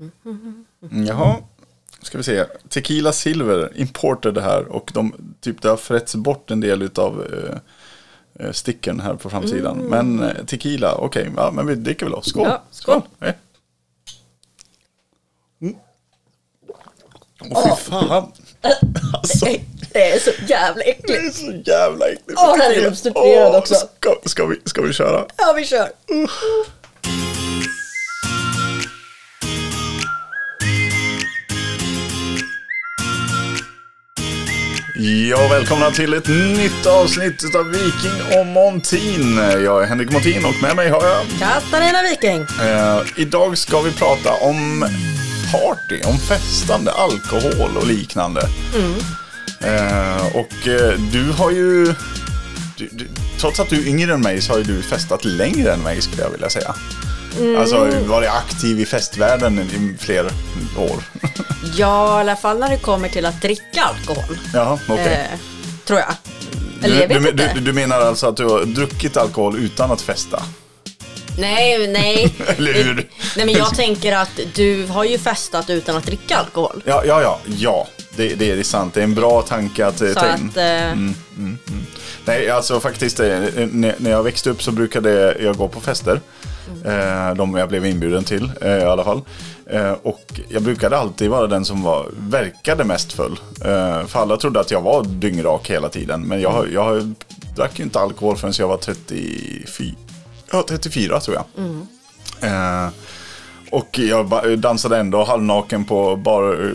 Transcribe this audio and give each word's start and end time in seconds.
Mm, 0.00 0.64
Jaha, 1.06 1.36
ska 2.02 2.18
vi 2.18 2.24
se. 2.24 2.44
Tequila 2.68 3.12
Silver, 3.12 3.72
importer 3.76 4.32
det 4.32 4.40
här 4.40 4.64
och 4.68 4.90
de, 4.94 5.14
typ 5.40 5.62
det 5.62 5.68
har 5.68 5.76
frätts 5.76 6.14
bort 6.14 6.50
en 6.50 6.60
del 6.60 6.82
utav 6.82 7.24
eh, 7.32 8.46
eh, 8.46 8.52
stickern 8.52 9.00
här 9.00 9.14
på 9.14 9.30
framsidan. 9.30 9.76
Men 9.78 10.22
eh, 10.22 10.44
tequila, 10.44 10.94
okej, 10.94 11.30
ja, 11.36 11.50
men 11.50 11.66
vi 11.66 11.74
dricker 11.74 12.06
väl 12.06 12.12
då. 12.12 12.22
Skål! 12.22 12.46
Ja, 12.48 12.62
skål. 12.70 13.02
Hej. 13.20 13.38
Mm. 15.62 15.74
Åh 17.50 17.76
fy 17.76 17.82
fan! 17.90 18.32
Alltså, 19.12 19.46
Det 19.92 20.10
är 20.12 20.18
så 20.18 20.30
jävla 20.48 20.82
det 20.84 20.90
äckligt. 20.90 21.18
är 21.24 21.30
så 21.30 21.70
jävla 21.70 22.06
äckligt. 22.08 22.40
Åh, 22.40 22.56
den 22.58 22.84
är 22.84 22.88
obstruerad 22.88 23.54
också. 23.56 23.74
Ska, 23.74 24.14
ska, 24.24 24.46
vi, 24.46 24.60
ska 24.64 24.82
vi 24.82 24.92
köra? 24.92 25.26
Ja, 25.36 25.52
vi 25.56 25.64
kör. 25.64 25.88
Ja, 35.00 35.48
välkomna 35.50 35.90
till 35.90 36.14
ett 36.14 36.28
nytt 36.28 36.86
avsnitt 36.86 37.54
av 37.54 37.68
Viking 37.68 38.38
och 38.38 38.46
Montin. 38.46 39.36
Jag 39.36 39.82
är 39.82 39.86
Henrik 39.86 40.12
Montin 40.12 40.44
och 40.44 40.62
med 40.62 40.76
mig 40.76 40.90
har 40.90 41.02
jag... 41.04 41.38
Katarina 41.38 42.02
Viking. 42.02 42.40
Eh, 42.66 43.00
idag 43.16 43.58
ska 43.58 43.80
vi 43.80 43.92
prata 43.92 44.32
om 44.32 44.80
party, 45.52 46.02
om 46.04 46.18
festande, 46.18 46.92
alkohol 46.92 47.76
och 47.76 47.86
liknande. 47.86 48.40
Eh, 49.60 50.36
och 50.36 50.68
eh, 50.68 50.98
du 51.12 51.30
har 51.32 51.50
ju... 51.50 51.94
Du, 52.76 52.88
du, 52.92 53.08
trots 53.40 53.60
att 53.60 53.68
du 53.68 53.76
är 53.76 53.88
yngre 53.88 54.12
än 54.14 54.20
mig 54.20 54.40
så 54.40 54.52
har 54.52 54.58
ju 54.58 54.64
du 54.64 54.82
festat 54.82 55.24
längre 55.24 55.72
än 55.72 55.80
mig 55.80 56.02
skulle 56.02 56.22
jag 56.22 56.30
vilja 56.30 56.50
säga. 56.50 56.74
Alltså 57.58 57.90
varit 58.06 58.28
aktiv 58.30 58.80
i 58.80 58.86
festvärlden 58.86 59.58
i 59.58 59.96
fler 60.04 60.24
år. 60.78 61.02
Ja, 61.76 62.16
i 62.18 62.20
alla 62.20 62.36
fall 62.36 62.58
när 62.58 62.68
det 62.70 62.76
kommer 62.78 63.08
till 63.08 63.26
att 63.26 63.42
dricka 63.42 63.82
alkohol. 63.82 64.38
ja, 64.54 64.78
okej. 64.88 65.28
Eh, 65.32 65.38
tror 65.84 65.98
jag. 65.98 66.14
Eller 66.82 66.96
Du, 66.96 67.00
jag 67.02 67.08
vet 67.20 67.36
du, 67.36 67.42
inte. 67.44 67.54
du, 67.54 67.60
du 67.60 67.72
menar 67.72 68.00
alltså 68.00 68.26
att 68.26 68.36
du 68.36 68.44
har 68.44 68.64
druckit 68.64 69.16
alkohol 69.16 69.58
utan 69.58 69.90
att 69.90 70.00
festa? 70.00 70.42
Nej, 71.38 71.88
nej. 71.88 72.34
Eller 72.56 72.72
hur? 72.72 72.94
nej, 73.36 73.46
men 73.46 73.54
jag 73.54 73.74
tänker 73.76 74.16
att 74.16 74.40
du 74.54 74.86
har 74.86 75.04
ju 75.04 75.18
festat 75.18 75.70
utan 75.70 75.96
att 75.96 76.04
dricka 76.06 76.36
alkohol. 76.36 76.82
Ja, 76.86 77.02
ja, 77.06 77.22
ja, 77.22 77.38
ja. 77.58 77.86
Det, 78.16 78.34
det 78.34 78.50
är 78.50 78.62
sant. 78.62 78.94
Det 78.94 79.00
är 79.00 79.04
en 79.04 79.14
bra 79.14 79.42
tanke 79.42 79.86
att 79.86 80.00
eh, 80.00 80.08
Så 80.08 80.20
ta 80.20 80.26
in. 80.34 80.48
att, 80.50 80.56
eh, 80.56 81.14
Nej, 82.24 82.50
alltså 82.50 82.80
faktiskt, 82.80 83.20
eh, 83.20 83.38
när 83.98 84.10
jag 84.10 84.22
växte 84.22 84.50
upp 84.50 84.62
så 84.62 84.70
brukade 84.72 85.36
jag 85.40 85.56
gå 85.56 85.68
på 85.68 85.80
fester. 85.80 86.20
Eh, 86.84 87.34
De 87.34 87.54
jag 87.54 87.68
blev 87.68 87.86
inbjuden 87.86 88.24
till 88.24 88.50
eh, 88.60 88.76
i 88.78 88.82
alla 88.84 89.04
fall. 89.04 89.20
Eh, 89.66 89.92
Och 90.02 90.40
jag 90.48 90.62
brukade 90.62 90.98
alltid 90.98 91.30
vara 91.30 91.46
den 91.46 91.64
som 91.64 91.82
var, 91.82 92.06
verkade 92.18 92.84
mest 92.84 93.12
full. 93.12 93.38
För 94.06 94.16
alla 94.18 94.36
trodde 94.36 94.60
att 94.60 94.70
jag 94.70 94.80
var 94.82 95.02
dyngrak 95.04 95.70
hela 95.70 95.88
tiden. 95.88 96.22
Men 96.22 96.40
jag, 96.40 96.72
jag 96.72 97.14
drack 97.56 97.78
ju 97.78 97.84
inte 97.84 98.00
alkohol 98.00 98.36
förrän 98.36 98.52
jag 98.58 98.68
var 98.68 98.76
34, 98.76 99.94
ja, 100.52 100.64
34 100.68 101.20
tror 101.20 101.36
jag. 101.36 101.44
Eh, 102.40 102.88
och 103.70 103.98
jag 103.98 104.58
dansade 104.58 104.96
ändå 104.96 105.24
halvnaken 105.24 105.84
på 105.84 106.16
bar, 106.16 106.72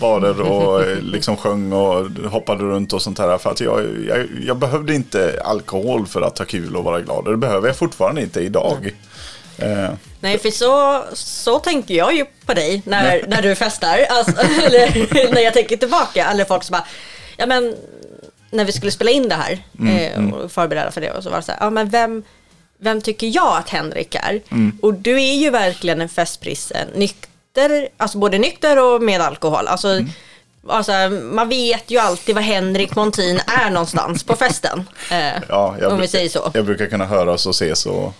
barer 0.00 0.40
och 0.40 0.82
liksom 1.02 1.36
sjöng 1.36 1.72
och 1.72 2.10
hoppade 2.30 2.64
runt 2.64 2.92
och 2.92 3.02
sånt 3.02 3.18
här. 3.18 3.38
För 3.38 3.50
att 3.50 3.60
jag, 3.60 3.80
jag, 4.08 4.26
jag 4.46 4.56
behövde 4.56 4.94
inte 4.94 5.40
alkohol 5.44 6.06
för 6.06 6.22
att 6.22 6.38
ha 6.38 6.46
kul 6.46 6.76
och 6.76 6.84
vara 6.84 7.00
glad. 7.00 7.24
Det 7.24 7.36
behöver 7.36 7.66
jag 7.68 7.76
fortfarande 7.76 8.22
inte 8.22 8.40
idag. 8.40 8.90
Eh, 9.62 9.90
nej, 10.20 10.38
för 10.38 10.50
så, 10.50 11.04
så 11.12 11.58
tänker 11.58 11.94
jag 11.94 12.14
ju 12.16 12.24
på 12.46 12.54
dig 12.54 12.82
när, 12.84 13.24
när 13.26 13.42
du 13.42 13.54
festar. 13.54 14.06
Alltså, 14.10 14.32
eller 14.66 15.34
när 15.34 15.40
jag 15.40 15.54
tänker 15.54 15.76
tillbaka. 15.76 16.30
Eller 16.30 16.44
folk 16.44 16.62
som 16.64 16.72
bara, 16.72 16.86
ja 17.36 17.46
men 17.46 17.76
när 18.50 18.64
vi 18.64 18.72
skulle 18.72 18.92
spela 18.92 19.10
in 19.10 19.28
det 19.28 19.34
här 19.34 19.58
eh, 19.88 20.34
och 20.34 20.52
förbereda 20.52 20.90
för 20.90 21.00
det 21.00 21.10
och 21.10 21.22
så 21.22 21.30
var 21.30 21.36
det 21.36 21.42
så 21.42 21.52
här, 21.52 21.60
ja 21.60 21.70
men 21.70 21.88
vem, 21.88 22.22
vem 22.78 23.00
tycker 23.00 23.26
jag 23.26 23.56
att 23.56 23.68
Henrik 23.68 24.14
är? 24.14 24.40
Och 24.82 24.94
du 24.94 25.22
är 25.22 25.34
ju 25.34 25.50
verkligen 25.50 26.00
en 26.00 26.08
festprisse, 26.08 26.86
nykter, 26.94 27.88
alltså 27.96 28.18
både 28.18 28.38
nykter 28.38 28.84
och 28.84 29.02
med 29.02 29.20
alkohol. 29.20 29.66
Alltså, 29.68 30.00
alltså, 30.68 30.92
man 31.32 31.48
vet 31.48 31.90
ju 31.90 31.98
alltid 31.98 32.34
var 32.34 32.42
Henrik 32.42 32.96
Montin 32.96 33.40
är 33.46 33.70
någonstans 33.70 34.24
på 34.24 34.36
festen. 34.36 34.88
Eh, 35.10 35.42
ja, 35.48 35.76
jag, 35.80 35.92
om 35.92 36.00
vi 36.00 36.08
säger 36.08 36.28
så. 36.28 36.50
Jag 36.54 36.64
brukar 36.64 36.86
kunna 36.86 37.06
höras 37.06 37.46
och 37.46 37.54
ses 37.54 37.86
och... 37.86 38.14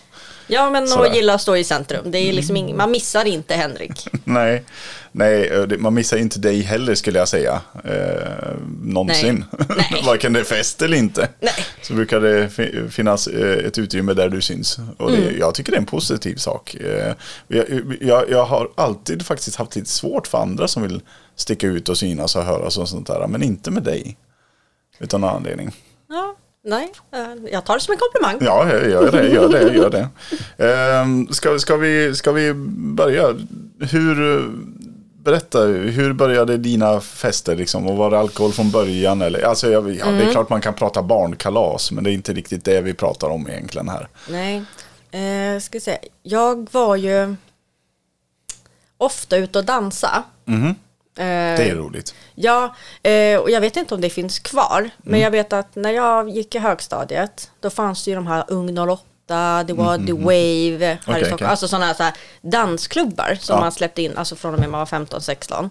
Ja, 0.50 0.70
men 0.70 0.88
Sådär. 0.88 1.08
och 1.10 1.14
gilla 1.16 1.34
att 1.34 1.40
stå 1.40 1.56
i 1.56 1.64
centrum. 1.64 2.10
Det 2.10 2.18
är 2.18 2.32
liksom 2.32 2.56
ing- 2.56 2.76
man 2.76 2.90
missar 2.90 3.24
inte 3.24 3.54
Henrik. 3.54 4.08
Nej, 4.24 4.64
nej 5.12 5.48
eh, 5.48 5.66
man 5.78 5.94
missar 5.94 6.16
inte 6.16 6.38
dig 6.38 6.60
heller 6.60 6.94
skulle 6.94 7.18
jag 7.18 7.28
säga. 7.28 7.60
Eh, 7.84 8.52
någonsin. 8.82 9.44
Nej. 9.68 10.02
Varken 10.06 10.32
det 10.32 10.40
är 10.40 10.44
fest 10.44 10.82
eller 10.82 10.96
inte. 10.96 11.28
Nej. 11.40 11.52
Så 11.82 11.92
brukar 11.94 12.20
det 12.20 12.48
fi- 12.48 12.88
finnas 12.90 13.26
eh, 13.26 13.66
ett 13.66 13.78
utrymme 13.78 14.14
där 14.14 14.28
du 14.28 14.40
syns. 14.40 14.78
Och 14.98 15.10
det, 15.10 15.16
Mm. 15.16 15.38
jag 15.38 15.54
tycker 15.54 15.72
det 15.72 15.76
är 15.76 15.80
en 15.80 15.86
positiv 15.86 16.36
sak. 16.36 16.74
Eh, 16.74 17.14
jag, 17.48 17.66
jag, 18.00 18.30
jag 18.30 18.44
har 18.44 18.70
alltid 18.74 19.26
faktiskt 19.26 19.56
haft 19.56 19.76
lite 19.76 19.88
svårt 19.90 20.26
för 20.26 20.38
andra 20.38 20.68
som 20.68 20.82
vill 20.82 21.00
sticka 21.36 21.66
ut 21.66 21.88
och 21.88 21.98
synas 21.98 22.36
och 22.36 22.42
höras 22.44 22.78
och 22.78 22.88
sånt 22.88 23.06
där. 23.06 23.26
Men 23.26 23.42
inte 23.42 23.70
med 23.70 23.82
dig. 23.82 24.16
Utan 24.98 25.20
någon 25.20 25.30
anledning. 25.36 25.70
Ja, 26.08 26.36
nej, 26.64 26.92
eh, 27.12 27.52
jag 27.52 27.64
tar 27.64 27.74
det 27.74 27.80
som 27.80 27.92
en 27.92 27.98
komplimang. 27.98 28.38
Ja, 28.40 28.72
gör 28.72 29.12
det, 29.12 29.28
gör 29.28 29.48
det, 29.48 29.74
gör 29.74 29.90
det. 29.90 30.08
Ehm, 30.66 31.28
ska, 31.28 31.58
ska, 31.58 31.76
vi, 31.76 32.14
ska 32.14 32.32
vi 32.32 32.52
börja? 32.94 33.34
Hur, 33.90 34.48
berätta, 35.24 35.60
hur 35.66 36.12
började 36.12 36.56
dina 36.56 37.00
fester 37.00 37.56
liksom? 37.56 37.86
Och 37.86 37.96
var 37.96 38.10
det 38.10 38.18
alkohol 38.18 38.52
från 38.52 38.70
början? 38.70 39.22
Eller? 39.22 39.42
Alltså, 39.42 39.70
ja, 39.70 39.80
Det 39.80 40.00
är 40.00 40.32
klart 40.32 40.50
man 40.50 40.60
kan 40.60 40.74
prata 40.74 41.02
barnkalas, 41.02 41.92
men 41.92 42.04
det 42.04 42.10
är 42.10 42.12
inte 42.14 42.32
riktigt 42.32 42.64
det 42.64 42.80
vi 42.80 42.94
pratar 42.94 43.28
om 43.28 43.48
egentligen 43.48 43.88
här. 43.88 44.08
Nej, 44.30 44.62
eh, 45.10 45.60
ska 45.60 45.80
se. 45.80 45.98
Jag 46.22 46.68
var 46.72 46.96
ju 46.96 47.36
ofta 48.98 49.36
ute 49.36 49.58
och 49.58 49.64
dansa. 49.64 50.22
Mhm. 50.44 50.74
Det 51.14 51.22
är 51.70 51.74
roligt. 51.74 52.14
Ja, 52.34 52.74
eh, 53.02 53.38
och 53.40 53.50
jag 53.50 53.60
vet 53.60 53.76
inte 53.76 53.94
om 53.94 54.00
det 54.00 54.10
finns 54.10 54.38
kvar. 54.38 54.90
Men 54.98 55.20
jag 55.20 55.30
vet 55.30 55.52
att 55.52 55.74
när 55.76 55.90
jag 55.92 56.28
gick 56.28 56.54
i 56.54 56.58
högstadiet, 56.58 57.50
då 57.60 57.70
fanns 57.70 58.04
det 58.04 58.10
ju 58.10 58.14
de 58.14 58.26
här 58.26 58.44
Ung 58.48 58.78
08, 58.78 59.64
det 59.64 59.72
var 59.72 60.06
The 60.06 60.12
Wave 60.12 60.86
här 60.86 60.98
Okej, 61.06 61.22
i 61.22 61.24
Stockholm. 61.24 61.34
okej. 61.34 61.46
Alltså 61.46 61.68
sådana 61.68 61.86
här, 61.86 61.94
så 61.94 62.02
här 62.02 62.14
dansklubbar 62.42 63.38
som 63.40 63.54
Ja. 63.56 63.60
man 63.60 63.72
släppte 63.72 64.02
in, 64.02 64.16
alltså 64.16 64.36
från 64.36 64.54
och 64.54 64.60
med 64.60 64.70
man 64.70 64.78
var 64.80 64.86
15-16. 64.86 65.70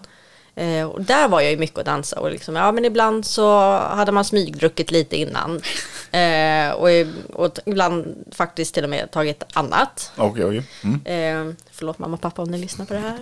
Eh, 0.60 0.84
och 0.86 1.02
där 1.02 1.28
var 1.28 1.40
jag 1.40 1.50
ju 1.50 1.56
mycket 1.56 1.78
och 1.78 1.84
dansa 1.84 2.20
och 2.20 2.30
liksom, 2.30 2.56
ja 2.56 2.72
men 2.72 2.84
ibland 2.84 3.26
så 3.26 3.76
hade 3.78 4.12
man 4.12 4.24
smygdruckit 4.24 4.90
lite 4.90 5.16
innan. 5.16 5.60
Eh, 6.12 6.70
och, 6.70 6.88
och 7.32 7.58
ibland 7.66 8.24
faktiskt 8.32 8.74
till 8.74 8.84
och 8.84 8.90
med 8.90 9.10
tagit 9.10 9.42
annat. 9.52 10.12
Okej, 10.16 10.44
okej. 10.44 10.62
Mm. 10.84 11.48
Eh, 11.48 11.54
förlåt 11.70 11.98
mamma 11.98 12.14
och 12.14 12.20
pappa 12.20 12.42
om 12.42 12.50
ni 12.50 12.58
lyssnar 12.58 12.86
på 12.86 12.94
det 12.94 13.00
här. 13.00 13.18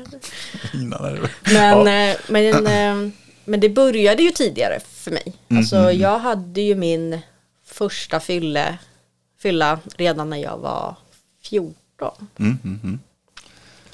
Innan 0.75 1.04
är 1.04 1.12
det 1.15 1.53
Men, 1.53 1.87
ja. 1.87 2.10
eh, 2.10 2.16
men, 2.28 2.66
eh, 2.66 3.12
men 3.44 3.60
det 3.60 3.69
började 3.69 4.22
ju 4.22 4.31
tidigare 4.31 4.81
för 4.81 5.10
mig. 5.10 5.32
Mm, 5.48 5.59
Alltså 5.59 5.93
jag 5.93 6.19
hade 6.19 6.60
ju 6.60 6.75
min 6.75 7.21
första 7.66 8.21
fylle, 8.21 8.78
fylla 9.43 9.78
redan 9.97 10.31
när 10.31 10.38
jag 10.38 10.59
var 10.59 10.97
14. 11.43 11.75
Mm, 12.38 12.59
mm, 12.65 12.81
mm. 12.82 13.00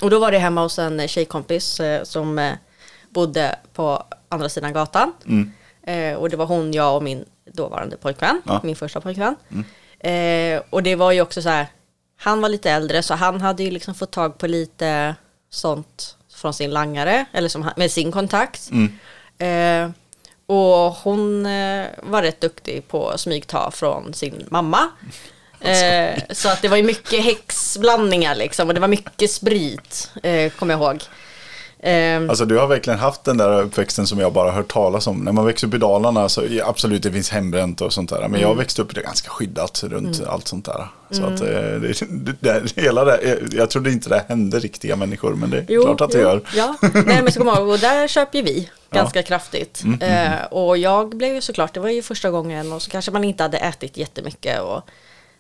Och 0.03 0.11
då 0.11 0.19
var 0.19 0.33
det 0.33 0.39
hemma 0.39 0.63
hos 0.63 0.79
en 0.79 1.09
tjejkompis 1.09 1.81
eh, 1.81 2.05
som 2.05 2.39
bodde 3.15 3.59
på 3.73 4.03
andra 4.29 4.49
sidan 4.49 4.73
gatan. 4.73 5.13
Mm. 5.27 5.53
Eh, 5.87 6.19
och 6.19 6.31
det 6.31 6.37
var 6.37 6.47
hon, 6.47 6.73
jag 6.73 6.97
och 6.97 7.03
min 7.03 7.25
dåvarande 7.53 7.97
pojkvän, 7.97 8.43
Ja. 8.47 8.61
min 8.65 8.77
första 8.77 9.01
pojkvän. 9.01 9.37
Eh, 9.99 10.63
och 10.71 10.83
det 10.83 10.97
var 10.97 11.13
ju 11.13 11.21
också 11.21 11.43
så 11.43 11.49
här, 11.49 11.67
han 12.19 12.41
var 12.41 12.49
lite 12.49 12.71
äldre 12.71 13.03
så 13.03 13.15
han 13.15 13.41
hade 13.41 13.63
ju 13.63 13.71
liksom 13.71 13.95
fått 13.95 14.11
tag 14.11 14.39
på 14.39 14.47
lite 14.47 15.15
sånt 15.51 16.17
från 16.35 16.55
sin 16.55 16.71
langare, 16.71 17.25
eller 17.33 17.49
som, 17.49 17.71
med 17.77 17.91
sin 17.91 18.13
kontakt. 18.13 18.71
Eh, 19.39 19.91
och 20.47 20.93
hon 21.05 21.47
eh, 21.47 21.87
var 22.03 22.23
rätt 22.23 22.41
duktig 22.41 22.89
på 22.89 23.09
att 23.09 23.21
smygta 23.21 23.71
från 23.71 24.15
sin 24.15 24.47
mamma. 24.51 24.79
Eh, 25.61 26.19
så 26.31 26.49
att 26.49 26.63
det 26.63 26.69
var 26.69 26.77
ju 26.77 26.83
mycket 26.83 27.25
häxblandningar 27.25 28.35
liksom 28.35 28.69
och 28.69 28.75
det 28.75 28.81
var 28.81 28.89
mycket 28.89 29.31
sprit, 29.31 30.11
eh, 30.23 30.53
kommer 30.53 30.75
jag 30.75 30.81
ihåg. 30.83 31.03
Eh, 31.85 32.29
Alltså 32.29 32.45
du 32.45 32.59
har 32.59 32.67
verkligen 32.67 32.99
haft 32.99 33.25
den 33.25 33.37
där 33.37 33.63
uppväxten 33.63 34.07
som 34.07 34.19
jag 34.19 34.33
bara 34.33 34.51
hört 34.51 34.73
talas 34.73 35.07
om. 35.07 35.19
När 35.19 35.33
man 35.33 35.47
växer 35.47 35.67
upp 35.67 35.75
i 35.75 35.79
Dalarna 35.79 36.29
så 36.29 36.43
ja, 36.51 36.65
absolut 36.69 37.03
det 37.03 37.13
finns 37.13 37.31
hembränt 37.31 37.81
och 37.81 37.93
sånt 37.93 38.11
där. 38.11 38.21
Men 38.21 38.25
Mm. 38.31 38.41
jag 38.41 38.55
växte 38.55 38.83
upp 38.83 38.95
det 38.95 39.03
ganska 39.03 39.31
skyddat 39.31 39.85
runt 39.87 40.23
allt 40.27 40.49
sånt 40.49 40.65
där. 40.65 40.89
Så 41.11 41.25
att 41.25 41.41
eh, 41.41 41.47
det, 41.47 42.01
det, 42.11 42.37
det, 42.41 42.73
hela 42.83 43.05
det, 43.05 43.21
jag, 43.23 43.39
jag 43.61 43.71
trodde 43.71 43.91
inte 43.91 44.09
det 44.09 44.25
hände 44.29 44.59
riktiga 44.59 44.97
människor 44.97 45.35
men 45.35 45.51
det 45.51 45.59
är 45.59 45.83
klart 45.83 46.01
att 46.01 46.11
det 46.11 46.19
jo, 46.19 46.25
gör. 46.25 46.41
Ja, 46.57 46.77
nej 47.07 47.23
men 47.23 47.33
så 47.33 47.41
ihåg, 47.41 47.69
och 47.69 47.79
där 47.79 48.09
köper 48.09 48.39
ju 48.39 48.45
vi 48.45 48.71
ganska 48.93 49.23
kraftigt. 49.23 49.83
Mm, 49.85 50.01
Eh, 50.01 50.45
och 50.51 50.79
jag 50.79 51.17
blev 51.17 51.35
ju 51.35 51.41
såklart, 51.41 51.75
det 51.75 51.81
var 51.81 51.89
ju 51.89 52.03
första 52.03 52.31
gången 52.31 52.73
och 52.73 52.83
så 52.83 52.91
kanske 52.91 53.11
man 53.11 53.25
inte 53.25 53.43
hade 53.43 53.59
ätit 53.59 53.97
jättemycket 53.97 54.61
och 54.61 54.81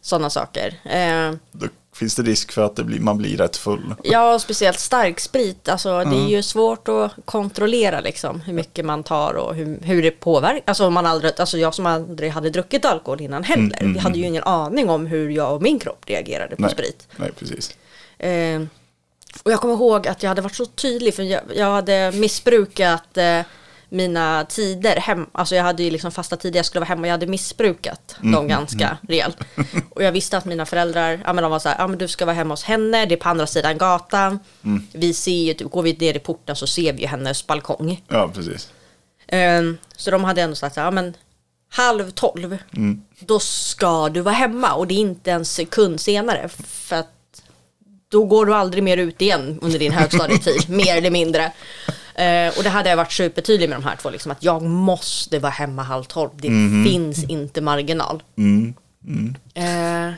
sådana 0.04 0.30
saker. 0.30 0.74
Eh, 0.84 1.32
Då 1.52 1.66
finns 1.94 2.14
det 2.14 2.22
risk 2.22 2.52
för 2.52 2.62
att 2.64 2.74
blir, 2.74 3.00
man 3.00 3.18
blir 3.18 3.36
rätt 3.36 3.56
full. 3.56 3.94
Ja, 4.04 4.34
och 4.34 4.40
speciellt 4.40 4.80
starksprit. 4.80 5.68
Alltså, 5.68 5.98
Det 6.04 6.16
är 6.16 6.28
ju 6.28 6.42
svårt 6.42 6.88
att 6.88 7.10
kontrollera 7.24 8.00
liksom, 8.00 8.40
hur 8.40 8.52
mycket 8.52 8.84
man 8.84 9.02
tar 9.02 9.34
och 9.34 9.54
hur, 9.54 9.78
hur 9.82 10.02
det 10.02 10.10
påverkar. 10.10 10.62
Alltså, 10.66 10.90
man 10.90 11.06
aldrig, 11.06 11.32
alltså 11.40 11.58
jag 11.58 11.74
som 11.74 11.86
aldrig 11.86 12.30
hade 12.30 12.50
druckit 12.50 12.84
alkohol 12.84 13.20
innan 13.20 13.44
heller. 13.44 13.78
Vi 13.80 13.98
hade 13.98 14.18
ju 14.18 14.24
ingen 14.24 14.42
aning 14.44 14.90
om 14.90 15.06
hur 15.06 15.30
jag 15.30 15.54
och 15.54 15.62
min 15.62 15.78
kropp 15.78 16.02
reagerade 16.06 16.56
på 16.56 16.62
Nej, 16.62 16.70
sprit. 16.70 17.08
nej 17.16 17.32
precis. 17.38 17.76
Eh, 18.18 18.62
och 19.42 19.52
jag 19.52 19.60
kommer 19.60 19.74
ihåg 19.74 20.08
att 20.08 20.22
jag 20.22 20.28
hade 20.30 20.42
varit 20.42 20.54
så 20.54 20.66
tydlig 20.66 21.14
för 21.14 21.22
jag, 21.22 21.40
jag 21.54 21.66
hade 21.72 22.12
missbrukat 22.14 23.16
eh, 23.16 23.40
mina 23.94 24.44
tider 24.44 24.96
hem. 24.96 25.26
Alltså 25.32 25.54
jag 25.54 25.62
hade 25.62 25.82
ju 25.82 25.90
liksom 25.90 26.12
fasta 26.12 26.36
tider 26.36 26.58
jag 26.58 26.66
skulle 26.66 26.80
vara 26.80 26.88
hemma 26.88 27.00
och 27.00 27.06
jag 27.06 27.12
hade 27.12 27.26
missbrukat 27.26 28.16
dem 28.20 28.48
ganska 28.48 28.98
rejält. 29.08 29.36
Och 29.90 30.02
jag 30.02 30.12
visste 30.12 30.36
att 30.38 30.44
mina 30.44 30.66
föräldrar, 30.66 31.20
ja 31.24 31.32
men 31.32 31.42
de 31.42 31.50
var 31.50 31.58
så 31.58 31.68
här, 31.68 31.76
ja 31.78 31.86
men 31.86 31.98
du 31.98 32.08
ska 32.08 32.24
vara 32.24 32.36
hemma 32.36 32.52
hos 32.52 32.64
henne, 32.64 33.06
det 33.06 33.14
är 33.14 33.16
på 33.16 33.28
andra 33.28 33.46
sidan 33.46 33.78
gatan. 33.78 34.38
Vi 34.92 35.14
ser 35.14 35.42
ju, 35.42 35.54
typ, 35.54 35.70
går 35.70 35.82
vi 35.82 35.92
ner 35.92 36.16
i 36.16 36.18
porten 36.18 36.56
så 36.56 36.66
ser 36.66 36.92
vi 36.92 37.00
ju 37.00 37.06
hennes 37.06 37.46
balkong. 37.46 38.02
Ja, 38.08 38.30
precis. 38.34 38.68
Ehm, 39.26 39.78
så 39.96 40.10
de 40.10 40.24
hade 40.24 40.42
ändå 40.42 40.56
sagt 40.56 40.76
ja 40.76 40.90
men 40.90 41.16
halv 41.70 42.10
tolv, 42.10 42.58
då 43.18 43.38
ska 43.38 44.08
du 44.08 44.20
vara 44.20 44.34
hemma 44.34 44.74
och 44.74 44.86
det 44.86 44.94
är 44.94 44.98
inte 44.98 45.32
en 45.32 45.44
sekund 45.44 46.00
senare. 46.00 46.48
För 46.66 46.96
att 46.96 47.10
då 48.08 48.24
går 48.24 48.46
du 48.46 48.54
aldrig 48.54 48.82
mer 48.82 48.96
ut 48.96 49.22
igen 49.22 49.58
under 49.62 49.78
din 49.78 49.92
högstadietid, 50.00 50.68
mer 50.70 50.96
eller 50.96 51.10
mindre. 51.10 51.52
Eh, 52.14 52.58
och 52.58 52.62
det 52.62 52.70
hade 52.70 52.90
jag 52.90 52.96
varit 52.96 53.12
supertydlig 53.12 53.68
med 53.68 53.78
de 53.78 53.84
här 53.84 53.96
två, 53.96 54.10
liksom, 54.10 54.32
att 54.32 54.42
jag 54.42 54.62
måste 54.62 55.38
vara 55.38 55.52
hemma 55.52 55.82
halv 55.82 56.04
tolv. 56.04 56.30
Det 56.34 56.48
finns 56.90 57.24
inte 57.24 57.60
marginal. 57.60 58.22
Eh, 59.54 60.10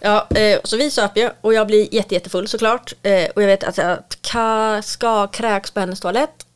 ja, 0.00 0.28
eh, 0.30 0.58
så 0.64 0.76
vi 0.76 0.90
söp 0.90 1.16
ju 1.16 1.30
och 1.40 1.54
jag 1.54 1.66
blir 1.66 1.94
jätte, 1.94 2.14
jättefull 2.14 2.48
såklart. 2.48 2.92
Eh, 3.02 3.30
och 3.36 3.42
jag 3.42 3.46
vet 3.46 3.64
att 3.64 3.78
jag 3.78 3.98
ka, 4.20 4.82
ska 4.82 5.26
kräks 5.26 5.70
på 5.70 5.80
hennes 5.80 6.00
toalett. 6.00 6.46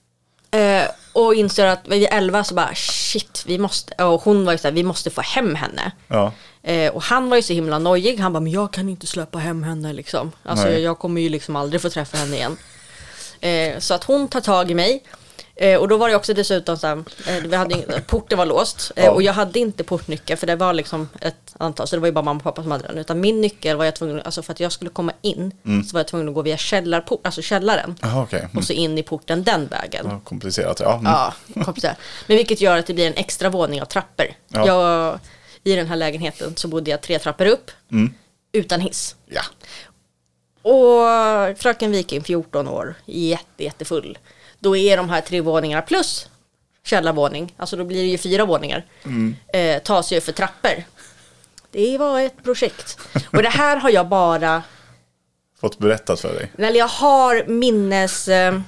Eh, 0.51 0.91
och 1.13 1.35
inser 1.35 1.67
att 1.67 1.89
vid 1.89 2.09
elva 2.11 2.45
så 2.45 2.55
bara 2.55 2.75
shit, 2.75 3.45
vi 3.47 3.59
måste, 3.59 4.05
och 4.05 4.23
hon 4.23 4.45
var 4.45 4.53
ju 4.53 4.59
såhär, 4.59 4.73
vi 4.73 4.83
måste 4.83 5.11
få 5.11 5.21
hem 5.21 5.55
henne. 5.55 5.93
Ja, 6.09 6.33
Eh, 6.69 6.93
och 6.93 7.03
han 7.03 7.29
var 7.31 7.37
ju 7.37 7.43
så 7.43 7.53
himla 7.53 7.79
nojig, 7.79 8.19
han 8.19 8.33
bara, 8.33 8.41
men 8.41 8.53
jag 8.53 8.73
kan 8.73 8.89
inte 8.89 9.07
släppa 9.07 9.39
hem 9.39 9.63
henne 9.63 9.93
liksom. 9.93 10.33
Alltså 10.43 10.67
Nej. 10.67 10.83
jag 10.83 10.99
kommer 10.99 11.21
ju 11.21 11.29
liksom 11.29 11.57
aldrig 11.57 11.83
få 11.83 11.91
träffa 11.91 12.17
henne 12.17 12.37
igen. 12.37 12.57
Eh, 13.41 13.79
så 13.79 13.95
att 13.95 14.05
hon 14.05 14.29
tar 14.29 14.41
tag 14.41 14.71
i 14.71 14.75
mig. 14.75 15.03
Eh, 15.61 15.77
och 15.79 15.89
då 15.89 15.97
var 15.97 16.09
det 16.09 16.17
också 16.17 16.35
dessutom 16.35 16.77
så 16.77 16.87
här, 16.87 16.97
eh, 17.29 17.35
vi 17.49 17.57
hade, 17.57 17.75
ing- 17.75 18.01
porten 18.07 18.39
var 18.39 18.47
låst 18.47 18.93
eh, 18.97 19.05
Ja. 19.05 19.11
och 19.11 19.23
jag 19.23 19.33
hade 19.33 19.59
inte 19.59 19.85
portnyckel 19.85 20.37
för 20.37 20.47
det 20.47 20.57
var 20.57 20.73
liksom 20.73 21.09
ett 21.21 21.55
antal, 21.59 21.87
så 21.89 21.97
det 21.97 22.01
var 22.01 22.07
ju 22.09 22.13
bara 22.13 22.25
mamma 22.25 22.39
och 22.39 22.45
pappa 22.45 22.63
som 22.63 22.71
hade 22.71 22.87
den. 22.89 22.99
Utan 22.99 23.21
min 23.21 23.41
nyckel 23.41 23.77
var 23.77 23.85
jag 23.85 23.97
tvungen, 23.97 24.23
alltså 24.25 24.43
för 24.43 24.53
att 24.53 24.61
jag 24.61 24.73
skulle 24.73 24.91
komma 24.91 25.13
in 25.23 25.53
så 25.89 25.93
var 25.95 26.01
jag 26.01 26.07
tvungen 26.09 26.29
att 26.29 26.35
gå 26.35 26.43
via 26.43 26.57
källarport, 26.57 27.21
alltså 27.27 27.43
källaren. 27.43 27.97
Jaha, 28.03 28.23
okej. 28.23 28.39
Mm. 28.41 28.57
Och 28.59 28.65
så 28.65 28.73
in 28.73 28.99
i 28.99 29.03
porten 29.03 29.45
den 29.45 29.67
vägen. 29.67 30.07
Ja, 30.11 30.21
komplicerat, 30.25 30.81
ja. 30.81 30.93
Mm. 30.95 31.05
Ja, 31.13 31.35
komplicerat. 31.65 31.97
Men 32.27 32.37
vilket 32.37 32.61
gör 32.61 32.77
att 32.79 32.87
det 32.87 32.95
blir 32.95 33.07
en 33.07 33.15
extra 33.17 33.49
våning 33.49 33.83
av 33.83 33.87
trappor. 33.87 34.27
Ja. 34.49 34.67
Jag, 34.67 35.19
I 35.65 35.77
den 35.77 35.87
här 35.87 35.97
lägenheten 35.97 36.57
så 36.57 36.69
bodde 36.69 36.91
jag 36.91 37.01
tre 37.01 37.19
trappor 37.19 37.47
upp 37.47 37.71
Mm. 37.93 38.15
utan 38.53 38.81
hiss. 38.81 39.17
ja. 39.27 39.43
Och 40.69 41.59
fröken 41.59 41.91
Viking, 41.91 42.23
14 42.25 42.69
år, 42.69 42.95
jätte, 43.07 43.65
jättefull. 43.65 44.19
Då 44.59 44.77
är 44.77 44.97
de 44.97 45.09
här 45.09 45.21
tre 45.21 45.41
våningarna 45.41 45.83
plus 45.83 46.29
källarvåning, 46.85 47.55
alltså 47.57 47.77
då 47.77 47.85
blir 47.85 48.03
det 48.03 48.09
ju 48.09 48.19
fyra 48.19 48.45
våningar, 48.45 48.85
eh, 49.53 49.83
tas 49.83 50.13
ju 50.13 50.21
för 50.21 50.33
trappor. 50.33 50.85
Det 51.71 51.99
var 51.99 52.21
ett 52.21 52.45
projekt. 52.45 52.99
Och 53.33 53.43
det 53.43 53.49
här 53.49 53.77
har 53.77 53.91
jag 53.91 54.09
bara 54.09 54.63
Fått 55.61 55.79
berättat 55.79 56.21
för 56.21 56.35
dig. 56.35 56.53
Eller 56.59 56.79
jag 56.79 56.89
har 56.89 57.45
minnes... 57.47 58.29
Eh, 58.29 58.61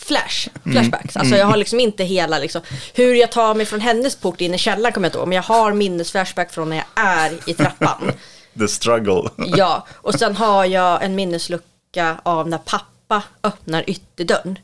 flash, 0.00 0.48
flashbacks. 0.72 1.16
Alltså 1.16 1.36
jag 1.36 1.46
har 1.46 1.56
liksom 1.56 1.80
inte 1.80 2.04
hela 2.04 2.38
liksom, 2.38 2.60
hur 2.94 3.14
jag 3.14 3.32
tar 3.32 3.54
mig 3.54 3.66
från 3.66 3.80
hennes 3.80 4.16
port 4.16 4.40
in 4.40 4.54
i 4.54 4.58
källaren 4.58 4.92
kommer 4.92 5.06
jag 5.06 5.08
inte 5.08 5.18
ihåg. 5.18 5.28
Men 5.28 5.36
jag 5.36 5.42
har 5.42 5.72
minnes 5.72 6.12
flashback 6.12 6.52
från 6.52 6.70
när 6.70 6.76
jag 6.76 7.04
är 7.04 7.50
i 7.50 7.54
trappan. 7.54 8.12
The 8.58 8.68
struggle. 8.68 9.30
Ja, 9.36 9.86
och 9.94 10.14
sen 10.14 10.36
har 10.36 10.64
jag 10.64 11.02
en 11.04 11.14
minneslucka 11.14 12.20
av 12.22 12.48
när 12.48 12.58
pappa 12.58 13.22
öppnar 13.42 13.90
ytterdörren. 13.90 14.58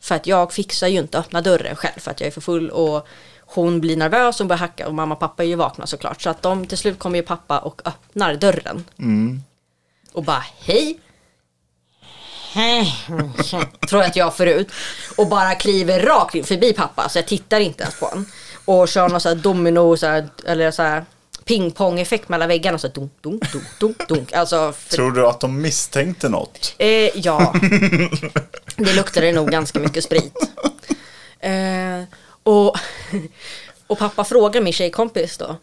För 0.00 0.14
att 0.14 0.26
jag 0.26 0.52
fixar 0.52 0.88
ju 0.88 0.98
inte 0.98 1.18
att 1.18 1.26
öppna 1.26 1.40
dörren 1.42 1.76
själv 1.76 1.98
för 2.00 2.10
att 2.10 2.20
jag 2.20 2.26
är 2.26 2.30
för 2.30 2.40
full 2.40 2.70
och 2.70 3.06
hon 3.46 3.80
blir 3.80 3.96
nervös 3.96 4.40
och 4.40 4.46
börjar 4.46 4.58
hacka 4.58 4.88
och 4.88 4.94
mamma 4.94 5.14
och 5.14 5.20
pappa 5.20 5.42
är 5.42 5.46
ju 5.46 5.54
vakna 5.54 5.86
såklart. 5.86 6.22
Så 6.22 6.30
att 6.30 6.42
de 6.42 6.66
till 6.66 6.78
slut 6.78 6.98
kommer 6.98 7.16
ju 7.16 7.22
pappa 7.22 7.58
och 7.58 7.82
öppnar 7.84 8.34
dörren. 8.34 8.84
Och 10.12 10.24
bara 10.24 10.44
hej. 10.58 10.98
Tror 13.88 14.02
att 14.02 14.16
jag 14.16 14.34
förut. 14.36 14.68
Och 15.16 15.28
bara 15.28 15.54
kliver 15.54 16.00
rakt 16.00 16.46
förbi 16.48 16.72
pappa 16.72 17.08
så 17.08 17.18
jag 17.18 17.26
tittar 17.26 17.60
inte 17.60 17.82
ens 17.82 18.00
på 18.00 18.06
honom. 18.06 18.26
Och 18.64 18.88
kör 18.88 19.08
någon 19.08 19.20
sån 19.20 19.36
här 19.36 19.42
domino 19.42 19.96
så 19.96 20.06
här, 20.06 20.28
eller 20.46 20.70
så 20.70 20.82
här 20.82 21.04
pingpong-effekt 21.44 22.28
mellan 22.28 22.48
väggarna. 22.48 22.78
Så 22.78 22.88
dunk, 22.88 23.12
dunk, 23.20 23.52
dunk, 23.52 23.64
dunk, 23.80 24.08
dunk. 24.08 24.32
Alltså, 24.32 24.72
för, 24.72 24.96
Tror 24.96 25.10
du 25.12 25.26
att 25.26 25.40
de 25.40 25.60
misstänkte 25.62 26.28
något? 26.28 26.74
eh, 26.78 26.88
ja. 27.18 27.54
Det 28.76 28.92
luktade 28.96 29.32
nog 29.32 29.50
ganska 29.50 29.78
mycket 29.80 30.04
sprit. 30.04 30.34
Eh, 31.40 32.02
och, 32.42 32.76
och 33.86 33.98
pappa 33.98 34.24
frågar 34.24 34.60
min 34.60 34.72
tjejkompis 34.72 35.36
då. 35.36 35.56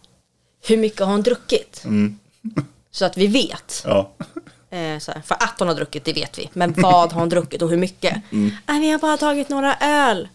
Hur 0.68 0.77
mycket 0.77 1.00
har 1.00 1.07
hon 1.07 1.21
druckit? 1.21 1.83
Så 2.91 3.06
att 3.06 3.18
vi 3.18 3.27
vet. 3.27 3.83
Ja. 3.85 4.12
Eh, 4.69 5.00
så 5.00 5.12
här, 5.12 5.21
för 5.25 5.35
att 5.35 5.56
hon 5.59 5.68
har 5.68 5.75
druckit, 5.75 6.06
det 6.06 6.13
vet 6.13 6.39
vi. 6.39 6.50
Men 6.53 6.74
vad 6.77 7.12
har 7.13 7.19
hon 7.19 7.29
druckit 7.29 7.62
och 7.62 7.69
hur 7.69 7.77
mycket? 7.77 8.18
Nej, 8.65 8.79
vi 8.79 8.91
har 8.91 9.00
bara 9.00 9.18
tagit 9.18 9.50
några 9.50 9.75
öl. 9.75 10.27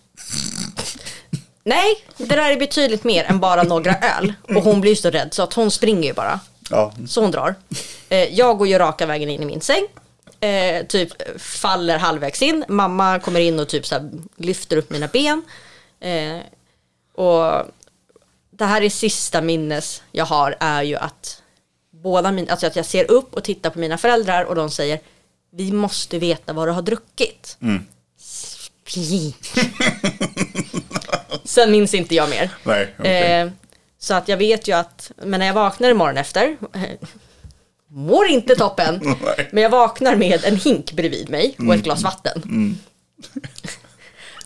Nej, 1.64 2.04
det 2.16 2.24
där 2.24 2.50
är 2.50 2.56
betydligt 2.56 3.04
mer 3.04 3.24
än 3.24 3.40
bara 3.40 3.62
några 3.62 3.94
öl. 3.94 4.32
Och 4.56 4.62
hon 4.62 4.80
blir 4.80 4.94
så 4.94 5.10
rädd 5.10 5.34
så 5.34 5.42
att 5.42 5.54
hon 5.54 5.70
springer 5.70 6.08
ju 6.08 6.12
bara. 6.12 6.40
Ja. 6.70 6.92
Så 7.08 7.20
hon 7.20 7.30
drar. 7.30 7.54
Eh, 8.08 8.34
jag 8.34 8.58
går 8.58 8.68
ju 8.68 8.78
raka 8.78 9.06
vägen 9.06 9.30
in 9.30 9.42
i 9.42 9.46
min 9.46 9.60
säng. 9.60 9.86
Eh, 10.40 10.86
typ 10.86 11.40
faller 11.40 11.98
halvvägs 11.98 12.42
in. 12.42 12.64
Mamma 12.68 13.18
kommer 13.18 13.40
in 13.40 13.60
och 13.60 13.68
typ 13.68 13.86
så 13.86 14.10
lyfter 14.36 14.76
upp 14.76 14.90
mina 14.90 15.06
ben. 15.06 15.42
Eh, 16.00 16.38
och 17.14 17.66
det 18.50 18.64
här 18.64 18.82
är 18.82 18.90
sista 18.90 19.40
minnes 19.40 20.02
jag 20.12 20.24
har 20.24 20.56
är 20.60 20.82
ju 20.82 20.96
att 20.96 21.42
båda 21.90 22.32
min, 22.32 22.50
alltså 22.50 22.66
att 22.66 22.76
jag 22.76 22.86
ser 22.86 23.10
upp 23.10 23.34
och 23.34 23.44
tittar 23.44 23.70
på 23.70 23.78
mina 23.78 23.98
föräldrar 23.98 24.44
och 24.44 24.54
de 24.54 24.70
säger 24.70 25.00
vi 25.50 25.72
måste 25.72 26.18
veta 26.18 26.52
vad 26.52 26.68
du 26.68 26.72
har 26.72 26.82
druckit. 26.82 27.56
Sprit. 28.18 29.54
Sen 31.52 31.70
minns 31.70 31.94
inte 31.94 32.14
jag 32.14 32.30
mer. 32.30 32.50
Nej, 32.62 32.94
okej. 32.98 33.40
Eh, 33.40 33.50
så 33.98 34.14
att 34.14 34.28
jag 34.28 34.36
vet 34.36 34.68
ju 34.68 34.72
att, 34.72 35.12
men 35.16 35.40
när 35.40 35.46
jag 35.46 35.54
vaknar 35.54 35.90
imorgon 35.90 36.16
efter, 36.16 36.56
mår 37.88 38.26
inte 38.26 38.56
toppen, 38.56 39.16
men 39.50 39.62
jag 39.62 39.70
vaknar 39.70 40.16
med 40.16 40.44
en 40.44 40.56
hink 40.56 40.92
bredvid 40.92 41.30
mig 41.30 41.56
och 41.58 41.74
ett 41.74 41.82
glas 41.82 42.02
vatten. 42.02 42.42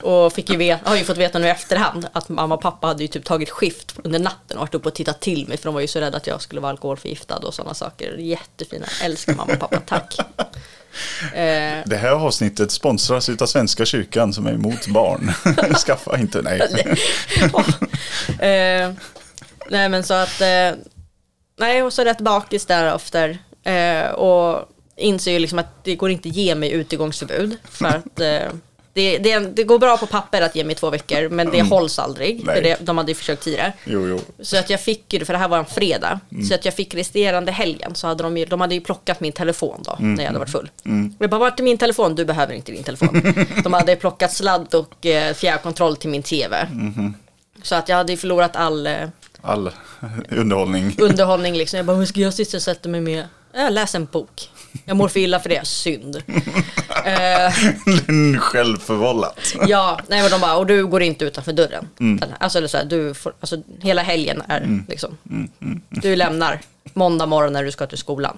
Och 0.01 0.33
fick 0.33 0.51
ju 0.51 0.57
vet, 0.57 0.87
har 0.87 0.97
ju 0.97 1.05
fått 1.05 1.17
veta 1.17 1.39
nu 1.39 1.47
i 1.47 1.51
efterhand 1.51 2.09
att 2.13 2.29
mamma 2.29 2.55
och 2.55 2.61
pappa 2.61 2.87
hade 2.87 3.03
ju 3.03 3.09
typ 3.09 3.25
tagit 3.25 3.51
skift 3.51 3.95
under 4.05 4.19
natten 4.19 4.57
och 4.57 4.61
varit 4.61 4.75
uppe 4.75 4.89
och 4.89 4.95
tittat 4.95 5.21
till 5.21 5.49
mig 5.49 5.57
för 5.57 5.65
de 5.65 5.75
var 5.75 5.81
ju 5.81 5.87
så 5.87 6.01
rädda 6.01 6.17
att 6.17 6.27
jag 6.27 6.43
skulle 6.43 6.61
vara 6.61 6.71
alkoholförgiftad 6.71 7.37
och 7.37 7.55
sådana 7.55 7.75
saker. 7.75 8.17
Jättefina, 8.17 8.87
älskar 9.03 9.35
mamma 9.35 9.53
och 9.53 9.59
pappa, 9.61 9.81
tack. 9.81 10.17
Eh, 11.35 11.79
Det 11.87 11.97
här 12.01 12.11
avsnittet 12.11 12.71
sponsras 12.71 13.29
av 13.29 13.47
Svenska 13.47 13.85
kyrkan 13.85 14.33
som 14.33 14.47
är 14.47 14.53
emot 14.53 14.87
barn. 14.87 15.33
Skaffa 15.87 16.19
inte, 16.19 16.43
nej. 16.43 16.61
eh, 18.29 18.93
nej 19.71 19.89
men 19.89 20.03
så 20.05 20.15
att, 20.15 20.41
eh, 20.41 20.71
nej 21.59 21.83
och 21.83 21.93
så 21.93 22.05
rätt 22.05 22.21
bakis 22.21 22.67
därefter. 22.67 23.39
Eh, 23.65 24.11
och 24.11 24.69
inser 24.97 25.33
ju 25.33 25.39
liksom 25.39 25.59
att 25.59 25.85
det 25.85 25.97
går 25.97 26.11
inte 26.11 26.29
ge 26.29 26.55
mig 26.55 26.73
utegångsförbud. 26.73 27.57
För 27.65 27.87
att 27.87 28.21
det, 28.97 29.19
det, 29.19 29.39
det 29.39 29.65
går 29.65 29.79
bra 29.79 29.97
på 29.97 30.07
papper 30.07 30.43
att 30.43 30.57
ge 30.57 30.65
mig 30.65 30.75
två 30.75 30.91
veckor 30.91 31.29
men 31.29 31.51
det 31.51 31.63
hålls 31.63 31.99
aldrig. 31.99 32.45
Nej. 32.45 32.55
För 32.57 32.63
det, 32.63 32.77
de 32.81 32.99
hade 32.99 33.11
ju 33.11 33.15
försökt 33.15 33.43
tidigare. 33.43 33.73
Jo, 33.85 34.07
jo. 34.09 34.21
Så 34.41 34.57
att 34.59 34.71
jag 34.71 34.81
fick 34.81 35.13
ju 35.13 35.25
för 35.25 35.33
det 35.33 35.39
här 35.39 35.49
var 35.49 35.59
en 35.59 35.65
fredag. 35.67 36.21
Så 36.49 36.55
att 36.55 36.65
jag 36.65 36.75
fick 36.75 36.95
resterande 36.95 37.53
helgen. 37.53 37.95
Så 37.95 38.07
hade 38.07 38.23
de 38.23 38.37
ju, 38.37 38.45
de 38.45 38.61
hade 38.61 38.75
ju 38.75 38.81
plockat 38.81 39.21
min 39.21 39.33
telefon 39.33 39.81
då, 39.85 39.97
när 39.99 40.23
jag 40.23 40.27
hade 40.27 40.39
varit 40.39 40.51
full. 40.51 40.71
Jag 41.19 41.31
bara, 41.31 41.39
vart 41.39 41.61
är 41.61 41.65
min 41.65 41.79
telefon? 41.79 42.15
Du 42.15 42.25
behöver 42.25 42.55
inte 42.55 42.73
din 42.73 42.85
telefon. 42.85 43.23
de 43.65 43.73
hade 43.73 43.97
plockat 43.97 44.33
sladd 44.33 44.75
och 44.75 45.07
eh, 45.07 45.35
fjärrkontroll 45.35 45.97
till 45.97 46.11
min 46.11 46.23
tv. 46.23 46.69
Så 47.63 47.75
att 47.75 47.89
jag 47.89 47.97
hade 47.97 48.13
ju 48.13 48.17
förlorat 48.17 48.57
all 48.57 48.87
eh, 48.87 48.93
All 49.43 49.71
underhållning. 50.31 50.95
underhållning 50.99 51.55
liksom. 51.57 51.77
Jag 51.77 51.87
bara, 51.87 51.97
vad 51.97 52.09
ska 52.09 52.21
jag 52.21 52.35
sysselsätta 52.35 52.89
mig 52.89 53.01
med? 53.01 53.25
Jag 53.57 53.73
läser 53.73 53.99
en 53.99 54.05
bok. 54.13 54.51
Jag 54.85 54.97
mår 54.97 55.09
för 55.09 55.21
illa 55.21 55.41
för 55.41 55.49
det, 55.49 55.67
synd. 55.67 56.23
Eh, 57.05 57.53
Självförvållat. 58.39 59.39
ja, 59.67 60.01
nej 60.09 60.23
men 60.23 60.31
de 60.31 60.41
bara, 60.41 60.57
och 60.57 60.67
du 60.67 60.87
går 60.87 61.03
inte 61.03 61.25
utanför 61.25 61.53
dörren. 61.53 61.89
Mm. 62.01 62.23
Alltså, 62.41 62.59
eller 62.59 62.69
så 62.69 62.77
här, 62.77 62.85
du 62.85 63.15
får, 63.15 63.33
alltså 63.41 63.57
hela 63.81 64.03
helgen 64.03 64.43
är 64.49 64.83
liksom, 64.89 65.17
du 65.91 66.17
lämnar 66.17 66.61
måndag 66.95 67.27
morgon 67.27 67.53
när 67.53 67.65
du 67.65 67.71
ska 67.73 67.87
till 67.87 67.99
skolan. 67.99 68.37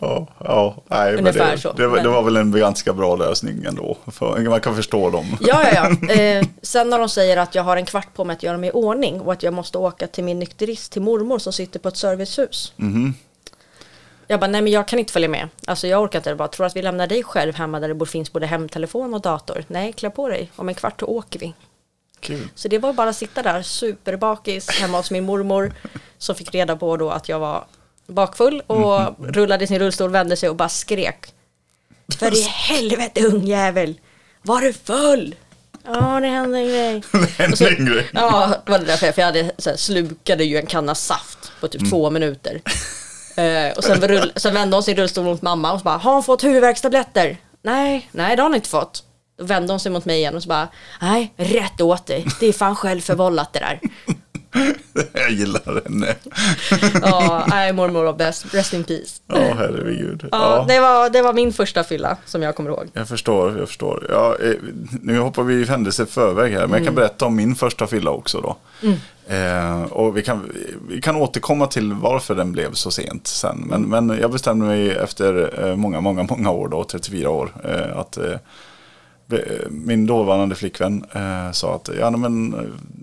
Ja, 0.00 0.26
ja 0.44 0.76
nej, 0.88 1.10
men 1.12 1.18
Ungefär 1.18 1.52
det, 1.52 1.58
så, 1.58 1.72
Det, 1.72 1.86
var- 1.86 1.96
det 1.96 2.02
men- 2.02 2.12
var 2.12 2.22
väl 2.22 2.36
en 2.36 2.52
ganska 2.52 2.92
bra 2.92 3.16
lösning 3.16 3.64
ändå. 3.64 3.96
För, 4.06 4.38
man 4.50 4.60
kan 4.60 4.76
förstå 4.76 5.10
dem. 5.10 5.36
Ja, 5.40 5.64
ja, 5.74 5.90
ja. 6.00 6.14
Eh, 6.14 6.46
sen 6.62 6.90
när 6.90 6.98
de 6.98 7.08
säger 7.08 7.36
att 7.36 7.54
jag 7.54 7.62
har 7.62 7.76
en 7.76 7.86
kvart 7.86 8.14
på 8.14 8.24
mig 8.24 8.36
att 8.36 8.42
göra 8.42 8.56
mig 8.58 8.68
i 8.68 8.72
ordning 8.72 9.20
och 9.20 9.32
att 9.32 9.42
jag 9.42 9.54
måste 9.54 9.78
åka 9.78 10.06
till 10.06 10.24
min 10.24 10.38
nykterist 10.38 10.92
till 10.92 11.02
mormor 11.02 11.38
som 11.38 11.52
sitter 11.52 11.78
på 11.80 11.88
ett 11.88 11.96
servicehus. 11.96 12.72
Jag 14.26 14.40
bara, 14.40 14.46
nej 14.46 14.62
men 14.62 14.72
jag 14.72 14.88
kan 14.88 14.98
inte 14.98 15.12
följa 15.12 15.28
med. 15.28 15.48
Alltså 15.66 15.86
jag 15.86 16.02
orkar 16.02 16.18
inte. 16.18 16.30
Jag 16.30 16.38
bara, 16.38 16.48
tror 16.48 16.66
att 16.66 16.76
vi 16.76 16.82
lämnar 16.82 17.06
dig 17.06 17.22
själv 17.22 17.54
hemma 17.54 17.80
där 17.80 17.94
det 17.94 18.06
finns 18.06 18.32
både 18.32 18.46
hemtelefon 18.46 19.14
och 19.14 19.20
dator. 19.20 19.64
Nej, 19.68 19.92
klä 19.92 20.10
på 20.10 20.28
dig. 20.28 20.50
Om 20.56 20.68
en 20.68 20.74
kvart 20.74 20.98
då 20.98 21.06
åker 21.06 21.38
vi. 21.38 21.54
Kul. 22.20 22.48
Så 22.54 22.68
det 22.68 22.78
var 22.78 22.92
bara 22.92 23.10
att 23.10 23.16
sitta 23.16 23.42
där 23.42 23.62
superbakis 23.62 24.70
hemma 24.70 24.96
hos 24.96 25.10
min 25.10 25.24
mormor 25.24 25.72
som 26.18 26.34
fick 26.34 26.54
reda 26.54 26.76
på 26.76 26.96
då 26.96 27.10
att 27.10 27.28
jag 27.28 27.38
var 27.38 27.64
bakfull 28.06 28.60
och 28.66 29.00
rullade 29.34 29.64
i 29.64 29.66
sin 29.66 29.78
rullstol, 29.78 30.10
vände 30.10 30.36
sig 30.36 30.48
och 30.48 30.56
bara 30.56 30.68
skrek. 30.68 31.32
För 32.18 32.34
i 32.38 32.42
helvete 32.42 33.26
ungjävel! 33.26 34.00
Var 34.42 34.60
du 34.60 34.72
full? 34.72 35.34
Ja, 35.84 36.20
det 36.20 36.26
hände 36.26 36.58
en 36.58 36.68
grej. 36.68 37.02
En 37.38 37.52
Och 37.52 37.58
så- 37.58 37.64
längre. 37.64 38.04
Ja, 38.14 38.54
det 38.66 38.72
var 38.72 38.78
det 38.78 38.84
därför. 38.84 39.12
För 39.12 39.22
jag 39.22 39.26
hade, 39.26 39.50
så 39.58 39.70
här, 39.70 39.76
slukade 39.76 40.44
ju 40.44 40.56
en 40.56 40.66
kanna 40.66 40.94
saft 40.94 41.52
på 41.60 41.68
typ 41.68 41.90
två 41.90 42.10
minuter. 42.10 42.60
Eh, 43.36 43.72
och 43.76 43.84
sen, 43.84 44.08
rull, 44.08 44.32
sen 44.36 44.54
vände 44.54 44.76
hon 44.76 44.82
sin 44.82 44.96
rullstol 44.96 45.24
mot 45.24 45.42
mamma 45.42 45.72
och 45.72 45.78
så 45.78 45.84
bara, 45.84 45.96
har 45.96 46.12
hon 46.12 46.22
fått 46.22 46.44
huvudvärkstabletter? 46.44 47.36
Nej, 47.62 48.08
nej 48.12 48.36
det 48.36 48.42
har 48.42 48.48
hon 48.48 48.56
inte 48.56 48.68
fått. 48.68 49.02
Då 49.38 49.44
vände 49.44 49.72
hon 49.72 49.80
sig 49.80 49.92
mot 49.92 50.04
mig 50.04 50.16
igen 50.18 50.36
och 50.36 50.42
så 50.42 50.48
bara, 50.48 50.68
nej, 51.00 51.32
rätt 51.36 51.80
åt 51.80 52.06
dig. 52.06 52.26
Det 52.40 52.46
är 52.46 52.52
fan 52.52 52.76
självförvållat 52.76 53.52
det 53.52 53.58
där. 53.58 53.80
Jag 55.12 55.30
gillar 55.30 55.82
henne. 55.84 56.14
Ja, 57.02 57.44
nej, 57.48 57.72
mormor 57.72 58.04
var 58.04 58.12
bäst. 58.12 58.54
Rest 58.54 58.72
in 58.74 58.84
peace. 58.84 59.20
Ja, 59.26 59.54
herregud. 59.58 60.28
Ja, 60.32 60.56
Ja, 60.56 60.64
Det, 60.68 60.80
var, 60.80 61.10
det 61.10 61.22
var 61.22 61.32
min 61.32 61.52
första 61.52 61.84
fylla 61.84 62.16
som 62.24 62.42
jag 62.42 62.54
kommer 62.56 62.70
ihåg. 62.70 62.86
Jag 62.92 63.08
förstår, 63.08 63.58
jag 63.58 63.68
förstår. 63.68 64.06
Ja, 64.10 64.36
eh, 64.42 64.52
nu 65.02 65.18
hoppar 65.18 65.42
vi 65.42 65.54
i 65.54 65.64
händelse 65.64 66.02
i 66.02 66.06
förväg 66.06 66.52
här, 66.52 66.66
men 66.66 66.78
jag 66.78 66.84
kan 66.86 66.94
berätta 66.94 67.26
om 67.26 67.36
min 67.36 67.54
första 67.54 67.86
fylla 67.86 68.10
också 68.10 68.40
då. 68.40 68.56
Eh, 69.28 69.82
och 69.82 70.16
vi 70.16 70.22
kan, 70.22 70.52
vi 70.88 71.00
kan 71.00 71.16
återkomma 71.16 71.66
till 71.66 71.92
varför 71.92 72.34
den 72.34 72.52
blev 72.52 72.72
så 72.72 72.90
sent 72.90 73.26
sen. 73.26 73.64
Men, 73.66 73.82
men 73.82 74.18
jag 74.20 74.32
bestämde 74.32 74.66
mig 74.66 74.90
efter 74.90 75.64
eh, 75.68 75.76
många, 75.76 76.00
många, 76.00 76.22
många 76.22 76.50
år 76.50 76.68
då, 76.68 76.84
34 76.84 77.30
år, 77.30 77.50
eh, 77.64 77.98
att 77.98 78.16
eh, 78.16 78.24
min 79.70 80.06
dåvarande 80.06 80.54
flickvän 80.54 81.04
eh, 81.12 81.52
sa 81.52 81.74
att 81.74 81.90
ja, 81.98 82.10
men, 82.10 82.54
eh, 82.54 82.60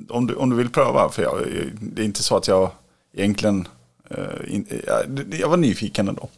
om, 0.10 0.28
du, 0.28 0.36
om 0.36 0.50
du 0.50 0.56
vill 0.56 0.70
pröva, 0.70 1.10
för 1.10 1.24
jag, 1.24 1.38
det 1.80 2.02
är 2.02 2.06
inte 2.06 2.24
så 2.24 2.38
att 2.38 2.48
jag 2.48 2.72
egentligen, 3.14 3.68
eh, 4.10 4.54
in, 4.54 4.68
jag, 4.88 5.34
jag 5.40 5.50
var 5.50 5.58
nyfiken 5.58 6.08
ändå. 6.08 6.30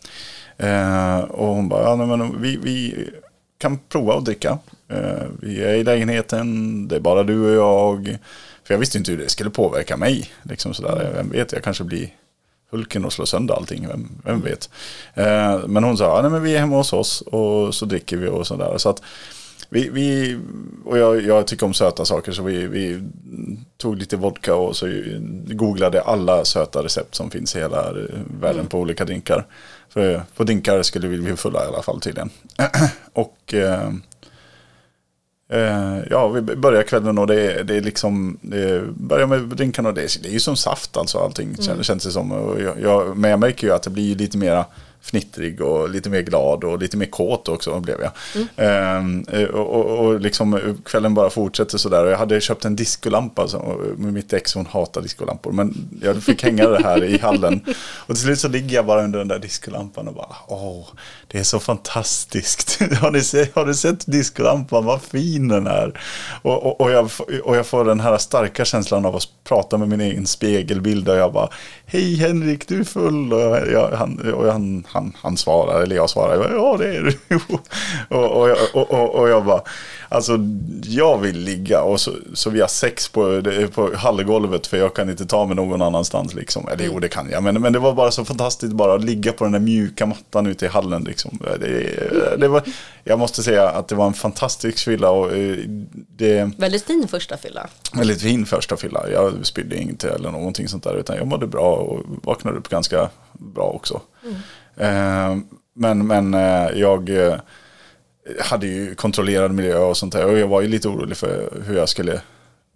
Eh, 0.57 1.19
och 1.19 1.47
hon 1.47 1.69
bara, 1.69 1.83
ja, 1.83 1.95
men 1.95 2.41
vi, 2.41 2.57
vi 2.57 3.09
kan 3.57 3.79
prova 3.89 4.13
att 4.13 4.25
dricka. 4.25 4.57
Eh, 4.87 5.23
vi 5.41 5.63
är 5.63 5.73
i 5.73 5.83
lägenheten, 5.83 6.87
det 6.87 6.95
är 6.95 6.99
bara 6.99 7.23
du 7.23 7.39
och 7.39 7.55
jag. 7.55 8.17
För 8.63 8.73
jag 8.73 8.79
visste 8.79 8.97
inte 8.97 9.11
hur 9.11 9.17
det 9.17 9.29
skulle 9.29 9.49
påverka 9.49 9.97
mig. 9.97 10.29
Liksom 10.43 10.73
sådär. 10.73 11.11
Vem 11.15 11.29
vet, 11.29 11.51
jag 11.51 11.63
kanske 11.63 11.83
blir 11.83 12.09
Hulken 12.69 13.05
och 13.05 13.13
slår 13.13 13.25
sönder 13.25 13.53
allting, 13.53 13.87
vem, 13.87 14.09
vem 14.23 14.41
vet. 14.41 14.69
Eh, 15.13 15.67
men 15.67 15.83
hon 15.83 15.97
sa, 15.97 16.03
ja, 16.03 16.21
nej, 16.21 16.31
men 16.31 16.43
vi 16.43 16.55
är 16.55 16.59
hemma 16.59 16.75
hos 16.75 16.93
oss 16.93 17.21
och 17.21 17.75
så 17.75 17.85
dricker 17.85 18.17
vi 18.17 18.27
och 18.27 18.47
sådär. 18.47 18.77
Så 18.77 18.89
att 18.89 19.01
vi, 19.75 19.89
vi, 19.89 20.37
och 20.85 20.97
jag, 20.97 21.21
jag 21.21 21.47
tycker 21.47 21.65
om 21.65 21.73
söta 21.73 22.05
saker 22.05 22.31
så 22.31 22.43
vi, 22.43 22.67
vi 22.67 23.03
tog 23.77 23.97
lite 23.97 24.17
vodka 24.17 24.55
och 24.55 24.75
så 24.75 24.85
googlade 25.47 26.01
alla 26.01 26.45
söta 26.45 26.83
recept 26.83 27.15
som 27.15 27.31
finns 27.31 27.55
i 27.55 27.59
hela 27.59 27.93
världen 28.41 28.67
på 28.67 28.79
olika 28.79 29.05
drinkar. 29.05 29.45
För 29.89 30.21
på 30.35 30.43
drinkar 30.43 30.81
skulle 30.83 31.07
vi 31.07 31.17
bli 31.17 31.35
fulla 31.35 31.63
i 31.63 31.67
alla 31.67 31.81
fall 31.81 32.01
tydligen. 32.01 32.29
och 33.13 33.53
eh, 33.53 33.89
Eh, 35.49 35.97
ja, 36.09 36.27
vi 36.27 36.41
börjar 36.41 36.83
kvällen 36.83 37.17
och 37.17 37.27
det 37.27 37.51
är, 37.51 37.63
det 37.63 37.75
är 37.75 37.81
liksom, 37.81 38.37
det 38.41 38.83
börjar 38.95 39.27
med 39.27 39.41
drinkarna 39.41 39.89
och 39.89 39.95
det 39.95 40.01
är, 40.01 40.21
det 40.23 40.29
är 40.29 40.33
ju 40.33 40.39
som 40.39 40.55
saft 40.55 40.97
alltså 40.97 41.17
allting 41.17 41.55
mm. 41.59 41.83
känns 41.83 42.03
det 42.03 42.11
som. 42.11 42.55
Jag, 42.59 42.81
jag, 42.81 43.17
men 43.17 43.31
jag 43.31 43.39
märker 43.39 43.67
ju 43.67 43.73
att 43.73 43.83
det 43.83 43.89
blir 43.89 44.15
lite 44.15 44.37
mera 44.37 44.65
fnittrig 45.05 45.61
och 45.61 45.89
lite 45.89 46.09
mer 46.09 46.21
glad 46.21 46.63
och 46.63 46.79
lite 46.79 46.97
mer 46.97 47.05
kåt 47.05 47.47
också 47.47 47.79
blev 47.79 47.97
jag. 48.01 48.11
Mm. 48.35 48.47
Ehm, 49.27 49.49
och, 49.53 49.67
och, 49.67 50.05
och 50.05 50.21
liksom 50.21 50.77
kvällen 50.85 51.13
bara 51.13 51.29
fortsätter 51.29 51.77
sådär. 51.77 52.05
Och 52.05 52.11
jag 52.11 52.17
hade 52.17 52.41
köpt 52.41 52.65
en 52.65 52.75
diskolampa 52.75 53.47
med 53.97 54.13
mitt 54.13 54.33
ex, 54.33 54.53
hon 54.53 54.65
hatar 54.65 55.01
diskolampor. 55.01 55.51
Men 55.51 55.87
jag 56.01 56.23
fick 56.23 56.43
hänga 56.43 56.67
det 56.67 56.83
här 56.83 57.03
i 57.03 57.17
hallen. 57.17 57.61
Och 57.77 58.15
till 58.15 58.23
slut 58.23 58.39
så 58.39 58.47
ligger 58.47 58.75
jag 58.75 58.85
bara 58.85 59.03
under 59.03 59.19
den 59.19 59.27
där 59.27 59.39
diskolampan 59.39 60.07
och 60.07 60.13
bara, 60.13 60.35
åh, 60.47 60.87
det 61.27 61.39
är 61.39 61.43
så 61.43 61.59
fantastiskt. 61.59 62.79
har, 63.01 63.11
ni 63.11 63.21
sett, 63.21 63.55
har 63.55 63.65
du 63.65 63.73
sett 63.73 64.05
diskolampan, 64.05 64.85
vad 64.85 65.01
fin 65.01 65.47
den 65.47 65.67
är. 65.67 65.99
Och, 66.41 66.65
och, 66.65 66.81
och, 66.81 66.91
jag, 66.91 67.09
och 67.43 67.55
jag 67.55 67.65
får 67.65 67.85
den 67.85 67.99
här 67.99 68.17
starka 68.17 68.65
känslan 68.65 69.05
av 69.05 69.15
att 69.15 69.27
prata 69.43 69.77
med 69.77 69.89
min 69.89 70.01
egen 70.01 70.25
spegelbild. 70.25 71.09
Och 71.09 71.17
jag 71.17 71.33
bara, 71.33 71.49
hej 71.85 72.15
Henrik, 72.15 72.67
du 72.67 72.79
är 72.79 72.83
full. 72.83 73.33
Och, 73.33 73.57
jag, 73.71 73.91
han, 73.91 74.33
och 74.33 74.51
han, 74.51 74.85
han, 74.95 75.13
han 75.21 75.37
svarar, 75.37 75.81
eller 75.81 75.95
jag 75.95 76.09
svarar, 76.09 76.51
ja 76.53 76.77
det 76.79 76.95
är 76.97 77.01
du. 77.01 77.39
och, 78.15 78.41
och, 78.41 78.49
jag- 78.49 78.57
och, 78.73 79.15
och, 79.15 79.29
jag 79.29 79.45
bara, 79.45 79.61
alltså 80.09 80.37
jag 80.83 81.17
vill 81.17 81.39
ligga. 81.39 81.81
Och 81.81 81.99
så, 82.01 82.11
så 82.33 82.49
vi 82.49 82.61
har 82.61 82.67
sex 82.67 83.09
på, 83.09 83.41
på 83.73 83.91
hallgolvet 83.95 84.67
för 84.67 84.77
jag 84.77 84.95
kan 84.95 85.09
inte 85.09 85.25
ta 85.25 85.45
mig 85.45 85.55
någon 85.55 85.81
annanstans. 85.81 86.33
Liksom. 86.33 86.67
Eller 86.71 86.85
jo, 86.85 86.99
det 86.99 87.07
kan 87.07 87.29
jag. 87.31 87.43
Men, 87.43 87.61
men 87.61 87.73
det 87.73 87.79
var 87.79 87.93
bara 87.93 88.11
så 88.11 88.25
fantastiskt 88.25 88.73
bara 88.73 88.93
att 88.95 89.03
ligga 89.03 89.31
på 89.33 89.43
den 89.43 89.53
där 89.53 89.59
mjuka 89.59 90.05
mattan 90.05 90.47
ute 90.47 90.65
i 90.65 90.67
hallen. 90.67 91.03
Liksom. 91.03 91.39
Det, 91.59 92.37
det 92.37 92.47
var, 92.47 92.61
jag 93.03 93.19
måste 93.19 93.43
säga 93.43 93.69
att 93.69 93.87
det 93.87 93.95
var 93.95 94.07
en 94.07 94.13
fantastisk 94.13 94.85
fylla. 94.85 95.09
Och 95.09 95.31
eh, 95.37 95.55
det, 96.17 96.51
Väldigt 96.57 96.83
fin 96.85 97.07
första 97.07 97.37
fylla. 97.37 97.67
väldigt 97.93 98.21
fin 98.21 98.45
första 98.45 98.77
fylla. 98.77 99.09
Jag 99.11 99.33
spydde 99.45 99.75
inte 99.77 100.09
eller 100.09 100.31
någonting 100.31 100.67
sånt 100.67 100.83
där. 100.83 100.95
Utan 100.95 101.15
jag 101.17 101.27
mådde 101.27 101.47
bra 101.47 101.75
och 101.75 101.99
vaknade 102.23 102.57
upp 102.57 102.69
ganska 102.69 103.09
bra 103.33 103.63
också. 103.65 104.01
Eh, 104.23 104.31
men 105.75 106.07
men 106.07 106.33
eh, 106.33 106.79
jag 106.79 107.09
eh, 107.09 107.35
hade 108.39 108.67
ju 108.67 108.95
kontrollerad 108.95 109.51
miljö 109.51 109.77
och 109.77 109.97
sånt 109.97 110.13
där. 110.13 110.25
Och 110.25 110.37
jag 110.37 110.47
var 110.47 110.61
ju 110.61 110.67
lite 110.67 110.87
orolig 110.87 111.17
för 111.17 111.63
hur 111.65 111.77
jag 111.77 111.89
skulle 111.89 112.21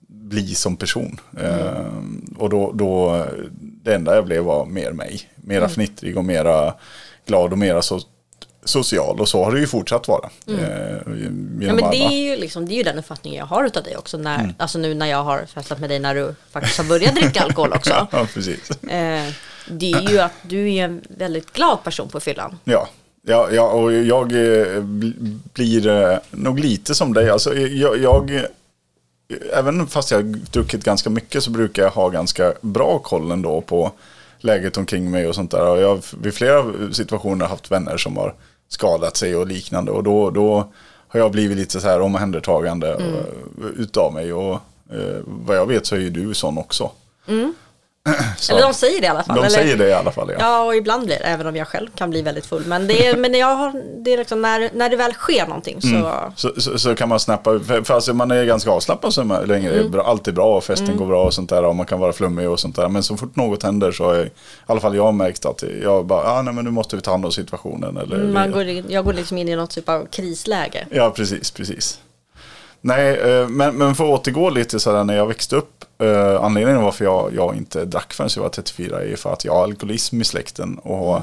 bli 0.07 0.55
som 0.55 0.77
person. 0.77 1.19
Eh, 1.41 1.93
och 2.37 2.49
då, 2.49 2.71
då, 2.73 3.25
det 3.59 3.95
enda 3.95 4.15
jag 4.15 4.25
blev 4.25 4.43
var 4.43 4.65
mer 4.65 4.91
mig. 4.91 5.21
Mera 5.35 5.69
fnittrig 5.69 6.17
och 6.17 6.25
mera 6.25 6.73
glad 7.25 7.51
och 7.51 7.57
mera 7.57 7.81
så, 7.81 7.99
social. 8.63 9.19
Och 9.19 9.29
så 9.29 9.43
har 9.43 9.51
det 9.51 9.59
ju 9.59 9.67
fortsatt 9.67 10.07
vara. 10.07 10.29
Eh, 10.47 10.55
Ja, 11.61 11.73
men 11.73 11.91
det 11.91 11.97
är 11.97 12.29
ju 12.31 12.35
liksom, 12.35 12.65
det 12.65 12.73
är 12.73 12.75
ju 12.77 12.83
den 12.83 12.99
uppfattningen 12.99 13.39
jag 13.39 13.45
har 13.45 13.65
utav 13.65 13.83
dig 13.83 13.97
också. 13.97 14.17
När, 14.17 14.53
Alltså 14.57 14.79
nu 14.79 14.93
när 14.93 15.05
jag 15.05 15.23
har 15.23 15.45
festat 15.45 15.79
med 15.79 15.89
dig 15.89 15.99
när 15.99 16.15
du 16.15 16.35
faktiskt 16.51 16.77
har 16.77 16.85
börjat 16.85 17.15
dricka 17.15 17.41
alkohol 17.41 17.73
också. 17.73 18.07
Ja, 18.11 18.27
precis. 18.33 18.69
Eh, 18.83 19.33
det 19.69 19.91
är 19.91 20.09
ju 20.11 20.19
att 20.19 20.33
du 20.41 20.73
är 20.73 20.85
en 20.85 21.01
väldigt 21.09 21.53
glad 21.53 21.83
person 21.83 22.09
på 22.09 22.19
fyllan. 22.19 22.57
Ja, 22.63 22.87
ja, 23.21 23.47
ja 23.51 23.71
och 23.71 23.93
jag 23.93 24.31
eh, 24.31 24.81
bl- 24.81 25.39
blir 25.53 25.87
eh, 25.87 26.17
nog 26.31 26.59
lite 26.59 26.95
som 26.95 27.13
dig. 27.13 27.29
Alltså, 27.29 27.55
jag, 27.55 27.97
jag, 27.97 28.35
eh, 28.35 28.41
även 29.53 29.87
fast 29.87 30.11
jag 30.11 30.17
har 30.17 30.23
druckit 30.23 30.83
ganska 30.83 31.09
mycket 31.09 31.43
så 31.43 31.51
brukar 31.51 31.83
jag 31.83 31.89
ha 31.89 32.09
ganska 32.09 32.53
bra 32.61 32.99
koll 32.99 33.31
ändå 33.31 33.61
på 33.61 33.91
läget 34.39 34.77
omkring 34.77 35.11
mig 35.11 35.27
och 35.27 35.35
sånt 35.35 35.51
där. 35.51 35.69
Och 35.69 35.81
jag 35.81 35.87
har 35.89 35.99
vid 36.23 36.33
flera 36.33 36.63
situationer 36.93 37.45
haft 37.45 37.71
vänner 37.71 37.97
som 37.97 38.17
har 38.17 38.33
skadat 38.67 39.17
sig 39.17 39.35
och 39.35 39.47
liknande. 39.47 39.91
Och 39.91 40.03
då, 40.03 40.29
då 40.29 40.71
har 41.07 41.19
jag 41.19 41.31
blivit 41.31 41.57
lite 41.57 41.81
så 41.81 41.87
här 41.87 42.01
omhändertagande 42.01 42.93
Mm. 42.95 43.13
eh, 43.15 43.23
utav 43.77 44.13
mig. 44.13 44.33
Och 44.33 44.53
eh, 44.91 45.17
vad 45.25 45.57
jag 45.57 45.65
vet 45.65 45.85
så 45.85 45.95
är 45.95 45.99
ju 45.99 46.09
du 46.09 46.33
sån 46.33 46.57
också. 46.57 46.91
Så, 48.37 48.53
Eller 48.53 48.61
de 48.67 48.73
säger 48.73 49.01
det 49.01 49.05
i 49.05 49.09
alla 49.09 49.23
fall. 49.23 49.35
de 49.35 49.45
eller? 49.45 49.55
säger 49.57 49.77
det 49.77 49.87
i 49.89 49.93
alla 49.93 50.11
fall, 50.11 50.29
ja. 50.29 50.35
Ja, 50.39 50.63
och 50.63 50.75
ibland 50.75 51.05
blir 51.05 51.19
det, 51.19 51.23
även 51.25 51.47
om 51.47 51.55
jag 51.55 51.67
själv 51.67 51.87
kan 51.95 52.09
bli 52.09 52.21
väldigt 52.21 52.45
full. 52.45 52.63
Men 52.65 52.87
det 52.87 53.07
är, 53.07 53.17
men 53.17 53.33
jag 53.33 53.55
har, 53.55 54.03
det 54.03 54.13
är 54.13 54.17
liksom 54.17 54.41
när, 54.41 54.69
när 54.73 54.89
det 54.89 54.95
väl 54.95 55.13
sker 55.13 55.47
någonting 55.47 55.81
så... 55.81 55.87
Mm. 55.87 56.05
Så, 56.35 56.61
så, 56.61 56.79
så 56.79 56.95
kan 56.95 57.09
man 57.09 57.19
snappa, 57.19 57.59
för, 57.59 57.81
för 57.83 57.93
alltså 57.93 58.13
man 58.13 58.31
är 58.31 58.45
ganska 58.45 58.71
avslappnad 58.71 59.13
så 59.13 59.23
länge 59.23 59.69
det 59.69 59.79
är 59.79 59.89
bra, 59.89 60.03
allt 60.03 60.27
är 60.27 60.31
bra 60.31 60.57
och 60.57 60.63
festen 60.63 60.97
går 60.97 61.05
bra 61.05 61.23
och 61.25 61.33
sånt 61.33 61.49
där 61.49 61.63
och 61.63 61.75
man 61.75 61.85
kan 61.85 61.99
vara 61.99 62.13
flummig 62.13 62.49
och 62.49 62.59
sånt 62.59 62.75
där. 62.75 62.89
Men 62.89 63.03
så 63.03 63.17
fort 63.17 63.35
något 63.35 63.63
händer 63.63 63.91
så 63.91 64.09
är 64.11 64.25
i 64.25 64.29
alla 64.65 64.79
fall 64.79 64.95
jag 64.95 65.13
märkt 65.13 65.45
att 65.45 65.63
jag 65.83 66.05
bara, 66.05 66.23
ah, 66.23 66.41
nej 66.41 66.53
men 66.53 66.65
nu 66.65 66.71
måste 66.71 66.95
vi 66.95 67.01
ta 67.01 67.11
hand 67.11 67.25
om 67.25 67.31
situationen. 67.31 67.97
Eller, 67.97 68.17
Man 68.17 68.51
går, 68.51 68.63
in- 68.67 68.85
jag 68.89 69.05
går 69.05 69.13
liksom 69.13 69.37
in 69.37 69.49
i 69.49 69.55
något 69.55 69.69
typ 69.69 69.89
av 69.89 70.05
krisläge. 70.11 70.87
Ja, 70.91 71.09
precis, 71.11 71.51
precis. 71.51 71.99
Nej, 72.81 73.17
eh, 73.17 73.47
men, 73.47 73.75
men 73.75 73.95
för 73.95 74.03
att 74.03 74.19
återgå 74.19 74.49
lite 74.49 74.79
sådär 74.79 75.03
när 75.03 75.15
jag 75.15 75.27
växte 75.27 75.55
upp. 75.55 75.85
Eh, 76.01 76.43
anledningen 76.43 76.83
varför 76.83 77.05
jag, 77.05 77.35
jag 77.35 77.55
inte 77.55 77.85
drack 77.85 78.13
förrän 78.13 78.29
jag 78.35 78.43
var 78.43 78.49
34 78.49 79.03
är 79.03 79.15
för 79.15 79.33
att 79.33 79.45
jag 79.45 79.53
har 79.53 79.63
alkoholism 79.63 80.21
i 80.21 80.23
släkten. 80.23 80.77
Och 80.77 81.21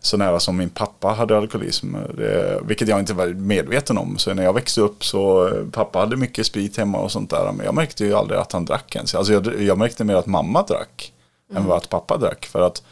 så 0.00 0.16
nära 0.16 0.40
som 0.40 0.56
min 0.56 0.70
pappa 0.70 1.08
hade 1.08 1.36
alkoholism. 1.36 1.94
Det, 2.16 2.60
vilket 2.62 2.88
jag 2.88 2.98
inte 2.98 3.14
var 3.14 3.26
medveten 3.26 3.98
om. 3.98 4.18
Så 4.18 4.34
när 4.34 4.42
jag 4.42 4.52
växte 4.52 4.80
upp 4.80 5.04
så 5.04 5.48
eh, 5.48 5.64
pappa 5.72 5.98
hade 5.98 6.16
mycket 6.16 6.46
sprit 6.46 6.76
hemma 6.76 6.98
och 6.98 7.12
sånt 7.12 7.30
där. 7.30 7.52
Men 7.52 7.66
jag 7.66 7.74
märkte 7.74 8.04
ju 8.04 8.14
aldrig 8.14 8.40
att 8.40 8.52
han 8.52 8.64
drack 8.64 8.96
ens. 8.96 9.14
Alltså 9.14 9.32
jag, 9.32 9.62
jag 9.62 9.78
märkte 9.78 10.04
mer 10.04 10.14
att 10.14 10.26
mamma 10.26 10.62
drack 10.62 11.12
än 11.54 11.64
vad 11.64 11.76
att 11.76 11.88
pappa 11.88 12.16
drack. 12.16 12.46
För 12.46 12.60
att 12.60 12.82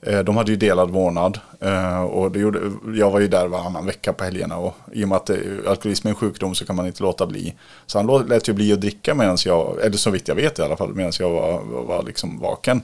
de 0.00 0.36
hade 0.36 0.50
ju 0.50 0.56
delad 0.56 0.90
vårdnad. 0.90 1.40
Eh, 1.60 2.02
och 2.02 2.32
det 2.32 2.38
gjorde, 2.38 2.60
jag 2.94 3.10
var 3.10 3.20
ju 3.20 3.28
där 3.28 3.46
varannan 3.46 3.86
vecka 3.86 4.12
på 4.12 4.24
helgerna. 4.24 4.56
Och 4.56 4.74
i 4.92 5.04
och 5.04 5.08
med 5.08 5.16
att 5.16 5.30
alkoholism 5.66 6.06
är 6.06 6.10
en 6.10 6.16
sjukdom 6.16 6.54
så 6.54 6.66
kan 6.66 6.76
man 6.76 6.86
inte 6.86 7.02
låta 7.02 7.26
bli. 7.26 7.54
Så 7.86 7.98
han 7.98 8.28
lät 8.28 8.48
ju 8.48 8.52
bli 8.52 8.72
att 8.72 8.80
dricka 8.80 9.14
medan 9.14 9.36
jag, 9.44 9.78
eller 9.82 9.96
så 9.96 10.10
vitt 10.10 10.28
jag 10.28 10.34
vet 10.34 10.58
i 10.58 10.62
alla 10.62 10.76
fall, 10.76 10.94
medan 10.94 11.12
jag 11.18 11.30
var, 11.30 11.62
var 11.62 12.02
liksom 12.02 12.38
vaken. 12.38 12.82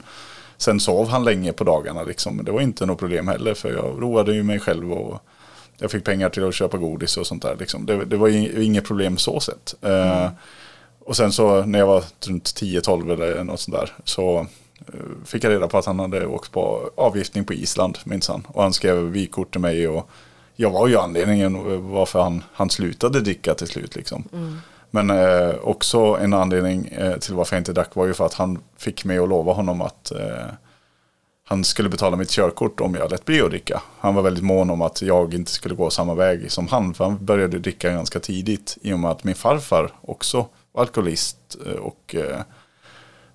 Sen 0.56 0.80
sov 0.80 1.08
han 1.08 1.24
länge 1.24 1.52
på 1.52 1.64
dagarna 1.64 2.02
liksom. 2.02 2.44
Det 2.44 2.52
var 2.52 2.60
inte 2.60 2.86
något 2.86 2.98
problem 2.98 3.28
heller 3.28 3.54
för 3.54 3.72
jag 3.72 4.02
roade 4.02 4.34
ju 4.34 4.42
mig 4.42 4.60
själv 4.60 4.92
och 4.92 5.22
jag 5.78 5.90
fick 5.90 6.04
pengar 6.04 6.28
till 6.28 6.48
att 6.48 6.54
köpa 6.54 6.76
godis 6.76 7.16
och 7.16 7.26
sånt 7.26 7.42
där. 7.42 7.56
Liksom. 7.58 7.86
Det, 7.86 8.04
det 8.04 8.16
var 8.16 8.28
inget 8.62 8.84
problem 8.84 9.16
så 9.16 9.40
sett. 9.40 9.74
Mm. 9.82 10.30
Och 11.04 11.16
sen 11.16 11.32
så 11.32 11.64
när 11.64 11.78
jag 11.78 11.86
var 11.86 12.04
runt 12.26 12.44
10-12 12.44 13.12
eller 13.12 13.44
något 13.44 13.60
sånt 13.60 13.76
där 13.76 13.92
så 14.04 14.46
fick 15.24 15.44
jag 15.44 15.50
reda 15.50 15.68
på 15.68 15.78
att 15.78 15.86
han 15.86 15.98
hade 15.98 16.26
åkt 16.26 16.52
på 16.52 16.90
avgiftning 16.96 17.44
på 17.44 17.54
Island 17.54 17.98
minsann. 18.04 18.46
Och 18.48 18.62
han 18.62 18.72
skrev 18.72 18.96
vykort 18.96 19.52
till 19.52 19.60
mig 19.60 19.88
och 19.88 20.10
jag 20.56 20.70
var 20.70 20.88
ju 20.88 20.98
anledningen 20.98 21.82
varför 21.90 22.22
han, 22.22 22.44
han 22.52 22.70
slutade 22.70 23.20
dricka 23.20 23.54
till 23.54 23.66
slut 23.66 23.96
liksom. 23.96 24.24
Mm. 24.32 24.58
Men 24.90 25.10
eh, 25.10 25.54
också 25.62 25.98
en 25.98 26.34
anledning 26.34 26.86
eh, 26.86 27.16
till 27.16 27.34
varför 27.34 27.56
jag 27.56 27.60
inte 27.60 27.72
drack 27.72 27.94
var 27.94 28.06
ju 28.06 28.14
för 28.14 28.26
att 28.26 28.34
han 28.34 28.58
fick 28.76 29.04
mig 29.04 29.18
att 29.18 29.28
lova 29.28 29.52
honom 29.52 29.80
att 29.80 30.10
eh, 30.10 30.46
han 31.48 31.64
skulle 31.64 31.88
betala 31.88 32.16
mitt 32.16 32.30
körkort 32.30 32.80
om 32.80 32.94
jag 32.94 33.10
lät 33.10 33.24
bli 33.24 33.40
att 33.40 33.50
dricka. 33.50 33.82
Han 33.98 34.14
var 34.14 34.22
väldigt 34.22 34.44
mån 34.44 34.70
om 34.70 34.82
att 34.82 35.02
jag 35.02 35.34
inte 35.34 35.50
skulle 35.50 35.74
gå 35.74 35.90
samma 35.90 36.14
väg 36.14 36.52
som 36.52 36.68
han. 36.68 36.94
För 36.94 37.04
han 37.04 37.24
började 37.24 37.58
dricka 37.58 37.90
ganska 37.90 38.20
tidigt 38.20 38.78
i 38.82 38.92
och 38.92 38.98
med 38.98 39.10
att 39.10 39.24
min 39.24 39.34
farfar 39.34 39.92
också 40.00 40.46
var 40.72 40.82
alkoholist 40.82 41.56
eh, 41.66 41.72
och 41.72 42.14
eh, 42.14 42.40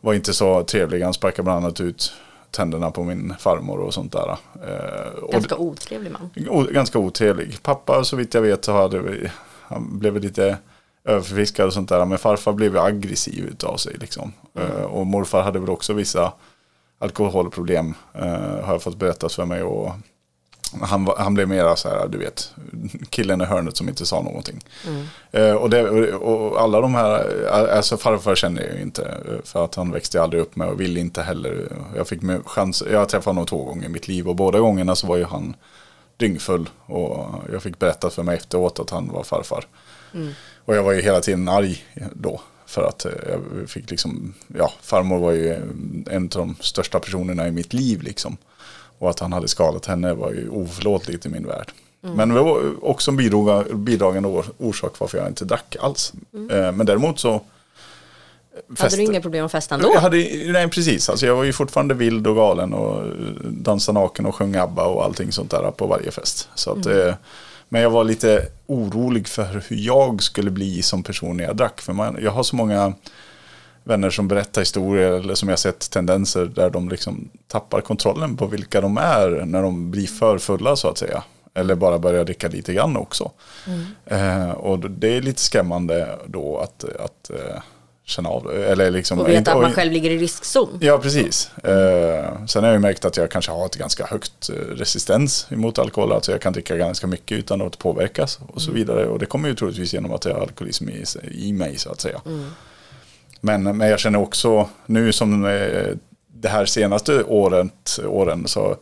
var 0.01 0.13
inte 0.13 0.33
så 0.33 0.63
trevlig. 0.63 1.01
Han 1.01 1.13
sparkade 1.13 1.43
bland 1.43 1.65
annat 1.65 1.81
ut 1.81 2.13
tänderna 2.51 2.91
på 2.91 3.03
min 3.03 3.33
farmor 3.39 3.79
och 3.79 3.93
sånt 3.93 4.11
där. 4.11 4.37
Eh, 4.67 5.31
ganska 5.31 5.55
otrevlig 5.55 6.11
man. 6.11 6.29
Ganska 6.71 6.99
otrevlig. 6.99 7.63
Pappa 7.63 8.03
så 8.03 8.15
vitt 8.15 8.33
jag 8.33 8.41
vet 8.41 8.65
så 8.65 8.71
hade 8.71 8.99
vi, 8.99 9.31
han 9.61 9.99
blev 9.99 10.19
lite 10.19 10.57
överfiskad 11.03 11.67
och 11.67 11.73
sånt 11.73 11.89
där. 11.89 12.05
Men 12.05 12.17
farfar 12.17 12.53
blev 12.53 12.77
aggressiv 12.77 13.45
utav 13.45 13.77
sig 13.77 13.95
liksom. 13.99 14.33
Mm. 14.55 14.71
Uh, 14.71 14.83
och 14.83 15.07
morfar 15.07 15.41
hade 15.41 15.59
väl 15.59 15.69
också 15.69 15.93
vissa 15.93 16.33
alkoholproblem. 16.99 17.93
Uh, 18.15 18.25
har 18.63 18.73
jag 18.73 18.81
fått 18.81 18.97
berättat 18.97 19.33
för 19.33 19.45
mig. 19.45 19.63
Och 19.63 19.91
han, 20.81 21.07
han 21.17 21.33
blev 21.33 21.47
mera 21.47 21.75
så 21.75 21.89
här, 21.89 22.07
du 22.07 22.17
vet, 22.17 22.53
killen 23.09 23.41
i 23.41 23.45
hörnet 23.45 23.77
som 23.77 23.89
inte 23.89 24.05
sa 24.05 24.21
någonting. 24.21 24.59
Mm. 24.87 25.05
Uh, 25.35 25.55
och, 25.55 25.69
det, 25.69 26.13
och, 26.13 26.61
alla 26.61 26.81
de 26.81 26.95
här, 26.95 27.45
alltså 27.51 27.97
farfar 27.97 28.35
känner 28.35 28.61
jag 28.61 28.75
ju 28.75 28.81
inte. 28.81 29.17
För 29.43 29.65
att 29.65 29.75
han 29.75 29.91
växte 29.91 30.21
aldrig 30.21 30.41
upp 30.41 30.55
med 30.55 30.67
och 30.67 30.81
ville 30.81 30.99
inte 30.99 31.21
heller. 31.21 31.67
Jag 31.95 32.07
fick 32.07 32.21
chans, 32.45 32.83
jag 32.91 33.09
träffade 33.09 33.29
honom 33.29 33.45
två 33.45 33.63
gånger 33.63 33.85
i 33.85 33.89
mitt 33.89 34.07
liv. 34.07 34.27
Och 34.27 34.35
båda 34.35 34.59
gångerna 34.59 34.95
så 34.95 35.07
var 35.07 35.17
ju 35.17 35.25
han 35.25 35.55
dyngfull. 36.17 36.69
Och 36.85 37.27
jag 37.51 37.63
fick 37.63 37.79
berättat 37.79 38.13
för 38.13 38.23
mig 38.23 38.37
efteråt 38.37 38.79
att 38.79 38.89
han 38.89 39.07
var 39.07 39.23
farfar. 39.23 39.65
Mm. 40.13 40.33
Och 40.65 40.75
jag 40.75 40.83
var 40.83 40.91
ju 40.91 41.01
hela 41.01 41.21
tiden 41.21 41.49
arg 41.49 41.85
då. 42.13 42.41
För 42.65 42.83
att 42.83 43.05
eh, 43.05 43.11
jag 43.29 43.69
fick 43.69 43.91
liksom, 43.91 44.33
ja, 44.57 44.73
farmor 44.81 45.19
var 45.19 45.31
ju 45.31 45.53
en 46.09 46.23
av 46.23 46.29
de 46.29 46.55
största 46.59 46.99
personerna 46.99 47.47
i 47.47 47.51
mitt 47.51 47.73
liv 47.73 48.01
liksom. 48.01 48.37
Och 49.01 49.09
att 49.09 49.19
han 49.19 49.33
hade 49.33 49.47
skadat 49.47 49.85
henne 49.85 50.13
var 50.13 50.31
ju 50.31 50.49
oförlåtligt 50.49 51.25
i 51.25 51.29
min 51.29 51.47
värld. 51.47 51.71
Mm. 52.03 52.15
Men 52.15 52.29
det 52.29 52.41
var 52.41 52.85
också 52.85 53.11
en 53.11 53.17
bidragande 53.85 54.43
orsak 54.57 54.99
varför 54.99 55.17
jag 55.17 55.27
inte 55.27 55.45
drack 55.45 55.75
alls. 55.79 56.13
Mm. 56.33 56.49
Eh, 56.49 56.71
men 56.71 56.85
däremot 56.85 57.19
så 57.19 57.41
Fest. 58.69 58.81
Hade 58.81 58.95
du 58.95 59.03
inga 59.03 59.21
problem 59.21 59.45
att 59.45 59.51
festa 59.51 59.75
ändå? 59.75 59.91
Jag 59.93 60.01
hade, 60.01 60.17
nej, 60.51 60.69
precis. 60.69 61.09
Alltså 61.09 61.25
jag 61.25 61.35
var 61.35 61.43
ju 61.43 61.53
fortfarande 61.53 61.93
vild 61.93 62.27
och 62.27 62.35
galen 62.35 62.73
och 62.73 63.03
dansade 63.43 63.99
naken 63.99 64.25
och 64.25 64.35
sjöng 64.35 64.55
ABBA 64.55 64.85
och 64.85 65.03
allting 65.03 65.31
sånt 65.31 65.51
där 65.51 65.71
på 65.71 65.87
varje 65.87 66.11
fest. 66.11 66.49
Så 66.55 66.71
att, 66.71 66.85
mm. 66.85 67.13
Men 67.69 67.81
jag 67.81 67.89
var 67.89 68.03
lite 68.03 68.47
orolig 68.67 69.27
för 69.27 69.63
hur 69.67 69.77
jag 69.77 70.23
skulle 70.23 70.51
bli 70.51 70.81
som 70.81 71.03
person 71.03 71.37
när 71.37 71.43
jag 71.43 71.55
drack. 71.55 71.81
För 71.81 71.93
man, 71.93 72.17
jag 72.21 72.31
har 72.31 72.43
så 72.43 72.55
många 72.55 72.93
vänner 73.83 74.09
som 74.09 74.27
berättar 74.27 74.61
historier 74.61 75.11
eller 75.11 75.35
som 75.35 75.49
jag 75.49 75.59
sett 75.59 75.91
tendenser 75.91 76.45
där 76.45 76.69
de 76.69 76.89
liksom 76.89 77.29
tappar 77.47 77.81
kontrollen 77.81 78.37
på 78.37 78.45
vilka 78.45 78.81
de 78.81 78.97
är 78.97 79.45
när 79.45 79.61
de 79.61 79.91
blir 79.91 80.07
för 80.07 80.37
fulla 80.37 80.75
så 80.75 80.87
att 80.87 80.97
säga. 80.97 81.23
Eller 81.53 81.75
bara 81.75 81.99
börjar 81.99 82.25
dricka 82.25 82.47
lite 82.47 82.73
grann 82.73 82.97
också. 82.97 83.31
Mm. 83.67 83.85
Eh, 84.05 84.51
och 84.51 84.89
det 84.89 85.17
är 85.17 85.21
lite 85.21 85.41
skrämmande 85.41 86.19
då 86.27 86.57
att, 86.57 86.83
att 86.83 87.29
eh, 87.29 87.61
känna 88.03 88.29
av 88.29 88.51
eller 88.51 88.91
liksom, 88.91 89.19
Och 89.19 89.29
veta 89.29 89.53
att 89.53 89.61
man 89.61 89.73
själv 89.73 89.91
ligger 89.91 90.11
i 90.11 90.17
riskzon. 90.17 90.77
Ja, 90.81 90.97
precis. 90.97 91.51
Eh, 91.57 92.45
sen 92.45 92.63
har 92.63 92.71
jag 92.71 92.81
märkt 92.81 93.05
att 93.05 93.17
jag 93.17 93.31
kanske 93.31 93.51
har 93.51 93.65
ett 93.65 93.75
ganska 93.75 94.05
högt 94.05 94.49
eh, 94.49 94.55
resistens 94.55 95.47
mot 95.49 95.79
alkohol. 95.79 96.11
Alltså 96.11 96.31
jag 96.31 96.41
kan 96.41 96.53
dricka 96.53 96.77
ganska 96.77 97.07
mycket 97.07 97.37
utan 97.37 97.61
att 97.61 97.77
påverkas 97.77 98.39
och 98.47 98.61
så 98.61 98.69
mm. 98.69 98.81
vidare. 98.81 99.05
Och 99.05 99.19
det 99.19 99.25
kommer 99.25 99.49
ju 99.49 99.55
troligtvis 99.55 99.93
genom 99.93 100.13
att 100.13 100.25
jag 100.25 100.33
har 100.33 100.41
alkoholism 100.41 100.89
i, 100.89 101.05
i 101.31 101.53
mig 101.53 101.77
så 101.77 101.91
att 101.91 102.01
säga. 102.01 102.21
Mm. 102.25 102.51
Men, 103.41 103.63
men 103.63 103.89
jag 103.89 103.99
känner 103.99 104.19
också 104.19 104.69
nu 104.85 105.11
som 105.11 105.45
eh, 105.45 105.87
det 106.27 106.49
här 106.49 106.65
senaste 106.65 107.23
året, 107.23 107.99
åren 108.07 108.47
så 108.47 108.77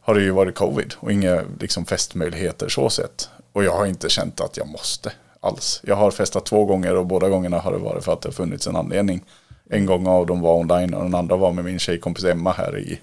har 0.00 0.14
det 0.14 0.22
ju 0.22 0.30
varit 0.30 0.54
covid 0.54 0.94
och 0.98 1.12
inga 1.12 1.42
liksom, 1.60 1.84
festmöjligheter 1.84 2.68
så 2.68 2.90
sett. 2.90 3.28
Och 3.52 3.64
jag 3.64 3.72
har 3.72 3.86
inte 3.86 4.08
känt 4.08 4.40
att 4.40 4.56
jag 4.56 4.68
måste 4.68 5.12
alls. 5.40 5.80
Jag 5.84 5.96
har 5.96 6.10
festat 6.10 6.46
två 6.46 6.64
gånger 6.64 6.96
och 6.96 7.06
båda 7.06 7.28
gångerna 7.28 7.58
har 7.58 7.72
det 7.72 7.78
varit 7.78 8.04
för 8.04 8.12
att 8.12 8.22
det 8.22 8.28
har 8.28 8.32
funnits 8.32 8.66
en 8.66 8.76
anledning. 8.76 9.24
En 9.70 9.86
gång 9.86 10.06
av 10.06 10.26
dem 10.26 10.40
var 10.40 10.54
online 10.54 10.94
och 10.94 11.02
den 11.02 11.14
andra 11.14 11.36
var 11.36 11.52
med 11.52 11.64
min 11.64 11.78
tjejkompis 11.78 12.24
Emma 12.24 12.52
här 12.52 12.78
i 12.78 12.98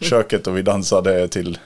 köket 0.00 0.46
och 0.46 0.56
vi 0.56 0.62
dansade 0.62 1.28
till 1.28 1.58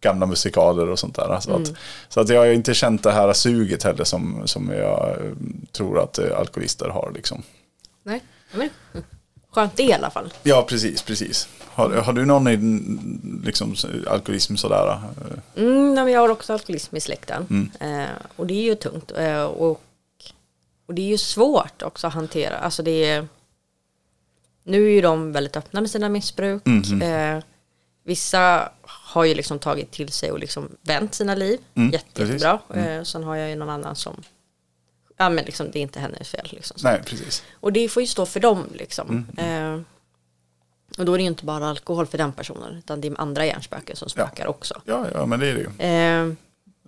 gamla 0.00 0.26
musikaler 0.26 0.88
och 0.88 0.98
sånt 0.98 1.14
där. 1.14 1.40
Så, 1.40 1.50
mm. 1.50 1.62
att, 1.62 1.72
så 2.08 2.20
att 2.20 2.28
jag 2.28 2.38
har 2.38 2.46
inte 2.46 2.74
känt 2.74 3.02
det 3.02 3.12
här 3.12 3.32
suget 3.32 3.82
heller 3.82 4.04
som, 4.04 4.42
som 4.44 4.70
jag 4.70 5.08
eh, 5.10 5.32
tror 5.72 6.02
att 6.02 6.18
eh, 6.18 6.38
alkoholister 6.38 6.88
har. 6.88 7.12
Liksom. 7.14 7.42
Nej, 8.02 8.22
men 8.54 8.70
skönt 9.50 9.76
det 9.76 9.82
i 9.82 9.92
alla 9.92 10.10
fall. 10.10 10.32
Ja, 10.42 10.66
precis, 10.68 11.02
precis. 11.02 11.48
Har, 11.74 11.90
har 11.90 12.12
du 12.12 12.26
någon 12.26 12.48
i 12.48 12.56
liksom, 13.44 13.74
alkoholism 14.06 14.56
sådär? 14.56 15.00
Mm, 15.56 15.94
nej, 15.94 16.12
jag 16.12 16.20
har 16.20 16.28
också 16.28 16.52
alkoholism 16.52 16.96
i 16.96 17.00
släkten. 17.00 17.46
Mm. 17.50 18.00
Eh, 18.02 18.10
och 18.36 18.46
det 18.46 18.54
är 18.54 18.62
ju 18.62 18.74
tungt. 18.74 19.12
Eh, 19.16 19.44
och, 19.44 19.82
och 20.86 20.94
det 20.94 21.02
är 21.02 21.06
ju 21.06 21.18
svårt 21.18 21.82
också 21.82 22.06
att 22.06 22.14
hantera. 22.14 22.56
Alltså 22.58 22.82
det 22.82 23.04
är, 23.04 23.28
nu 24.64 24.84
är 24.86 24.90
ju 24.90 25.00
de 25.00 25.32
väldigt 25.32 25.56
öppna 25.56 25.80
med 25.80 25.90
sina 25.90 26.08
missbruk. 26.08 26.62
Mm. 26.66 27.02
Eh, 27.02 27.42
vissa 28.04 28.68
har 28.82 29.24
ju 29.24 29.34
liksom 29.34 29.58
tagit 29.58 29.90
till 29.90 30.08
sig 30.08 30.32
och 30.32 30.38
liksom 30.38 30.68
vänt 30.82 31.14
sina 31.14 31.34
liv. 31.34 31.60
Mm, 31.74 31.90
Jätte, 31.92 32.22
jättebra. 32.22 32.58
Mm. 32.74 32.98
Eh, 32.98 33.04
sen 33.04 33.24
har 33.24 33.36
jag 33.36 33.50
ju 33.50 33.56
någon 33.56 33.70
annan 33.70 33.96
som 33.96 34.22
ja 35.16 35.28
men 35.28 35.44
liksom 35.44 35.70
det 35.70 35.78
är 35.78 35.82
inte 35.82 36.00
hennes 36.00 36.28
fel. 36.28 36.48
Liksom, 36.50 36.76
Nej, 36.84 37.02
precis. 37.06 37.42
Och 37.52 37.72
det 37.72 37.88
får 37.88 38.02
ju 38.02 38.06
stå 38.06 38.26
för 38.26 38.40
dem 38.40 38.66
liksom. 38.74 39.26
Mm. 39.36 39.74
Eh, 39.74 39.82
och 40.98 41.04
då 41.04 41.12
är 41.12 41.18
det 41.18 41.22
ju 41.22 41.28
inte 41.28 41.44
bara 41.44 41.66
alkohol 41.66 42.06
för 42.06 42.18
den 42.18 42.32
personen, 42.32 42.76
utan 42.78 43.00
det 43.00 43.08
är 43.08 43.20
andra 43.20 43.46
hjärnspöken 43.46 43.96
som 43.96 44.08
spökar 44.08 44.44
ja. 44.44 44.50
också. 44.50 44.82
Ja, 44.84 45.06
ja, 45.14 45.26
men 45.26 45.40
det 45.40 45.46
är 45.46 45.54
det 45.54 45.60
ju. 45.60 45.86
Eh, 45.86 46.34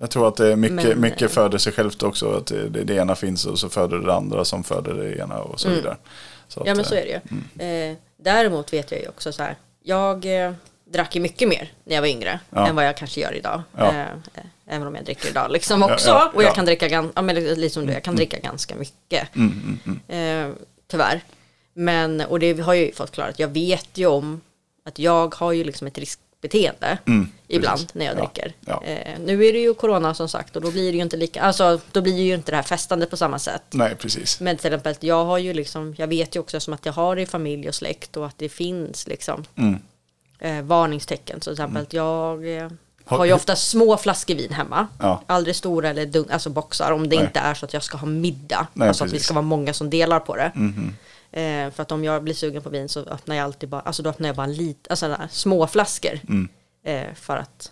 jag 0.01 0.11
tror 0.11 0.29
att 0.29 0.37
det 0.37 0.53
är 0.53 0.57
mycket, 0.57 0.89
men, 0.89 1.01
mycket 1.01 1.31
föder 1.31 1.59
sig 1.59 1.73
självt 1.73 2.03
också. 2.03 2.37
Att 2.37 2.47
det, 2.47 2.69
det, 2.69 2.85
det, 2.85 2.95
ena 2.95 3.15
finns 3.15 3.47
och 3.47 3.59
så 3.59 3.69
föder 3.69 3.99
det 3.99 4.15
andra 4.15 4.45
som 4.45 4.65
föder 4.65 4.95
det 4.95 5.17
ena 5.17 5.39
och 5.39 5.61
så 5.61 5.69
mm. 5.69 5.79
vidare. 5.79 5.97
Så 6.49 6.63
ja, 6.65 6.71
att, 6.71 6.77
men 6.77 6.87
så 6.87 6.95
är 6.95 7.03
det 7.03 7.09
ju. 7.09 7.21
Mm. 7.59 7.91
Eh, 7.93 7.99
däremot 8.17 8.73
vet 8.73 8.91
jag 8.91 9.01
ju 9.01 9.09
också 9.09 9.33
så 9.33 9.43
här, 9.43 9.57
jag 9.83 10.47
eh, 10.47 10.53
drack 10.95 11.15
ju 11.15 11.21
mycket 11.21 11.49
mer 11.49 11.73
när 11.85 11.95
jag 11.95 12.03
var 12.03 12.09
yngre 12.09 12.41
ja. 12.51 12.69
än 12.69 12.77
vad 12.77 12.87
jag 12.87 12.97
kanske 12.97 13.21
gör 13.21 13.35
idag. 13.35 13.63
Ja. 13.77 13.95
Eh, 13.95 14.07
även 14.67 14.87
om 14.87 14.95
jag 14.95 15.05
dricker 15.05 15.29
idag 15.29 15.51
liksom 15.51 15.83
också. 15.83 16.09
Ja, 16.09 16.31
och 16.35 16.43
jag 16.43 16.55
kan 16.55 16.65
dricka, 16.65 16.89
ja, 17.15 17.23
men 17.23 17.35
liksom 17.37 17.87
du, 17.87 17.93
jag 17.93 18.03
kan 18.03 18.13
mm. 18.13 18.17
dricka 18.17 18.39
ganska 18.39 18.75
mycket. 18.75 19.37
Mm, 19.37 19.79
mm, 19.85 20.01
mm, 20.09 20.51
eh, 20.51 20.57
tyvärr. 20.91 21.21
Men, 21.75 22.21
och 22.21 22.41
det 22.41 22.61
har 22.61 22.75
jag 22.75 22.85
ju 22.85 22.93
fått 22.93 23.11
klarat. 23.11 23.39
Jag 23.39 23.49
vet 23.49 23.89
ju 23.95 24.07
om 24.07 24.41
att 24.85 24.99
jag 24.99 25.35
har 25.35 25.53
ju 25.53 25.65
liksom 25.65 25.87
ett 25.87 25.99
riskbeteende 25.99 26.99
mm, 27.07 27.29
ibland 27.49 27.79
precis. 27.79 27.95
när 27.95 28.07
jag 28.07 28.17
dricker. 28.17 28.53
Eh, 28.67 29.19
nu 29.25 29.47
är 29.47 29.53
det 29.53 29.59
ju 29.59 29.75
corona 29.75 30.15
som 30.15 30.29
sagt 30.29 30.57
och 30.57 30.63
då 30.63 30.71
blir 30.71 30.93
det 30.93 30.97
ju 30.97 31.03
inte 31.03 31.17
lika, 31.17 31.43
alltså 31.43 31.81
då 31.93 32.01
blir 32.01 32.23
ju 32.23 32.35
inte 32.35 32.53
det 32.53 32.57
här 32.57 32.63
festande 32.63 33.07
på 33.07 33.17
samma 33.17 33.39
sätt. 33.39 33.63
Nej, 33.71 33.95
precis. 33.95 34.41
Men 34.41 34.57
till 34.57 34.67
exempel, 34.67 34.95
jag 35.01 35.25
har 35.25 35.39
ju 35.39 35.53
liksom, 35.53 35.95
jag 35.99 36.07
vet 36.07 36.37
ju 36.37 36.41
också 36.41 36.61
som 36.61 36.75
att 36.75 36.87
jag 36.87 36.93
har 36.93 37.17
det 37.17 37.23
i 37.23 37.27
familj 37.27 37.69
och 37.69 37.75
släkt 37.75 38.17
och 38.17 38.27
att 38.27 38.39
det 38.39 38.49
finns 38.49 39.07
liksom 39.07 39.45
mm. 39.57 39.79
Eh, 40.39 40.63
varningstecken. 40.63 41.41
Så 41.41 41.45
till 41.45 41.53
exempel 41.53 41.77
mm. 41.77 41.87
jag 41.91 42.57
eh, 42.57 42.71
har 43.05 43.25
ju 43.25 43.33
ofta 43.33 43.57
små 43.57 43.97
flaskor 43.97 44.35
vin 44.35 44.53
hemma. 44.53 44.87
Ja. 45.01 45.23
Aldrig 45.27 45.57
stora 45.57 45.89
eller 45.89 46.07
dun 46.07 46.31
alltså 46.31 46.51
boxar 46.51 46.93
om 46.93 47.09
det 47.09 47.17
Nej. 47.17 47.25
inte 47.25 47.41
är 47.41 47.55
så 47.55 47.65
att 47.65 47.73
jag 47.73 47.83
ska 47.83 47.97
ha 47.97 48.07
middag. 48.07 48.67
Nej, 48.73 48.89
alltså 48.89 49.05
precis. 49.05 49.15
att 49.15 49.21
vi 49.21 49.25
ska 49.25 49.35
vara 49.35 49.43
många 49.43 49.73
som 49.73 49.91
delar 49.91 50.21
på 50.21 50.37
det. 50.37 50.53
-hmm. 50.55 50.91
Eh, 51.33 51.71
för 51.71 51.83
att 51.83 51.93
om 51.93 52.05
jag 52.05 52.23
blir 52.23 52.35
sugen 52.35 52.63
på 52.63 52.71
vin 52.71 52.89
så 52.89 53.01
öppnar 53.01 53.37
jag 53.37 53.45
alltid 53.45 53.69
bara, 53.69 53.81
alltså 53.81 54.03
då 54.03 54.11
öppnar 54.11 54.29
jag 54.29 54.37
bara 54.37 54.47
en 54.47 54.55
lit, 54.55 54.87
alltså 54.91 55.17
små 55.31 55.67
flaskor. 55.67 56.21
Mm. 56.29 56.49
Eh, 56.85 57.15
för 57.15 57.37
att 57.37 57.71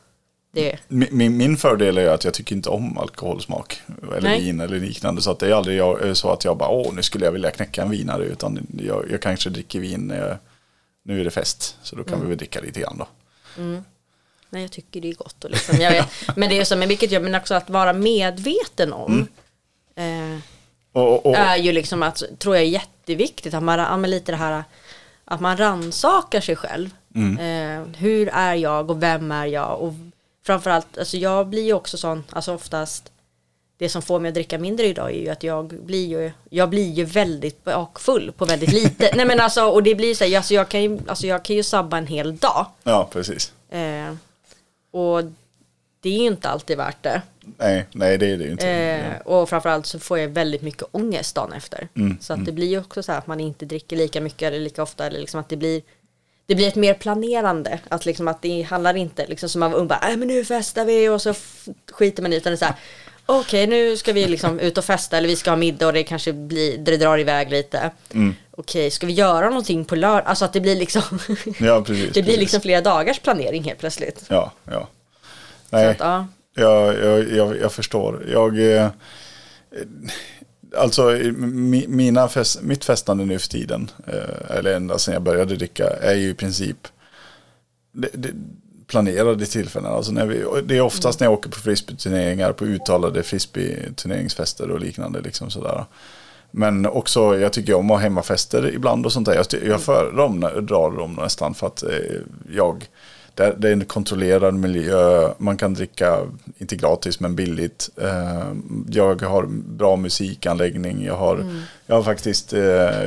Det, 0.55 0.79
Min, 0.89 1.09
min- 1.11 1.37
min 1.37 1.57
fördel 1.57 1.99
är 1.99 2.09
att 2.09 2.25
jag 2.25 2.35
tycker 2.35 2.57
inte 2.57 2.69
om 2.69 2.99
alkoholsmak. 2.99 3.83
Eller 4.03 4.21
Nej. 4.21 4.41
vin 4.41 4.61
eller 4.61 4.81
liknande. 4.81 5.23
Så 5.23 5.31
att 5.31 5.39
det 5.39 5.47
är 5.47 5.53
aldrig 5.53 5.79
jag, 5.79 6.07
eh, 6.07 6.13
så 6.13 6.31
att 6.31 6.45
jag 6.45 6.57
bara, 6.57 6.69
åh 6.69 6.95
nu 6.95 7.03
skulle 7.03 7.25
jag 7.25 7.33
vilja 7.33 7.51
knäcka 7.51 7.83
en 7.83 7.91
vinare. 7.91 8.25
Utan 8.25 8.67
jag, 8.79 9.05
jag 9.11 9.23
kanske 9.23 9.51
dricker 9.51 9.81
vin 9.81 10.01
när 10.01 10.29
jag, 10.29 10.37
nu 11.03 11.21
är 11.21 11.25
det 11.25 11.31
fest. 11.31 11.77
Så 11.83 11.97
då 11.97 12.05
kan 12.05 12.15
Mm. 12.15 12.25
vi 12.25 12.29
väl 12.29 12.39
dricka 12.39 12.61
lite 12.61 12.81
grann 12.81 12.99
då. 12.99 13.09
nej, 14.51 14.63
jag 14.63 14.73
tycker 14.73 15.01
det 15.01 15.09
är 15.09 15.15
gott. 15.15 15.45
Och 15.45 15.51
liksom, 15.51 15.77
jag 15.81 15.91
vet, 15.91 16.09
men 16.37 16.49
det 16.49 16.59
är 16.59 16.65
så, 16.65 16.77
men 16.77 16.89
vilket 16.89 17.11
gör, 17.11 17.21
men 17.21 17.35
också 17.35 17.55
att 17.55 17.71
vara 17.71 17.93
medveten 17.93 18.93
om. 18.93 19.27
Eh, 19.95 20.39
Och, 20.93 21.27
och, 21.27 21.37
är 21.37 21.57
ju 21.57 21.73
liksom 21.73 22.03
att, 22.03 22.23
tror 22.39 22.57
jag 22.57 22.65
är 22.65 22.69
jätteviktigt, 22.69 23.55
att 23.55 23.63
man, 23.63 24.03
lite 24.03 24.33
det 24.33 24.37
här 24.39 24.65
att 25.25 25.41
man 25.41 25.57
rannsakar 25.57 26.41
sig 26.41 26.57
själv. 26.57 26.91
Eh, 27.41 27.87
hur 27.97 28.29
är 28.29 28.55
jag 28.55 28.91
och 28.91 29.03
vem 29.03 29.33
är 29.33 29.47
jag? 29.47 29.81
Och 29.81 29.93
framförallt, 30.47 30.99
alltså 30.99 31.17
jag 31.17 31.47
blir 31.49 31.63
ju 31.63 31.73
också 31.73 31.99
sån, 31.99 32.25
alltså 32.31 32.55
oftast 32.55 33.12
det 33.83 33.89
som 33.89 34.03
får 34.03 34.21
mig 34.21 34.29
att 34.29 34.35
dricka 34.35 34.59
mindre 34.59 34.87
idag 34.87 35.11
är 35.11 35.21
ju 35.21 35.29
att 35.29 35.43
jag 35.43 35.67
blir 35.67 36.07
ju, 36.07 36.33
jag 36.51 36.69
blir 36.69 36.91
ju 36.91 37.05
väldigt 37.05 37.65
bakfull 37.65 38.33
på 38.33 38.45
väldigt 38.45 38.73
lite. 38.73 39.11
Nej 39.17 39.27
men 39.27 39.41
alltså, 39.41 39.65
och 39.65 39.83
det 39.83 39.95
blir 39.95 40.15
så 40.15 40.25
här, 40.25 40.37
alltså 40.37 40.55
jag 40.55 40.69
kan 40.69 40.83
ju, 40.83 40.99
alltså 41.07 41.27
jag 41.27 41.45
kan 41.45 41.57
ju 41.57 41.63
sabba 41.63 41.99
en 41.99 42.07
hel 42.07 42.37
dag. 42.37 42.67
ja, 42.83 43.09
precis. 43.13 43.53
Eh, 43.71 44.15
och 44.91 45.23
det 46.01 46.09
är 46.09 46.19
ju 46.19 46.27
inte 46.27 46.49
alltid 46.49 46.77
värt 46.77 47.03
det. 47.03 47.23
Nej, 47.59 47.87
nej 47.93 48.19
det 48.19 48.27
är 48.27 48.39
det 48.39 48.45
ju 48.45 48.51
inte. 48.51 48.69
Eh, 48.69 49.21
och 49.21 49.49
framförallt 49.49 49.87
så 49.87 49.99
får 49.99 50.19
jag 50.19 50.29
väldigt 50.29 50.63
mycket 50.63 50.89
ångest 50.91 51.35
dagen 51.35 51.53
efter. 51.53 51.89
så 52.21 52.33
att 52.33 52.45
det 52.45 52.53
blir 52.53 52.69
ju 52.69 52.79
också 52.79 53.03
så 53.03 53.13
här 53.13 53.19
att 53.19 53.27
man 53.27 53.41
inte 53.41 53.65
dricker 53.65 53.97
lika 53.97 54.21
mycket 54.21 54.43
eller 54.43 54.61
lika 54.61 54.83
ofta. 54.83 55.07
Eller 55.07 55.21
liksom 55.21 55.41
att 55.41 55.49
det 55.49 55.57
blir, 55.57 55.83
det 56.47 56.55
blir 56.55 56.69
ett 56.69 56.75
mer 56.75 56.95
planerande. 56.95 57.81
Att, 57.89 58.07
liksom 58.07 58.29
att 58.29 58.43
det 58.43 58.63
handlar 58.63 58.97
inte 58.97 59.27
liksom 59.27 59.49
som 59.49 59.63
av 59.63 59.87
bara, 59.87 60.11
äh, 60.11 60.17
men 60.17 60.29
nu 60.29 60.45
festar 60.45 60.85
vi 60.85 61.09
och 61.09 61.23
så 61.23 61.35
skiter 61.93 62.23
man 62.23 62.33
i. 62.33 62.37
Utan 62.37 62.51
det 62.51 62.55
är 62.55 62.57
så 62.57 62.65
här, 62.65 62.77
okej 63.41 63.67
nu 63.67 63.97
ska 63.97 64.13
vi 64.13 64.29
liksom 64.29 64.61
ut 64.61 64.79
och 64.79 64.85
festa 64.85 65.17
eller 65.17 65.29
vi 65.29 65.37
ska 65.37 65.51
ha 65.51 65.57
middag 65.57 65.87
och 65.87 65.93
det 65.93 66.03
kanske 66.03 66.33
blir, 66.33 66.79
det 66.79 66.97
drar 66.97 67.19
iväg 67.19 67.51
lite. 67.51 67.91
Okej, 68.51 68.91
ska 68.91 69.07
vi 69.07 69.13
göra 69.13 69.49
någonting 69.49 69.85
på 69.85 69.97
lördag? 69.97 70.23
Alltså 70.27 70.45
att 70.45 70.53
det 70.53 70.61
blir 70.61 70.77
liksom, 70.77 71.03
Ja, 71.59 71.83
precis. 71.83 72.05
det 72.05 72.13
blir 72.13 72.23
precis. 72.23 72.41
liksom 72.41 72.61
flera 72.61 72.81
dagars 72.81 73.21
planering 73.21 73.65
helt 73.65 73.79
plötsligt. 73.79 74.25
Ja, 74.29 74.53
ja. 74.65 74.89
Nej, 75.71 75.87
att, 75.87 76.01
ja. 76.01 76.27
jag, 76.55 76.99
jag, 76.99 77.33
jag, 77.33 77.61
jag 77.61 77.73
förstår. 77.73 78.27
Jag, 78.33 78.77
eh, 78.77 78.89
alltså 80.77 81.03
mi, 81.35 81.85
mina 81.89 82.29
fest, 82.29 82.63
mitt 82.63 82.85
festande 82.85 83.25
nu 83.25 83.39
för 83.39 83.49
tiden, 83.49 83.91
eh, 84.07 84.57
eller 84.57 84.75
ända 84.77 84.99
sedan 84.99 85.15
jag 85.15 85.23
började 85.23 85.57
dricka, 85.57 85.91
är 86.01 86.15
ju 86.15 86.29
i 86.29 86.35
princip 86.35 86.89
det, 87.93 88.09
det, 88.13 88.31
planerade 88.93 89.47
tillfällen. 89.47 89.93
Alltså 89.93 90.13
när 90.13 90.27
vi, 90.27 90.45
det 90.65 90.77
är 90.77 90.81
oftast 90.81 91.21
när 91.21 91.27
jag 91.27 91.33
åker 91.33 91.51
på 91.51 91.59
frisbeeturneringar, 91.59 92.53
på 92.53 92.65
uttalade 92.65 93.23
frisbeeturneringsfester 93.23 94.71
och 94.71 94.81
liknande. 94.81 95.21
Liksom 95.21 95.51
sådär. 95.51 95.85
Men 96.51 96.87
också, 96.87 97.39
jag 97.39 97.53
tycker 97.53 97.75
om 97.75 97.91
att 97.91 97.97
ha 97.97 98.03
hemmafester 98.03 98.75
ibland 98.75 99.07
och 99.07 99.13
sånt 99.13 99.27
där. 99.27 99.35
Jag, 99.35 99.47
jag 99.69 99.81
föredrar 99.81 100.17
dem, 100.17 100.41
drar 100.41 100.91
dem 100.91 101.15
nästan 101.23 101.55
för 101.55 101.67
att 101.67 101.83
eh, 101.83 101.91
jag, 102.55 102.85
det, 103.35 103.69
är 103.69 103.73
en 103.73 103.85
kontrollerad 103.85 104.55
miljö, 104.55 105.29
man 105.39 105.57
kan 105.57 105.75
dricka, 105.75 106.19
inte 106.59 106.77
gratis 106.77 107.21
men 107.21 107.37
billigt. 107.37 107.91
Eh, 107.97 108.53
jag 108.91 109.23
har 109.23 109.47
bra 109.49 109.97
musikanläggning, 109.97 111.05
jag 111.05 111.17
har, 111.17 111.47
jag 111.87 111.95
har 111.95 112.03
faktiskt 112.03 112.53
eh, 112.53 112.61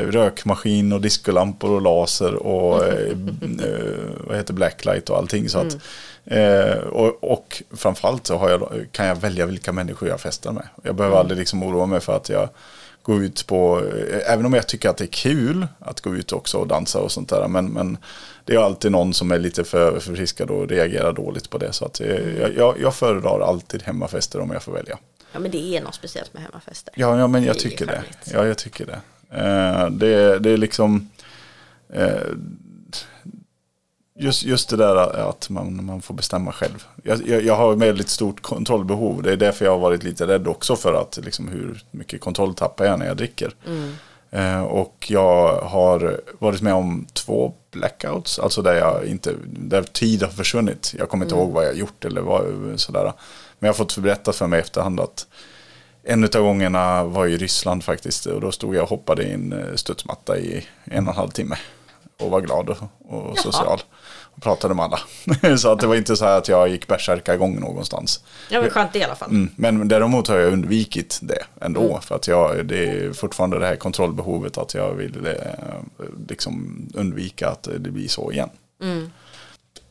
rökmaskin 0.09 0.93
och 0.93 1.01
diskolampor 1.01 1.71
och 1.71 1.81
laser 1.81 2.35
och 2.35 2.85
eh, 2.88 3.17
vad 4.27 4.38
heter 4.38 4.53
blacklight 4.53 5.09
och 5.09 5.17
allting. 5.17 5.49
Så 5.49 5.59
att, 5.59 5.77
eh, 6.25 6.77
och, 6.77 7.23
och 7.23 7.63
framförallt 7.71 8.27
så 8.27 8.33
jag, 8.33 8.85
kan 8.91 9.05
jag 9.05 9.15
välja 9.15 9.45
vilka 9.45 9.71
människor 9.71 10.09
jag 10.09 10.21
festar 10.21 10.51
med. 10.51 10.67
Jag 10.83 10.95
behöver 10.95 11.17
aldrig 11.17 11.39
liksom 11.39 11.63
oroa 11.63 11.85
mig 11.85 11.99
för 11.99 12.15
att 12.15 12.29
jag 12.29 12.49
gå 13.05 13.23
ut 13.23 13.47
på, 13.47 13.81
eh, 14.09 14.33
även 14.33 14.45
om 14.45 14.53
jag 14.53 14.67
tycker 14.67 14.89
att 14.89 14.97
det 14.97 15.03
är 15.03 15.11
kul 15.11 15.67
att 15.79 16.01
gå 16.01 16.15
ut 16.15 16.31
också 16.31 16.57
och 16.57 16.67
dansa 16.67 16.99
och 16.99 17.11
sånt 17.11 17.29
där, 17.29 17.47
men, 17.47 17.65
men 17.65 17.97
det 18.45 18.53
är 18.53 18.59
alltid 18.59 18.91
någon 18.91 19.13
som 19.13 19.31
är 19.31 19.39
lite 19.39 19.63
för 19.63 19.99
förfriskad 19.99 20.49
och 20.49 20.69
reagerar 20.69 21.13
dåligt 21.13 21.49
på 21.49 21.57
det. 21.57 21.73
Så 21.73 21.85
att 21.85 22.01
eh, 22.01 22.39
jag, 22.39 22.55
jag, 22.55 22.75
jag 22.81 22.95
föredrar 22.95 23.39
alltid 23.39 23.83
hemmafester 23.83 24.39
om 24.39 24.51
jag 24.51 24.63
får 24.63 24.71
välja. 24.71 24.97
ja 25.31 25.39
men 25.39 25.51
det 25.51 25.77
är 25.77 25.81
något 25.81 25.95
speciellt 25.95 26.33
med 26.33 26.43
hemmafester. 26.43 26.93
Ja, 26.97 27.19
ja 27.19 27.27
men 27.27 27.43
jag 27.43 27.59
tycker 27.59 27.85
det. 27.85 28.03
Ja, 28.33 28.45
jag 28.45 28.57
tycker 28.57 28.85
det. 28.85 28.99
Eh, 29.37 29.89
det, 29.89 30.39
det 30.39 30.49
är 30.49 30.57
liksom 30.57 31.09
eh, 31.89 32.09
just, 34.19 34.43
just 34.43 34.69
det 34.69 34.78
där 34.78 34.95
att 35.30 35.49
man, 35.49 35.86
man 35.86 36.01
får 36.01 36.13
bestämma 36.13 36.51
själv. 36.51 36.88
Jag, 37.04 37.28
jag, 37.28 37.43
jag 37.43 37.56
har 37.56 37.73
ett 37.73 37.80
väldigt 37.80 38.10
stort 38.10 38.41
kontrollbehov. 38.41 39.23
Det 39.23 39.32
är 39.32 39.38
därför 39.38 39.65
jag 39.65 39.71
har 39.71 39.80
varit 39.80 40.04
lite 40.04 40.28
rädd 40.28 40.47
också 40.47 40.75
för 40.75 40.93
att 40.93 41.19
liksom, 41.23 41.47
hur 41.47 41.84
mycket 41.91 42.21
kontroll 42.21 42.54
tappar 42.54 42.86
jag 42.86 42.99
när 42.99 43.06
jag 43.06 43.17
dricker. 43.17 43.54
Eh, 44.32 44.63
och 44.63 45.06
jag 45.10 45.62
har 45.62 46.21
varit 46.39 46.62
med 46.62 46.73
om 46.73 47.08
två 47.13 47.54
blackouts, 47.71 48.39
alltså 48.39 48.62
där 48.62 48.73
jag 48.73 49.06
inte, 49.06 49.34
där 49.45 49.84
tid 49.84 50.23
har 50.23 50.30
försvunnit. 50.30 50.95
Jag 50.97 51.10
kommer 51.10 51.25
inte 51.25 51.36
ihåg 51.36 51.51
vad 51.51 51.65
jag 51.65 51.75
gjort 51.75 52.06
eller 52.06 52.21
vad, 52.21 52.43
sådär. 52.75 53.04
Men 53.60 53.67
jag 53.67 53.69
har 53.69 53.73
fått 53.73 53.97
berättat 53.97 54.36
för 54.36 54.47
mig 54.47 54.60
i 54.60 54.62
efterhand 54.62 54.99
att 54.99 55.28
en 56.04 56.23
av 56.23 56.30
gångerna 56.30 57.04
var 57.04 57.28
i 57.28 57.38
Ryssland 57.38 57.84
faktiskt 57.84 58.25
och 58.25 58.41
då 58.41 58.51
stod 58.51 58.75
jag 58.75 58.84
och 58.84 58.89
hoppade 58.89 59.23
i 59.23 59.34
en 59.34 59.54
eh, 59.54 59.75
studsmatta 59.75 60.38
i 60.38 60.67
en 60.84 61.08
och 61.08 61.13
en 61.13 61.17
halv 61.17 61.30
timme. 61.30 61.56
Och 62.19 62.32
var 62.32 62.41
glad 62.41 62.69
och, 62.69 63.30
och 63.30 63.38
social. 63.38 63.80
Pratade 64.41 64.73
med 64.73 64.85
alla. 64.85 65.57
så 65.57 65.71
att 65.71 65.79
det 65.79 65.87
var 65.87 65.95
inte 65.95 66.15
så 66.15 66.25
här 66.25 66.37
att 66.37 66.47
jag 66.47 66.67
gick 66.69 66.87
igång 67.33 67.59
någonstans. 67.59 68.23
Ja 68.49 68.61
men 68.61 68.69
skönt 68.69 68.95
i 68.95 69.03
alla 69.03 69.15
fall. 69.15 69.29
Mm, 69.29 69.49
men 69.55 69.87
däremot 69.87 70.27
har 70.27 70.37
jag 70.37 70.53
undvikit 70.53 71.19
det 71.21 71.43
ändå. 71.61 71.99
För 72.03 72.15
att 72.15 72.27
jag, 72.27 72.65
det 72.65 72.87
är 72.89 73.13
fortfarande 73.13 73.59
det 73.59 73.65
här 73.67 73.75
kontrollbehovet 73.75 74.57
att 74.57 74.73
jag 74.73 74.93
vill 74.93 75.25
eh, 75.25 75.33
liksom 76.29 76.85
undvika 76.93 77.49
att 77.49 77.63
det 77.63 77.79
blir 77.91 78.07
så 78.07 78.31
igen. 78.31 78.49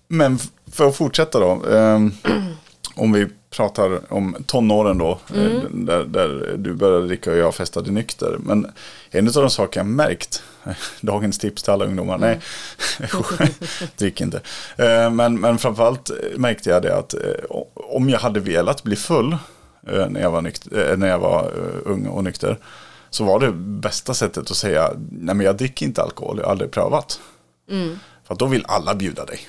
Men 0.09 0.35
f- 0.35 0.48
för 0.72 0.88
att 0.88 0.96
fortsätta 0.96 1.38
då. 1.40 1.66
Eh, 1.70 2.00
om 2.96 3.12
vi 3.12 3.26
pratar 3.50 4.12
om 4.12 4.37
tonåren 4.46 4.98
då. 4.98 5.18
eh, 5.35 5.61
Där, 5.70 6.04
där 6.04 6.54
du 6.59 6.74
började 6.74 7.07
dricka 7.07 7.30
och 7.30 7.37
jag 7.37 7.54
festade 7.54 7.90
nykter. 7.90 8.37
Men 8.40 8.66
en 9.11 9.26
av 9.26 9.33
de 9.35 9.50
saker 9.50 9.80
jag 9.80 9.87
märkt. 9.87 10.42
Dagens 11.00 11.38
tips 11.38 11.62
till 11.62 11.72
alla 11.72 11.85
ungdomar. 11.85 12.18
Nej, 12.18 12.40
drick 13.96 14.20
inte. 14.20 14.40
Eh, 14.77 15.11
Men, 15.11 15.40
men 15.40 15.59
framförallt 15.59 16.11
märkte 16.37 16.70
jag 16.70 16.83
det 16.83 16.96
att 16.96 17.14
eh, 17.14 17.20
om 17.74 18.09
jag 18.11 18.18
hade 18.18 18.40
velat 18.40 18.83
bli 18.83 18.96
full 18.96 19.33
eh, 19.87 20.09
när 20.09 20.20
jag 20.20 20.31
var, 20.31 20.42
nykter, 20.42 20.96
när 20.96 21.09
jag 21.09 21.18
var 21.18 21.50
ung 21.85 22.07
och 22.07 22.24
nykter. 22.24 22.59
Så 23.11 23.24
var 23.24 23.40
det 23.40 23.53
bästa 23.53 24.14
sättet 24.14 24.50
att 24.50 24.57
säga, 24.57 24.90
nej 25.11 25.35
men 25.35 25.46
jag 25.46 25.57
dricker 25.57 25.87
inte 25.87 26.03
alkohol, 26.03 26.37
jag 26.38 26.44
har 26.44 26.50
aldrig 26.50 26.70
prövat. 26.70 27.20
För 28.27 28.35
att 28.35 28.38
då 28.38 28.46
vill 28.46 28.64
alla 28.68 28.94
bjuda 28.94 29.24
dig. 29.24 29.40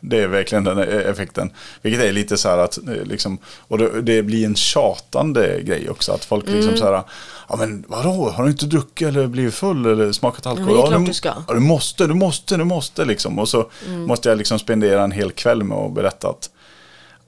Det 0.00 0.18
är 0.18 0.28
verkligen 0.28 0.64
den 0.64 0.78
e- 0.78 0.82
effekten. 0.82 1.50
Vilket 1.82 2.02
är 2.04 2.12
lite 2.12 2.36
så 2.36 2.48
här 2.48 2.58
att, 2.58 2.78
eh, 2.78 3.04
liksom, 3.04 3.38
och 3.58 3.78
det, 3.78 4.02
det 4.02 4.22
blir 4.22 4.46
en 4.46 4.56
tjatande 4.56 5.62
grej 5.62 5.90
också. 5.90 6.12
Att 6.12 6.24
folk 6.24 6.48
liksom 6.48 6.76
så 6.76 6.84
här, 6.84 7.02
ja 7.48 7.56
men 7.56 7.84
vadå, 7.88 8.30
har 8.30 8.44
du 8.44 8.50
inte 8.50 8.66
druckit 8.66 9.08
eller 9.08 9.26
blivit 9.26 9.54
full 9.54 9.86
eller 9.86 10.12
smakat 10.12 10.46
alkohol? 10.46 10.76
det 10.76 10.82
är 10.82 10.86
klart 10.86 11.00
du, 11.00 11.06
du 11.06 11.14
ska. 11.14 11.32
Ja, 11.48 11.54
du 11.54 11.60
måste, 11.60 12.06
du 12.06 12.14
måste, 12.14 12.56
du 12.56 12.64
måste 12.64 13.04
liksom. 13.04 13.38
Och 13.38 13.48
så 13.48 13.70
måste 13.88 14.28
jag 14.28 14.38
liksom 14.38 14.58
spendera 14.58 15.04
en 15.04 15.12
hel 15.12 15.30
kväll 15.30 15.62
med 15.62 15.78
att 15.78 15.94
berätta 15.94 16.28
att 16.28 16.50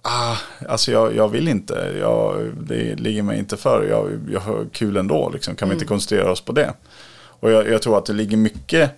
Ah, 0.04 0.36
alltså 0.68 0.92
jag, 0.92 1.16
jag 1.16 1.28
vill 1.28 1.48
inte, 1.48 1.94
jag, 2.00 2.50
det 2.60 2.94
ligger 2.94 3.22
mig 3.22 3.38
inte 3.38 3.56
för, 3.56 3.86
jag, 3.90 4.10
jag 4.32 4.40
har 4.40 4.66
kul 4.72 4.96
ändå, 4.96 5.30
liksom. 5.30 5.54
kan 5.54 5.68
vi 5.68 5.74
inte 5.74 5.86
koncentrera 5.86 6.30
oss 6.32 6.40
på 6.40 6.52
det? 6.52 6.74
Och 7.40 7.50
jag, 7.50 7.68
jag 7.68 7.82
tror 7.82 7.98
att 7.98 8.06
det 8.06 8.12
ligger 8.12 8.36
mycket 8.36 8.90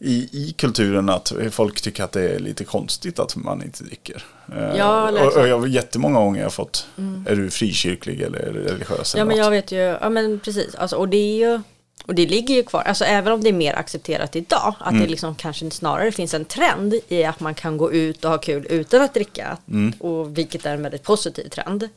i, 0.00 0.28
i 0.32 0.54
kulturen 0.58 1.08
att 1.08 1.32
folk 1.50 1.80
tycker 1.80 2.04
att 2.04 2.12
det 2.12 2.28
är 2.28 2.38
lite 2.38 2.64
konstigt 2.64 3.18
att 3.18 3.36
man 3.36 3.62
inte 3.62 3.84
dricker. 3.84 4.24
Eh, 4.56 4.76
Ja, 4.76 5.10
och, 5.10 5.36
och 5.36 5.48
jag 5.48 5.58
har 5.58 5.66
jättemånga 5.66 6.18
gånger 6.20 6.38
jag 6.40 6.44
har 6.46 6.50
fått, 6.50 6.86
är 7.26 7.36
du 7.36 7.50
frikyrklig 7.50 8.20
eller 8.20 8.38
religiös? 8.38 9.14
Ja 9.14 9.20
eller 9.20 9.24
men 9.24 9.36
något? 9.36 9.44
jag 9.44 9.50
vet 9.50 9.72
ju, 9.72 9.78
ja 9.78 10.08
men 10.08 10.40
precis, 10.40 10.74
alltså, 10.74 10.96
och 10.96 11.08
det 11.08 11.16
är 11.16 11.36
ju 11.50 11.60
och 12.06 12.14
det 12.14 12.26
ligger 12.26 12.54
ju 12.54 12.62
kvar, 12.62 12.82
alltså 12.82 13.04
även 13.04 13.32
om 13.32 13.42
det 13.42 13.48
är 13.48 13.52
mer 13.52 13.74
accepterat 13.74 14.36
idag, 14.36 14.74
att 14.80 14.90
Mm. 14.90 15.02
det 15.02 15.08
liksom 15.10 15.34
kanske 15.34 15.70
snarare 15.70 16.12
finns 16.12 16.34
en 16.34 16.44
trend 16.44 16.94
i 17.08 17.24
att 17.24 17.40
man 17.40 17.54
kan 17.54 17.76
gå 17.76 17.92
ut 17.92 18.24
och 18.24 18.30
ha 18.30 18.38
kul 18.38 18.66
utan 18.70 19.02
att 19.02 19.14
dricka, 19.14 19.56
Mm. 19.70 19.92
och 20.00 20.38
vilket 20.38 20.66
är 20.66 20.74
en 20.74 20.82
väldigt 20.82 21.02
positiv 21.02 21.48
trend. 21.48 21.88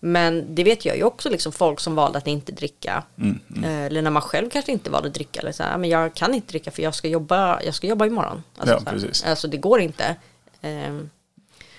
Men 0.00 0.54
det 0.54 0.64
vet 0.64 0.84
jag 0.84 0.96
ju 0.96 1.04
också, 1.04 1.30
liksom 1.30 1.52
folk 1.52 1.80
som 1.80 1.94
valde 1.94 2.18
att 2.18 2.26
inte 2.26 2.52
dricka, 2.52 3.02
Mm, 3.18 3.40
eh, 3.64 3.82
eller 3.86 4.02
när 4.02 4.10
man 4.10 4.22
själv 4.22 4.50
kanske 4.50 4.72
inte 4.72 4.90
valde 4.90 5.08
att 5.08 5.14
dricka, 5.14 5.40
eller 5.40 5.52
så 5.52 5.62
här, 5.62 5.70
"Ja, 5.70 5.78
men 5.78 5.90
jag 5.90 6.14
kan 6.14 6.34
inte 6.34 6.48
dricka 6.48 6.70
för 6.70 6.82
jag 6.82 6.94
ska 6.94 7.08
jobba, 7.08 7.62
jag 7.62 7.74
ska 7.74 7.86
jobba 7.86 8.06
imorgon. 8.06 8.42
Alltså, 8.58 8.74
Ja, 8.84 8.90
precis. 8.90 9.24
alltså 9.24 9.48
det 9.48 9.56
går 9.56 9.80
inte. 9.80 10.16
Ehm, 10.62 11.10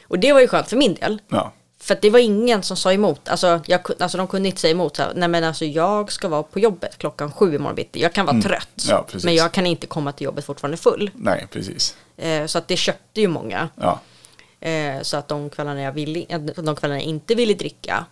och 0.08 0.20
det 0.20 0.34
var 0.34 0.40
ju 0.40 0.48
skönt 0.48 0.70
för 0.70 0.78
min 0.78 0.94
del. 0.94 1.22
Ja, 1.30 1.54
För 1.80 1.98
det 2.02 2.10
var 2.10 2.20
ingen 2.20 2.64
som 2.64 2.78
sa 2.78 2.94
emot. 2.94 3.30
Alltså, 3.30 3.62
jag, 3.66 3.82
alltså 4.02 4.18
de 4.18 4.28
kunde 4.28 4.50
inte 4.50 4.62
säga 4.62 4.72
emot. 4.72 4.96
Så 4.96 5.04
här, 5.04 5.12
Nej 5.16 5.30
men 5.30 5.44
alltså 5.44 5.66
jag 5.66 6.12
ska 6.12 6.28
vara 6.28 6.44
på 6.44 6.60
jobbet 6.60 6.98
klockan 6.98 7.32
sju 7.32 7.56
imorgon 7.56 7.76
bitti. 7.76 8.02
Jag 8.02 8.14
kan 8.14 8.26
vara 8.26 8.42
trött. 8.42 8.84
Mm. 8.86 8.98
Ja, 8.98 9.04
precis. 9.04 9.26
men 9.26 9.36
jag 9.36 9.52
kan 9.52 9.66
inte 9.66 9.88
komma 9.88 10.12
till 10.12 10.26
jobbet 10.26 10.46
fortfarande 10.46 10.78
full. 10.78 11.12
nej 11.14 11.48
precis. 11.52 11.98
Eh, 12.18 12.46
så 12.46 12.58
att 12.58 12.68
det 12.68 12.78
köpte 12.78 13.22
ju 13.22 13.28
många. 13.28 13.70
Ja, 13.76 14.00
Eh, 14.60 15.02
så 15.02 15.18
att 15.18 15.28
de 15.28 15.50
kvällarna 15.50 15.82
jag, 15.82 15.92
ville, 15.92 16.26
att 16.30 16.66
de 16.66 16.76
kvällarna 16.76 17.00
jag 17.02 17.10
inte 17.10 17.36
ville 17.36 17.54
dricka 17.54 18.06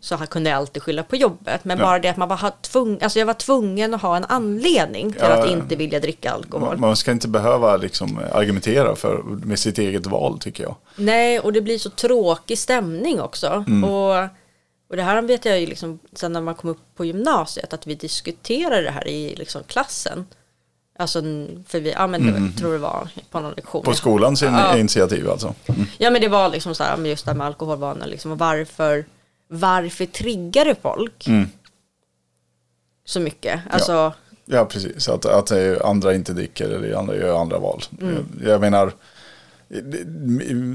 så 0.00 0.16
här 0.16 0.26
kunde 0.26 0.50
jag 0.50 0.56
alltid 0.56 0.82
skylla 0.82 1.02
på 1.02 1.16
jobbet. 1.16 1.64
Men 1.64 1.78
Ja. 1.78 1.84
bara 1.84 1.98
det 1.98 2.08
att 2.08 2.16
man 2.16 2.28
var 2.28 2.52
tvungen, 2.62 2.98
alltså 3.02 3.18
jag 3.18 3.26
var 3.26 3.34
tvungen 3.34 3.94
att 3.94 4.02
ha 4.02 4.16
en 4.16 4.24
anledning 4.24 5.12
till 5.12 5.20
Ja, 5.22 5.42
att 5.42 5.50
inte 5.50 5.76
vilja 5.76 6.00
dricka 6.00 6.32
alkohol. 6.32 6.68
Man, 6.68 6.80
man 6.80 6.96
ska 6.96 7.10
inte 7.12 7.28
behöva 7.28 7.76
liksom 7.76 8.20
argumentera 8.32 8.96
för, 8.96 9.22
med 9.22 9.58
sitt 9.58 9.78
eget 9.78 10.06
val 10.06 10.38
tycker 10.38 10.62
jag. 10.62 10.74
Nej, 10.96 11.40
och 11.40 11.52
det 11.52 11.60
blir 11.60 11.78
så 11.78 11.90
tråkig 11.90 12.58
stämning 12.58 13.20
också. 13.20 13.64
Och, 13.84 14.24
och 14.90 14.96
det 14.96 15.02
här 15.02 15.22
vet 15.22 15.44
jag 15.44 15.60
ju 15.60 15.66
liksom 15.66 15.98
sen 16.12 16.32
när 16.32 16.40
man 16.40 16.54
kom 16.54 16.70
upp 16.70 16.82
på 16.96 17.04
gymnasiet 17.04 17.72
att 17.72 17.86
vi 17.86 17.94
diskuterade 17.94 18.82
det 18.82 18.90
här 18.90 19.08
i 19.08 19.34
liksom 19.36 19.62
klassen. 19.66 20.26
Alltså 20.98 21.20
för 21.66 21.80
vi, 21.80 21.90
ja 21.92 22.06
men 22.06 22.26
det, 22.26 22.40
jag 22.40 22.56
tror 22.58 22.72
det 22.72 22.78
var 22.78 23.08
på 23.30 23.40
någon 23.40 23.52
lektion. 23.56 23.82
På 23.82 23.94
skolans 23.94 24.42
in, 24.42 24.52
Ja. 24.52 24.76
initiativ 24.78 25.30
alltså. 25.30 25.54
Ja 25.98 26.10
men 26.10 26.20
det 26.20 26.28
var 26.28 26.48
liksom 26.48 26.74
så 26.74 26.84
här, 26.84 26.98
just 27.06 27.24
det 27.24 27.30
här 27.30 27.38
med 27.38 27.46
alkoholvanor 27.46 28.06
liksom, 28.06 28.30
och 28.32 28.38
varför, 28.38 29.04
varför 29.48 30.06
triggar 30.06 30.64
det 30.64 30.74
folk 30.82 31.26
Mm. 31.26 31.48
så 33.04 33.20
mycket? 33.20 33.60
Alltså, 33.70 34.12
Ja, 34.46 34.64
precis. 34.64 35.08
Att, 35.08 35.26
att 35.26 35.52
andra 35.84 36.14
inte 36.14 36.32
dricker 36.32 36.70
eller 36.70 36.94
andra 36.96 37.16
gör 37.16 37.40
andra 37.40 37.58
val. 37.58 37.82
Mm. 38.00 38.26
Jag, 38.42 38.48
jag 38.52 38.60
menar, 38.60 38.92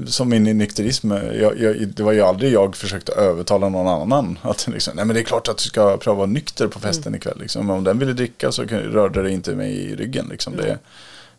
som 0.06 0.28
min 0.28 0.44
nykterism, 0.58 1.12
jag, 1.12 1.60
jag, 1.60 1.88
det 1.88 2.02
var 2.02 2.12
ju 2.12 2.20
aldrig 2.20 2.52
jag 2.52 2.76
försökte 2.76 3.12
övertala 3.12 3.68
någon 3.68 3.88
annan. 3.88 4.38
Att 4.42 4.68
liksom, 4.68 4.96
nej 4.96 5.04
men 5.04 5.14
det 5.14 5.20
är 5.20 5.24
klart 5.24 5.48
att 5.48 5.58
du 5.58 5.64
ska 5.64 5.96
pröva 5.96 6.12
att 6.12 6.18
vara 6.18 6.26
nykter 6.26 6.66
på 6.68 6.80
festen 6.80 7.06
Mm. 7.06 7.18
ikväll. 7.18 7.38
Liksom. 7.40 7.70
Om 7.70 7.84
den 7.84 7.98
ville 7.98 8.12
dricka 8.12 8.52
så 8.52 8.62
rörde 8.62 9.22
det 9.22 9.30
inte 9.30 9.54
mig 9.54 9.72
i 9.72 9.96
ryggen. 9.96 10.28
Liksom. 10.30 10.56
Det, 10.56 10.78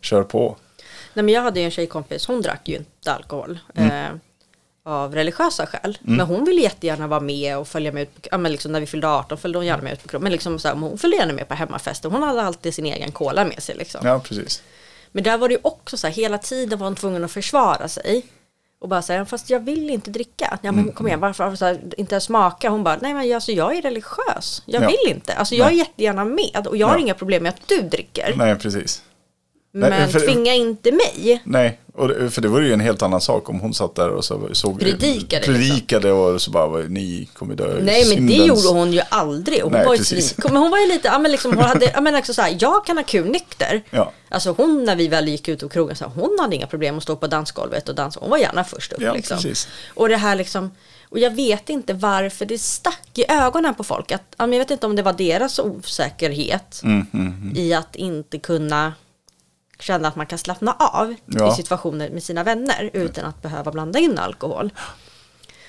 kör 0.00 0.22
på. 0.22 0.56
nej 1.14 1.24
men 1.24 1.34
jag 1.34 1.42
hade 1.42 1.60
ju 1.60 1.64
en 1.64 1.70
tjejkompis, 1.70 2.26
hon 2.26 2.42
drack 2.42 2.68
ju 2.68 2.76
inte 2.76 3.12
alkohol. 3.12 3.58
Mm. 3.74 3.90
Eh, 4.04 4.10
av 4.84 5.14
religiösa 5.14 5.66
skäl. 5.66 5.98
Men 6.00 6.20
hon 6.26 6.44
ville 6.44 6.60
jättegärna 6.60 7.06
vara 7.06 7.20
med 7.20 7.58
och 7.58 7.68
följa 7.68 7.92
med 7.92 8.02
ut 8.02 8.14
på, 8.14 8.28
ja, 8.30 8.38
men 8.38 8.52
liksom 8.52 8.72
när 8.72 8.80
vi 8.80 8.86
fyllde 8.86 9.08
18 9.08 9.38
följde 9.38 9.58
hon 9.58 9.66
gärna 9.66 9.82
med 9.82 9.92
ut 9.92 10.02
på 10.02 10.08
krogen. 10.08 10.22
Men 10.22 10.32
liksom 10.32 10.58
så 10.58 10.68
här, 10.68 10.74
hon 10.74 10.98
följde 10.98 11.16
gärna 11.16 11.32
med 11.32 11.48
på 11.48 11.54
hemmafester. 11.54 12.08
Hon 12.08 12.22
hade 12.22 12.42
alltid 12.42 12.74
sin 12.74 12.86
egen 12.86 13.12
cola 13.12 13.44
med 13.44 13.62
sig 13.62 13.74
liksom. 13.76 14.00
Ja, 14.06 14.18
precis. 14.24 14.62
Men 15.12 15.24
där 15.24 15.38
var 15.38 15.48
det 15.48 15.54
ju 15.54 15.60
också 15.62 15.96
så 15.96 16.06
här, 16.06 16.14
hela 16.14 16.38
tiden 16.38 16.78
var 16.78 16.86
hon 16.86 16.96
tvungen 16.96 17.24
att 17.24 17.30
försvara 17.32 17.88
sig. 17.88 18.26
Och 18.80 18.88
bara 18.88 19.02
säga, 19.02 19.24
fast 19.26 19.50
jag 19.50 19.60
vill 19.60 19.90
inte 19.90 20.10
dricka. 20.10 20.58
Ja 20.62 20.68
Mm. 20.68 20.84
men 20.84 20.94
kom 20.94 21.06
igen, 21.06 21.20
varför, 21.20 21.44
varför 21.44 21.56
så 21.56 21.64
här, 21.64 21.80
inte 21.96 22.20
smaka? 22.20 22.70
Hon 22.70 22.84
bara, 22.84 22.98
nej 23.02 23.14
men 23.14 23.34
alltså, 23.34 23.52
jag 23.52 23.76
är 23.76 23.82
religiös. 23.82 24.62
Jag 24.66 24.82
Ja. 24.82 24.86
vill 24.88 25.12
inte. 25.14 25.34
Alltså 25.34 25.54
jag 25.54 25.66
är 25.66 25.70
Nej. 25.70 25.78
jättegärna 25.78 26.24
med 26.24 26.66
och 26.66 26.76
jag 26.76 26.86
har 26.86 26.94
Ja. 26.94 27.00
inga 27.00 27.14
problem 27.14 27.42
med 27.42 27.50
att 27.50 27.68
du 27.68 27.80
dricker. 27.82 28.34
Nej, 28.36 28.56
precis. 28.58 29.02
Nej, 29.74 29.90
men 29.90 30.08
för- 30.08 30.20
tvinga 30.20 30.54
inte 30.54 30.92
mig. 30.92 31.42
Nej, 31.44 31.78
och 31.94 32.10
för 32.32 32.40
det 32.42 32.48
var 32.48 32.60
ju 32.60 32.72
en 32.72 32.80
helt 32.80 33.02
annan 33.02 33.20
sak 33.20 33.48
om 33.48 33.60
hon 33.60 33.74
satt 33.74 33.94
där 33.94 34.08
och 34.10 34.24
så 34.24 34.48
såg, 34.52 34.80
Predikade, 34.80 35.16
liksom. 35.36 35.54
predikade 35.54 36.12
och 36.12 36.42
så 36.42 36.50
bara, 36.50 36.76
ni 36.82 37.28
kommer 37.32 37.54
dö 37.54 37.78
Nej 37.82 38.14
men 38.16 38.26
det 38.26 38.32
gjorde 38.34 38.68
hon 38.68 38.92
ju 38.92 39.00
aldrig. 39.08 39.62
Hon 39.62 39.72
Nej, 39.72 39.86
var 39.86 39.92
ju 39.94 39.98
precis. 39.98 40.34
svin- 40.34 40.44
men 40.52 40.56
hon 40.62 40.70
var 40.70 40.78
ju 40.78 40.86
lite, 40.88 41.08
ja 41.08 41.18
men 41.18 41.30
liksom 41.32 41.54
hon 41.56 41.64
hade, 41.64 41.90
ja 41.94 42.00
men 42.00 42.14
liksom 42.14 42.34
så 42.34 42.42
här, 42.42 42.56
jag 42.60 42.86
kan 42.86 42.96
ha 42.96 43.04
kul 43.04 43.26
nykter. 43.30 43.82
Ja. 43.90 44.12
Alltså 44.28 44.50
hon 44.52 44.84
när 44.84 44.96
vi 44.96 45.08
väl 45.08 45.28
gick 45.28 45.48
ut 45.48 45.60
på 45.60 45.68
krogen, 45.68 45.96
så 45.96 46.04
här, 46.04 46.12
hon 46.14 46.36
hade 46.40 46.56
inga 46.56 46.66
problem 46.66 46.96
att 46.96 47.02
stå 47.02 47.16
på 47.16 47.26
dansgolvet 47.26 47.88
och 47.88 47.94
dansa. 47.94 48.20
Hon 48.20 48.30
var 48.30 48.38
gärna 48.38 48.64
först 48.64 48.92
upp 48.92 49.00
Ja, 49.02 49.14
liksom. 49.14 49.36
precis. 49.36 49.68
Och 49.94 50.08
det 50.08 50.16
här 50.16 50.34
liksom, 50.36 50.70
och 51.10 51.18
jag 51.18 51.30
vet 51.30 51.68
inte 51.70 51.94
varför 51.94 52.44
det 52.46 52.58
stack 52.58 53.08
i 53.14 53.24
ögonen 53.28 53.74
på 53.74 53.84
folk. 53.84 54.12
Att, 54.12 54.22
jag 54.38 54.48
vet 54.48 54.70
inte 54.70 54.86
om 54.86 54.96
det 54.96 55.02
var 55.02 55.12
deras 55.12 55.58
osäkerhet 55.58 56.80
Mm, 56.84 57.06
mm, 57.14 57.52
i 57.56 57.74
att 57.74 57.96
inte 57.96 58.38
kunna 58.38 58.92
känna 59.82 60.08
att 60.08 60.16
man 60.16 60.26
kan 60.26 60.38
slappna 60.38 60.72
av 60.78 61.14
Ja. 61.26 61.52
i 61.52 61.56
situationer 61.56 62.10
med 62.10 62.22
sina 62.22 62.42
vänner 62.44 62.90
utan 62.92 63.24
att 63.24 63.42
behöva 63.42 63.70
blanda 63.72 63.98
in 63.98 64.18
alkohol. 64.18 64.70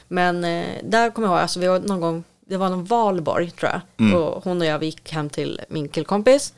Men 0.07 0.43
eh, 0.43 0.65
där 0.83 1.09
kommer 1.09 1.27
jag 1.27 1.33
ihåg, 1.35 1.41
alltså 1.41 1.59
vi 1.59 1.67
var 1.67 1.79
någon 1.79 2.01
gång, 2.01 2.23
det 2.45 2.57
var 2.57 2.69
någon 2.69 2.85
valborg 2.85 3.51
tror 3.51 3.71
jag. 3.71 3.81
Mm. 4.07 4.19
Och 4.21 4.43
hon 4.43 4.61
och 4.61 4.67
jag 4.67 4.79
vi 4.79 4.85
gick 4.85 5.11
hem 5.11 5.29
till 5.29 5.61
min 5.69 5.87
killkompis. 5.89 6.53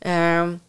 Ehm, 0.00 0.60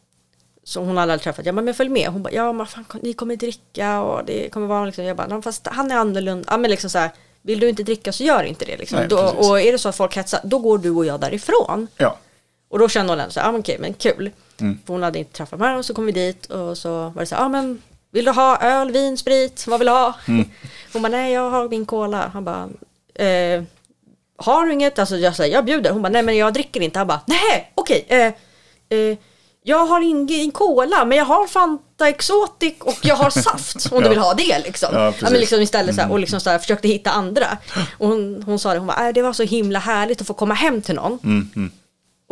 så 0.64 0.80
hon 0.80 0.98
hade 0.98 1.02
aldrig 1.14 1.22
träffat, 1.24 1.46
jag 1.46 1.56
bara, 1.56 1.62
men 1.62 1.74
följ 1.74 1.90
med. 1.90 2.10
Hon 2.10 2.24
bara, 2.24 2.34
ja 2.34 2.54
men 2.54 2.66
fan, 2.68 2.86
ni 3.02 3.14
kommer 3.14 3.36
dricka 3.36 4.02
och 4.02 4.26
det 4.26 4.50
kommer 4.50 4.68
vara 4.68 4.86
liksom, 4.86 5.04
jag 5.06 5.18
bara, 5.18 5.28
"Ja, 5.30 5.42
fast 5.42 5.68
han 5.68 5.92
är 5.92 5.96
annorlunda. 5.96 6.48
Ja 6.52 6.58
men 6.58 6.72
liksom 6.72 6.90
så 6.90 6.98
här, 6.98 7.12
vill 7.42 7.60
du 7.60 7.70
inte 7.70 7.84
dricka 7.84 8.12
så 8.12 8.24
gör 8.24 8.44
inte 8.44 8.66
det 8.66 8.78
liksom. 8.78 8.98
Nej, 9.00 9.08
då, 9.08 9.18
och 9.38 9.62
är 9.62 9.72
det 9.72 9.78
så 9.80 9.90
att 9.90 9.96
folk 9.96 10.16
hetsar, 10.18 10.40
då 10.44 10.60
går 10.60 10.78
du 10.78 10.90
och 10.90 11.06
jag 11.06 11.20
därifrån. 11.20 11.88
Ja, 11.98 12.18
Och 12.74 12.80
då 12.80 12.90
kände 12.90 13.12
hon 13.12 13.20
ändå 13.20 13.32
så 13.32 13.40
ja 13.40 13.52
men 13.52 13.62
okej, 13.62 13.78
men 13.80 13.94
kul. 13.94 14.32
Mm. 14.60 14.80
För 14.86 14.94
hon 14.94 15.04
hade 15.04 15.20
inte 15.20 15.34
träffat 15.34 15.60
mig 15.60 15.76
och 15.76 15.86
så 15.86 15.94
kom 15.94 16.06
vi 16.06 16.12
dit 16.12 16.46
och 16.46 16.78
så 16.78 17.10
var 17.10 17.20
det 17.22 17.26
så 17.26 17.36
ja 17.36 17.50
men 17.50 17.82
vill 18.12 18.26
du 18.26 18.32
ha 18.32 18.58
öl, 18.62 18.92
vin, 18.92 19.18
sprit, 19.18 19.68
vad 19.68 19.80
vill 19.80 19.86
du 19.86 19.92
ha? 19.92 20.14
Mm. 20.28 20.50
Hon 20.94 21.02
bara, 21.02 21.10
nej 21.10 21.34
jag 21.34 21.50
har 21.50 21.70
min 21.70 21.86
cola. 21.86 22.30
Han 22.34 22.44
bara, 22.46 22.70
eh, 23.26 23.64
har 24.38 24.66
du 24.66 24.74
inget? 24.74 25.00
Alltså 25.00 25.18
jag 25.18 25.36
säger, 25.36 25.54
jag 25.54 25.66
bjuder. 25.66 25.92
Hon 25.92 26.02
bara, 26.02 26.10
nej 26.10 26.24
men 26.24 26.38
jag 26.38 26.54
dricker 26.54 26.82
inte. 26.82 27.00
Han 27.00 27.08
bara, 27.08 27.22
nej 27.26 27.72
okej. 27.76 28.06
eh, 28.08 28.34
eh, 29.00 29.18
jag 29.64 29.86
har 29.86 30.02
ingen 30.02 30.52
cola, 30.52 31.06
men 31.06 31.18
jag 31.18 31.26
har 31.26 31.48
Fanta 31.48 32.10
Exotic 32.10 32.74
och 32.80 32.98
jag 33.02 33.16
har 33.16 33.30
saft 33.30 33.86
om 33.92 34.00
du 34.00 34.06
Ja. 34.06 34.10
vill 34.10 34.20
ha 34.20 34.34
det 34.34 34.60
liksom. 34.60 34.90
Ja, 34.94 35.06
Ja, 35.06 35.14
men 35.22 35.34
liksom 35.40 35.62
istället 35.62 35.96
så 35.96 36.02
här, 36.02 36.12
och 36.12 36.20
liksom 36.20 36.40
så 36.40 36.50
här, 36.50 36.60
försökte 36.60 36.88
hitta 36.88 37.12
andra. 37.12 37.58
Och 38.00 38.08
hon, 38.08 38.44
hon 38.46 38.60
sa 38.60 38.74
det, 38.74 38.80
hon 38.80 38.88
bara, 38.88 39.08
äh, 39.08 39.14
det 39.14 39.22
var 39.22 39.34
så 39.34 39.44
himla 39.44 39.80
härligt 39.80 40.22
att 40.22 40.28
få 40.28 40.34
komma 40.34 40.54
hem 40.54 40.82
till 40.82 40.96
någon 40.96 41.20
mm, 41.24 41.50
mm. 41.56 41.72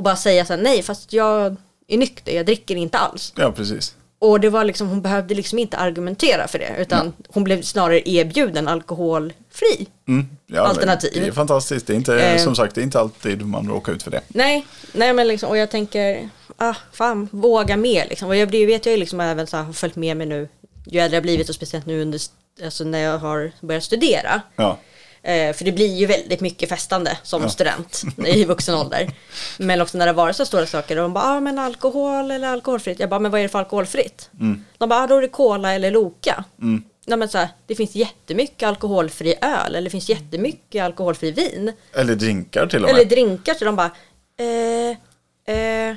Och 0.02 0.04
bara 0.04 0.16
säga 0.16 0.46
så 0.46 0.54
här, 0.54 0.62
nej 0.62 0.82
fast 0.82 1.14
jag 1.14 1.56
är 1.88 1.98
nykter, 1.98 2.32
jag 2.32 2.46
dricker 2.46 2.76
inte 2.76 2.98
alls. 2.98 3.34
ja 3.38 3.52
precis. 3.52 3.96
Och 4.20 4.40
det 4.40 4.50
var 4.50 4.64
liksom, 4.64 4.88
hon 4.90 5.02
behövde 5.02 5.36
liksom 5.36 5.60
inte 5.60 5.78
argumentera 5.78 6.48
för 6.48 6.60
det 6.60 6.76
utan 6.78 7.14
hon 7.28 7.44
blev 7.44 7.62
snarare 7.62 8.10
erbjuden 8.10 8.68
alkoholfri. 8.68 9.88
Mm. 10.08 10.26
Ja, 10.48 10.62
Alternativ. 10.62 11.12
Det 11.14 11.28
är 11.28 11.32
fantastiskt. 11.32 11.88
Det 11.88 11.94
är 11.94 11.98
inte, 11.98 12.20
Eh. 12.22 12.44
som 12.44 12.56
sagt, 12.56 12.76
det 12.76 12.82
är 12.82 12.84
inte 12.84 13.00
alltid 13.00 13.42
man 13.46 13.68
råkar 13.70 13.94
ut 13.94 14.04
för 14.04 14.12
det. 14.12 14.22
Nej, 14.28 14.66
nej 14.94 15.14
men 15.14 15.28
liksom, 15.28 15.50
och 15.50 15.58
jag 15.58 15.72
tänker, 15.72 16.30
ah, 16.58 16.76
fan, 16.94 17.28
våga 17.32 17.78
mer 17.78 18.06
liksom. 18.10 18.28
Och 18.30 18.36
jag, 18.36 18.48
vet 18.52 18.86
jag 18.86 19.00
liksom 19.00 19.20
även 19.20 19.48
så 19.48 19.58
här, 19.58 19.64
har 19.64 19.74
följt 19.74 19.96
med 19.96 20.18
mig 20.18 20.28
nu, 20.28 20.48
ju 20.86 21.00
äldre 21.00 21.16
jag 21.16 21.24
blivit 21.24 21.50
och 21.50 21.56
speciellt 21.56 21.86
nu 21.86 22.02
under, 22.02 22.20
alltså 22.64 22.84
när 22.84 23.00
jag 23.00 23.18
har 23.18 23.52
börjat 23.62 23.84
studera. 23.84 24.42
Ja, 24.56 24.78
Eh, 25.23 25.53
för 25.53 25.65
det 25.65 25.71
blir 25.71 25.95
ju 25.95 26.05
väldigt 26.05 26.41
mycket 26.41 26.69
festande 26.69 27.17
som 27.23 27.41
Ja. 27.41 27.49
student 27.49 28.01
i 28.27 28.45
vuxen 28.45 28.75
ålder. 28.75 29.12
Men 29.57 29.81
också 29.81 29.97
när 29.97 30.05
det 30.05 30.13
varit 30.13 30.36
så 30.36 30.45
stora 30.45 30.65
saker. 30.65 30.97
Och 30.97 31.01
de 31.03 31.13
bara, 31.13 31.23
ah, 31.23 31.39
men 31.39 31.60
alkohol 31.60 32.31
eller 32.31 32.47
alkoholfritt? 32.47 32.99
Jag 32.99 33.10
bara, 33.10 33.19
men 33.19 33.31
vad 33.31 33.39
är 33.39 33.43
det 33.43 33.49
för 33.49 33.60
alkoholfritt? 33.60 34.29
De 34.77 34.89
bara, 34.89 35.03
ah, 35.03 35.07
då 35.07 35.17
är 35.17 35.21
det 35.21 35.27
cola 35.27 35.73
eller 35.73 35.91
Loka. 35.91 36.43
Mm. 36.62 36.84
Nej, 37.05 37.17
men 37.17 37.29
så 37.29 37.38
här, 37.38 37.47
det 37.67 37.75
finns 37.75 37.95
jättemycket 37.95 38.67
alkoholfri 38.67 39.36
öl 39.41 39.75
eller 39.75 39.81
det 39.81 39.89
finns 39.89 40.10
jättemycket 40.10 40.84
alkoholfri 40.84 41.31
vin. 41.31 41.73
eller 41.93 42.15
drinkar 42.15 42.67
till 42.67 42.84
och 42.84 42.89
med. 42.91 42.95
Eller 42.95 43.05
drinkar. 43.10 43.53
Så 43.53 43.65
de 43.65 43.75
bara, 43.75 43.91
eh, 44.39 45.55
eh. 45.55 45.95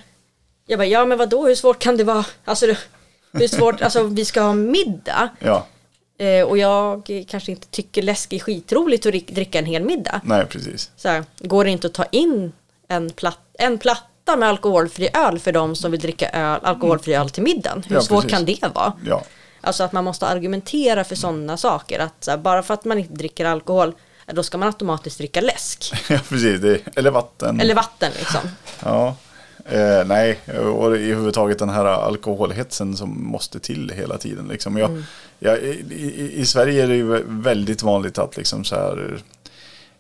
Jag 0.67 0.79
bara, 0.79 0.87
ja 0.87 1.05
men 1.05 1.19
vadå, 1.19 1.47
hur 1.47 1.55
svårt 1.55 1.79
kan 1.79 1.97
det 1.97 2.05
vara? 2.05 2.25
Alltså, 2.45 2.67
hur 3.33 3.49
svårt, 3.49 3.83
alltså 3.83 4.03
vi 4.03 4.25
ska 4.25 4.41
ha 4.41 4.55
middag. 4.55 5.29
Ja, 5.39 5.67
och 6.49 6.59
jag 6.59 7.11
kanske 7.29 7.51
inte 7.53 7.67
tycker 7.67 8.03
läsk 8.03 8.33
är 8.33 8.39
skitroligt 8.39 9.07
att 9.07 9.13
drick- 9.13 9.35
dricka 9.35 9.59
en 9.59 9.67
hel 9.67 9.83
middag. 9.85 10.21
nej 10.25 10.47
precis. 10.47 10.91
Så 10.97 11.09
här, 11.09 11.25
går 11.39 11.65
det 11.65 11.71
inte 11.71 11.87
att 11.87 11.95
ta 11.95 12.05
in 12.05 12.53
en, 12.89 13.11
platt, 13.11 13.39
en 13.59 13.79
platta 13.79 14.37
med 14.37 14.49
alkoholfri 14.49 15.09
öl 15.15 15.39
för 15.39 15.53
de 15.53 15.77
som 15.77 15.91
vill 15.91 16.01
dricka 16.01 16.29
öl, 16.31 16.61
alkoholfri 16.63 17.15
öl 17.15 17.31
till 17.31 17.43
middagen? 17.43 17.85
Hur 17.89 17.97
Ja, 17.97 18.03
svårt 18.03 18.23
precis. 18.23 18.37
kan 18.37 18.45
det 18.71 18.75
vara? 18.75 18.93
Ja, 19.07 19.23
Alltså 19.61 19.83
att 19.85 19.93
man 19.93 20.05
måste 20.05 20.27
argumentera 20.27 21.05
för 21.05 21.15
sådana 21.15 21.57
saker. 21.57 21.99
Att 21.99 22.27
här, 22.27 22.37
bara 22.37 22.63
för 22.63 22.75
att 22.75 22.85
man 22.85 22.99
inte 22.99 23.15
dricker 23.15 23.45
alkohol, 23.45 23.95
då 24.27 24.43
ska 24.43 24.59
man 24.59 24.69
automatiskt 24.69 25.19
dricka 25.19 25.41
läsk. 25.41 25.93
ja 26.11 26.19
precis. 26.29 26.61
Det, 26.61 26.81
eller 26.97 27.11
vatten. 27.11 27.61
Eller 27.61 27.75
vatten 27.75 28.13
liksom. 28.19 28.41
Ja, 28.85 29.17
eh, 29.69 30.05
nej, 30.07 30.39
och 30.59 30.97
i 30.97 31.05
huvudtaget 31.15 31.59
den 31.59 31.69
här 31.69 31.85
alkoholhetsen 31.85 32.97
som 32.97 33.25
måste 33.27 33.61
till 33.61 33.93
hela 33.97 34.19
tiden. 34.19 34.49
Liksom. 34.49 34.77
Jag, 34.79 34.91
Mm. 34.91 35.05
jag, 35.39 35.59
i, 35.59 36.31
i, 36.37 36.47
Sverige 36.47 36.83
är 36.85 36.89
det 36.89 36.95
ju 36.95 37.23
väldigt 37.27 37.83
vanligt 37.83 38.19
att 38.19 38.37
liksom 38.37 38.65
så 38.65 38.75
här, 38.75 39.19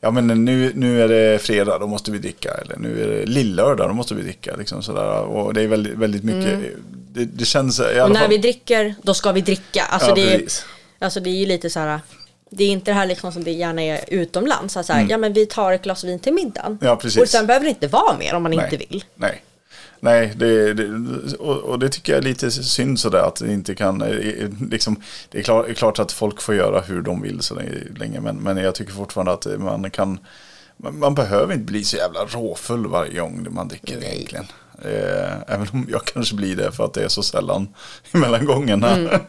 ja 0.00 0.10
men 0.10 0.44
nu, 0.44 0.72
nu 0.74 1.02
är 1.02 1.08
det 1.08 1.38
fredag, 1.42 1.78
då 1.78 1.86
måste 1.86 2.10
vi 2.10 2.18
dricka. 2.18 2.50
Eller 2.64 2.76
nu 2.78 3.02
är 3.02 3.08
det 3.08 3.26
lillördag, 3.26 3.88
då 3.88 3.94
måste 3.94 4.14
vi 4.14 4.22
dricka. 4.22 4.56
Liksom 4.56 4.82
så 4.82 4.92
där. 4.92 5.20
Och 5.20 5.54
det 5.54 5.62
är 5.62 5.68
väldigt, 5.68 5.94
väldigt 5.98 6.24
mycket, 6.24 6.60
det, 7.12 7.24
det 7.24 7.44
känns 7.44 7.80
i 7.80 7.82
alla 7.82 7.90
Mm. 7.92 8.04
Och 8.04 8.10
när 8.12 8.20
fall. 8.20 8.30
vi 8.30 8.38
dricker, 8.38 8.94
då 9.02 9.14
ska 9.14 9.32
vi 9.32 9.40
dricka. 9.40 9.82
Alltså, 9.84 10.08
Ja, 10.08 10.14
det, 10.14 10.34
är, 10.34 10.42
alltså 10.98 11.20
det 11.20 11.30
är 11.30 11.38
ju 11.38 11.46
lite 11.46 11.70
så 11.70 11.80
här, 11.80 12.00
det 12.50 12.64
är 12.64 12.68
inte 12.68 12.90
det 12.90 12.94
här 12.94 13.06
liksom 13.06 13.32
som 13.32 13.44
det 13.44 13.50
gärna 13.50 13.82
är 13.82 14.04
utomlands. 14.08 14.74
Så 14.74 14.92
här, 14.92 15.06
Ja 15.10 15.18
men 15.18 15.32
vi 15.32 15.46
tar 15.46 15.72
ett 15.72 15.82
glas 15.82 16.04
vin 16.04 16.18
till 16.18 16.32
middagen. 16.34 16.66
Mm. 16.66 16.78
Ja, 16.80 16.96
precis. 16.96 17.22
Och 17.22 17.28
sen 17.28 17.46
behöver 17.46 17.64
det 17.64 17.70
inte 17.70 17.86
vara 17.88 18.16
mer 18.18 18.34
om 18.34 18.42
man 18.42 18.52
Nej. 18.52 18.64
inte 18.64 18.76
vill. 18.76 19.04
Nej. 19.14 19.42
Nej, 20.04 20.32
det, 20.36 20.74
det, 20.74 20.86
och, 21.36 21.56
och 21.56 21.78
det 21.78 21.88
tycker 21.88 22.12
jag 22.12 22.18
är 22.18 22.22
lite 22.22 22.50
synd 22.50 23.00
sådär 23.00 23.18
att 23.18 23.36
det 23.36 23.52
inte 23.52 23.74
kan, 23.74 24.02
eh, 24.02 24.48
liksom, 24.70 25.02
det 25.30 25.38
är 25.38 25.42
klart, 25.42 25.76
klart 25.76 25.98
att 25.98 26.12
folk 26.12 26.42
får 26.42 26.54
göra 26.54 26.80
hur 26.80 27.02
de 27.02 27.22
vill 27.22 27.40
så 27.40 27.54
länge, 27.96 28.20
men, 28.20 28.36
men 28.36 28.56
jag 28.56 28.74
tycker 28.74 28.92
fortfarande 28.92 29.32
att 29.32 29.46
man 29.60 29.90
kan, 29.90 30.18
man, 30.76 30.98
man 30.98 31.14
behöver 31.14 31.54
inte 31.54 31.64
bli 31.64 31.84
så 31.84 31.96
jävla 31.96 32.20
råfull 32.24 32.86
varje 32.86 33.20
gång 33.20 33.46
man 33.50 33.68
dricker 33.68 33.96
Nej. 34.00 34.14
egentligen. 34.14 34.46
Eh, 34.82 35.54
även 35.54 35.68
om 35.72 35.86
jag 35.90 36.04
kanske 36.04 36.34
blir 36.34 36.56
det 36.56 36.72
för 36.72 36.84
att 36.84 36.94
det 36.94 37.04
är 37.04 37.08
så 37.08 37.22
sällan 37.22 37.68
mellan 38.10 38.46
gångerna. 38.46 38.90
Mm. 38.90 39.20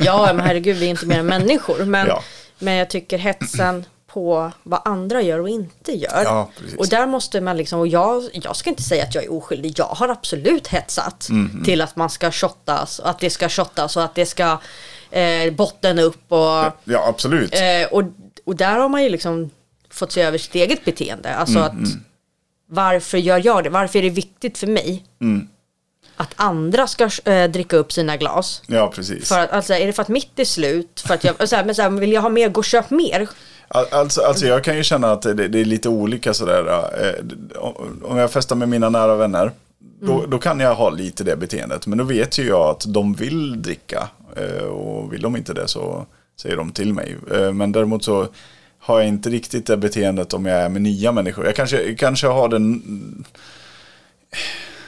Ja, 0.00 0.32
men 0.34 0.46
herregud, 0.46 0.76
vi 0.76 0.86
är 0.86 0.90
inte 0.90 1.06
mer 1.06 1.18
än 1.18 1.26
människor. 1.26 1.84
Men, 1.84 2.06
ja. 2.06 2.22
men 2.58 2.74
jag 2.74 2.90
tycker 2.90 3.18
hetsen 3.18 3.84
på 4.16 4.52
vad 4.62 4.80
andra 4.84 5.22
gör 5.22 5.40
och 5.40 5.48
inte 5.48 5.92
gör. 5.92 6.22
Ja, 6.24 6.50
och 6.78 6.88
där 6.88 7.06
måste 7.06 7.40
man 7.40 7.56
liksom, 7.56 7.80
och 7.80 7.88
jag, 7.88 8.22
jag 8.32 8.56
ska 8.56 8.70
inte 8.70 8.82
säga 8.82 9.04
att 9.04 9.14
jag 9.14 9.24
är 9.24 9.32
oskyldig, 9.32 9.74
jag 9.76 9.84
har 9.84 10.08
absolut 10.08 10.66
hetsat 10.66 11.28
mm, 11.28 11.50
mm. 11.50 11.64
till 11.64 11.80
att 11.80 11.96
man 11.96 12.10
ska 12.10 12.30
shottas, 12.30 13.00
att 13.00 13.18
det 13.18 13.30
ska 13.30 13.48
shottas 13.48 13.96
och 13.96 14.04
att 14.04 14.14
det 14.14 14.26
ska 14.26 14.58
eh, 15.10 15.52
botten 15.52 15.98
upp 15.98 16.32
och... 16.32 16.72
Ja, 16.84 17.08
absolut. 17.08 17.54
Eh, 17.54 17.92
och, 17.92 18.02
och 18.44 18.56
där 18.56 18.78
har 18.78 18.88
man 18.88 19.02
ju 19.02 19.08
liksom 19.08 19.50
fått 19.90 20.12
se 20.12 20.22
över 20.22 20.38
sitt 20.38 20.54
eget 20.54 20.84
beteende. 20.84 21.34
Alltså 21.34 21.58
mm, 21.58 21.66
att 21.66 21.72
mm. 21.72 22.04
varför 22.68 23.18
gör 23.18 23.42
jag 23.44 23.64
det? 23.64 23.70
Varför 23.70 23.98
är 23.98 24.02
det 24.02 24.10
viktigt 24.10 24.58
för 24.58 24.66
mig? 24.66 25.04
Mm. 25.20 25.48
Att 26.16 26.34
andra 26.36 26.86
ska 26.86 27.10
äh, 27.24 27.50
dricka 27.50 27.76
upp 27.76 27.92
sina 27.92 28.16
glas. 28.16 28.62
Ja, 28.66 28.92
precis. 28.94 29.28
För 29.28 29.38
att, 29.38 29.50
alltså, 29.50 29.74
är 29.74 29.86
det 29.86 29.92
för 29.92 30.02
att 30.02 30.08
mitt 30.08 30.38
är 30.38 30.44
slut? 30.44 31.02
För 31.06 31.14
att 31.14 31.24
jag, 31.24 31.48
så 31.48 31.56
här, 31.56 31.64
men 31.64 31.74
så 31.74 31.82
här, 31.82 31.90
vill 31.90 32.12
jag 32.12 32.22
ha 32.22 32.28
mer, 32.28 32.48
gå 32.48 32.58
och 32.58 32.64
köp 32.64 32.90
mer. 32.90 33.28
Alltså, 33.68 34.22
alltså 34.22 34.46
jag 34.46 34.64
kan 34.64 34.76
ju 34.76 34.82
känna 34.82 35.12
att 35.12 35.22
det, 35.22 35.48
det 35.48 35.60
är 35.60 35.64
lite 35.64 35.88
olika 35.88 36.34
sådär. 36.34 36.84
Eh, 37.02 37.24
om 38.02 38.16
jag 38.16 38.30
festar 38.30 38.56
med 38.56 38.68
mina 38.68 38.88
nära 38.88 39.16
vänner. 39.16 39.50
Då, 40.00 40.18
mm. 40.18 40.30
då, 40.30 40.38
kan 40.38 40.60
jag 40.60 40.74
ha 40.74 40.90
lite 40.90 41.24
det 41.24 41.36
beteendet. 41.36 41.86
Men 41.86 41.98
då 41.98 42.04
vet 42.04 42.38
ju 42.38 42.46
jag 42.46 42.70
att 42.70 42.84
de 42.88 43.14
vill 43.14 43.62
dricka. 43.62 44.08
Eh, 44.36 44.64
och 44.64 45.12
vill 45.12 45.22
de 45.22 45.36
inte 45.36 45.52
det 45.52 45.68
så 45.68 46.06
säger 46.40 46.56
de 46.56 46.72
till 46.72 46.92
mig. 46.92 47.16
Men 47.52 47.72
däremot 47.72 48.04
så 48.04 48.28
har 48.78 49.00
jag 49.00 49.08
inte 49.08 49.30
riktigt 49.30 49.66
det 49.66 49.76
beteendet 49.76 50.34
om 50.34 50.46
jag 50.46 50.56
är 50.56 50.68
med 50.68 50.82
nya 50.82 51.12
människor. 51.12 51.46
Jag 51.46 51.56
kanske, 51.56 51.94
kanske 51.94 52.26
har 52.26 52.48
den... 52.48 53.24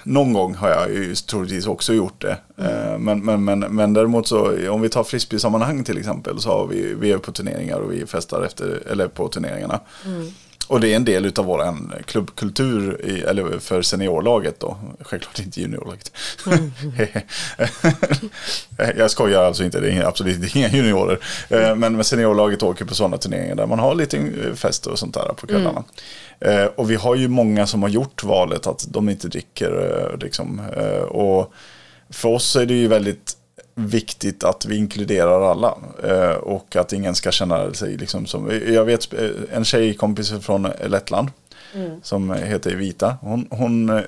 Någon 0.09 0.33
gång 0.33 0.55
har 0.55 0.69
jag 0.69 0.91
ju 0.91 1.15
troligtvis 1.15 1.67
också 1.67 1.95
gjort 1.95 2.21
det. 2.21 2.39
Mm. 2.59 3.05
Men, 3.05 3.25
men, 3.25 3.45
men, 3.45 3.61
men 3.61 3.93
däremot 3.93 4.29
så, 4.29 4.71
om 4.71 4.81
vi 4.81 4.89
tar 4.89 5.05
frisbee-sammanhang 5.05 5.85
till 5.85 5.99
exempel, 5.99 6.41
så 6.41 6.49
har 6.49 6.67
vi, 6.67 6.95
vi 6.95 7.13
är 7.13 7.19
på 7.19 7.33
turneringar 7.33 7.79
och 7.79 7.93
vi 7.93 8.07
festar 8.07 8.43
efter, 8.43 8.83
eller 8.91 9.09
på 9.09 9.29
turneringarna. 9.29 9.81
Mm. 10.07 10.31
Och 10.69 10.81
det 10.81 10.89
är 10.89 10.97
en 10.97 11.05
del 11.05 11.33
av 11.37 11.45
vår 11.45 12.03
klubbkultur, 12.05 13.01
i, 13.05 13.21
eller 13.21 13.59
för 13.59 13.83
seniorlaget 13.83 14.61
då. 14.61 14.77
Självklart 15.01 15.39
inte 15.39 15.61
juniorlaget. 15.61 16.13
Mm. 16.47 16.73
jag 18.99 19.11
skojar 19.11 19.45
alltså 19.45 19.65
inte, 19.65 19.81
det 19.81 19.91
är 19.91 20.05
absolut 20.05 20.57
inga 20.57 20.69
juniorer. 20.69 21.19
Eh, 21.49 21.75
men 21.75 22.05
seniorlaget 22.05 22.63
åker 22.63 22.85
på 22.85 22.95
sådana 22.95 23.19
turneringar 23.19 23.55
där 23.55 23.67
man 23.67 23.79
har 23.79 23.95
lite 23.95 24.33
fester 24.55 24.91
och 24.91 24.99
sånt 24.99 25.15
där 25.15 25.33
på 25.37 25.47
kvällarna. 25.47 25.71
Mm. 25.71 25.85
Och 26.77 26.91
vi 26.91 26.95
har 26.95 27.15
ju 27.15 27.29
många 27.29 27.67
som 27.67 27.83
har 27.83 27.89
gjort 27.89 28.25
valet 28.25 28.67
att 28.67 28.87
de 28.89 29.09
inte 29.09 29.29
dricker. 29.29 29.71
Eh, 30.13 30.19
liksom. 30.19 30.61
Och 31.09 31.53
för 32.11 32.29
oss 32.29 32.57
är 32.57 32.67
det 32.67 32.75
ju 32.75 32.89
väldigt 32.89 33.37
viktigt 33.79 34.45
att 34.45 34.67
vi 34.67 34.77
inkluderar 34.77 35.51
alla 35.51 35.79
eh, 36.05 36.37
och 36.37 36.77
att 36.77 36.93
ingen 36.93 37.15
ska 37.15 37.31
känna 37.31 37.75
sig 37.75 37.97
liksom 37.97 38.27
som, 38.27 38.61
jag 38.67 38.85
vet 38.85 39.13
eh, 39.13 39.31
en 39.53 39.65
tjejkompis 39.65 40.33
från 40.41 40.69
Lettland 40.87 41.29
mm. 41.75 42.01
som 42.03 42.33
heter 42.33 42.75
Vita, 42.75 43.17
hon, 43.21 43.47
hon 43.51 43.89
eh, 43.89 44.01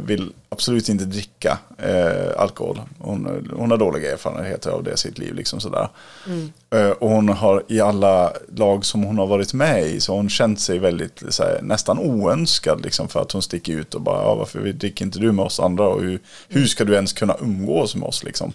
vill 0.00 0.32
absolut 0.48 0.88
inte 0.88 1.04
dricka 1.04 1.58
eh, 1.78 2.40
alkohol. 2.40 2.80
Hon, 2.98 3.48
hon 3.56 3.70
har 3.70 3.78
dåliga 3.78 4.12
erfarenheter 4.12 4.70
av 4.70 4.82
det 4.82 4.92
i 4.92 4.96
sitt 4.96 5.18
liv. 5.18 5.34
Liksom 5.34 5.60
sådär. 5.60 5.88
Mm. 6.26 6.52
Eh, 6.70 6.90
och 6.90 7.10
hon 7.10 7.28
har 7.28 7.62
i 7.68 7.80
alla 7.80 8.32
lag 8.56 8.84
som 8.84 9.02
hon 9.02 9.18
har 9.18 9.26
varit 9.26 9.52
med 9.52 9.86
i 9.86 10.00
så 10.00 10.12
har 10.12 10.16
hon 10.16 10.28
känt 10.28 10.60
sig 10.60 10.78
väldigt 10.78 11.22
såhär, 11.28 11.62
nästan 11.62 11.98
oönskad. 11.98 12.82
Liksom, 12.82 13.08
för 13.08 13.22
att 13.22 13.32
hon 13.32 13.42
sticker 13.42 13.72
ut 13.72 13.94
och 13.94 14.00
bara, 14.00 14.22
ja, 14.22 14.34
varför 14.34 14.60
dricker 14.60 15.04
inte 15.04 15.18
du 15.18 15.32
med 15.32 15.44
oss 15.44 15.60
andra? 15.60 15.88
Och 15.88 16.02
hur, 16.02 16.20
hur 16.48 16.66
ska 16.66 16.84
du 16.84 16.94
ens 16.94 17.12
kunna 17.12 17.36
umgås 17.40 17.96
med 17.96 18.08
oss? 18.08 18.24
Liksom? 18.24 18.52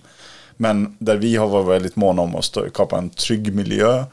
Men 0.57 0.95
där 0.99 1.17
vi 1.17 1.35
har 1.35 1.47
varit 1.47 1.67
väldigt 1.67 1.95
måna 1.95 2.21
om 2.21 2.35
att 2.35 2.45
skapa 2.45 2.97
en 2.97 3.09
trygg 3.09 3.55
miljö. 3.55 4.03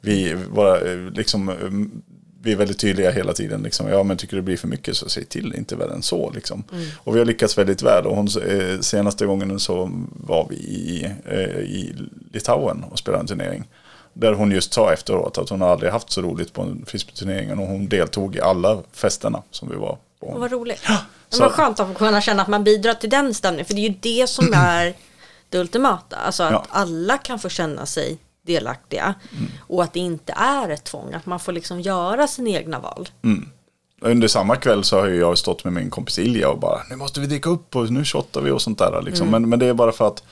Vi, 0.00 0.34
våra, 0.50 0.78
liksom, 1.14 1.50
vi 2.42 2.52
är 2.52 2.56
väldigt 2.56 2.78
tydliga 2.78 3.10
hela 3.10 3.32
tiden. 3.32 3.62
Liksom, 3.62 3.88
ja, 3.88 4.02
men 4.02 4.16
tycker 4.16 4.36
det 4.36 4.42
blir 4.42 4.56
för 4.56 4.68
mycket 4.68 4.96
så 4.96 5.08
säg 5.08 5.24
till, 5.24 5.54
inte 5.54 5.76
värre 5.76 5.94
än 5.94 6.02
så. 6.02 6.30
Liksom. 6.30 6.64
Mm. 6.72 6.86
Och 6.96 7.14
vi 7.14 7.18
har 7.18 7.26
lyckats 7.26 7.58
väldigt 7.58 7.82
väl. 7.82 8.06
Och 8.06 8.16
hon, 8.16 8.28
eh, 8.46 8.80
senaste 8.80 9.26
gången 9.26 9.60
så 9.60 9.90
var 10.12 10.46
vi 10.50 10.56
i, 10.56 11.12
eh, 11.26 11.58
i 11.60 11.94
Litauen 12.32 12.84
och 12.90 12.98
spelade 12.98 13.20
en 13.20 13.26
turnering. 13.26 13.64
Där 14.12 14.32
hon 14.32 14.50
just 14.50 14.72
sa 14.72 14.92
efteråt 14.92 15.38
att 15.38 15.48
hon 15.48 15.62
aldrig 15.62 15.92
haft 15.92 16.10
så 16.10 16.22
roligt 16.22 16.52
på 16.52 16.62
en 16.62 16.84
frisbeeturnering. 16.86 17.58
Och 17.58 17.66
hon 17.66 17.88
deltog 17.88 18.36
i 18.36 18.40
alla 18.40 18.82
festerna 18.92 19.42
som 19.50 19.68
vi 19.68 19.76
var 19.76 19.98
på. 20.20 20.34
vad 20.38 20.52
roligt. 20.52 20.82
Ja, 20.88 20.98
så. 21.28 21.42
Vad 21.42 21.52
skönt 21.52 21.80
att 21.80 21.98
kunna 21.98 22.20
känna 22.20 22.42
att 22.42 22.48
man 22.48 22.64
bidrar 22.64 22.94
till 22.94 23.10
den 23.10 23.34
stämningen. 23.34 23.66
För 23.66 23.74
det 23.74 23.80
är 23.80 23.88
ju 23.88 23.94
det 24.00 24.28
som 24.28 24.52
är 24.54 24.94
det 25.48 25.58
ultimata. 25.58 26.16
Alltså 26.16 26.42
att 26.42 26.52
ja. 26.52 26.66
alla 26.70 27.18
kan 27.18 27.38
få 27.38 27.48
känna 27.48 27.86
sig 27.86 28.18
delaktiga. 28.42 29.14
Mm. 29.38 29.50
Och 29.60 29.82
att 29.82 29.92
det 29.92 30.00
inte 30.00 30.32
är 30.32 30.68
ett 30.68 30.84
tvång. 30.84 31.12
Att 31.14 31.26
man 31.26 31.40
får 31.40 31.52
liksom 31.52 31.80
göra 31.80 32.26
sina 32.26 32.50
egna 32.50 32.78
val. 32.78 33.08
Mm. 33.22 33.48
Under 34.00 34.28
samma 34.28 34.56
kväll 34.56 34.84
så 34.84 35.00
har 35.00 35.08
jag 35.08 35.38
stått 35.38 35.64
med 35.64 35.72
min 35.72 35.90
kompis 35.90 36.18
Ilja 36.18 36.48
och 36.48 36.58
bara 36.58 36.82
nu 36.90 36.96
måste 36.96 37.20
vi 37.20 37.26
dricka 37.26 37.50
upp 37.50 37.76
och 37.76 37.90
nu 37.90 38.04
shottar 38.04 38.40
vi 38.40 38.50
och 38.50 38.62
sånt 38.62 38.78
där. 38.78 39.02
Liksom. 39.02 39.28
Mm. 39.28 39.42
Men, 39.42 39.50
men 39.50 39.58
det 39.58 39.66
är 39.66 39.74
bara 39.74 39.92
för 39.92 40.06
att 40.06 40.22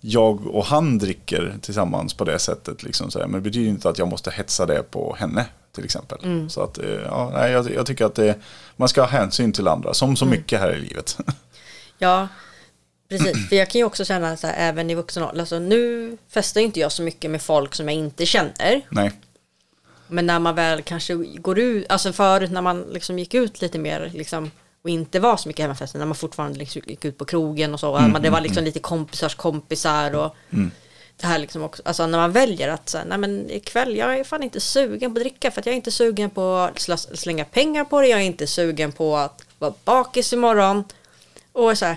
jag 0.00 0.46
och 0.46 0.64
han 0.64 0.98
dricker 0.98 1.54
tillsammans 1.62 2.14
på 2.14 2.24
det 2.24 2.38
sättet. 2.38 2.82
Liksom, 2.82 3.10
Men 3.14 3.32
det 3.32 3.40
betyder 3.40 3.70
inte 3.70 3.88
att 3.88 3.98
jag 3.98 4.08
måste 4.08 4.30
hetsa 4.30 4.66
det 4.66 4.90
på 4.90 5.16
henne 5.18 5.46
till 5.72 5.84
exempel. 5.84 6.18
Mm. 6.22 6.50
Så 6.50 6.62
att, 6.62 6.78
eh, 6.78 6.90
ja, 6.90 7.30
nej, 7.34 7.52
jag, 7.52 7.74
jag 7.74 7.86
tycker 7.86 8.04
att 8.04 8.14
det, 8.14 8.38
man 8.76 8.88
ska 8.88 9.00
ha 9.00 9.08
hänsyn 9.08 9.52
till 9.52 9.68
andra, 9.68 9.94
som 9.94 10.16
så 10.16 10.24
mm. 10.24 10.38
mycket 10.38 10.60
här 10.60 10.76
i 10.76 10.80
livet. 10.80 11.18
Ja, 12.02 12.28
Precis, 13.10 13.48
för 13.48 13.56
jag 13.56 13.70
kan 13.70 13.78
ju 13.78 13.84
också 13.84 14.04
känna 14.04 14.36
så 14.36 14.46
här, 14.46 14.54
även 14.68 14.90
i 14.90 14.94
vuxen 14.94 15.22
ålder, 15.22 15.40
alltså 15.40 15.58
nu 15.58 16.16
festar 16.28 16.60
inte 16.60 16.80
jag 16.80 16.92
så 16.92 17.02
mycket 17.02 17.30
med 17.30 17.42
folk 17.42 17.74
som 17.74 17.88
jag 17.88 17.96
inte 17.96 18.26
känner. 18.26 18.86
Nej. 18.88 19.12
Men 20.08 20.26
när 20.26 20.38
man 20.38 20.54
väl 20.54 20.82
kanske 20.82 21.14
går 21.14 21.58
ut, 21.58 21.86
alltså 21.88 22.12
förut 22.12 22.50
när 22.50 22.62
man 22.62 22.82
liksom 22.82 23.18
gick 23.18 23.34
ut 23.34 23.60
lite 23.60 23.78
mer 23.78 24.10
liksom, 24.14 24.50
och 24.82 24.90
inte 24.90 25.20
var 25.20 25.36
så 25.36 25.48
mycket 25.48 25.62
hemmafester, 25.62 25.98
när 25.98 26.06
man 26.06 26.14
fortfarande 26.14 26.58
liksom 26.58 26.82
gick 26.86 27.04
ut 27.04 27.18
på 27.18 27.24
krogen 27.24 27.74
och 27.74 27.80
så, 27.80 27.96
mm, 27.96 28.10
men 28.10 28.22
det 28.22 28.30
var 28.30 28.38
mm, 28.38 28.42
liksom 28.42 28.60
mm. 28.60 28.64
lite 28.64 28.78
kompisars 28.78 29.34
kompisar 29.34 30.14
och 30.16 30.36
mm. 30.50 30.70
det 31.16 31.26
här 31.26 31.38
liksom 31.38 31.62
också, 31.62 31.82
alltså 31.84 32.06
när 32.06 32.18
man 32.18 32.32
väljer 32.32 32.68
att 32.68 32.88
så 32.88 32.98
här, 32.98 33.04
nej 33.04 33.18
men 33.18 33.50
ikväll, 33.50 33.96
jag 33.96 34.18
är 34.18 34.24
fan 34.24 34.42
inte 34.42 34.60
sugen 34.60 35.14
på 35.14 35.18
att 35.18 35.24
dricka 35.24 35.50
för 35.50 35.60
att 35.60 35.66
jag 35.66 35.72
är 35.72 35.76
inte 35.76 35.90
sugen 35.90 36.30
på 36.30 36.54
att 36.56 36.98
slänga 37.14 37.44
pengar 37.44 37.84
på 37.84 38.00
det, 38.00 38.06
jag 38.06 38.20
är 38.20 38.24
inte 38.24 38.46
sugen 38.46 38.92
på 38.92 39.16
att 39.16 39.44
vara 39.58 39.74
bakis 39.84 40.32
imorgon 40.32 40.84
och 41.52 41.78
så 41.78 41.84
här, 41.84 41.96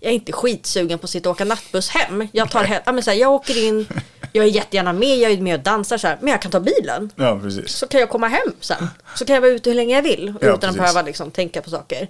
jag 0.00 0.10
är 0.10 0.14
inte 0.14 0.32
skitsugen 0.32 0.98
på 0.98 1.04
att 1.04 1.10
sitta 1.10 1.28
och 1.28 1.36
åka 1.36 1.44
nattbuss 1.44 1.88
hem. 1.88 2.28
Jag, 2.32 2.50
tar 2.50 2.64
hem, 2.64 2.82
ja, 2.86 2.92
men 2.92 3.02
så 3.02 3.10
här, 3.10 3.18
jag 3.18 3.32
åker 3.32 3.66
in, 3.66 3.86
jag 4.32 4.44
är 4.44 4.50
jättegärna 4.50 4.92
med, 4.92 5.18
jag 5.18 5.32
är 5.32 5.40
med 5.40 5.54
och 5.58 5.64
dansar 5.64 5.98
så 5.98 6.06
här, 6.06 6.18
men 6.20 6.30
jag 6.30 6.42
kan 6.42 6.50
ta 6.50 6.60
bilen. 6.60 7.10
Ja, 7.16 7.40
precis. 7.42 7.70
Så 7.70 7.86
kan 7.86 8.00
jag 8.00 8.10
komma 8.10 8.28
hem 8.28 8.52
sen. 8.60 8.88
Så 9.14 9.24
kan 9.24 9.34
jag 9.34 9.40
vara 9.40 9.52
ute 9.52 9.70
hur 9.70 9.74
länge 9.74 9.94
jag 9.94 10.02
vill 10.02 10.34
ja, 10.40 10.46
utan 10.46 10.60
precis. 10.60 10.68
att 10.68 10.76
behöva 10.76 11.02
liksom, 11.02 11.30
tänka 11.30 11.62
på 11.62 11.70
saker. 11.70 12.08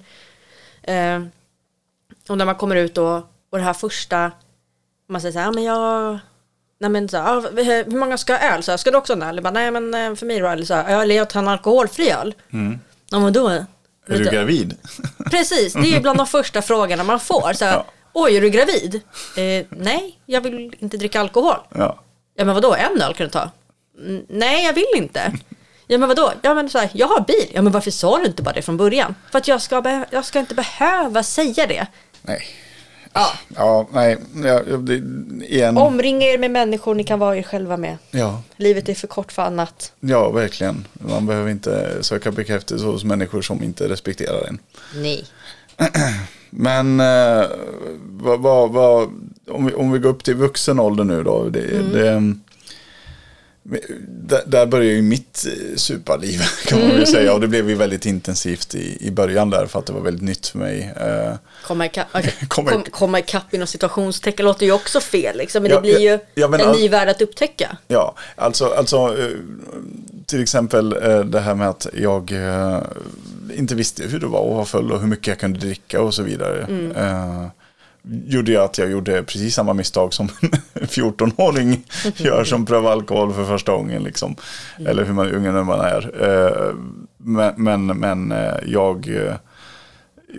Eh, 0.82 1.22
och 2.28 2.38
när 2.38 2.44
man 2.44 2.54
kommer 2.54 2.76
ut 2.76 2.98
och, 2.98 3.16
och 3.50 3.58
det 3.58 3.64
här 3.64 3.72
första, 3.72 4.30
man 5.08 5.20
säger 5.20 5.32
så 5.32 5.38
här, 5.38 5.52
men 5.52 5.64
jag 5.64 6.18
Nej 6.82 6.90
men 6.90 7.08
så 7.08 7.16
här, 7.16 7.84
hur 7.90 7.98
många 7.98 8.18
ska 8.18 8.32
ha 8.32 8.54
öl? 8.54 8.62
Så 8.62 8.78
ska 8.78 8.90
du 8.90 8.96
också 8.96 9.12
ha 9.14 9.22
en 9.22 9.38
öl? 9.38 9.52
nej 9.52 9.70
men 9.70 9.94
eh, 9.94 10.14
för 10.14 10.26
mig 10.26 10.40
då, 10.40 10.48
eller 10.48 10.64
så 10.64 10.74
här, 10.74 11.02
eller 11.02 11.14
jag 11.14 11.30
tar 11.30 11.40
en 11.40 11.48
alkoholfri 11.48 12.10
öl. 12.10 12.34
Mm. 12.52 12.80
Ja 13.10 13.18
men 13.18 13.32
då, 13.32 13.64
är 14.06 14.18
du 14.18 14.24
gravid? 14.24 14.76
Precis, 15.30 15.72
det 15.72 15.94
är 15.94 16.00
bland 16.00 16.18
de 16.18 16.26
första 16.26 16.62
frågorna 16.62 17.04
man 17.04 17.20
får. 17.20 17.52
Så, 17.52 17.64
ja. 17.64 17.84
Oj, 18.12 18.36
är 18.36 18.40
du 18.40 18.50
gravid? 18.50 19.00
Eh, 19.36 19.66
nej, 19.68 20.18
jag 20.26 20.40
vill 20.40 20.74
inte 20.78 20.96
dricka 20.96 21.20
alkohol. 21.20 21.56
Ja. 21.74 22.00
ja, 22.34 22.44
men 22.44 22.54
vadå, 22.54 22.74
en 22.74 23.02
öl 23.02 23.14
kan 23.14 23.26
du 23.26 23.30
ta? 23.30 23.50
nej, 24.28 24.64
jag 24.64 24.72
vill 24.72 24.84
inte. 24.94 25.32
Ja, 25.86 25.98
men 25.98 26.08
vadå? 26.08 26.32
Ja, 26.42 26.54
men 26.54 26.70
så 26.70 26.78
här, 26.78 26.90
jag 26.92 27.06
har 27.06 27.20
bil. 27.20 27.50
Ja, 27.54 27.62
men 27.62 27.72
varför 27.72 27.90
sa 27.90 28.18
du 28.18 28.24
inte 28.24 28.42
bara 28.42 28.54
det 28.54 28.62
från 28.62 28.76
början? 28.76 29.14
För 29.30 29.38
att 29.38 29.48
jag 29.48 29.62
ska, 29.62 30.04
jag 30.10 30.24
ska 30.24 30.38
inte 30.38 30.54
behöva 30.54 31.22
säga 31.22 31.66
det. 31.66 31.86
Nej. 32.22 32.46
Ja. 33.12 33.32
Ja, 33.56 33.88
nej. 33.92 34.18
Ja, 34.44 34.60
det, 34.60 34.94
igen. 35.46 35.76
Omringa 35.76 36.26
er 36.26 36.38
med 36.38 36.50
människor 36.50 36.94
ni 36.94 37.04
kan 37.04 37.18
vara 37.18 37.36
er 37.36 37.42
själva 37.42 37.76
med. 37.76 37.96
Ja. 38.10 38.42
Livet 38.56 38.88
är 38.88 38.94
för 38.94 39.06
kort 39.06 39.32
för 39.32 39.42
annat. 39.42 39.92
Ja, 40.00 40.30
verkligen. 40.30 40.86
Man 40.92 41.26
behöver 41.26 41.50
inte 41.50 41.98
söka 42.00 42.30
bekräftelse 42.30 42.86
hos 42.86 43.04
människor 43.04 43.42
som 43.42 43.62
inte 43.62 43.88
respekterar 43.88 44.46
en. 44.48 44.58
Nej. 44.94 45.24
Men 46.50 47.00
eh, 47.00 47.44
vad, 48.00 48.40
vad, 48.40 48.70
vad, 48.70 49.02
om, 49.48 49.66
vi, 49.66 49.74
om 49.74 49.92
vi 49.92 49.98
går 49.98 50.10
upp 50.10 50.24
till 50.24 50.34
vuxen 50.34 50.80
ålder 50.80 51.04
nu 51.04 51.22
då. 51.22 51.48
Det, 51.48 51.60
mm. 51.60 51.92
det, 51.92 52.34
där, 54.46 54.66
började 54.66 54.94
ju 54.94 55.02
mitt 55.02 55.46
eh, 55.46 55.76
superliv 55.76 56.40
kan 56.66 56.80
man 56.80 56.88
väl 56.88 57.06
säga. 57.06 57.34
Och 57.34 57.40
det 57.40 57.48
blev 57.48 57.68
ju 57.68 57.74
väldigt 57.74 58.06
intensivt 58.06 58.74
i, 58.74 59.06
i 59.06 59.10
början 59.10 59.50
där 59.50 59.66
för 59.66 59.78
att 59.78 59.86
det 59.86 59.92
var 59.92 60.00
väldigt 60.00 60.22
nytt 60.22 60.46
för 60.46 60.58
mig. 60.58 60.92
Eh, 60.96 61.34
komma 61.66 61.86
ikapp, 61.86 62.08
komma, 62.48 62.84
komma 62.90 63.18
ikapp 63.18 63.54
inom 63.54 63.66
situationstecken 63.66 64.46
låter 64.46 64.66
ju 64.66 64.72
också 64.72 65.00
fel 65.00 65.36
liksom. 65.36 65.62
Men 65.62 65.70
ja, 65.70 65.76
det 65.76 65.82
blir 65.82 65.98
ju 65.98 66.18
ja, 66.34 66.48
men, 66.48 66.60
en 66.60 66.72
ny 66.72 66.88
värld 66.88 67.08
att 67.08 67.22
upptäcka. 67.22 67.76
Ja, 67.88 68.14
alltså, 68.36 68.66
alltså 68.66 68.96
eh, 69.18 69.30
till 70.26 70.42
exempel 70.42 70.90
det 71.24 71.40
här 71.40 71.54
med 71.54 71.68
att 71.68 71.86
jag 71.92 72.32
inte 73.54 73.74
visste 73.74 74.02
hur 74.02 74.20
det 74.20 74.26
var 74.26 74.48
att 74.48 74.54
vara 74.54 74.64
full 74.64 74.92
och 74.92 75.00
hur 75.00 75.06
mycket 75.06 75.26
jag 75.26 75.38
kunde 75.38 75.58
dricka 75.58 76.00
och 76.00 76.14
så 76.14 76.22
vidare. 76.22 76.66
Eh, 76.96 77.46
gjorde 78.04 78.52
jag 78.52 78.64
att 78.64 78.78
jag 78.78 78.90
gjorde 78.90 79.22
precis 79.22 79.54
samma 79.54 79.72
misstag 79.72 80.14
som 80.14 80.28
en 80.74 80.86
14-åring 80.86 81.84
gör 82.16 82.44
som 82.44 82.66
prövar 82.66 82.92
alkohol 82.92 83.32
för 83.32 83.44
första 83.44 83.72
gången. 83.72 84.02
Liksom. 84.02 84.36
Eller 84.86 85.04
hur 85.04 85.12
man, 85.12 85.46
än 85.46 85.66
man 85.66 85.80
är. 85.80 86.30
Eh, 86.30 86.74
men 87.16 87.54
men, 87.56 87.86
men 87.86 88.32
eh, 88.32 88.54
jag 88.66 89.08
eh, 89.08 89.34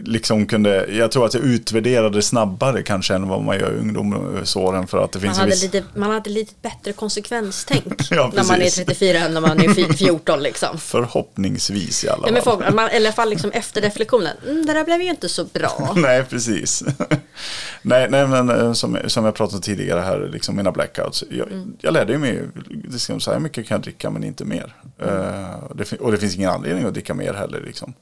liksom 0.04 0.46
kunde, 0.46 0.86
jag 0.92 1.12
tror 1.12 1.26
att 1.26 1.34
jag 1.34 1.44
utvärderade 1.44 2.22
snabbare 2.22 2.84
kanske 2.84 3.14
än 3.16 3.28
vad 3.28 3.42
man 3.44 3.60
gör 3.60 3.72
i 3.74 3.78
ungdomsåren 3.80 4.88
för 4.88 5.04
att 5.04 5.12
det 5.12 5.20
Man 5.20 5.22
finns 5.24 5.38
en 5.38 5.40
hade, 5.42 5.52
viss... 5.52 5.64
lite, 5.64 5.84
man 5.96 6.12
hade 6.12 6.30
lite 6.30 6.54
bättre 6.62 6.94
konsekvenstänk 6.94 7.84
Ja, 8.12 8.32
när 8.36 8.44
man 8.44 8.56
är 8.56 8.60
precis. 8.60 8.86
34 8.86 9.20
än 9.20 9.34
när 9.34 9.42
man 9.42 9.60
är 9.62 9.74
fy- 9.74 9.94
14 9.94 10.40
liksom. 10.44 10.78
Förhoppningsvis 10.78 12.04
i 12.04 12.10
alla 12.10 12.28
Ja, 12.30 12.42
fall. 12.42 12.44
folk, 12.62 12.74
man, 12.74 12.92
I 12.92 12.96
alla 12.96 13.12
fall 13.12 13.30
liksom 13.30 13.52
efter 13.52 13.82
reflektionen. 13.82 14.38
Mm, 14.48 14.66
det 14.66 14.74
där 14.74 14.84
blev 14.84 15.02
ju 15.02 15.10
inte 15.10 15.30
så 15.30 15.46
bra. 15.46 15.94
Nej, 15.96 16.24
precis. 16.24 16.84
nej, 17.82 18.08
nej, 18.10 18.28
men 18.28 18.50
eh, 18.50 18.74
som, 18.74 18.98
som 19.08 19.26
jag 19.26 19.36
pratade 19.36 19.62
tidigare 19.62 20.00
här, 20.00 20.30
liksom 20.34 20.56
mina 20.56 20.72
blackouts. 20.72 21.24
Jag, 21.30 21.48
Mm. 21.52 21.74
jag 21.82 21.94
lärde 21.94 22.18
mig, 22.18 22.42
liksom, 22.70 23.20
så 23.20 23.32
här 23.32 23.40
mycket 23.40 23.68
kan 23.68 23.76
jag 23.76 23.82
dricka 23.84 24.10
men 24.10 24.24
inte 24.24 24.46
mer. 24.46 24.76
Mm. 25.02 25.16
Eh, 25.18 25.50
det, 25.76 25.94
och 26.00 26.12
det 26.12 26.18
finns 26.18 26.36
ingen 26.36 26.50
anledning 26.50 26.86
att 26.86 26.94
dricka 26.94 27.14
mer 27.14 27.34
heller. 27.34 27.62
Liksom. 27.62 27.94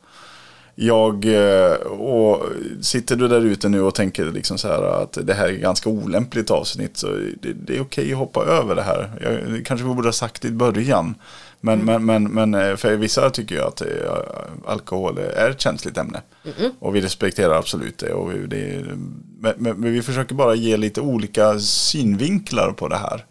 Jag, 0.75 1.25
eh, 1.25 1.73
och 1.81 2.45
sitter 2.81 3.15
du 3.15 3.27
där 3.27 3.41
ute 3.41 3.69
nu 3.69 3.81
och 3.81 3.95
tänker 3.95 4.25
liksom 4.25 4.57
så 4.57 4.67
här 4.67 5.03
att 5.03 5.17
det 5.23 5.33
här 5.33 5.47
är 5.47 5.53
ganska 5.53 5.89
olämpligt 5.89 6.51
avsnitt 6.51 6.97
så 6.97 7.07
det, 7.41 7.53
det 7.53 7.77
är 7.77 7.81
okej 7.81 8.11
att 8.11 8.17
hoppa 8.17 8.45
över 8.45 8.75
det 8.75 8.81
här. 8.81 9.11
Jag, 9.21 9.53
det 9.53 9.63
kanske 9.63 9.87
vi 9.87 9.93
borde 9.93 10.07
ha 10.07 10.13
sagt 10.13 10.45
i 10.45 10.51
början. 10.51 11.15
Men, 11.63 11.85
men, 11.85 12.05
men, 12.05 12.23
men 12.23 12.53
eh, 12.53 12.75
för 12.75 12.95
vissa 12.95 13.29
tycker 13.29 13.55
jag 13.55 13.67
att 13.67 13.81
eh, 13.81 13.87
alkohol 14.65 15.17
är 15.17 15.49
ett 15.49 15.61
känsligt 15.61 15.97
ämne. 15.97 16.21
Och 16.79 16.95
vi 16.95 17.01
respekterar 17.01 17.55
absolut 17.55 17.97
det. 17.97 18.13
Och 18.13 18.31
vi, 18.31 18.47
det 18.47 18.83
men, 19.39 19.53
men, 19.57 19.93
vi 19.93 20.01
försöker 20.01 20.35
bara 20.35 20.55
ge 20.55 20.77
lite 20.77 21.01
olika 21.01 21.59
synvinklar 21.59 22.71
på 22.71 22.87
det 22.87 22.97
här. 22.97 23.25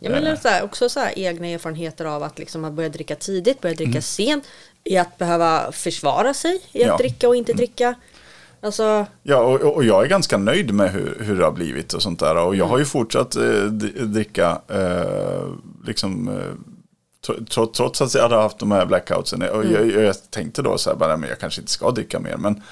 Ja, 0.00 0.10
men 0.10 0.36
så 0.36 0.48
här, 0.48 0.64
också 0.64 0.88
så 0.88 1.00
här, 1.00 1.18
egna 1.18 1.46
erfarenheter 1.46 2.04
av 2.04 2.22
att, 2.22 2.38
liksom, 2.38 2.74
börja 2.74 2.88
dricka 2.88 3.14
tidigt, 3.14 3.60
börja 3.60 3.74
dricka 3.74 3.90
Mm. 3.90 4.02
sent. 4.02 4.44
I 4.88 4.96
att 4.98 5.18
behöva 5.18 5.72
försvara 5.72 6.34
sig 6.34 6.60
i 6.72 6.82
att 6.82 6.88
Ja. 6.88 6.96
dricka 6.96 7.28
och 7.28 7.36
inte 7.36 7.52
dricka. 7.52 7.94
Alltså, 8.60 9.06
Ja, 9.22 9.36
och, 9.38 9.60
och 9.60 9.84
jag 9.84 10.04
är 10.04 10.08
ganska 10.08 10.36
nöjd 10.38 10.74
med 10.74 10.90
hur, 10.92 11.16
hur 11.20 11.38
det 11.38 11.44
har 11.44 11.52
blivit 11.52 11.92
och 11.92 12.02
sånt 12.02 12.20
där. 12.20 12.36
Och 12.36 12.56
jag 12.56 12.64
har 12.64 12.78
ju 12.78 12.84
fortsatt 12.84 13.36
eh, 13.36 13.64
dricka, 14.06 14.60
eh, 14.68 15.48
liksom, 15.86 16.28
eh, 16.28 16.52
tro- 17.26 17.44
tro, 17.50 17.66
trots 17.66 18.00
att 18.02 18.14
jag 18.14 18.22
hade 18.22 18.36
haft 18.36 18.58
de 18.58 18.72
här 18.72 18.86
blackoutsen. 18.86 19.42
Och 19.42 19.64
jag, 19.64 19.86
jag 19.90 20.30
tänkte 20.30 20.62
då 20.62 20.78
så 20.78 20.90
här, 20.90 20.96
bara, 20.96 21.16
men 21.16 21.28
jag 21.28 21.38
kanske 21.38 21.60
inte 21.60 21.72
ska 21.72 21.90
dricka 21.90 22.20
mer. 22.20 22.36
Men 22.36 22.62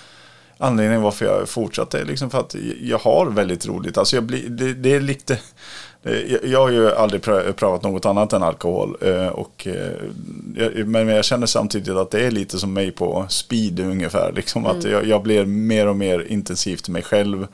anledningen 0.59 1.03
varför 1.03 1.25
jag 1.27 1.49
fortsatte 1.49 1.99
är 2.01 2.05
liksom 2.05 2.31
för 2.31 2.41
att 2.41 2.55
jag 2.81 2.99
har 2.99 3.27
väldigt 3.31 3.67
roligt. 3.67 3.99
Alltså 3.99 4.17
jag 4.17 4.25
blir, 4.25 4.49
det, 4.49 4.75
det 4.75 4.95
är 4.95 5.01
lite... 5.01 5.39
det- 6.07 6.49
Jag, 6.49 6.61
har 6.61 6.71
ju 6.71 6.91
aldrig 6.93 7.23
prö- 7.23 7.53
prövat 7.53 7.83
något 7.83 8.07
annat 8.07 8.33
än 8.33 8.43
alkohol. 8.43 8.97
eh, 9.01 9.27
Och, 9.27 9.67
eh, 9.67 10.85
men 10.87 11.09
jag 11.09 11.25
känner 11.25 11.47
samtidigt 11.47 11.89
att 11.97 12.11
det 12.11 12.27
är 12.27 12.31
lite 12.31 12.59
som 12.59 12.73
mig 12.73 12.91
på 12.91 13.27
speed 13.29 13.81
ungefär. 13.81 14.33
Liksom 14.33 14.67
att 14.67 14.85
jag, 14.85 15.07
jag 15.07 15.23
blir 15.23 15.45
mer 15.45 15.87
och 15.87 15.97
mer 15.97 16.27
intensivt 16.29 16.89
mig 16.89 17.03
själv. 17.03 17.47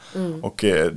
Och 0.43 0.65
eh, 0.65 0.91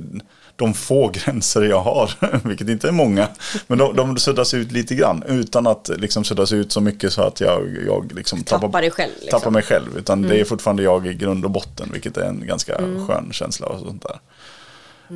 de 0.56 0.74
få 0.74 1.08
gränser 1.12 1.62
jag 1.62 1.80
har, 1.80 2.10
vilket 2.48 2.68
inte 2.68 2.88
är 2.88 2.92
många, 2.92 3.28
men 3.66 3.78
de, 3.78 3.96
de 3.96 4.16
suddas 4.16 4.54
ut 4.54 4.72
lite 4.72 4.94
grann. 4.94 5.22
Utan 5.28 5.66
att 5.66 5.90
liksom 5.96 6.24
suddas 6.24 6.52
ut 6.52 6.72
så 6.72 6.80
mycket 6.80 7.12
så 7.12 7.22
att 7.22 7.40
jag, 7.40 7.62
jag 7.86 8.12
liksom 8.14 8.42
tappar 8.42 8.80
dig 8.80 8.90
själv. 8.90 9.12
Liksom. 9.20 9.38
tappar 9.40 9.50
mig 9.50 9.62
själv. 9.62 9.98
Utan 9.98 10.22
det 10.22 10.40
är 10.40 10.44
fortfarande 10.44 10.82
jag 10.82 11.06
i 11.06 11.14
grund 11.14 11.44
och 11.44 11.50
botten, 11.50 11.88
vilket 11.92 12.16
är 12.16 12.24
en 12.24 12.46
ganska 12.46 12.76
skön 13.06 13.28
känsla 13.32 13.66
och 13.66 13.80
sånt 13.80 14.02
där. 14.02 14.18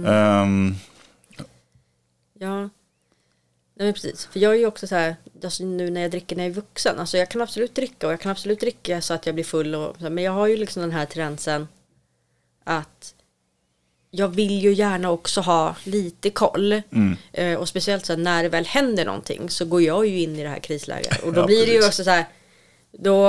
Ehm, 0.06 0.74
Ja. 2.42 2.60
Nej, 2.60 3.86
men 3.86 3.92
precis. 3.94 4.26
För 4.26 4.40
jag 4.40 4.52
är 4.54 4.58
ju 4.58 4.66
också 4.66 4.86
så 4.86 4.94
här, 4.94 5.16
alltså 5.44 5.64
nu 5.64 5.90
när 5.90 6.00
jag 6.00 6.10
dricker 6.10 6.36
när 6.36 6.44
jag 6.44 6.50
är 6.50 6.54
vuxen, 6.54 6.98
alltså 6.98 7.18
jag 7.18 7.28
kan 7.28 7.40
absolut 7.42 7.74
dricka 7.74 8.06
och 8.06 8.12
jag 8.12 8.20
kan 8.20 8.32
absolut 8.32 8.60
dricka 8.60 9.00
så 9.00 9.14
att 9.14 9.26
jag 9.26 9.34
blir 9.34 9.44
full 9.44 9.74
och 9.74 10.00
men 10.00 10.24
jag 10.24 10.32
har 10.32 10.46
ju 10.46 10.56
liksom 10.56 10.82
den 10.82 10.90
här 10.92 11.06
tendensen 11.06 11.68
att 12.64 13.14
jag 14.10 14.28
vill 14.28 14.60
ju 14.64 14.72
gärna 14.72 15.10
också 15.10 15.40
ha 15.40 15.76
lite 15.84 16.30
koll. 16.30 16.82
Eh, 17.32 17.54
och 17.58 17.68
speciellt 17.68 18.06
så 18.06 18.12
här, 18.12 18.20
när 18.20 18.42
det 18.42 18.48
väl 18.48 18.66
händer 18.66 19.04
någonting 19.04 19.50
så 19.50 19.64
går 19.64 19.82
jag 19.82 20.06
ju 20.06 20.20
in 20.20 20.36
i 20.36 20.42
det 20.42 20.48
här 20.48 20.58
krisläget. 20.60 21.22
Och 21.22 21.32
då 21.32 21.40
Ja, 21.40 21.46
blir 21.46 21.66
det 21.66 21.72
ju 21.72 21.78
precis. 21.78 21.88
också 21.88 22.04
så 22.04 22.10
här, 22.10 22.24
då, 22.92 23.28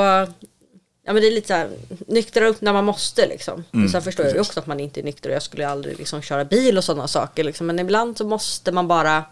ja 1.11 1.13
men 1.13 1.21
det 1.21 1.27
är 1.27 1.31
lite 1.31 1.47
så 1.47 1.53
här, 1.53 1.69
nyktra 2.07 2.47
upp 2.47 2.61
när 2.61 2.73
man 2.73 2.85
måste 2.85 3.27
liksom. 3.27 3.63
och 3.83 3.89
sen 3.89 4.01
förstår 4.01 4.25
jag 4.25 4.31
ju 4.31 4.37
precis. 4.37 4.49
också 4.49 4.59
att 4.59 4.67
man 4.67 4.79
inte 4.79 4.99
är 4.99 5.03
nykter 5.03 5.29
och 5.29 5.35
jag 5.35 5.43
skulle 5.43 5.67
aldrig 5.67 5.97
liksom 5.97 6.21
köra 6.21 6.45
bil 6.45 6.77
och 6.77 6.83
sådana 6.83 7.07
saker 7.07 7.43
liksom. 7.43 7.67
Men 7.67 7.79
ibland 7.79 8.17
så 8.17 8.25
måste 8.25 8.71
man 8.71 8.87
bara 8.87 9.25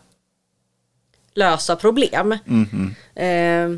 lösa 1.34 1.76
problem. 1.76 2.32
Eh, 3.16 3.70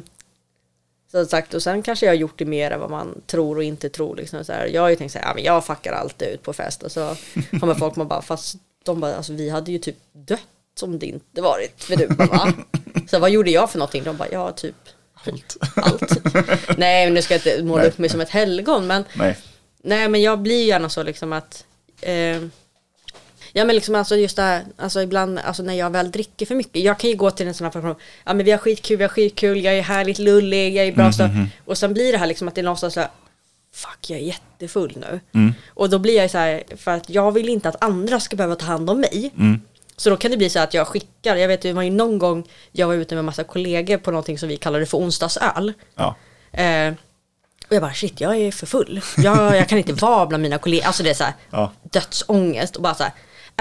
så 1.12 1.26
sagt, 1.26 1.54
och 1.54 1.64
sen 1.64 1.82
kanske 1.82 2.06
jag 2.06 2.14
har 2.14 2.18
gjort 2.18 2.40
det 2.40 2.46
mer 2.46 2.72
än 2.72 2.80
vad 2.80 2.90
man 2.90 3.22
tror 3.26 3.58
och 3.58 3.64
inte 3.64 3.90
tror. 3.90 4.16
Liksom, 4.16 4.46
så 4.46 4.54
här. 4.54 4.66
Jag 4.66 4.82
har 4.82 4.90
ju 4.90 4.96
tänkt 4.96 5.12
så 5.12 5.20
här, 5.20 5.26
ja, 5.26 5.34
men 5.36 5.44
jag 5.44 5.66
fuckar 5.66 5.94
alltid 5.94 6.28
ut 6.28 6.44
på 6.44 6.54
fest. 6.54 6.84
Och 6.84 6.92
så 6.92 7.16
kommer 7.60 7.76
folk 7.76 7.96
man 7.96 8.08
bara, 8.08 8.22
fast 8.22 8.56
de 8.84 9.00
bara, 9.00 9.16
alltså, 9.16 9.34
vi 9.34 9.50
hade 9.50 9.72
ju 9.72 9.78
typ 9.78 9.98
dött 10.12 10.82
om 10.82 11.00
det 11.00 11.06
inte 11.06 11.42
varit 11.42 11.84
för 11.84 11.96
du. 11.96 12.08
Bara, 12.08 12.28
Va? 12.28 12.54
Så 13.10 13.20
vad 13.20 13.32
gjorde 13.32 13.52
jag 13.52 13.72
för 13.72 13.80
någonting? 13.80 14.04
De 14.04 14.18
bara, 14.18 14.30
ja 14.32 14.52
typ 14.52 14.76
allt. 15.26 15.58
allt. 15.76 16.78
Nej, 16.78 17.06
men 17.06 17.14
nu 17.14 17.22
ska 17.22 17.34
jag 17.34 17.48
inte 17.48 17.64
måla 17.64 17.82
Nej, 17.82 17.90
upp 17.92 17.98
mig 17.98 18.10
som 18.10 18.22
ett 18.22 18.30
helgon. 18.30 18.88
Men 18.88 19.04
Nej. 19.14 19.38
Nej 19.84 20.10
men 20.10 20.22
jag 20.22 20.40
blir 20.40 20.66
gärna 20.66 20.90
så 20.90 21.04
liksom 21.04 21.34
att 21.34 21.66
eh, 22.02 22.42
Ja 23.54 23.66
men 23.66 23.76
liksom 23.76 23.96
alltså 23.96 24.16
just 24.16 24.36
det 24.36 24.42
här, 24.42 24.64
alltså 24.78 25.02
ibland, 25.02 25.40
alltså 25.40 25.64
när 25.64 25.74
jag 25.74 25.90
väl 25.90 26.12
dricker 26.12 26.46
för 26.46 26.56
mycket. 26.56 26.84
Jag 26.84 27.00
kan 27.00 27.10
ju 27.10 27.16
gå 27.16 27.32
till 27.32 27.48
en 27.48 27.54
sån 27.54 27.66
här 27.66 27.72
person, 27.72 27.96
ja 28.24 28.34
men 28.34 28.46
vi 28.46 28.52
har 28.52 28.58
skitkul, 28.58 28.98
vi 28.98 29.04
har 29.04 29.10
skitkul, 29.10 29.64
jag 29.64 29.78
är 29.78 29.82
härligt 29.82 30.20
lullig, 30.20 30.76
jag 30.76 30.88
är 30.88 30.92
bra 30.92 31.12
så. 31.12 31.30
Och 31.66 31.78
sen 31.78 31.94
blir 31.94 32.12
det 32.12 32.18
här 32.18 32.28
liksom 32.28 32.48
att 32.48 32.56
det 32.56 32.62
är 32.62 32.64
någonstans 32.64 32.94
så 32.94 33.00
här, 33.00 33.10
fuck 33.74 34.10
jag 34.10 34.20
är 34.20 34.24
jättefull 34.24 34.98
nu. 34.98 35.20
Och 35.68 35.90
då 35.90 36.00
blir 36.00 36.18
jag 36.18 36.32
så 36.32 36.38
här, 36.38 36.64
för 36.78 36.92
att 36.92 37.10
jag 37.10 37.32
vill 37.32 37.50
inte 37.50 37.70
att 37.70 37.84
andra 37.84 38.20
ska 38.20 38.36
behöva 38.36 38.56
ta 38.56 38.66
hand 38.66 38.90
om 38.90 39.00
mig. 39.02 39.32
Så 40.02 40.10
då 40.10 40.18
kan 40.18 40.32
det 40.32 40.38
bli 40.38 40.50
så 40.50 40.60
att 40.60 40.74
jag 40.74 40.88
skickar, 40.88 41.36
jag 41.36 41.48
vet 41.48 41.62
det 41.62 41.74
var 41.74 41.82
ju 41.84 41.90
någon 41.90 42.20
gång 42.20 42.48
jag 42.72 42.88
var 42.88 42.94
ute 42.94 43.16
med 43.16 43.26
massa 43.26 43.44
kollegor 43.44 43.98
på 43.98 44.12
någonting 44.12 44.40
som 44.40 44.50
vi 44.50 44.58
kallade 44.58 44.86
för 44.86 44.98
onsdagsöl. 44.98 45.74
Ja. 45.96 46.16
Eh, 46.52 46.94
och 47.68 47.76
jag 47.76 47.82
bara 47.82 47.94
shit, 47.94 48.22
jag 48.22 48.38
är 48.38 48.52
för 48.52 48.66
full. 48.66 49.02
Jag, 49.18 49.58
jag 49.58 49.70
kan 49.70 49.78
inte 49.78 49.94
vara 49.94 50.26
bland 50.26 50.44
mina 50.44 50.58
kollegor. 50.58 50.86
Alltså 50.88 51.04
det 51.04 51.10
är 51.10 51.14
så 51.14 51.24
här 51.24 51.34
Ja. 51.50 51.72
dödsångest 51.84 52.76
och 52.76 52.82
bara 52.82 52.96
så 52.96 53.04
här. 53.04 53.12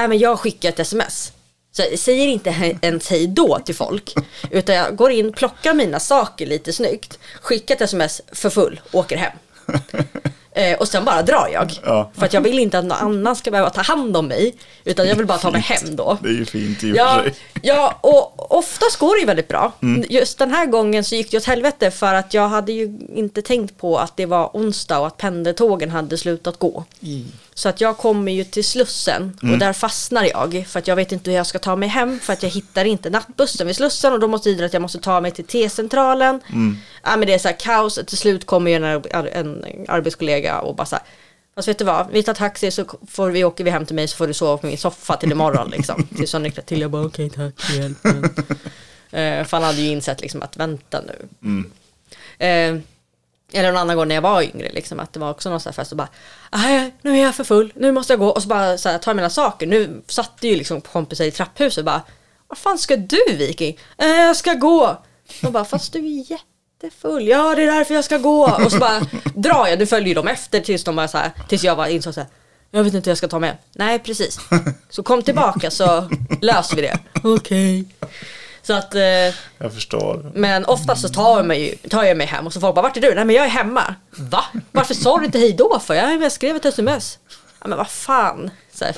Äh, 0.04 0.08
men 0.08 0.18
jag 0.18 0.38
skickar 0.40 0.68
ett 0.68 0.78
sms. 0.78 1.32
Så 1.72 1.82
jag 1.90 1.98
säger 1.98 2.26
inte 2.28 2.78
ens 2.82 3.10
hej 3.10 3.26
då 3.26 3.58
till 3.64 3.74
folk. 3.74 4.14
Utan 4.50 4.74
jag 4.74 4.96
går 4.96 5.10
in, 5.10 5.32
plockar 5.32 5.74
mina 5.74 6.00
saker 6.00 6.46
lite 6.46 6.72
snyggt. 6.72 7.18
Skickar 7.42 7.74
ett 7.74 7.80
sms 7.80 8.20
för 8.32 8.50
full, 8.50 8.80
åker 8.92 9.16
hem. 9.16 9.32
Eh, 10.52 10.78
och 10.78 10.88
sen 10.88 11.04
bara 11.04 11.22
drar 11.22 11.48
jag. 11.52 11.72
Ja. 11.84 12.10
För 12.14 12.26
att 12.26 12.32
jag 12.32 12.40
vill 12.40 12.58
inte 12.58 12.78
att 12.78 12.84
någon 12.84 12.98
annan 12.98 13.36
ska 13.36 13.50
behöva 13.50 13.70
ta 13.70 13.82
hand 13.82 14.16
om 14.16 14.26
mig. 14.26 14.54
Utan 14.84 15.08
jag 15.08 15.16
vill 15.16 15.26
bara 15.26 15.38
ta 15.38 15.50
mig 15.50 15.60
hem 15.60 15.96
då. 15.96 16.18
Det 16.22 16.28
är 16.28 16.32
ju 16.32 16.44
fint 16.44 16.84
i 16.84 16.92
och 16.92 16.96
Ja, 16.96 17.14
för 17.24 17.30
sig. 17.30 17.34
ja, 17.62 17.98
och 18.00 18.52
oftast 18.58 18.98
går 18.98 19.14
det 19.14 19.20
ju 19.20 19.26
väldigt 19.26 19.48
bra. 19.48 19.72
Mm. 19.82 20.04
Just 20.10 20.38
den 20.38 20.50
här 20.50 20.66
gången 20.66 21.04
så 21.04 21.14
gick 21.14 21.30
det 21.30 21.36
åt 21.36 21.44
helvete 21.44 21.90
för 21.90 22.14
att 22.14 22.34
jag 22.34 22.48
hade 22.48 22.72
ju 22.72 22.98
inte 23.14 23.42
tänkt 23.42 23.78
på 23.78 23.98
att 23.98 24.16
det 24.16 24.26
var 24.26 24.50
onsdag 24.52 24.98
och 24.98 25.06
att 25.06 25.16
pendeltågen 25.16 25.90
hade 25.90 26.18
slutat 26.18 26.58
gå. 26.58 26.84
Så 27.60 27.68
att 27.68 27.80
jag 27.80 27.96
kommer 27.96 28.32
ju 28.32 28.44
till 28.44 28.64
Slussen 28.64 29.38
Mm. 29.42 29.52
och 29.52 29.58
där 29.58 29.72
fastnar 29.72 30.24
jag 30.24 30.64
för 30.68 30.78
att 30.78 30.88
jag 30.88 30.96
vet 30.96 31.12
inte 31.12 31.30
hur 31.30 31.36
jag 31.36 31.46
ska 31.46 31.58
ta 31.58 31.76
mig 31.76 31.88
hem 31.88 32.20
för 32.20 32.32
att 32.32 32.42
jag 32.42 32.50
hittar 32.50 32.84
inte 32.84 33.10
nattbussen 33.10 33.66
vid 33.66 33.76
Slussen 33.76 34.12
och 34.12 34.20
då 34.20 34.28
måste 34.28 34.50
det 34.50 34.64
att 34.64 34.72
jag 34.72 34.82
måste 34.82 34.98
ta 34.98 35.20
mig 35.20 35.30
till 35.30 35.44
T-centralen. 35.44 36.40
Mm. 36.48 36.76
Ja 37.02 37.16
men 37.16 37.26
det 37.26 37.34
är 37.34 37.38
så 37.38 37.48
här 37.48 37.56
kaos, 37.60 37.98
till 38.06 38.18
slut 38.18 38.46
kommer 38.46 38.70
ju 38.70 38.76
en, 38.76 39.02
en 39.32 39.64
arbetskollega 39.88 40.60
och 40.60 40.76
bara 40.76 40.86
så 40.86 40.96
här 40.96 41.04
Fast 41.54 41.68
vet 41.68 41.78
du 41.78 41.84
vad, 41.84 42.06
vi 42.12 42.22
tar 42.22 42.34
taxi 42.34 42.70
så 42.70 42.84
får 43.08 43.30
vi, 43.30 43.44
åker 43.44 43.64
vi 43.64 43.70
hem 43.70 43.86
till 43.86 43.94
mig 43.96 44.08
så 44.08 44.16
får 44.16 44.26
du 44.26 44.34
sova 44.34 44.56
på 44.56 44.66
min 44.66 44.78
soffa 44.78 45.16
till 45.16 45.32
imorgon 45.32 45.70
liksom. 45.70 46.08
Tills 46.16 46.32
han 46.32 46.42
nyktrar 46.42 46.64
till, 46.64 46.80
jag 46.80 46.90
bara 46.90 47.06
okej 47.06 47.30
tack 47.30 47.60
för 47.60 47.74
hjälpen. 47.74 48.30
Eh, 49.12 49.44
för 49.44 49.56
han 49.56 49.62
hade 49.62 49.80
ju 49.80 49.88
insett 49.88 50.20
liksom 50.20 50.42
att 50.42 50.56
vänta 50.56 51.00
nu. 51.00 51.64
Eh, 52.46 52.78
eller 53.52 53.68
en 53.68 53.76
annan 53.76 53.96
gång 53.96 54.08
när 54.08 54.14
jag 54.14 54.22
var 54.22 54.42
yngre, 54.42 54.70
liksom, 54.72 55.00
att 55.00 55.12
det 55.12 55.20
var 55.20 55.30
också 55.30 55.50
någon 55.50 55.60
sån 55.60 55.70
här 55.70 55.74
fest 55.74 55.90
och 55.92 55.98
bara 55.98 56.08
"Aj, 56.50 56.94
nu 57.02 57.18
är 57.18 57.22
jag 57.22 57.34
för 57.34 57.44
full, 57.44 57.72
nu 57.76 57.92
måste 57.92 58.12
jag 58.12 58.20
gå 58.20 58.28
och 58.28 58.42
så 58.42 58.48
bara 58.48 58.78
så 58.78 58.88
här, 58.88 58.98
tar 58.98 59.10
jag 59.10 59.16
mina 59.16 59.30
saker. 59.30 59.66
Nu 59.66 60.02
satt 60.06 60.32
ju 60.40 60.56
liksom 60.56 60.80
kompisar 60.80 61.24
i 61.24 61.30
trapphuset 61.30 61.78
och 61.78 61.84
bara 61.84 62.02
Vad 62.48 62.58
fan 62.58 62.78
ska 62.78 62.96
du 62.96 63.24
Viking? 63.36 63.78
Äh, 63.98 64.08
jag 64.08 64.36
ska 64.36 64.54
gå. 64.54 64.98
Och 65.42 65.52
bara 65.52 65.64
fast 65.64 65.92
du 65.92 65.98
är 65.98 66.30
jättefull. 66.30 67.28
Ja 67.28 67.54
det 67.54 67.62
är 67.62 67.66
därför 67.66 67.94
jag 67.94 68.04
ska 68.04 68.18
gå. 68.18 68.44
Och 68.64 68.72
så 68.72 68.78
bara 68.78 69.00
drar 69.34 69.66
jag, 69.66 69.78
nu 69.78 69.86
följer 69.86 70.08
ju 70.08 70.14
de 70.14 70.28
efter 70.28 70.60
tills 70.60 70.84
de 70.84 70.96
bara 70.96 71.08
så 71.08 71.18
här, 71.18 71.30
tills 71.48 71.64
jag 71.64 71.76
var 71.76 71.86
insåg 71.86 72.14
så 72.14 72.20
här 72.20 72.28
jag 72.72 72.84
vet 72.84 72.94
inte 72.94 73.08
hur 73.08 73.10
jag 73.10 73.18
ska 73.18 73.28
ta 73.28 73.38
mig 73.38 73.50
hem. 73.50 73.58
Nej 73.72 73.98
precis. 73.98 74.38
Så 74.90 75.02
kom 75.02 75.22
tillbaka 75.22 75.70
så 75.70 76.08
löser 76.40 76.76
vi 76.76 76.82
det. 76.82 76.98
Okej. 77.24 77.84
Så 78.62 78.72
att, 78.72 78.94
eh, 78.94 79.00
Jag 79.58 79.72
förstår. 79.74 80.30
men 80.34 80.64
oftast 80.64 81.02
så 81.02 81.08
tar 81.08 81.36
jag, 81.36 81.46
mig, 81.46 81.76
tar 81.90 82.04
jag 82.04 82.16
mig 82.16 82.26
hem 82.26 82.46
och 82.46 82.52
så 82.52 82.60
folk 82.60 82.74
bara 82.74 82.82
vart 82.82 82.96
är 82.96 83.00
du? 83.00 83.14
Nej 83.14 83.24
men 83.24 83.36
jag 83.36 83.44
är 83.44 83.48
hemma. 83.50 83.94
Va? 84.10 84.44
Varför 84.72 84.94
sa 84.94 85.18
du 85.18 85.24
inte 85.24 85.38
hej 85.38 85.52
då 85.52 85.78
för? 85.78 85.94
Jag 85.94 86.32
skrev 86.32 86.56
ett 86.56 86.64
sms. 86.64 87.18
Ja 87.60 87.68
men 87.68 87.78
vad 87.78 87.88
fan. 87.90 88.50
Så 88.72 88.84
här, 88.84 88.94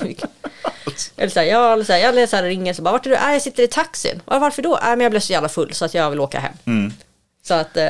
eller 1.17 1.29
så 1.29 1.39
här, 1.39 1.47
jag, 1.47 1.73
eller 1.73 1.83
så 1.83 1.93
här, 1.93 1.99
jag 1.99 2.09
eller 2.09 2.27
så 2.27 2.35
här, 2.35 2.43
ringer 2.43 2.73
så 2.73 2.81
bara 2.81 2.91
vart 2.91 3.05
är 3.05 3.09
du? 3.09 3.15
Nej 3.15 3.33
jag 3.33 3.41
sitter 3.41 3.63
i 3.63 3.67
taxin. 3.67 4.21
"Ja, 4.27 4.39
Varför 4.39 4.61
då? 4.61 4.79
Nej 4.83 4.89
men 4.95 5.01
jag 5.01 5.11
blev 5.11 5.19
så 5.19 5.33
jävla 5.33 5.49
full 5.49 5.73
så 5.73 5.85
att 5.85 5.93
jag 5.93 6.09
vill 6.09 6.19
åka 6.19 6.39
hem. 6.39 6.93
Så 7.47 7.53
att, 7.53 7.77
eh, 7.77 7.89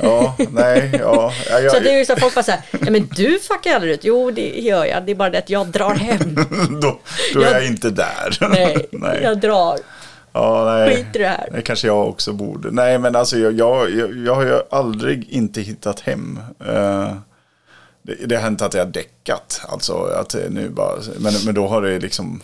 Ja, 0.00 0.36
nej, 0.50 0.90
ja. 1.00 1.32
ja 1.50 1.60
jag, 1.60 1.72
så 1.76 1.80
det 1.80 1.90
är 1.94 1.98
ju 1.98 2.04
så 2.06 2.12
att 2.12 2.20
folk 2.20 2.34
bara 2.34 2.42
säger, 2.42 2.60
ja 2.70 2.90
men 2.90 3.06
du 3.16 3.38
fuckar 3.38 3.74
aldrig 3.74 3.92
ut. 3.92 4.00
Jo 4.04 4.30
det 4.30 4.48
gör 4.60 4.84
jag, 4.84 5.06
det 5.06 5.12
är 5.12 5.16
bara 5.16 5.30
det 5.30 5.38
att 5.38 5.50
jag 5.50 5.66
drar 5.66 5.94
hem. 5.94 6.34
då, 6.82 7.00
då 7.34 7.40
är 7.40 7.44
Jag- 7.44 7.54
jag 7.54 7.66
inte 7.66 7.90
där. 7.90 8.36
Nej, 8.50 8.88
nej. 8.92 9.20
jag 9.22 9.40
drar. 9.40 9.78
Ja, 10.38 10.64
nej. 10.64 10.96
Skit 10.96 11.16
i 11.16 11.18
det 11.18 11.26
här. 11.26 11.48
Det 11.52 11.62
kanske 11.62 11.86
jag 11.86 12.08
också 12.08 12.32
borde. 12.32 12.70
Nej, 12.70 12.98
men 12.98 13.16
alltså 13.16 13.38
jag, 13.38 13.52
jag, 13.52 13.90
jag, 14.26 14.34
har 14.34 14.42
ju 14.42 14.60
aldrig 14.70 15.28
inte 15.28 15.60
hittat 15.60 16.00
hem. 16.00 16.40
Eh, 16.60 17.12
det, 18.02 18.26
det 18.26 18.34
har 18.34 18.42
hänt 18.42 18.62
att 18.62 18.74
jag 18.74 18.84
har 18.84 18.92
däckat. 18.92 19.60
Alltså 19.68 19.94
att 19.94 20.36
nu 20.50 20.68
bara, 20.68 20.96
men, 21.18 21.32
men 21.44 21.54
då 21.54 21.68
har 21.68 21.82
det 21.82 21.98
liksom 21.98 22.42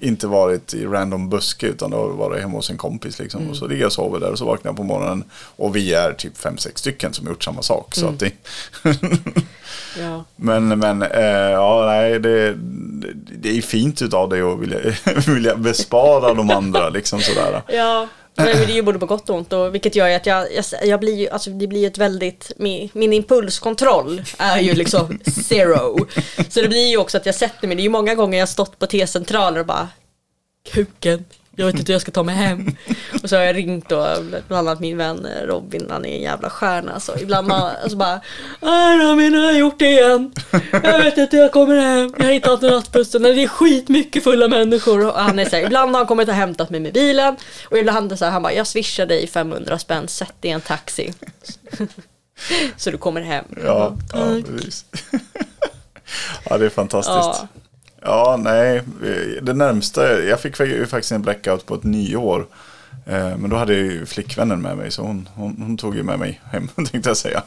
inte 0.00 0.26
varit 0.26 0.74
i 0.74 0.86
random 0.86 1.28
buske 1.28 1.66
utan 1.66 1.90
då 1.90 2.16
har 2.16 2.30
det 2.30 2.40
hemma 2.40 2.56
hos 2.56 2.70
en 2.70 2.76
kompis 2.76 3.18
liksom. 3.18 3.40
Mm. 3.40 3.50
Och 3.50 3.56
så 3.56 3.66
ligger 3.66 3.82
jag 3.82 3.86
och 3.86 3.92
sover 3.92 4.20
där 4.20 4.30
och 4.30 4.38
så 4.38 4.44
vaknar 4.44 4.68
jag 4.68 4.76
på 4.76 4.82
morgonen 4.82 5.24
och 5.56 5.76
vi 5.76 5.94
är 5.94 6.12
typ 6.12 6.38
fem, 6.38 6.58
sex 6.58 6.80
stycken 6.80 7.12
som 7.12 7.26
har 7.26 7.32
gjort 7.32 7.44
samma 7.44 7.62
sak. 7.62 7.96
Mm. 7.96 8.08
Så 8.08 8.14
att 8.14 8.20
det, 8.20 8.32
Ja. 10.00 10.24
men, 10.36 10.78
men 10.78 11.02
eh, 11.02 11.50
ja, 11.50 11.86
nej, 11.86 12.20
det, 12.20 12.54
det, 12.54 13.12
det 13.38 13.58
är 13.58 13.62
fint 13.62 14.02
utav 14.02 14.28
dig 14.28 14.40
att 14.40 14.58
vilja, 14.58 14.78
vilja 15.26 15.56
bespara 15.56 16.34
de 16.34 16.50
andra 16.50 16.88
liksom 16.88 17.20
sådär. 17.20 17.62
Ja, 17.68 18.08
nej, 18.36 18.54
men 18.54 18.66
det 18.66 18.72
är 18.72 18.74
ju 18.74 18.82
både 18.82 18.98
på 18.98 19.06
gott 19.06 19.30
och 19.30 19.36
ont 19.36 19.52
och 19.52 19.74
vilket 19.74 19.96
gör 19.96 20.08
ju 20.08 20.14
att 20.14 20.26
jag, 20.26 20.54
jag, 20.54 20.64
jag 20.84 21.00
blir 21.00 21.14
ju, 21.14 21.28
alltså 21.28 21.50
det 21.50 21.66
blir 21.66 21.80
ju 21.80 21.86
ett 21.86 21.98
väldigt, 21.98 22.52
min, 22.56 22.88
min 22.92 23.12
impulskontroll 23.12 24.22
är 24.38 24.60
ju 24.60 24.74
liksom 24.74 25.18
zero. 25.48 26.06
Så 26.48 26.60
det 26.60 26.68
blir 26.68 26.88
ju 26.88 26.96
också 26.96 27.16
att 27.16 27.26
jag 27.26 27.34
sätter 27.34 27.68
mig, 27.68 27.76
det 27.76 27.80
är 27.80 27.84
ju 27.84 27.90
många 27.90 28.14
gånger 28.14 28.38
jag 28.38 28.42
har 28.42 28.46
stått 28.46 28.78
på 28.78 28.86
T-centraler 28.86 29.60
och 29.60 29.66
bara 29.66 29.88
kuken, 30.72 31.24
jag 31.56 31.66
vet 31.66 31.74
inte 31.74 31.92
hur 31.92 31.94
jag 31.94 32.02
ska 32.02 32.12
ta 32.12 32.22
mig 32.22 32.34
hem. 32.34 32.76
Och 33.22 33.28
så 33.28 33.36
har 33.36 33.42
jag 33.42 33.56
ringt 33.56 33.88
då, 33.88 34.16
bland 34.48 34.68
annat 34.68 34.80
min 34.80 34.96
vän 34.96 35.26
Robin, 35.44 35.86
han 35.90 36.04
är 36.04 36.16
en 36.16 36.22
jävla 36.22 36.50
stjärna. 36.50 37.00
Så 37.00 37.12
ibland 37.20 37.48
man, 37.48 37.76
alltså 37.82 37.96
bara, 37.96 38.20
nej 38.60 39.30
nu 39.30 39.38
har 39.38 39.44
jag 39.44 39.58
gjort 39.58 39.78
det 39.78 39.90
igen. 39.90 40.32
Jag 40.70 40.98
vet 40.98 41.18
inte 41.18 41.36
hur 41.36 41.42
jag 41.42 41.52
kommer 41.52 41.80
hem, 41.80 42.14
jag 42.18 42.50
har 42.50 42.64
en 42.64 42.70
nattbussen, 42.70 43.22
det 43.22 43.28
är 43.28 43.48
skitmycket 43.48 44.24
fulla 44.24 44.48
människor. 44.48 45.06
Och 45.06 45.14
han 45.14 45.38
är 45.38 45.44
så 45.44 45.56
här, 45.56 45.62
ibland 45.62 45.90
har 45.90 45.98
han 45.98 46.06
kommit 46.06 46.28
och 46.28 46.34
hämtat 46.34 46.70
mig 46.70 46.80
med 46.80 46.92
bilen. 46.92 47.36
Och 47.70 47.78
ibland 47.78 48.10
det 48.10 48.16
så 48.16 48.24
här, 48.24 48.32
han 48.32 48.42
bara, 48.42 48.52
jag 48.52 48.66
swishar 48.66 49.06
dig 49.06 49.26
500 49.26 49.78
spänn, 49.78 50.08
sätt 50.08 50.34
dig 50.40 50.50
i 50.50 50.54
en 50.54 50.60
taxi. 50.60 51.12
så 52.76 52.90
du 52.90 52.98
kommer 52.98 53.20
hem. 53.20 53.44
Ja, 53.64 53.96
ja 54.12 54.18
Tack. 54.18 54.46
precis. 54.46 54.84
ja, 56.44 56.58
det 56.58 56.66
är 56.66 56.70
fantastiskt. 56.70 57.16
Ja. 57.16 57.48
Ja. 58.04 58.36
nej, 58.40 58.82
det 59.42 59.52
närmsta, 59.52 60.22
jag 60.22 60.40
fick 60.40 60.60
ju 60.60 60.86
faktiskt 60.86 61.12
en 61.12 61.22
blackout 61.22 61.66
på 61.66 61.74
ett 61.74 61.84
nyår. 61.84 62.46
Eh, 63.06 63.36
Men 63.36 63.50
då 63.50 63.56
hade 63.56 63.72
jag 63.74 63.82
ju 63.82 64.06
flickvännen 64.06 64.62
med 64.62 64.76
mig 64.76 64.90
så 64.90 65.02
hon, 65.02 65.28
hon, 65.34 65.56
hon 65.58 65.76
tog 65.76 65.96
ju 65.96 66.02
med 66.02 66.18
mig 66.18 66.40
hem 66.44 66.68
tänkte 66.76 67.10
jag 67.10 67.16
säga. 67.16 67.42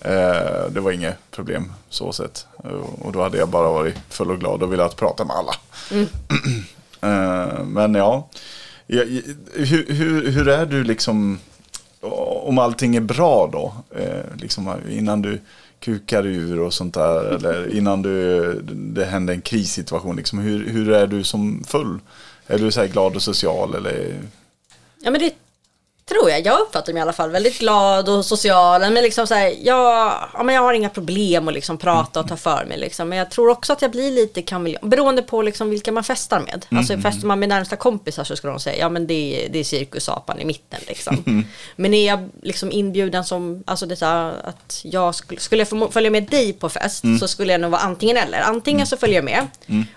Eh, 0.00 0.70
Det 0.70 0.80
var 0.80 0.90
inget 0.92 1.16
problem 1.30 1.72
så 1.88 2.12
sett. 2.12 2.46
Eh, 2.64 2.70
Och 3.00 3.12
då 3.12 3.22
hade 3.22 3.38
jag 3.38 3.48
bara 3.48 3.68
varit 3.68 3.94
full 4.08 4.30
och 4.30 4.40
glad 4.40 4.62
och 4.62 4.72
velat 4.72 4.96
prata 4.96 5.24
med 5.24 5.36
alla. 5.36 5.54
Eh, 7.00 7.64
Men 7.64 7.94
ja, 7.94 8.28
hur, 8.86 9.92
hur, 9.94 10.30
hur 10.30 10.48
är 10.48 10.66
du 10.66 10.84
liksom 10.84 11.38
om 12.42 12.58
allting 12.58 12.96
är 12.96 13.00
bra 13.00 13.48
då? 13.52 13.74
Liksom 14.36 14.72
innan 14.90 15.22
du 15.22 15.40
kukar 15.84 16.26
ur 16.26 16.60
och 16.60 16.74
sånt 16.74 16.94
där. 16.94 17.24
Eller 17.24 17.76
innan 17.76 18.02
du, 18.02 18.52
det 18.72 19.04
händer 19.04 19.34
en 19.34 19.40
krissituation. 19.40 20.16
Liksom, 20.16 20.38
hur, 20.38 20.68
hur 20.68 20.90
är 20.90 21.06
du 21.06 21.24
som 21.24 21.64
full? 21.64 21.98
Är 22.46 22.58
du 22.58 22.70
så 22.70 22.80
här 22.80 22.88
glad 22.88 23.16
och 23.16 23.22
social 23.22 23.74
eller? 23.74 24.20
Ja 25.00 25.10
men 25.10 25.20
det 25.20 25.32
tror 26.08 26.30
jag. 26.30 26.46
Jag 26.46 26.60
uppfattar 26.60 26.92
mig 26.92 27.00
i 27.00 27.02
alla 27.02 27.12
fall 27.12 27.30
väldigt 27.30 27.58
glad 27.58 28.08
och 28.08 28.24
social. 28.24 28.80
Men 28.80 28.94
liksom 28.94 29.26
så 29.26 29.34
här, 29.34 29.54
jag, 29.62 30.12
ja, 30.32 30.42
men 30.42 30.54
jag 30.54 30.62
har 30.62 30.74
inga 30.74 30.88
problem 30.88 31.48
att 31.48 31.54
liksom 31.54 31.78
prata 31.78 32.20
och 32.20 32.28
ta 32.28 32.36
för 32.36 32.64
mig. 32.64 32.78
Liksom. 32.78 33.08
Men 33.08 33.18
jag 33.18 33.30
tror 33.30 33.48
också 33.48 33.72
att 33.72 33.82
jag 33.82 33.90
blir 33.90 34.10
lite 34.10 34.42
kameleon. 34.42 34.90
Beroende 34.90 35.22
på 35.22 35.42
liksom 35.42 35.70
vilka 35.70 35.92
man 35.92 36.04
festar 36.04 36.40
med. 36.40 36.66
Alltså 36.78 36.98
festar 36.98 37.26
man 37.26 37.40
med 37.40 37.48
närmsta 37.48 37.76
kompisar 37.76 38.24
så 38.24 38.36
skulle 38.36 38.52
de 38.52 38.60
säga, 38.60 38.78
ja 38.78 38.88
men 38.88 39.06
det 39.06 39.14
är, 39.44 39.48
det 39.48 39.58
är 39.58 39.64
cirkusapan 39.64 40.40
i 40.40 40.44
mitten 40.44 40.80
liksom. 40.88 41.44
Men 41.76 41.94
är 41.94 42.06
jag 42.06 42.30
liksom 42.42 42.72
inbjuden 42.72 43.24
som, 43.24 43.62
alltså 43.66 43.86
det 43.86 43.96
så 43.96 44.06
här, 44.06 44.34
att 44.44 44.80
jag 44.84 45.14
skulle, 45.14 45.40
skulle 45.40 45.66
jag 45.70 45.92
följa 45.92 46.10
med 46.10 46.24
dig 46.24 46.52
på 46.52 46.68
fest 46.68 47.04
så 47.20 47.28
skulle 47.28 47.52
jag 47.52 47.60
nog 47.60 47.70
vara 47.70 47.82
antingen 47.82 48.16
eller. 48.16 48.40
Antingen 48.40 48.86
så 48.86 48.96
följer 48.96 49.16
jag 49.16 49.24
med 49.24 49.46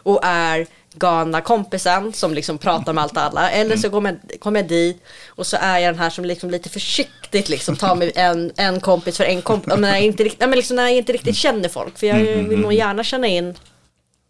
och 0.03 0.19
är 0.23 0.67
galna 0.99 1.41
kompisen 1.41 2.13
som 2.13 2.33
liksom 2.33 2.57
pratar 2.57 2.93
med 2.93 3.03
allt 3.03 3.11
och 3.17 3.21
alla. 3.23 3.51
Eller 3.51 3.77
så 3.77 3.89
kommer 3.89 4.17
jag, 4.29 4.39
kommer 4.39 4.59
jag 4.59 4.69
dit 4.69 5.03
och 5.27 5.47
så 5.47 5.57
är 5.61 5.79
jag 5.79 5.93
den 5.93 5.99
här 5.99 6.09
som 6.09 6.25
liksom 6.25 6.49
lite 6.51 6.69
försiktigt 6.69 7.49
liksom 7.49 7.75
tar 7.75 7.95
med 7.95 8.11
en, 8.15 8.51
en 8.57 8.79
kompis 8.79 9.17
för 9.17 9.23
en 9.23 9.41
kompis. 9.41 9.67
Men 9.67 9.81
när 9.81 9.89
jag 9.93 10.01
inte, 10.01 10.23
rikt- 10.23 10.37
ja, 10.39 10.47
men 10.47 10.55
liksom 10.57 10.75
när 10.75 10.83
jag 10.83 10.97
inte 10.97 11.13
riktigt 11.13 11.35
känner 11.35 11.69
folk. 11.69 11.97
För 11.99 12.07
jag 12.07 12.15
vill 12.43 12.59
nog 12.59 12.73
gärna 12.73 13.03
känna 13.03 13.27
in 13.27 13.55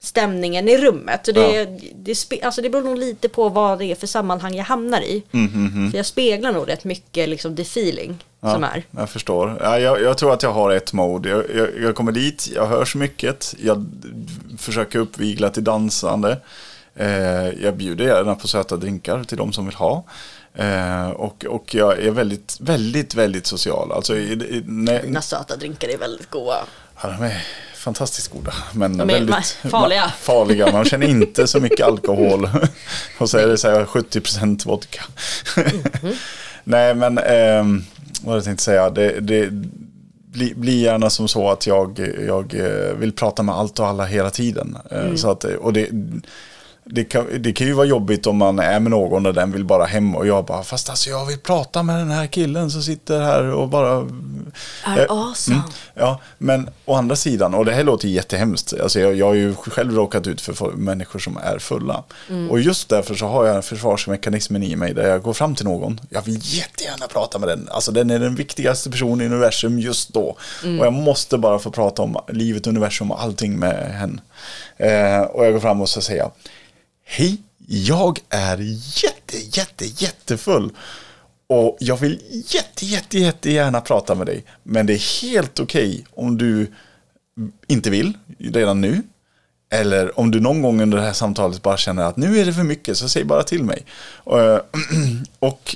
stämningen 0.08 0.70
i 0.70 0.78
rummet. 0.78 1.26
Så 1.26 1.32
det, 1.32 1.80
det, 1.96 2.16
spe, 2.16 2.40
alltså 2.44 2.62
det 2.62 2.70
beror 2.70 2.84
nog 2.84 2.98
lite 2.98 3.30
på 3.30 3.50
vad 3.50 3.80
det 3.80 3.86
är 3.86 3.96
för 3.96 4.08
sammanhang 4.08 4.56
jag 4.56 4.64
hamnar 4.64 5.02
i. 5.02 5.24
För 5.92 5.98
jag 5.98 6.06
speglar 6.06 6.52
nog 6.52 6.70
rätt 6.70 6.84
mycket 6.84 7.30
liksom 7.30 7.56
the 7.56 7.62
feeling 7.62 8.24
som 8.42 8.64
är. 8.64 8.84
Jag 8.92 9.10
förstår. 9.10 9.58
Ja, 9.62 9.80
jag, 9.80 10.02
jag 10.02 10.18
tror 10.18 10.34
att 10.34 10.44
jag 10.44 10.54
har 10.54 10.72
ett 10.72 10.94
mode. 10.94 11.30
Jag, 11.30 11.44
jag, 11.56 11.70
jag 11.82 11.96
kommer 11.96 12.12
dit, 12.12 12.50
jag 12.56 12.68
hörs 12.68 12.96
mycket, 12.96 13.56
jag 13.60 13.86
försöker 14.58 15.00
uppvigla 15.00 15.50
till 15.50 15.64
dansande. 15.64 16.38
Eh, 16.96 17.64
jag 17.64 17.76
bjuder 17.76 18.06
gärna 18.06 18.36
på 18.36 18.48
söta 18.48 18.78
drinkar 18.78 19.24
till 19.24 19.38
de 19.38 19.54
som 19.54 19.66
vill 19.66 19.76
ha. 19.76 20.04
Eh, 20.56 21.10
och, 21.10 21.46
och 21.46 21.76
jag 21.76 22.00
är 22.00 22.12
väldigt, 22.12 22.58
väldigt, 22.60 23.16
väldigt 23.16 23.46
social. 23.46 23.92
Alltså, 23.92 24.16
i, 24.16 24.32
i, 24.32 24.64
när, 24.66 25.02
Dina 25.02 25.22
söta 25.22 25.56
drinkar 25.56 25.88
är 25.88 25.98
väldigt 25.98 26.30
goda. 26.30 26.66
Ja, 27.02 27.10
de 27.10 27.24
är 27.26 27.44
fantastiskt 27.88 28.28
goda. 28.28 28.54
Men 28.74 29.08
väldigt 29.08 29.58
farliga. 29.72 30.12
farliga. 30.20 30.72
Man 30.72 30.86
känner 30.86 31.08
inte 31.08 31.48
så 31.48 31.60
mycket 31.60 31.86
alkohol. 31.86 32.50
Och 33.18 33.30
så 33.30 33.38
är 33.38 33.48
det 33.48 33.58
så 33.58 33.70
här 33.70 33.86
70% 33.86 34.66
vodka. 34.68 35.04
Mhm. 35.58 36.14
Nej, 36.64 36.96
men 36.96 37.18
ehm, 37.18 37.84
vad 38.22 38.36
jag 38.36 38.44
tänkte 38.44 38.64
säga. 38.64 38.90
Det, 38.90 39.20
det 39.20 39.50
blir 40.32 40.56
bli 40.56 40.82
gärna 40.82 41.10
som 41.10 41.28
så 41.28 41.50
att 41.50 41.68
jag, 41.68 42.00
jag 42.28 42.54
eh, 42.56 42.94
vill 42.98 43.12
prata 43.14 43.44
med 43.44 43.56
allt 43.56 43.80
och 43.80 43.88
alla 43.88 44.06
hela 44.06 44.30
tiden. 44.30 44.78
Eh, 44.92 44.98
Mm. 45.00 45.18
Så 45.18 45.32
att, 45.32 45.44
och 45.44 45.74
det, 45.74 45.90
det 46.90 47.04
kan, 47.04 47.28
det 47.40 47.54
kan 47.54 47.68
ju 47.68 47.74
vara 47.74 47.86
jobbigt 47.86 48.28
om 48.28 48.38
man 48.38 48.60
är 48.60 48.80
med 48.80 48.92
någon 48.92 49.26
och 49.26 49.34
den 49.34 49.52
vill 49.52 49.66
bara 49.66 49.86
hem 49.86 50.16
och 50.16 50.28
jag 50.28 50.46
bara, 50.46 50.64
fast 50.64 50.90
alltså 50.90 51.10
jag 51.10 51.26
vill 51.26 51.38
prata 51.38 51.84
med 51.84 51.96
den 51.96 52.12
här 52.12 52.28
killen 52.28 52.72
som 52.72 52.82
sitter 52.82 53.20
här 53.20 53.44
och 53.44 53.70
bara 53.70 54.08
Är 54.84 54.98
Eh, 54.98 55.12
awesome. 55.12 55.62
Ja, 55.94 56.22
men 56.38 56.70
å 56.86 56.96
andra 56.96 57.16
sidan, 57.16 57.54
och 57.54 57.66
det 57.66 57.72
här 57.72 57.84
låter 57.84 58.08
jättehemskt, 58.08 58.74
alltså 58.82 59.00
jag, 59.00 59.16
jag 59.16 59.26
har 59.26 59.34
ju 59.34 59.56
själv 59.56 59.96
råkat 59.96 60.28
ut 60.28 60.42
för 60.42 60.72
människor 60.72 61.20
som 61.20 61.38
är 61.38 61.60
fulla. 61.60 62.04
Och 62.50 62.60
just 62.60 62.90
därför 62.90 63.16
så 63.16 63.28
har 63.28 63.46
jag 63.46 63.66
försvarsmekanismen 63.66 64.64
i 64.64 64.76
mig 64.76 64.94
där 64.94 65.10
jag 65.10 65.22
går 65.22 65.34
fram 65.34 65.56
till 65.56 65.66
någon, 65.66 66.00
jag 66.10 66.22
vill 66.22 66.40
jättegärna 66.42 67.08
prata 67.08 67.40
med 67.40 67.50
den, 67.50 67.70
alltså 67.72 67.92
den 67.92 68.10
är 68.10 68.20
den 68.20 68.36
viktigaste 68.36 68.92
personen 68.92 69.22
i 69.22 69.26
universum 69.26 69.80
just 69.80 70.14
då. 70.14 70.38
Och 70.80 70.86
jag 70.86 70.94
måste 70.94 71.38
bara 71.38 71.60
få 71.60 71.72
prata 71.72 72.02
om 72.02 72.18
livet, 72.28 72.68
universum 72.68 73.12
och 73.12 73.22
allting 73.22 73.60
med 73.60 73.94
henne. 73.94 74.22
Eh, 74.78 75.22
och 75.22 75.46
jag 75.46 75.54
går 75.54 75.60
fram 75.60 75.82
och 75.82 75.90
så 75.90 76.02
säger 76.02 76.20
jag, 76.20 76.32
hej, 77.08 77.38
jag 77.68 78.20
är 78.30 78.58
jätte, 79.04 79.38
jätte, 79.38 79.86
jättefull. 79.86 80.72
Och 81.48 81.78
jag 81.80 81.98
vill 81.98 82.22
jätte, 82.48 82.86
jätte, 82.86 83.20
jättegärna 83.20 83.82
prata 83.82 84.16
med 84.16 84.28
dig. 84.28 84.44
Men 84.64 84.86
det 84.86 84.94
är 84.94 85.22
helt 85.22 85.60
okej 85.60 86.06
om 86.14 86.38
du 86.38 86.74
inte 87.68 87.90
vill 87.90 88.14
redan 88.38 88.82
nu. 88.82 89.02
Eller 89.70 90.20
om 90.20 90.32
du 90.32 90.40
någon 90.40 90.62
gång 90.62 90.82
under 90.82 90.98
det 90.98 91.04
här 91.04 91.14
samtalet 91.14 91.62
bara 91.62 91.78
känner 91.78 92.04
att 92.04 92.18
nu 92.18 92.40
är 92.40 92.46
det 92.46 92.54
för 92.54 92.64
mycket 92.64 92.98
så 92.98 93.10
säg 93.10 93.24
bara 93.24 93.44
till 93.44 93.64
mig. 93.64 93.86
Eh, 94.26 94.60
och 95.40 95.76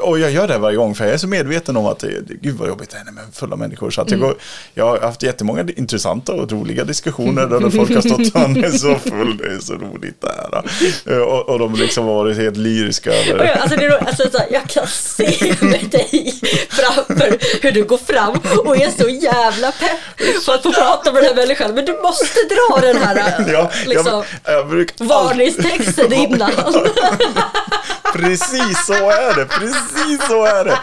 och 0.00 0.18
jag 0.18 0.30
gör 0.30 0.48
det 0.48 0.58
varje 0.58 0.76
gång 0.76 0.94
för 0.94 1.04
jag 1.04 1.14
är 1.14 1.18
så 1.18 1.28
medveten 1.28 1.76
om 1.76 1.86
att 1.86 1.98
det, 1.98 2.20
det, 2.20 2.34
gud 2.34 2.56
vad 2.56 2.68
jobbigt 2.68 2.90
det 2.90 2.96
är 2.96 3.12
med 3.12 3.24
fulla 3.32 3.56
människor. 3.56 3.90
Så 3.90 4.04
jag, 4.08 4.20
går, 4.20 4.34
jag 4.74 4.86
har 4.86 5.00
haft 5.00 5.22
jättemånga 5.22 5.64
intressanta 5.76 6.32
och 6.32 6.52
roliga 6.52 6.84
diskussioner 6.84 7.46
där 7.46 7.70
folk 7.70 7.94
har 7.94 8.00
stått 8.00 8.34
han 8.42 8.64
är 8.64 8.70
så 8.70 8.94
full, 8.94 9.36
det 9.36 9.44
är 9.44 9.58
så 9.58 9.74
roligt 9.74 10.20
det 10.20 10.32
här. 10.36 10.64
Eh, 11.06 11.22
och, 11.22 11.48
och 11.48 11.58
de 11.58 11.74
liksom 11.74 12.06
varit 12.06 12.36
helt 12.36 12.56
lyriska 12.56 13.10
över 13.12 13.46
Alltså, 13.46 13.76
det 13.76 13.84
är, 13.84 14.06
alltså, 14.06 14.28
jag 14.50 14.68
kan 14.68 14.86
se 14.86 15.54
med 15.60 15.90
dig 15.90 16.34
framför 16.68 17.38
hur 17.62 17.72
du 17.72 17.84
går 17.84 17.98
fram 17.98 18.38
och 18.66 18.76
är 18.76 18.90
så 19.02 19.08
jävla 19.08 19.72
pepp 19.72 20.46
på 20.46 20.52
att 20.52 20.62
få 20.62 20.72
prata 20.72 21.12
med 21.12 21.22
den 21.22 21.28
här 21.28 21.36
människan. 21.36 21.74
Men 21.74 21.84
du 21.84 22.02
måste 22.02 22.38
dra 22.48 22.80
den 22.80 22.96
här 22.96 23.52
Ja, 23.52 23.70
liksom, 23.86 24.24
jag, 24.44 24.54
jag 24.54 24.68
brukar 24.68 25.04
varningstexten 25.04 26.12
innan. 26.12 26.50
Precis 28.12 28.86
så 28.86 28.92
är 29.10 29.21
det, 29.36 29.46
precis 29.46 30.26
så 30.28 30.44
är 30.44 30.64
det. 30.64 30.78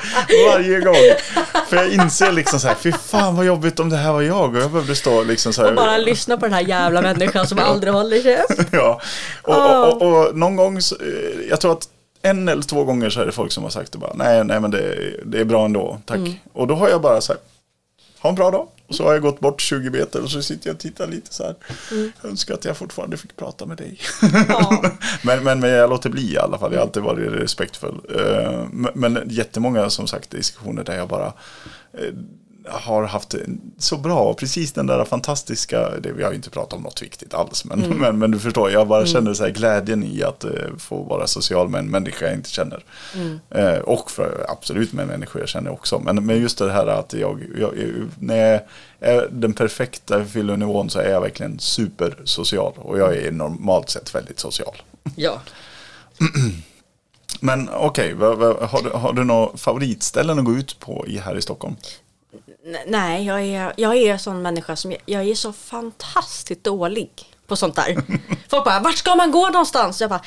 Varje 0.50 0.80
gång. 0.80 0.96
För 1.70 1.76
jag 1.78 1.90
inser 1.90 2.32
liksom 2.32 2.60
så 2.60 2.68
här, 2.68 2.76
fy 2.76 2.92
fan 2.92 3.36
vad 3.36 3.46
jobbigt 3.46 3.80
om 3.80 3.90
det 3.90 3.98
här 3.98 4.12
var 4.12 4.22
jag 4.22 4.50
och 4.50 4.62
jag 4.62 4.72
behövde 4.72 4.96
stå 4.96 5.24
liksom 5.24 5.54
så 5.54 5.62
här. 5.62 5.70
Och 5.70 5.76
bara 5.76 5.98
lyssna 5.98 6.38
på 6.38 6.46
den 6.46 6.54
här 6.54 6.62
jävla 6.62 7.02
människan 7.02 7.48
som 7.48 7.60
aldrig 7.60 7.94
håller 7.94 8.22
käft. 8.22 8.70
Ja, 8.72 9.02
och, 9.42 9.56
och, 9.56 10.02
och, 10.02 10.28
och 10.28 10.38
någon 10.38 10.56
gång, 10.56 10.82
så, 10.82 10.96
eh, 10.96 11.50
jag 11.50 11.62
tror 11.62 11.72
att 11.72 11.88
en 12.22 12.48
eller 12.48 12.64
två 12.64 12.84
gånger 12.84 13.10
så 13.10 13.22
är 13.22 13.26
det 13.26 13.32
folk 13.32 13.52
som 13.52 13.64
har 13.64 13.70
sagt 13.70 13.92
det 13.92 13.98
bara, 13.98 14.14
nej, 14.14 14.44
nej 14.44 14.60
men 14.60 14.72
det, 14.72 14.96
det 15.26 15.40
är 15.40 15.46
bra 15.46 15.66
ändå, 15.66 15.98
tack. 16.06 16.18
Mm. 16.18 16.34
Och 16.54 16.68
då 16.68 16.76
har 16.76 16.90
jag 16.90 17.02
bara 17.02 17.22
sagt, 17.22 17.42
ha 18.20 18.30
en 18.30 18.36
bra 18.36 18.52
dag. 18.52 18.68
Och 18.88 18.96
så 18.96 19.04
har 19.04 19.14
jag 19.14 19.22
gått 19.22 19.40
bort 19.40 19.62
20 19.62 19.90
meter 19.90 20.24
och 20.24 20.32
så 20.32 20.42
sitter 20.42 20.68
jag 20.70 20.74
och 20.74 20.80
tittar 20.80 21.08
lite 21.08 21.34
så 21.34 21.44
här. 21.44 21.56
Jag 22.22 22.30
önskar 22.32 22.54
att 22.54 22.66
jag 22.66 22.78
fortfarande 22.78 23.18
fick 23.18 23.36
prata 23.36 23.66
med 23.66 23.78
dig. 23.78 24.00
Mm. 24.22 24.46
Ja. 24.50 24.84
men, 25.24 25.44
men, 25.44 25.60
men 25.60 25.70
jag 25.70 25.90
låter 25.90 26.10
bli 26.10 26.34
i 26.34 26.38
alla 26.38 26.58
fall, 26.58 26.72
jag 26.72 26.80
har 26.80 26.86
alltid 26.86 27.04
varit 27.04 27.32
respektfull. 27.32 28.02
Eh, 28.16 28.66
Men, 28.72 28.92
men 28.96 29.24
jättemånga 29.30 29.90
som 29.90 30.08
sagt 30.08 30.30
diskussioner 30.30 30.84
där 30.84 30.98
jag 30.98 31.08
bara 31.08 31.34
eh, 31.94 32.14
har 32.68 33.04
haft 33.04 33.36
så 33.78 33.98
bra 33.98 34.20
och 34.20 34.38
precis 34.38 34.72
den 34.72 34.88
där 34.88 35.06
fantastiska, 35.06 35.90
det, 36.00 36.12
vi 36.12 36.24
har 36.24 36.30
ju 36.30 36.36
inte 36.36 36.50
pratat 36.50 36.74
om 36.74 36.82
något 36.84 37.02
viktigt 37.02 37.34
alls, 37.34 37.66
men, 37.66 37.84
Mm. 37.84 37.98
men, 37.98 38.20
men 38.20 38.32
du 38.32 38.40
förstår, 38.40 38.72
jag 38.72 38.88
bara 38.88 39.06
känner 39.06 39.34
så 39.34 39.44
här 39.44 39.52
glädjen 39.52 40.04
i 40.04 40.24
att 40.24 40.44
eh, 40.44 40.52
få 40.78 41.04
vara 41.04 41.28
social 41.28 41.70
med 41.70 41.80
en 41.80 41.90
människa 41.92 42.26
jag 42.26 42.34
inte 42.34 42.50
känner. 42.50 42.84
Mm. 43.16 43.40
Eh, 43.50 43.80
och 43.80 44.12
för, 44.12 44.46
absolut 44.50 44.94
med 44.94 45.08
människor 45.08 45.42
jag 45.42 45.50
känner 45.50 45.72
också, 45.72 46.00
men, 46.00 46.26
men 46.26 46.42
just 46.42 46.58
det 46.58 46.72
här 46.72 46.88
att 46.88 47.14
jag, 47.14 47.44
jag 47.60 47.74
när 48.20 48.38
jag 48.52 48.62
är 49.00 49.28
den 49.32 49.54
perfekta 49.54 50.26
fyllonivån 50.26 50.90
så 50.90 51.00
är 51.00 51.10
jag 51.10 51.22
verkligen 51.22 51.60
supersocial 51.60 52.74
och 52.78 53.00
jag 53.00 53.16
är 53.18 53.32
normalt 53.32 53.90
sett 53.90 54.16
väldigt 54.16 54.40
social. 54.40 54.76
ja. 55.16 55.42
Men 57.42 57.70
okej, 57.74 58.14
vad- 58.14 58.38
har, 58.70 58.82
du, 58.84 58.90
har 58.90 59.14
du 59.14 59.24
några 59.24 59.58
favoritställen 59.58 60.40
att 60.40 60.46
gå 60.46 60.54
ut 60.56 60.80
på 60.80 61.06
i, 61.08 61.18
här 61.18 61.38
i 61.38 61.42
Stockholm? 61.42 61.76
Nej, 62.88 63.26
jag 63.26 63.42
är, 63.42 63.74
jag 63.76 63.96
är 63.96 64.12
en 64.12 64.20
sån 64.20 64.42
människa 64.42 64.76
som, 64.76 64.92
jag, 64.92 65.00
jag 65.06 65.24
är 65.28 65.36
så 65.36 65.54
fantastiskt 65.54 66.64
dålig 66.64 67.10
på 67.48 67.56
sånt 67.56 67.76
där. 67.76 67.98
Folk 68.50 68.66
bara, 68.66 68.80
vart 68.80 68.98
ska 68.98 69.16
man 69.16 69.32
gå 69.32 69.50
någonstans? 69.50 70.02
Jag 70.02 70.10
bara, 70.10 70.22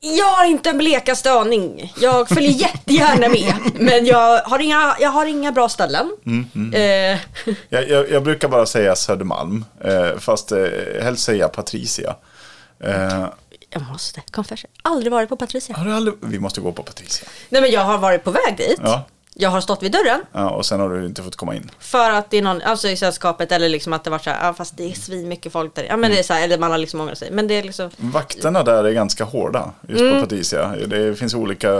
jag 0.00 0.24
har 0.26 0.44
inte 0.44 0.70
en 0.70 0.78
blekaste 0.78 1.32
aning. 1.32 1.92
Jag 2.00 2.28
följer 2.28 2.50
jättegärna 2.50 3.28
med. 3.28 3.54
Men 3.74 4.06
jag 4.06 4.38
har 4.42 4.58
inga, 4.58 4.96
jag 5.00 5.10
har 5.10 5.26
inga 5.26 5.52
bra 5.52 5.68
ställen. 5.68 6.16
Eh, 6.74 7.18
Jag, 7.68 7.88
jag, 7.88 8.10
jag 8.10 8.22
brukar 8.22 8.48
bara 8.48 8.66
säga 8.66 8.96
Södermalm, 8.96 9.64
eh, 9.84 10.18
fast 10.18 10.52
eh, 10.52 10.58
helst 11.02 11.22
säga 11.24 11.48
Patricia. 11.48 12.16
Eh, 12.84 13.26
jag 13.70 13.82
måste, 13.82 14.22
confession, 14.30 14.70
aldrig 14.82 15.12
varit 15.12 15.28
på 15.28 15.36
Patricia. 15.36 15.76
har 15.76 15.84
du 15.84 15.92
aldrig, 15.94 16.14
vi 16.20 16.38
måste 16.38 16.60
gå 16.60 16.72
på 16.72 16.82
Patricia. 16.82 17.28
Nej 17.48 17.62
men 17.62 17.70
jag 17.70 17.80
har 17.80 17.98
varit 17.98 18.24
på 18.24 18.30
väg 18.30 18.56
dit. 18.56 18.78
Ja. 18.82 19.04
Jag 19.36 19.50
har 19.50 19.60
stått 19.60 19.82
vid 19.82 19.92
dörren. 19.92 20.20
Ja, 20.32 20.50
och 20.50 20.66
sen 20.66 20.80
har 20.80 20.88
du 20.90 21.06
inte 21.06 21.22
fått 21.22 21.36
komma 21.36 21.54
in. 21.54 21.70
För 21.78 22.10
att 22.10 22.30
det 22.30 22.36
är 22.38 22.42
någon, 22.42 22.62
alltså 22.62 22.88
i 22.88 22.96
sällskapet 22.96 23.52
eller 23.52 23.68
liksom 23.68 23.92
att 23.92 24.04
det 24.04 24.10
var 24.10 24.18
så 24.18 24.30
här, 24.30 24.46
ja 24.46 24.54
fast 24.54 24.76
det 24.76 24.90
är 24.90 24.92
svin 24.94 25.28
mycket 25.28 25.52
folk 25.52 25.74
där. 25.74 25.84
Ja 25.88 25.96
men 25.96 26.10
det 26.10 26.18
är 26.18 26.22
så 26.22 26.32
här, 26.34 26.44
eller 26.44 26.58
man 26.58 26.70
har 26.70 26.78
liksom 26.78 27.00
ångrat 27.00 27.18
sig. 27.18 27.30
Men 27.30 27.48
det 27.48 27.54
är 27.54 27.62
liksom, 27.62 27.90
Vakterna 27.96 28.62
där 28.62 28.84
är 28.84 28.92
ganska 28.92 29.24
hårda, 29.24 29.72
just 29.88 30.00
Mm. 30.00 30.14
på 30.14 30.20
Patricia. 30.20 30.76
Det 30.86 31.18
finns 31.18 31.34
olika 31.34 31.72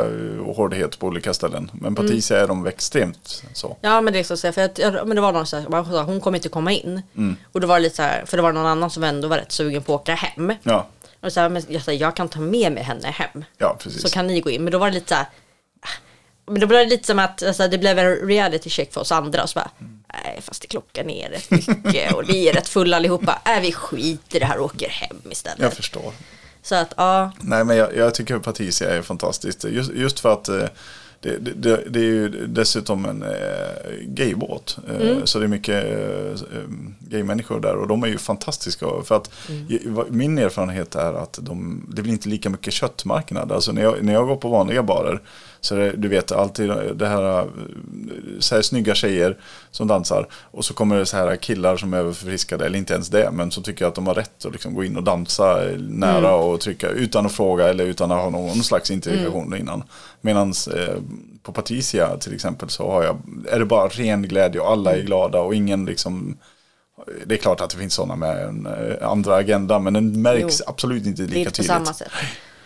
hårdhet 0.57 0.99
på 0.99 1.07
olika 1.07 1.35
ställen. 1.35 1.71
Men 1.75 1.95
Patricia 1.95 2.41
är 2.41 2.49
de 2.49 2.67
extremt 2.67 3.43
så. 3.53 3.77
ja 3.81 4.01
men 4.01 4.13
det 4.13 4.19
är 4.19 4.25
så 4.25 4.35
att 4.35 4.41
säga, 4.41 4.53
för 4.53 4.65
att, 4.65 4.79
ja, 4.79 4.91
men 5.05 5.15
det 5.17 5.21
var 5.21 5.33
någon 5.33 5.47
så 5.47 5.57
här, 5.57 5.69
man 5.69 5.85
sa, 5.87 6.03
hon 6.03 6.21
kommer 6.21 6.39
inte 6.39 6.49
komma 6.49 6.73
in. 6.73 7.03
Och 7.53 7.61
då 7.61 7.67
var 7.67 7.75
det 7.77 7.83
lite 7.83 7.97
så 7.97 8.03
här, 8.03 8.25
för 8.27 8.37
det 8.37 8.43
var 8.43 8.53
någon 8.53 8.67
annan 8.67 8.91
som 8.91 9.05
ändå 9.05 9.29
var 9.29 9.37
rätt 9.39 9.53
sugen 9.53 9.83
på 9.83 9.95
att 9.95 10.01
åka 10.01 10.15
hem. 10.15 10.53
Ja, 10.63 10.87
Och 11.21 11.33
så 11.33 11.41
här, 11.41 11.49
men 11.49 11.63
jag, 11.69 11.83
sa, 11.83 11.93
jag 11.93 12.17
kan 12.17 12.29
ta 12.29 12.41
med 12.41 12.73
mig 12.73 12.83
henne 12.83 13.09
hem. 13.09 13.45
ja 13.59 13.77
precis. 13.79 14.03
Så 14.03 14.09
kan 14.11 14.27
ni 14.27 14.41
gå 14.41 14.51
in. 14.51 14.65
Men 14.65 14.73
då 14.73 14.79
var 14.79 14.87
det 14.87 14.95
lite 14.95 15.09
så 15.09 15.15
här, 15.15 15.27
men 16.47 16.61
då 16.61 16.67
blev 16.67 16.81
det 16.81 16.91
lite 16.91 17.07
som 17.07 17.19
att 17.19 17.43
alltså, 17.43 17.69
det 17.69 17.79
blev 17.79 17.99
en 17.99 18.17
reality 18.17 18.71
check 18.71 18.93
för 18.93 19.01
oss 19.01 19.13
andra. 19.13 19.43
Och 19.43 19.51
så 19.51 19.59
bara, 19.59 19.71
nej 20.25 20.41
fast 20.43 20.63
det 20.63 20.69
klockan 20.69 21.11
är 21.11 21.29
rätt 21.31 21.51
mycket 21.51 22.13
och 22.15 22.29
vi 22.29 22.49
är 22.49 22.53
rätt 22.53 22.69
fulla 22.69 22.97
allihopa. 22.97 23.43
Äh, 23.57 23.61
vi 23.63 23.73
skiter 23.73 24.37
i 24.37 24.39
det 24.41 24.47
här 24.47 24.59
och 24.59 24.65
åker 24.65 24.89
hem 24.89 25.17
istället. 25.31 25.59
Jag 25.59 25.73
förstår. 25.73 26.13
Så 26.63 26.75
att 26.75 26.95
ja, 26.97 27.33
Nej, 27.41 27.65
men 27.65 27.77
jag, 27.77 27.97
jag 27.97 28.15
tycker 28.15 28.39
Patricia 28.39 28.91
är 28.91 29.03
fantastiskt. 29.03 29.65
Just, 29.65 29.93
just 29.95 30.21
för 30.21 30.33
att 30.33 30.49
eh, 30.49 30.65
det, 31.21 31.39
det, 31.39 31.85
det, 31.89 31.99
är 32.01 32.05
ju 32.05 32.47
dessutom 32.47 33.05
en 33.05 33.23
eh, 33.23 33.29
gaybåt. 34.07 34.79
Eh, 35.01 35.25
Så 35.25 35.39
det 35.39 35.45
är 35.45 35.49
mycket 35.49 35.85
eh, 35.85 36.61
gaymänniskor 37.01 37.61
där 37.61 37.77
och 37.77 37.89
de 37.89 38.03
är 38.03 38.07
ju 38.07 38.19
fantastiska. 38.19 38.87
För 39.05 39.17
att 39.17 39.31
vad- 39.85 40.11
min 40.11 40.39
erfarenhet 40.39 40.95
är 40.95 41.13
att 41.15 41.39
de, 41.43 41.87
det 41.95 42.03
blir 42.03 42.13
inte 42.13 42.29
lika 42.29 42.51
mycket 42.51 42.73
köttmarknad. 42.75 43.53
Alltså 43.53 43.73
när 43.73 43.83
jag, 43.83 44.03
när 44.03 44.13
jag 44.13 44.27
går 44.27 44.37
på 44.37 44.49
vanliga 44.49 44.83
barer 44.83 45.23
så 45.65 45.75
det, 45.75 45.93
du 45.97 46.09
vet 46.09 46.33
alltid 46.33 46.69
det 46.95 47.07
här, 47.07 47.47
så 48.39 48.55
här 48.55 48.63
snygga 48.63 48.95
tjejer 48.95 49.37
som 49.71 49.87
dansar 49.87 50.27
och 50.33 50.65
så 50.65 50.75
kommer 50.75 50.99
det 50.99 51.07
så 51.07 51.17
här 51.17 51.37
killar 51.37 51.77
som 51.77 51.95
är 51.95 51.99
överförfriskade, 51.99 52.67
eller 52.67 52.79
inte 52.79 52.95
ens 52.95 53.09
det, 53.09 53.31
men 53.33 53.51
som 53.51 53.63
tycker 53.63 53.87
att 53.87 53.95
de 53.95 54.07
har 54.07 54.15
rätt 54.15 54.45
att 54.45 54.53
liksom 54.53 54.75
gå 54.75 54.85
in 54.85 54.97
och 54.97 55.03
dansa 55.03 55.59
nära 55.79 56.35
och 56.35 56.61
trycka 56.61 56.89
utan 56.89 57.27
att 57.27 57.33
fråga 57.33 57.69
eller 57.69 57.85
utan 57.85 58.13
att 58.13 58.19
ha 58.23 58.31
någon 58.31 58.63
slags 58.63 58.91
integration 58.91 59.57
innan. 59.57 59.83
Medan 60.21 60.53
eh, 60.77 60.95
på 61.43 61.53
Patricia 61.53 62.17
till 62.17 62.35
exempel 62.35 62.69
så 62.69 62.91
har 62.91 63.05
jag, 63.05 63.19
är 63.51 63.59
det 63.59 63.65
bara 63.65 63.89
ren 63.89 64.23
glädje 64.23 64.61
och 64.61 64.71
alla 64.71 64.97
är 64.97 65.03
glada 65.03 65.41
och 65.41 65.55
ingen 65.55 65.85
liksom 65.85 66.37
det 67.27 67.35
är 67.35 67.39
klart 67.39 67.61
att 67.61 67.71
det 67.71 67.77
finns 67.77 67.95
sådana 67.95 68.17
med 68.17 68.45
en 68.45 68.67
eh, 68.67 69.09
andra 69.09 69.37
agenda 69.37 69.79
men 69.79 69.93
den 69.93 70.23
märks 70.23 70.61
Jo. 70.61 70.71
absolut 70.71 71.07
inte 71.07 71.23
lika 71.23 71.39
inte 71.39 71.51
på 71.51 71.55
tydligt. 71.57 71.73
samma 71.73 71.95
sätt. 71.95 72.13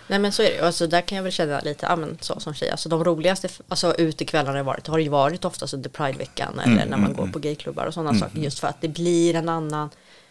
Nej 0.08 0.18
men 0.18 0.32
så 0.32 0.42
är 0.42 0.50
det. 0.50 0.60
Alltså, 0.66 0.86
där 0.86 1.00
kan 1.00 1.16
jag 1.16 1.22
väl 1.22 1.32
känna 1.32 1.60
lite, 1.60 1.86
ja 1.86 1.96
men 1.96 2.18
så 2.20 2.40
som 2.40 2.54
tjej. 2.54 2.70
Alltså 2.70 2.88
de 2.88 3.04
roligaste 3.04 3.48
alltså, 3.68 3.94
utekvällarna 3.94 4.58
har 4.58 4.64
varit, 4.64 4.86
har 4.86 4.98
ju 4.98 5.08
varit 5.08 5.44
oftast 5.44 5.74
under 5.74 5.90
Prideveckan 5.90 6.58
eller 6.58 6.72
Mm, 6.76 6.88
när 6.88 6.96
man 6.96 7.14
går 7.14 7.26
på 7.26 7.38
gayklubbar 7.38 7.86
och 7.86 7.94
sådana 7.94 8.14
saker. 8.18 8.38
Just 8.38 8.58
för 8.58 8.68
att 8.68 8.80
det 8.80 8.88
blir 8.88 9.34
en 9.34 9.48
annan, 9.48 9.90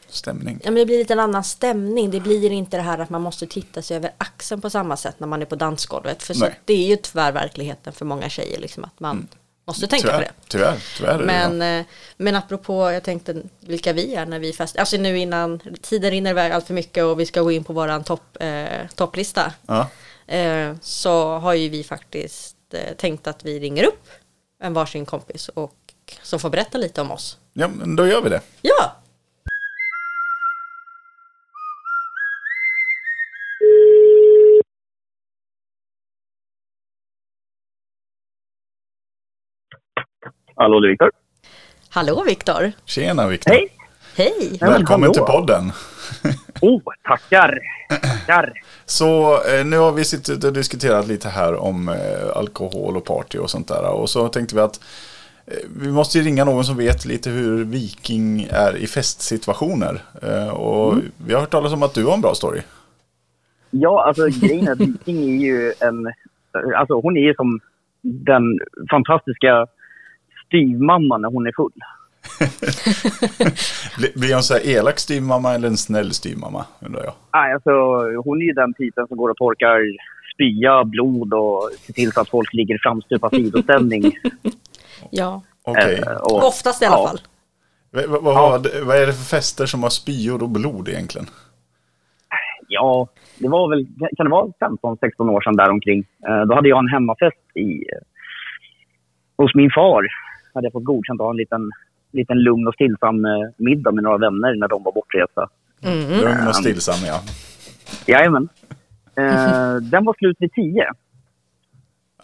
Stämning. 0.09 0.59
ja 0.63 0.71
men 0.71 0.75
det 0.79 0.85
blir 0.85 0.97
lite 0.97 1.13
en 1.13 1.19
annan 1.19 1.43
stämning. 1.43 2.11
Det 2.11 2.19
blir 2.19 2.51
inte 2.51 2.77
det 2.77 2.83
här 2.83 2.97
att 2.97 3.09
man 3.09 3.21
måste 3.21 3.47
titta 3.47 3.81
sig 3.81 3.97
över 3.97 4.11
axeln 4.17 4.61
på 4.61 4.69
samma 4.69 4.97
sätt 4.97 5.15
när 5.19 5.27
man 5.27 5.41
är 5.41 5.45
på 5.45 5.55
dansgolvet. 5.55 6.23
För 6.23 6.33
så, 6.33 6.47
det 6.65 6.73
är 6.73 6.87
ju 6.87 6.95
tyvärr 6.95 7.31
verkligheten 7.31 7.93
för 7.93 8.05
många 8.05 8.29
tjejer 8.29 8.59
liksom 8.59 8.83
att 8.83 8.99
man 8.99 9.27
måste 9.67 9.87
tänka 9.87 10.07
på 10.07 10.11
Tyvärr, 10.13 10.21
det. 10.21 10.31
tyvärr, 10.47 10.77
tyvärr 10.97 11.17
Men, 11.17 11.61
ja. 11.61 11.79
eh, 11.79 11.85
men 12.17 12.35
apropå, 12.35 12.91
jag 12.91 13.03
tänkte 13.03 13.35
vilka 13.59 13.93
vi 13.93 14.15
är 14.15 14.25
när 14.25 14.39
vi 14.39 14.53
festar. 14.53 14.79
Alltså 14.79 14.97
nu 14.97 15.17
innan 15.17 15.59
tiden 15.81 16.11
rinner 16.11 16.29
iväg 16.31 16.51
allt 16.51 16.67
för 16.67 16.73
mycket 16.73 17.03
och 17.03 17.19
vi 17.19 17.25
ska 17.25 17.41
gå 17.41 17.51
in 17.51 17.63
på 17.63 17.73
våran 17.73 18.03
topp, 18.03 18.37
eh, 18.39 18.87
topplista. 18.95 19.53
Ja. 19.67 19.87
Eh, 20.27 20.75
så 20.81 21.37
har 21.37 21.53
ju 21.53 21.69
vi 21.69 21.83
faktiskt 21.83 22.55
eh, 22.73 22.95
tänkt 22.97 23.27
att 23.27 23.45
vi 23.45 23.59
ringer 23.59 23.83
upp 23.83 24.07
en 24.63 24.73
varsin 24.73 25.05
kompis 25.05 25.49
och 25.49 25.73
som 26.23 26.39
får 26.39 26.49
berätta 26.49 26.77
lite 26.77 27.01
om 27.01 27.11
oss. 27.11 27.37
ja, 27.53 27.67
men 27.67 27.95
då 27.95 28.07
gör 28.07 28.21
vi 28.21 28.29
det. 28.29 28.41
Ja! 28.61 28.95
Hallå, 40.59 40.79
det 40.79 40.87
är 40.87 40.89
Viktor. 40.89 41.11
Hallå 41.89 42.23
Viktor! 42.27 42.71
Tjena 42.85 43.27
Viktor. 43.27 43.51
Hej! 43.51 43.67
Hej! 44.15 44.57
men 44.61 44.71
Välkommen 44.71 45.01
hallå. 45.01 45.13
till 45.13 45.23
podden. 45.23 45.71
Oh, 46.61 46.81
tackar! 47.03 47.59
Tackar! 47.89 48.53
Så 48.85 49.33
eh, 49.33 49.65
nu 49.65 49.77
har 49.77 49.91
vi 49.91 50.03
suttit 50.03 50.43
och 50.43 50.53
diskuterat 50.53 51.07
lite 51.07 51.29
här 51.29 51.55
om 51.55 51.89
eh, 51.89 52.37
alkohol 52.37 52.97
och 52.97 53.05
party 53.05 53.37
och 53.37 53.49
sånt 53.49 53.67
där. 53.67 53.91
Och 53.91 54.09
så 54.09 54.27
tänkte 54.27 54.55
vi 54.55 54.61
att 54.61 54.79
eh, 55.45 55.57
vi 55.81 55.91
måste 55.91 56.17
ju 56.17 56.23
ringa 56.23 56.45
någon 56.45 56.63
som 56.63 56.77
vet 56.77 57.05
lite 57.05 57.29
hur 57.29 57.63
Viking 57.63 58.47
är 58.51 58.77
i 58.77 58.87
festsituationer. 58.87 60.01
Och 60.53 60.95
vi 61.27 61.33
har 61.33 61.41
hört 61.41 61.49
talas 61.49 61.73
om 61.73 61.83
att 61.83 61.93
du 61.93 62.05
har 62.05 62.13
en 62.13 62.21
bra 62.21 62.35
story. 62.35 62.61
Ja, 63.69 64.03
alltså 64.07 64.27
grejen 64.27 64.67
är 64.67 64.71
att 64.71 64.79
Viking 64.79 65.17
är 65.17 65.45
ju 65.45 65.73
en... 65.79 66.13
Alltså 66.75 66.93
hon 67.01 67.17
är 67.17 67.21
ju 67.21 67.33
som 67.33 67.59
den 68.01 68.59
fantastiska 68.91 69.67
styvmamman 70.47 71.21
när 71.21 71.29
hon 71.29 71.47
är 71.47 71.51
full. 71.55 71.71
Blir- 74.17 74.33
hon 74.33 74.43
så 74.43 74.53
här 74.53 74.67
elak 74.67 74.99
styvmamma 74.99 75.53
eller 75.53 75.67
en 75.67 75.77
snäll 75.77 76.11
styvmamma 76.13 76.65
undrar 76.79 77.03
jag. 77.03 77.13
Nej, 77.33 77.53
alltså 77.53 77.71
hon 78.25 78.41
är 78.41 78.45
ju 78.45 78.53
den 78.53 78.73
typen 78.73 79.07
som 79.07 79.17
går 79.17 79.29
och 79.29 79.37
torkar 79.37 79.79
spya 80.33 80.83
blod 80.83 81.33
och 81.33 81.69
se 81.81 81.93
till 81.93 82.11
så 82.11 82.21
att 82.21 82.29
folk 82.29 82.53
ligger 82.53 82.75
i 82.75 82.79
framstupa 82.79 83.29
sidoställning. 83.29 84.03
Ja, 85.11 85.41
Okej. 85.63 86.03
Eh, 86.07 86.13
och- 86.13 86.47
oftast 86.47 86.81
i 86.81 86.85
alla 86.85 86.95
ja. 86.95 87.07
fall. 87.07 87.19
Vad, 87.91 88.05
vad, 88.23 88.23
vad, 88.23 88.67
vad 88.85 88.97
är 88.97 89.07
det 89.07 89.13
för 89.13 89.35
fester 89.37 89.65
som 89.65 89.83
har 89.83 89.89
spyor 89.89 90.43
och 90.43 90.49
blod 90.49 90.89
egentligen? 90.89 91.27
Ja, 92.67 93.07
det 93.39 93.47
var 93.47 93.69
väl, 93.69 93.87
kan 94.17 94.25
det 94.25 94.29
vara 94.31 94.47
15-16 94.59 95.29
år 95.29 95.41
sedan 95.41 95.55
däromkring. 95.55 95.99
Eh, 96.27 96.41
då 96.41 96.55
hade 96.55 96.69
jag 96.69 96.79
en 96.79 96.87
hemmafest 96.87 97.37
i, 97.57 97.83
hos 99.37 99.55
min 99.55 99.71
far. 99.75 100.03
Hade 100.57 100.65
jag 100.65 100.73
fått 100.73 100.83
godkänt 100.83 101.21
att 101.21 101.25
ha 101.25 101.31
en 101.31 101.37
liten, 101.37 101.71
liten 102.11 102.37
lugn 102.37 102.67
och 102.67 102.73
stillsam 102.73 103.25
eh, 103.25 103.31
middag 103.57 103.91
med 103.91 104.03
några 104.03 104.17
vänner 104.17 104.55
när 104.55 104.67
de 104.67 104.83
var 104.83 104.91
bortresta. 104.91 105.49
Lugn 106.21 106.47
och 106.47 106.55
stillsam 106.55 106.95
ja. 107.05 107.21
Jajamän. 108.07 108.49
Eh, 109.15 109.75
den 109.81 110.05
var 110.05 110.13
slut 110.17 110.37
vid 110.39 110.51
10. 110.53 110.85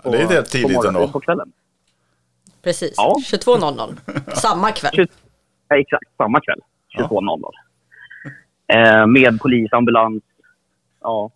på- 0.03 0.11
Det 0.11 0.17
är 0.17 0.27
rätt 0.27 0.37
på 0.45 0.51
tidigt 0.51 0.71
morgonen- 0.71 0.95
ändå. 1.01 1.07
På 1.11 1.19
kvällen. 1.19 1.51
Precis. 2.63 2.93
Ja. 2.97 3.15
22.00. 3.31 3.95
Samma 4.35 4.71
kväll. 4.71 5.07
Ja, 5.67 5.77
exakt, 5.77 6.03
samma 6.17 6.39
kväll. 6.41 6.59
22.00. 6.97 7.41
Eh, 8.67 9.07
med 9.07 9.39
polis, 9.41 9.73
ambulans, 9.73 10.23
ja, 11.01 11.31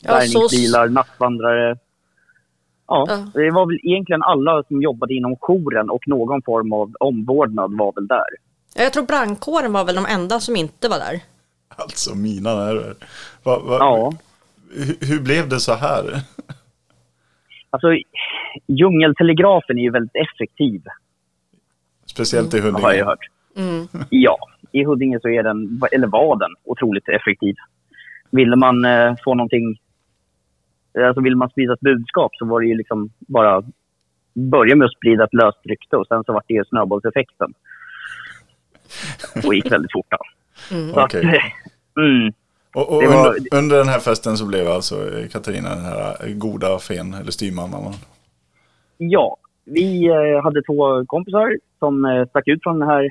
Ja, 0.00 0.12
bärgningsbilar, 0.12 0.88
nattvandrare. 0.88 1.76
Ja, 2.86 3.26
det 3.34 3.50
var 3.50 3.66
väl 3.66 3.78
egentligen 3.82 4.22
alla 4.22 4.62
som 4.68 4.82
jobbade 4.82 5.14
inom 5.14 5.36
jouren 5.36 5.90
och 5.90 6.08
någon 6.08 6.42
form 6.42 6.72
av 6.72 6.92
omvårdnad 7.00 7.76
var 7.78 7.92
väl 7.92 8.06
där. 8.06 8.24
Ja, 8.74 8.82
Jag 8.82 8.92
tror 8.92 9.06
brandkåren 9.06 9.72
var 9.72 9.84
väl 9.84 9.94
de 9.94 10.06
enda 10.06 10.40
som 10.40 10.56
inte 10.56 10.88
var 10.88 10.98
där. 10.98 11.20
Alltså 11.76 12.14
mina 12.14 12.54
nerver. 12.54 12.94
Va, 13.42 13.58
va, 13.58 13.76
Ja, 13.80 14.12
hur, 14.74 15.06
hur 15.08 15.20
blev 15.20 15.48
det 15.48 15.60
så 15.60 15.74
här? 15.74 16.04
alltså 17.70 17.88
djungeltelegrafen 18.66 19.78
är 19.78 19.82
ju 19.82 19.90
väldigt 19.90 20.16
effektiv, 20.16 20.82
Speciellt 22.06 22.54
i 22.54 22.60
har 22.60 22.66
jag 22.66 22.72
Huddinge. 22.80 23.04
hört. 23.04 23.18
Mm. 23.56 23.88
Ja, 24.10 24.36
i 24.72 24.84
Huddinge 24.84 25.20
så 25.22 25.28
är 25.28 25.42
den, 25.42 25.80
eller 25.92 26.06
var 26.06 26.36
den, 26.36 26.50
otroligt 26.64 27.08
effektiv. 27.08 27.54
Ville 28.30 28.56
man 28.56 28.84
eh, 28.84 29.14
få 29.24 29.34
någonting, 29.34 29.78
alltså 30.98 31.20
ville 31.20 31.36
man 31.36 31.50
sprida 31.50 31.72
ett 31.74 31.80
budskap 31.80 32.34
så 32.36 32.44
var 32.46 32.60
det 32.60 32.66
ju 32.66 32.76
liksom 32.76 33.10
bara 33.18 33.62
börja 34.34 34.76
med 34.76 34.84
att 34.84 34.92
sprida 34.96 35.24
ett 35.24 35.34
löst 35.34 35.58
rykte 35.64 35.96
och 35.96 36.06
sen 36.06 36.24
så 36.24 36.32
var 36.32 36.42
det 36.46 36.54
ju 36.54 36.64
snöbollseffekten. 36.64 37.54
Och 39.46 39.54
gick 39.54 39.72
väldigt 39.72 39.92
fort 39.92 40.06
då. 40.10 40.18
Så 40.94 41.00
att, 41.00 41.04
Okej. 41.14 41.40
mm, 41.98 42.32
Och, 42.74 42.88
och 42.96 43.02
var- 43.02 43.26
under, 43.28 43.58
under 43.58 43.76
den 43.78 43.88
här 43.88 43.98
festen 43.98 44.36
så 44.36 44.46
blev 44.46 44.68
alltså 44.68 44.94
eh, 45.18 45.28
Katarina 45.28 45.68
den 45.68 45.84
här 45.84 46.34
goda 46.34 46.78
fen, 46.78 47.14
eller 47.14 47.30
styrmamman. 47.30 47.92
ja, 48.98 49.36
vi 49.64 50.06
eh, 50.08 50.42
hade 50.42 50.62
två 50.62 51.04
kompisar 51.06 51.58
som 51.78 52.04
eh, 52.04 52.26
stack 52.28 52.48
ut 52.48 52.62
från 52.62 52.78
den 52.78 52.88
här, 52.88 53.04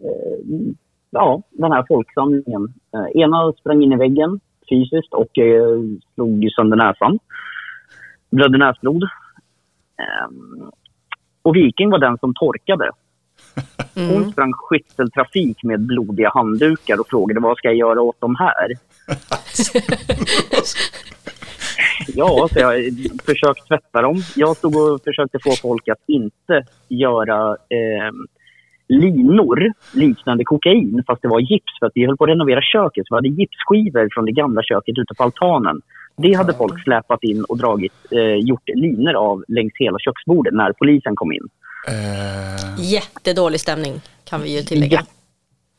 eh, 0.00 0.68
ja, 1.10 1.42
den 1.50 1.72
här 1.72 1.84
folksamlingen. 1.88 2.74
Eh, 2.94 3.20
ena 3.22 3.52
sprang 3.52 3.82
in 3.82 3.92
i 3.92 3.96
väggen 3.96 4.40
fysiskt 4.68 5.14
och 5.14 5.38
eh, 5.38 5.78
slog 6.14 6.48
sönder 6.56 6.76
näsan. 6.76 7.18
Blödde 8.30 8.58
näsblod. 8.58 9.02
Ehm, 9.98 10.70
och 11.42 11.56
Viking 11.56 11.90
var 11.90 11.98
den 11.98 12.18
som 12.18 12.34
torkade. 12.34 12.90
Hon 13.94 14.32
sprang 14.32 14.52
skytteltrafik 14.52 15.62
med 15.62 15.80
blodiga 15.80 16.30
handdukar 16.34 17.00
och 17.00 17.08
frågade 17.08 17.40
vad 17.40 17.56
ska 17.56 17.68
jag 17.68 17.76
göra 17.76 18.02
åt 18.02 18.20
de 18.20 18.36
här? 18.36 18.68
Ja, 22.14 22.48
så 22.52 22.58
jag 22.58 22.74
försökt 23.24 23.68
tvätta 23.68 24.02
dem. 24.02 24.22
Jag 24.36 24.56
stod 24.56 24.76
och 24.76 25.02
försökte 25.04 25.38
få 25.44 25.50
folk 25.62 25.88
att 25.88 26.02
inte 26.06 26.64
göra 26.88 27.50
eh, 27.50 28.12
linor 29.00 29.72
liknande 29.94 30.44
kokain, 30.44 31.02
fast 31.06 31.22
det 31.22 31.28
var 31.28 31.40
gips. 31.40 31.78
För 31.78 31.86
att 31.86 31.92
vi 31.94 32.06
höll 32.06 32.16
på 32.16 32.24
att 32.24 32.30
renovera 32.30 32.60
köket, 32.62 33.06
så 33.06 33.14
vi 33.14 33.16
hade 33.16 33.28
gipsskivor 33.40 34.08
från 34.14 34.24
det 34.24 34.32
gamla 34.32 34.62
köket 34.62 34.98
ute 34.98 35.14
på 35.14 35.22
altanen. 35.22 35.80
Det 36.16 36.32
hade 36.32 36.54
folk 36.54 36.82
släpat 36.82 37.22
in 37.22 37.44
och 37.44 37.58
dragit, 37.58 37.92
eh, 38.10 38.34
gjort 38.34 38.68
linor 38.74 39.14
av 39.14 39.44
längs 39.48 39.72
hela 39.78 39.98
köksbordet 39.98 40.54
när 40.54 40.72
polisen 40.72 41.16
kom 41.16 41.32
in. 41.32 41.48
Eh, 41.88 42.92
Jättedålig 42.92 43.60
stämning 43.60 43.94
kan 44.24 44.42
vi 44.42 44.56
ju 44.56 44.62
tillägga. 44.62 44.96
Ja. 44.96 45.06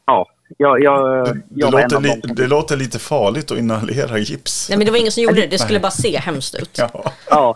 Ja, 0.05 0.27
jag, 0.57 0.83
jag, 0.83 1.25
det, 1.25 1.41
jag 1.55 1.67
en 1.67 1.89
låter 1.89 1.99
li, 1.99 2.21
det 2.23 2.47
låter 2.47 2.77
lite 2.77 2.99
farligt 2.99 3.51
att 3.51 3.57
inhalera 3.57 4.17
gips. 4.17 4.69
Nej 4.69 4.77
men 4.77 4.85
det 4.85 4.91
var 4.91 4.99
ingen 4.99 5.11
som 5.11 5.23
gjorde 5.23 5.41
det, 5.41 5.47
det 5.47 5.59
skulle 5.59 5.79
bara 5.79 5.91
se 5.91 6.17
hemskt 6.17 6.55
ut. 6.55 6.69
Ja. 6.73 7.11
Ja. 7.29 7.55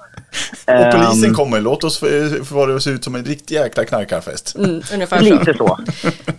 Och 0.66 0.94
polisen 0.94 1.30
Ehm, 1.30 1.34
kommer, 1.36 1.62
låt 1.62 1.84
oss 1.84 1.98
få 2.00 2.06
få 2.46 2.66
det 2.66 2.76
att 2.76 2.84
se 2.84 2.90
ut 2.90 3.04
som 3.04 3.16
en 3.16 3.26
riktig 3.26 3.56
jäkla 3.56 3.86
knarkarfest. 3.86 4.56
Mm, 4.56 4.82
ungefär 4.94 5.18
så. 5.20 5.24
Lite 5.24 5.54
så. 5.58 5.80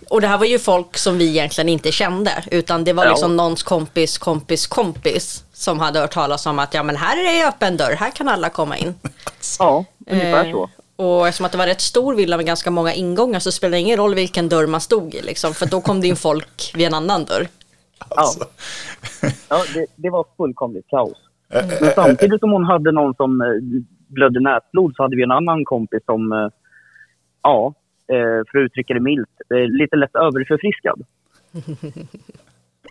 Och 0.09 0.21
det 0.21 0.27
här 0.27 0.37
var 0.37 0.45
ju 0.45 0.59
folk 0.59 0.97
som 0.97 1.17
vi 1.17 1.27
egentligen 1.29 1.69
inte 1.69 1.91
kände, 1.91 2.43
utan 2.51 2.83
det 2.83 2.93
var 2.93 3.05
Ja. 3.05 3.09
liksom 3.11 3.37
någons 3.37 3.63
kompis, 3.63 4.17
kompis, 4.17 4.67
kompis 4.67 5.43
som 5.53 5.79
hade 5.79 5.99
hört 5.99 6.13
talas 6.13 6.45
om 6.45 6.59
att 6.59 6.73
ja 6.73 6.83
men 6.83 6.95
här 6.95 7.17
är 7.17 7.39
det 7.41 7.47
öppen 7.47 7.77
dörr, 7.77 7.95
här 7.99 8.11
kan 8.11 8.27
alla 8.27 8.49
komma 8.49 8.77
in. 8.77 8.95
Ja, 9.59 9.85
ungefär 10.11 10.45
Eh, 10.45 10.51
så. 10.51 10.69
Och 11.01 11.27
eftersom 11.27 11.45
att 11.45 11.51
det 11.51 11.57
var 11.57 11.65
rätt 11.67 11.81
stor 11.81 12.15
villa 12.15 12.37
med 12.37 12.45
ganska 12.45 12.71
många 12.71 12.93
ingångar 12.93 13.39
så 13.39 13.51
spelade 13.51 13.75
det 13.77 13.81
ingen 13.81 13.97
roll 13.97 14.15
vilken 14.15 14.49
dörr 14.49 14.67
man 14.67 14.81
stod 14.81 15.15
i 15.15 15.21
liksom, 15.21 15.53
för 15.53 15.65
då 15.65 15.81
kom 15.81 16.01
det 16.01 16.07
in 16.07 16.15
folk 16.15 16.71
vid 16.75 16.87
en 16.87 16.93
annan 16.93 17.25
dörr. 17.25 17.47
Alltså. 18.09 18.45
Ja, 19.49 19.63
det, 19.73 19.85
det 19.95 20.09
var 20.09 20.25
fullkomligt 20.37 20.87
kaos. 20.87 21.17
Eh, 21.53 21.65
Men 21.81 21.91
samtidigt 21.95 22.39
som 22.39 22.51
hon 22.51 22.63
hade 22.63 22.91
någon 22.91 23.15
som 23.15 23.41
eh, 23.41 23.47
blödde 24.07 24.39
näsblod 24.39 24.95
så 24.95 25.03
hade 25.03 25.15
vi 25.15 25.23
en 25.23 25.31
annan 25.31 25.65
kompis 25.65 26.05
som, 26.05 26.31
eh, 26.31 26.47
ja, 27.43 27.73
eh, 28.07 28.43
för 28.51 28.57
att 28.59 28.65
uttrycka 28.65 28.93
det 28.93 28.99
milt, 28.99 29.29
eh, 29.53 29.67
lite 29.81 29.95
lätt 29.95 30.15
överförfriskad. 30.15 31.05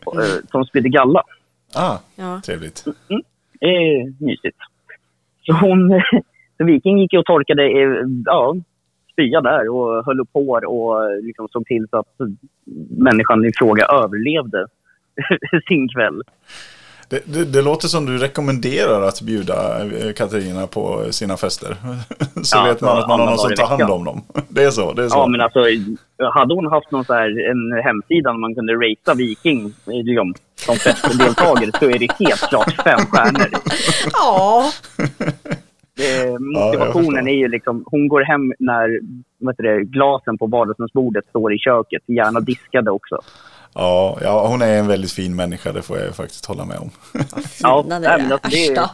Eh, 0.07 0.49
Som 0.51 0.65
spydde 0.65 0.89
galla. 0.89 1.23
Ah, 1.75 1.99
Ja. 2.17 2.41
trevligt. 2.47 2.85
Eh, 3.61 4.13
mysigt. 4.19 4.59
Så 5.47 5.53
hon, 5.53 5.91
så 6.59 6.65
Viking 6.65 6.99
gick 6.99 7.13
ju 7.13 7.19
och 7.19 7.25
torkade, 7.25 7.63
ja, 8.25 8.57
spya 9.13 9.41
där 9.41 9.69
och 9.69 10.05
höll 10.05 10.21
upp 10.21 10.31
hår 10.33 10.65
och 10.65 11.23
liksom 11.23 11.49
såg 11.49 11.67
till 11.67 11.87
så 11.91 11.97
att 11.97 12.15
människan 12.99 13.45
i 13.45 13.53
fråga 13.55 13.85
överlevde 13.85 14.67
sin 15.69 15.89
kväll. 15.89 16.23
Det, 17.11 17.23
det, 17.25 17.45
det 17.45 17.63
låter 17.63 17.89
som 17.89 18.07
du 18.07 18.19
rekommenderar 18.19 19.03
att 19.03 19.21
bjuda 19.23 19.85
eh, 19.85 20.13
Katarina 20.13 20.67
på 20.67 21.05
sina 21.11 21.37
fester. 21.37 21.77
Så 22.43 22.57
Ja, 22.57 22.65
vet 22.65 22.81
man 22.81 22.99
att 22.99 23.09
man 23.09 23.21
har 23.21 23.27
någon 23.27 23.39
som 23.39 23.55
tar 23.55 23.67
hand 23.67 23.91
om 23.91 24.05
dem. 24.05 24.23
Det 24.49 24.65
är 24.65 24.71
så. 24.71 24.93
Det 24.93 25.05
är 25.05 25.09
så. 25.09 25.17
Ja, 25.17 25.27
men 25.27 25.41
alltså, 25.41 25.61
hade 26.33 26.55
hon 26.55 26.67
haft 26.67 26.91
någon 26.91 27.05
så 27.05 27.15
här, 27.15 27.51
en 27.51 27.85
hemsida 27.85 28.33
där 28.33 28.39
man 28.39 28.55
kunde 28.55 28.73
ratea 28.73 29.15
Viking 29.15 29.65
eh, 29.67 30.05
liksom, 30.05 30.35
som 30.57 30.77
festdeltagare 30.77 31.71
så 31.79 31.91
är 31.91 31.99
det 31.99 32.27
helt 32.27 32.49
klart 32.49 32.73
fem 32.85 33.01
stjärnor. 33.07 33.49
Ja, 34.13 34.71
Eh, 35.99 36.39
motivationen 36.39 37.05
förstår. 37.05 37.29
är 37.29 37.35
ju 37.35 37.49
liksom, 37.49 37.83
hon 37.87 38.09
går 38.09 38.21
hem 38.23 38.53
när 38.59 39.01
vad 39.39 39.55
det, 39.59 39.85
glasen 39.85 40.39
på 40.39 40.47
vardagsrumsbordet 40.47 41.25
står 41.29 41.55
i 41.55 41.59
köket, 41.59 42.03
gärna 42.07 42.41
diskade 42.41 42.91
också. 42.91 43.19
Ja, 43.75 44.19
ja, 44.23 44.47
hon 44.49 44.63
är 44.63 44.79
en 44.79 44.87
väldigt 44.87 45.13
fin 45.13 45.37
människa, 45.37 45.73
det 45.73 45.83
får 45.83 45.99
jag 45.99 46.15
faktiskt 46.17 46.47
hålla 46.47 46.65
med 46.65 46.79
om. 46.79 46.91
Ja, 47.63 47.85
det 47.89 47.95
alltså, 48.13 48.39
det 48.51 48.67
är-. 48.67 48.89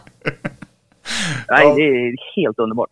Nej, 1.49 1.67
Ja. 1.67 1.75
det 1.75 1.83
är 1.83 2.17
helt 2.37 2.59
underbart. 2.59 2.91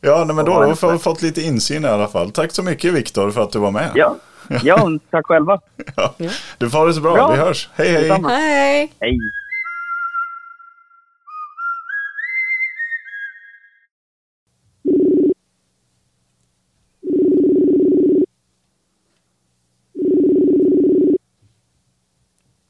Ja, 0.00 0.24
nej, 0.26 0.36
men 0.36 0.44
då 0.44 0.50
Ja, 0.52 0.54
har 0.54 0.62
vi 0.62 0.68
det 0.68 0.94
är 0.94 0.98
fått- 0.98 1.22
lite 1.22 1.40
insyn 1.42 1.84
i 1.84 1.88
alla 1.88 2.08
fall. 2.08 2.30
Tack 2.30 2.52
så 2.52 2.62
mycket 2.62 2.92
Viktor 2.94 3.30
för 3.30 3.40
att 3.42 3.52
du 3.52 3.58
var 3.58 3.70
med. 3.70 3.90
Ja, 3.94 4.16
ja 4.62 4.90
tack 5.10 5.26
själva. 5.26 5.60
Ja. 5.96 6.14
Du 6.58 6.70
får 6.70 6.78
ha 6.78 6.86
det 6.86 6.92
så 6.94 7.00
bra, 7.00 7.14
Bra. 7.14 7.30
vi 7.32 7.38
hörs. 7.38 7.68
Hej. 7.74 7.88
Hej! 8.28 8.92
Hej. 9.00 9.18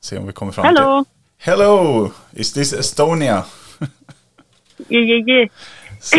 Se 0.08 0.18
om 0.18 0.26
vi 0.26 0.32
kommer 0.32 0.52
fram 0.52 0.66
Hello. 0.66 1.04
till... 1.04 1.52
Hello! 1.52 2.10
Is 2.32 2.52
this 2.52 2.72
Estonia? 2.72 3.44
Yeah, 4.88 5.04
yeah, 5.04 5.28
yeah. 5.28 5.48
So, 6.00 6.16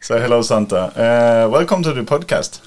so 0.00 0.18
hello 0.18 0.42
Santa. 0.42 0.76
Uh, 0.76 1.52
welcome 1.52 1.82
to 1.82 1.92
the 1.92 2.02
podcast. 2.02 2.62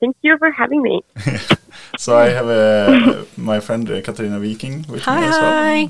Thank 0.00 0.16
you 0.22 0.38
for 0.38 0.50
having 0.50 0.82
me. 0.82 1.02
So 1.98 2.16
I 2.16 2.30
have 2.30 2.48
uh, 2.48 3.24
my 3.36 3.60
friend 3.60 3.90
uh, 3.90 4.00
Katarina 4.00 4.38
Viking 4.38 4.86
with 4.88 5.02
Hi, 5.02 5.20
me 5.20 5.26
as 5.26 5.34
well. 5.34 5.52
hi. 5.52 5.88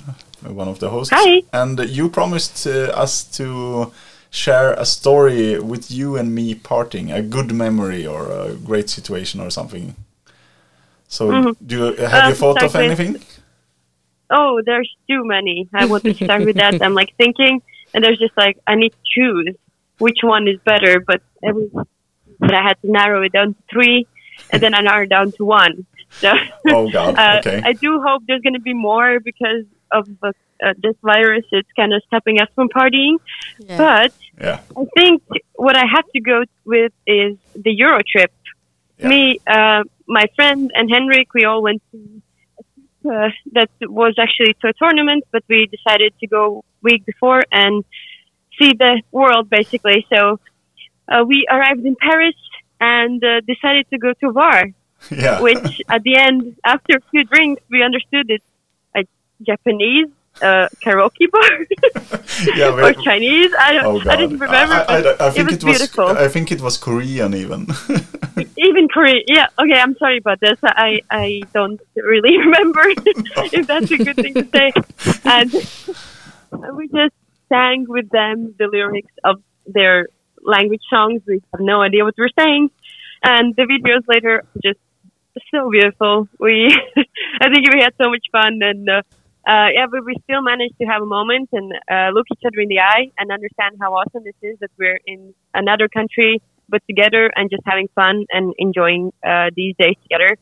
One 0.53 0.69
of 0.69 0.79
the 0.79 0.89
hosts. 0.89 1.15
Hi. 1.15 1.43
And 1.53 1.79
you 1.79 2.09
promised 2.09 2.67
uh, 2.67 3.03
us 3.03 3.23
to 3.37 3.93
share 4.31 4.73
a 4.73 4.85
story 4.85 5.61
with 5.61 5.91
you 5.91 6.17
and 6.17 6.35
me 6.35 6.55
parting, 6.55 7.13
a 7.13 7.23
good 7.23 7.53
memory 7.53 8.07
or 8.07 8.31
a 8.33 8.55
great 8.55 8.91
situation 8.91 9.41
or 9.41 9.51
something. 9.51 9.95
So 11.17 11.23
Mhm. 11.29 11.57
do 11.69 11.73
you, 11.79 11.85
have 12.15 12.25
you 12.31 12.35
Uh, 12.37 12.41
thought 12.43 12.59
of 12.63 12.71
exactly. 12.71 12.87
anything? 12.87 13.13
oh, 14.39 14.63
there's 14.65 14.91
too 15.11 15.23
many. 15.35 15.57
I 15.75 15.85
want 15.87 16.05
to 16.05 16.15
start 16.15 16.43
with 16.49 16.57
that. 16.63 16.75
I'm 16.85 16.95
like 16.95 17.11
thinking, 17.23 17.55
and 17.93 17.99
there's 18.05 18.19
just 18.27 18.37
like 18.45 18.57
I 18.67 18.75
need 18.77 18.93
to 18.99 19.03
choose 19.17 19.49
which 19.99 20.21
one 20.23 20.45
is 20.53 20.59
better. 20.73 20.93
But 21.11 21.21
every, 21.49 21.69
but 22.39 22.55
I 22.61 22.63
had 22.69 22.77
to 22.83 22.89
narrow 23.01 23.21
it 23.27 23.33
down 23.33 23.49
to 23.55 23.61
three, 23.73 24.07
and 24.51 24.63
then 24.63 24.73
I 24.79 24.81
narrowed 24.83 25.11
down 25.11 25.33
to 25.39 25.45
one. 25.45 25.75
So 26.23 26.33
Oh, 26.69 26.89
God. 26.91 27.17
uh, 27.25 27.37
Okay. 27.41 27.61
I 27.71 27.73
do 27.73 27.91
hope 28.07 28.23
there's 28.27 28.43
going 28.47 28.59
to 28.63 28.67
be 28.73 28.75
more 28.91 29.19
because 29.21 29.65
of 29.99 30.09
uh, 30.23 30.33
uh, 30.65 30.75
this 30.85 30.95
virus. 31.03 31.45
It's 31.51 31.73
kind 31.81 31.93
of 31.93 32.01
stopping 32.07 32.41
us 32.41 32.49
from 32.55 32.69
partying. 32.69 33.17
Yeah. 33.59 33.79
But 33.85 34.13
Yeah. 34.41 34.61
I 34.77 34.85
think 34.97 35.23
what 35.67 35.77
I 35.77 35.85
have 35.97 36.07
to 36.15 36.21
go 36.21 36.45
with 36.65 36.93
is 37.07 37.37
the 37.67 37.73
Euro 37.83 38.01
trip. 38.13 38.31
Yeah. 39.01 39.09
Me, 39.09 39.39
uh, 39.47 39.83
my 40.07 40.27
friend, 40.37 40.71
and 40.75 40.91
Henrik, 40.91 41.33
we 41.35 41.45
all 41.45 41.63
went 41.63 41.83
to 41.93 42.23
uh, 43.09 43.31
that 43.53 43.71
was 43.83 44.15
actually 44.19 44.55
to 44.61 44.69
a 44.69 44.73
tournament, 44.75 45.25
but 45.33 45.43
we 45.49 45.67
decided 45.67 46.13
to 46.21 46.27
go 46.27 46.65
week 46.83 47.05
before 47.07 47.43
and 47.51 47.85
see 48.59 48.73
the 48.75 49.03
world 49.11 49.49
basically. 49.49 50.07
So 50.13 50.39
uh, 51.09 51.25
we 51.27 51.47
arrived 51.51 51.85
in 51.85 51.97
Paris 51.97 52.35
and 52.81 53.23
uh, 53.25 53.41
decided 53.41 53.87
to 53.91 53.99
go 53.99 54.13
to 54.21 54.29
a 54.29 54.33
bar, 54.33 54.65
Yeah. 55.11 55.41
which 55.41 55.81
at 55.89 56.03
the 56.03 56.17
end, 56.17 56.57
after 56.65 56.97
a 56.97 57.01
few 57.11 57.25
drinks, 57.25 57.63
we 57.71 57.83
understood 57.83 58.27
it's 58.29 58.45
a 58.95 59.05
Japanese 59.43 60.09
uh, 60.43 60.69
karaoke 60.83 61.31
bar 61.31 61.51
yeah. 62.57 62.69
or 62.71 62.93
Chinese. 62.93 63.53
I 63.59 63.73
don't, 63.73 64.07
Oh 64.07 64.11
I 64.11 64.17
didn't 64.17 64.39
remember. 64.39 64.75
I, 64.75 64.97
I, 64.97 65.27
I 65.27 65.31
think 65.31 65.51
it 65.51 65.53
was 65.53 65.55
it 65.55 65.65
was. 65.65 65.79
beautiful. 65.79 66.07
I 66.09 66.29
think 66.29 66.53
it 66.53 66.61
was 66.61 66.77
Korean 66.77 67.35
even. 67.35 67.67
Even 68.57 68.89
Korean, 68.89 69.23
yeah. 69.27 69.47
Okay, 69.59 69.79
I'm 69.79 69.97
sorry 69.99 70.19
about 70.19 70.41
this. 70.41 70.59
I 70.63 71.01
I 71.11 71.43
don't 71.53 71.81
really 71.97 72.39
remember 72.47 72.83
if 73.53 73.67
that's 73.67 73.91
a 73.91 73.99
good 73.99 74.17
thing 74.17 74.35
to 74.35 74.47
say. 74.49 74.73
And 75.25 75.53
we 76.77 76.89
just 76.89 77.15
sang 77.51 77.85
with 77.89 78.09
them 78.11 78.55
the 78.59 78.69
lyrics 78.69 79.13
of 79.25 79.43
their 79.67 80.09
language 80.43 80.83
songs. 80.89 81.23
We 81.27 81.43
have 81.53 81.61
no 81.61 81.83
idea 81.83 82.05
what 82.05 82.15
we're 82.17 82.37
saying, 82.39 82.71
and 83.23 83.55
the 83.57 83.63
videos 83.63 84.05
later 84.09 84.45
just 84.63 84.81
so 85.51 85.71
beautiful. 85.71 86.29
We, 86.39 86.75
I 87.41 87.49
think 87.53 87.73
we 87.73 87.81
had 87.81 87.95
so 88.01 88.11
much 88.11 88.27
fun, 88.33 88.61
and 88.63 88.89
uh, 88.89 89.03
uh, 89.47 89.69
yeah, 89.75 89.87
but 89.91 90.05
we 90.05 90.15
still 90.25 90.43
managed 90.43 90.77
to 90.79 90.85
have 90.85 91.03
a 91.03 91.07
moment 91.07 91.49
and 91.53 91.73
uh, 91.91 92.11
look 92.13 92.27
each 92.33 92.45
other 92.47 92.61
in 92.61 92.69
the 92.69 92.81
eye 92.81 93.11
and 93.19 93.33
understand 93.33 93.77
how 93.81 93.95
awesome 93.95 94.23
this 94.25 94.35
is 94.43 94.59
that 94.61 94.71
we're 94.79 95.01
in 95.07 95.35
another 95.55 95.89
country 95.89 96.41
but 96.69 96.83
together 96.87 97.31
and 97.35 97.51
just 97.51 97.63
having 97.67 97.89
fun 97.95 98.27
and 98.31 98.55
enjoying 98.59 99.13
uh, 99.27 99.51
these 99.57 99.75
days 99.79 99.97
together. 100.03 100.37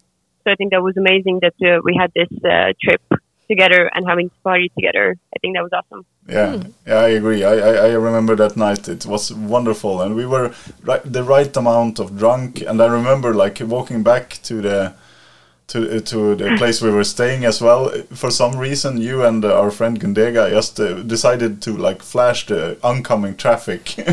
So 0.44 0.52
I 0.52 0.54
think 0.56 0.72
that 0.72 0.82
was 0.82 0.96
amazing 0.96 1.40
that 1.40 1.54
uh, 1.62 1.80
we 1.82 1.96
had 1.98 2.12
this 2.14 2.28
uh, 2.44 2.72
trip 2.82 3.02
together 3.48 3.90
and 3.94 4.06
having 4.06 4.28
to 4.28 4.36
party 4.44 4.70
together. 4.76 5.16
I 5.34 5.38
think 5.40 5.56
that 5.56 5.62
was 5.62 5.72
awesome. 5.72 6.04
Yeah, 6.28 6.62
yeah, 6.86 6.94
I 6.94 7.08
agree. 7.08 7.42
I, 7.44 7.54
I, 7.54 7.72
I 7.88 7.92
remember 7.92 8.36
that 8.36 8.56
night. 8.56 8.86
It 8.88 9.06
was 9.06 9.32
wonderful, 9.32 10.02
and 10.02 10.14
we 10.14 10.26
were 10.26 10.52
right, 10.82 11.00
the 11.10 11.22
right 11.22 11.56
amount 11.56 11.98
of 11.98 12.18
drunk. 12.18 12.60
And 12.60 12.82
I 12.82 12.86
remember 12.86 13.32
like 13.34 13.60
walking 13.60 14.02
back 14.02 14.38
to 14.42 14.60
the 14.60 14.94
to 15.68 16.00
to 16.00 16.34
the 16.34 16.56
place 16.56 16.80
we 16.80 16.90
were 16.90 17.04
staying 17.04 17.44
as 17.44 17.60
well. 17.60 17.90
For 18.14 18.30
some 18.30 18.58
reason, 18.58 19.00
you 19.00 19.24
and 19.24 19.44
uh, 19.44 19.60
our 19.60 19.70
friend 19.70 20.00
Gundega 20.00 20.50
just 20.50 20.80
uh, 20.80 21.02
decided 21.02 21.60
to 21.62 21.76
like 21.76 22.02
flash 22.02 22.46
the 22.46 22.78
oncoming 22.82 23.36
traffic. 23.36 23.94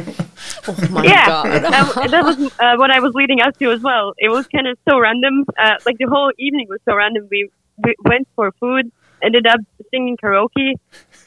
Oh 0.68 0.76
my 0.91 1.03
yeah, 1.03 1.26
god. 1.26 1.64
that, 1.64 2.12
that 2.12 2.24
was 2.24 2.38
uh, 2.60 2.76
what 2.76 2.91
I 2.91 2.99
was 2.99 3.14
leading 3.16 3.39
up 3.41 3.58
to 3.58 3.72
as 3.72 3.82
well. 3.82 4.14
It 4.18 4.30
was 4.30 4.45
kind 4.47 4.68
of 4.68 4.78
so 4.88 4.99
random. 4.99 5.45
Uh, 5.58 5.76
like 5.86 5.97
the 5.97 6.06
whole 6.06 6.32
evening 6.38 6.68
was 6.70 6.80
so 6.86 6.93
random. 6.93 7.28
We, 7.32 7.49
we 7.84 7.95
went 8.03 8.28
for 8.36 8.51
food, 8.60 8.91
ended 9.24 9.47
up 9.47 9.60
singing 9.89 10.18
karaoke, 10.18 10.76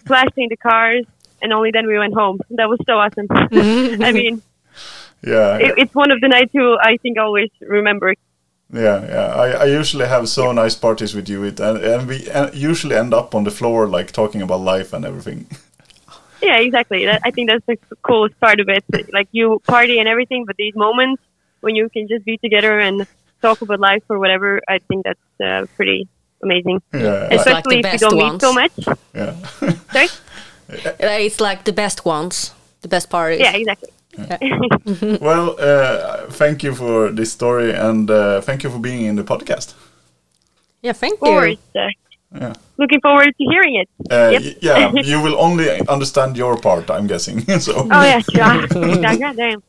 flashing 0.06 0.48
the 0.50 0.56
cars, 0.56 1.04
and 1.42 1.52
only 1.52 1.70
then 1.72 1.86
we 1.86 1.98
went 1.98 2.14
home. 2.14 2.38
That 2.50 2.68
was 2.68 2.78
so 2.86 2.98
awesome. 2.98 3.26
I 3.30 4.12
mean, 4.12 4.42
yeah, 5.26 5.56
it, 5.56 5.74
it's 5.78 5.94
one 5.94 6.12
of 6.12 6.20
the 6.20 6.28
nights 6.28 6.52
who 6.52 6.78
I 6.78 6.98
think 6.98 7.18
I 7.18 7.22
always 7.22 7.50
remember. 7.60 8.14
Yeah, 8.72 9.04
yeah. 9.08 9.26
I, 9.34 9.48
I 9.50 9.64
usually 9.64 10.06
have 10.06 10.28
so 10.28 10.52
nice 10.52 10.74
parties 10.74 11.14
with 11.14 11.28
you, 11.28 11.44
it 11.44 11.58
and, 11.60 11.78
and 11.78 12.06
we 12.08 12.30
uh, 12.30 12.50
usually 12.52 12.94
end 12.96 13.14
up 13.14 13.34
on 13.34 13.44
the 13.44 13.50
floor 13.50 13.86
like 13.86 14.12
talking 14.12 14.42
about 14.42 14.60
life 14.60 14.92
and 14.92 15.04
everything. 15.04 15.46
Yeah, 16.40 16.58
exactly. 16.60 17.04
That, 17.04 17.20
I 17.24 17.32
think 17.32 17.50
that's 17.50 17.66
the 17.66 17.76
coolest 18.02 18.38
part 18.38 18.60
of 18.60 18.68
it. 18.68 18.84
Like 19.12 19.26
you 19.32 19.60
party 19.66 19.98
and 19.98 20.08
everything, 20.08 20.44
but 20.44 20.54
these 20.56 20.76
moments 20.76 21.20
when 21.62 21.74
you 21.74 21.88
can 21.88 22.06
just 22.06 22.24
be 22.24 22.36
together 22.38 22.78
and 22.78 23.08
talk 23.42 23.60
about 23.60 23.80
life 23.80 24.04
or 24.08 24.20
whatever, 24.20 24.60
I 24.68 24.78
think 24.78 25.04
that's 25.04 25.40
uh, 25.44 25.66
pretty 25.74 26.06
amazing. 26.40 26.80
Yeah, 26.94 27.26
It's 27.32 27.44
I- 27.44 27.52
like 27.54 27.66
Especially 27.66 27.80
if 27.80 27.92
you 27.92 27.98
don't 27.98 28.16
ones. 28.16 28.32
meet 28.34 28.40
so 28.40 28.52
much. 28.52 28.72
yeah, 29.14 29.34
Sorry? 29.92 30.08
It's 31.26 31.40
like 31.40 31.64
the 31.64 31.72
best 31.72 32.04
ones, 32.04 32.52
the 32.82 32.88
best 32.88 33.10
parties. 33.10 33.40
Yeah, 33.40 33.56
exactly. 33.56 33.90
well, 35.20 35.56
uh, 35.58 36.26
thank 36.30 36.62
you 36.62 36.74
for 36.74 37.10
this 37.10 37.32
story 37.32 37.72
and 37.72 38.10
uh, 38.10 38.40
thank 38.40 38.62
you 38.64 38.70
for 38.70 38.78
being 38.80 39.04
in 39.06 39.16
the 39.16 39.24
podcast. 39.24 39.74
Yeah, 40.82 40.92
thank 40.94 41.14
Of 41.14 41.20
course. 41.20 41.56
you. 41.74 41.80
Uh, 41.80 41.88
Yeah, 42.40 42.52
looking 42.76 43.00
forward 43.00 43.32
to 43.38 43.44
hearing 43.52 43.74
it. 43.82 43.88
uh, 44.12 44.30
Yep. 44.34 44.42
yeah. 44.60 44.92
You 45.12 45.22
will 45.22 45.36
only 45.40 45.68
understand 45.88 46.36
your 46.36 46.56
part, 46.60 46.90
I'm 46.90 47.06
guessing. 47.06 47.40
so, 47.66 47.72
Oh 47.90 48.02
yeah, 48.04 48.20
sure. 48.20 48.66
God 48.68 49.36
damn. 49.36 49.62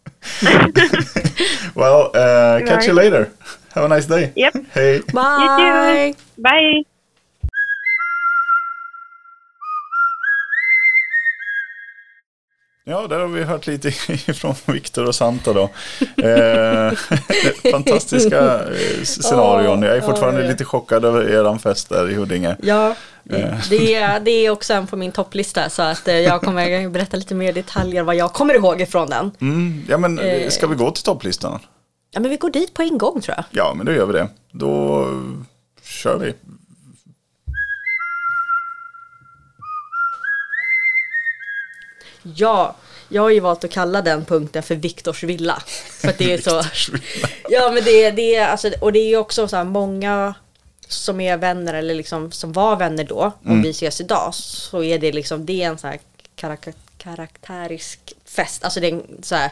well, 1.76 2.12
uh, 2.14 2.62
catch 2.66 2.86
you 2.88 2.94
later. 2.94 3.32
Have 3.76 3.86
a 3.86 3.88
nice 3.88 4.08
day. 4.08 4.34
Yep. 4.36 4.54
Hey. 4.74 5.02
Bye. 5.14 6.14
Bye. 6.38 6.84
Ja, 12.90 13.08
där 13.08 13.20
har 13.20 13.28
vi 13.28 13.44
hört 13.44 13.68
lite 13.68 13.92
från 14.34 14.56
Viktor 14.66 15.06
och 15.08 15.16
Santa 15.16 15.54
då. 15.54 15.70
Eh, 16.24 16.92
fantastiska 17.72 18.60
eh, 18.66 19.04
scenarion. 19.04 19.82
Jag 19.82 19.98
är 19.98 20.02
fortfarande 20.02 20.48
lite 20.48 20.66
chockad 20.66 21.06
över 21.06 21.30
eran 21.30 21.60
fest 21.60 21.90
där 21.90 22.10
i 22.10 22.14
Huddinge. 22.14 22.56
Ja, 22.62 22.96
Eh. 23.30 23.60
det 23.70 23.96
är, 23.96 24.20
det 24.20 24.32
är 24.32 24.50
också 24.50 24.74
en 24.74 24.88
på 24.88 24.96
min 24.96 25.12
topplista 25.12 25.70
så 25.70 25.82
att 25.82 26.08
eh, 26.08 26.16
jag 26.16 26.42
kommer 26.42 26.90
berätta 26.94 27.18
lite 27.18 27.36
mer 27.36 27.54
detaljer 27.54 28.04
vad 28.04 28.16
jag 28.16 28.34
kommer 28.34 28.54
ihåg 28.54 28.82
ifrån 28.82 29.10
den. 29.10 29.32
Mm, 29.42 29.84
ja, 29.90 29.98
men 29.98 30.20
ska 30.52 30.68
vi 30.68 30.76
gå 30.76 30.92
till 30.92 31.04
topplistan? 31.04 31.60
Ja, 32.12 32.20
men 32.20 32.30
vi 32.30 32.38
går 32.38 32.50
dit 32.50 32.74
på 32.74 32.82
en 32.82 32.98
gång 32.98 33.22
tror 33.22 33.36
jag. 33.38 33.46
Ja, 33.52 33.74
men 33.74 33.86
då 33.86 33.92
gör 33.92 34.06
vi 34.06 34.14
det. 34.14 34.28
Då 34.52 35.06
kör 35.84 36.18
vi. 36.18 36.34
Ja, 42.24 42.76
jag 43.10 43.22
har 43.22 43.30
ju 43.30 43.40
valt 43.40 43.64
att 43.64 43.72
kalla 43.72 44.02
den 44.02 44.26
punkten 44.26 44.64
för 44.64 44.76
Viktors 44.76 45.24
villa. 45.24 45.62
För 46.02 46.08
att 46.10 46.18
det 46.18 46.34
är 46.34 46.38
så... 46.42 46.50
ja, 47.50 47.72
men 47.74 47.84
det, 47.84 48.04
är- 48.06 48.12
det 48.12 48.36
är 48.36 48.48
alltså, 48.48 48.70
och 48.82 48.94
det 48.94 49.00
är 49.00 49.18
också 49.18 49.48
så 49.48 49.56
här 49.58 49.64
många 49.64 50.34
som 50.88 51.22
är 51.22 51.38
vänner 51.38 51.74
eller 51.74 51.96
liksom 51.96 52.32
som 52.32 52.54
var 52.54 52.76
vänner 52.76 53.04
då, 53.04 53.32
om 53.46 53.62
vi 53.62 53.70
ses 53.70 54.02
idag, 54.02 54.34
så 54.34 54.84
är 54.84 55.00
det 55.00 55.12
liksom, 55.12 55.46
det 55.46 55.64
är 55.64 55.68
en 55.68 55.78
så 55.78 55.88
här 55.88 56.00
karak- 56.36 56.74
karaktärisk 56.98 58.00
fest. 58.26 58.64
Alltså 58.64 58.80
det 58.80 58.88
är 58.88 58.92
en, 58.94 59.04
så 59.24 59.36
här, 59.36 59.52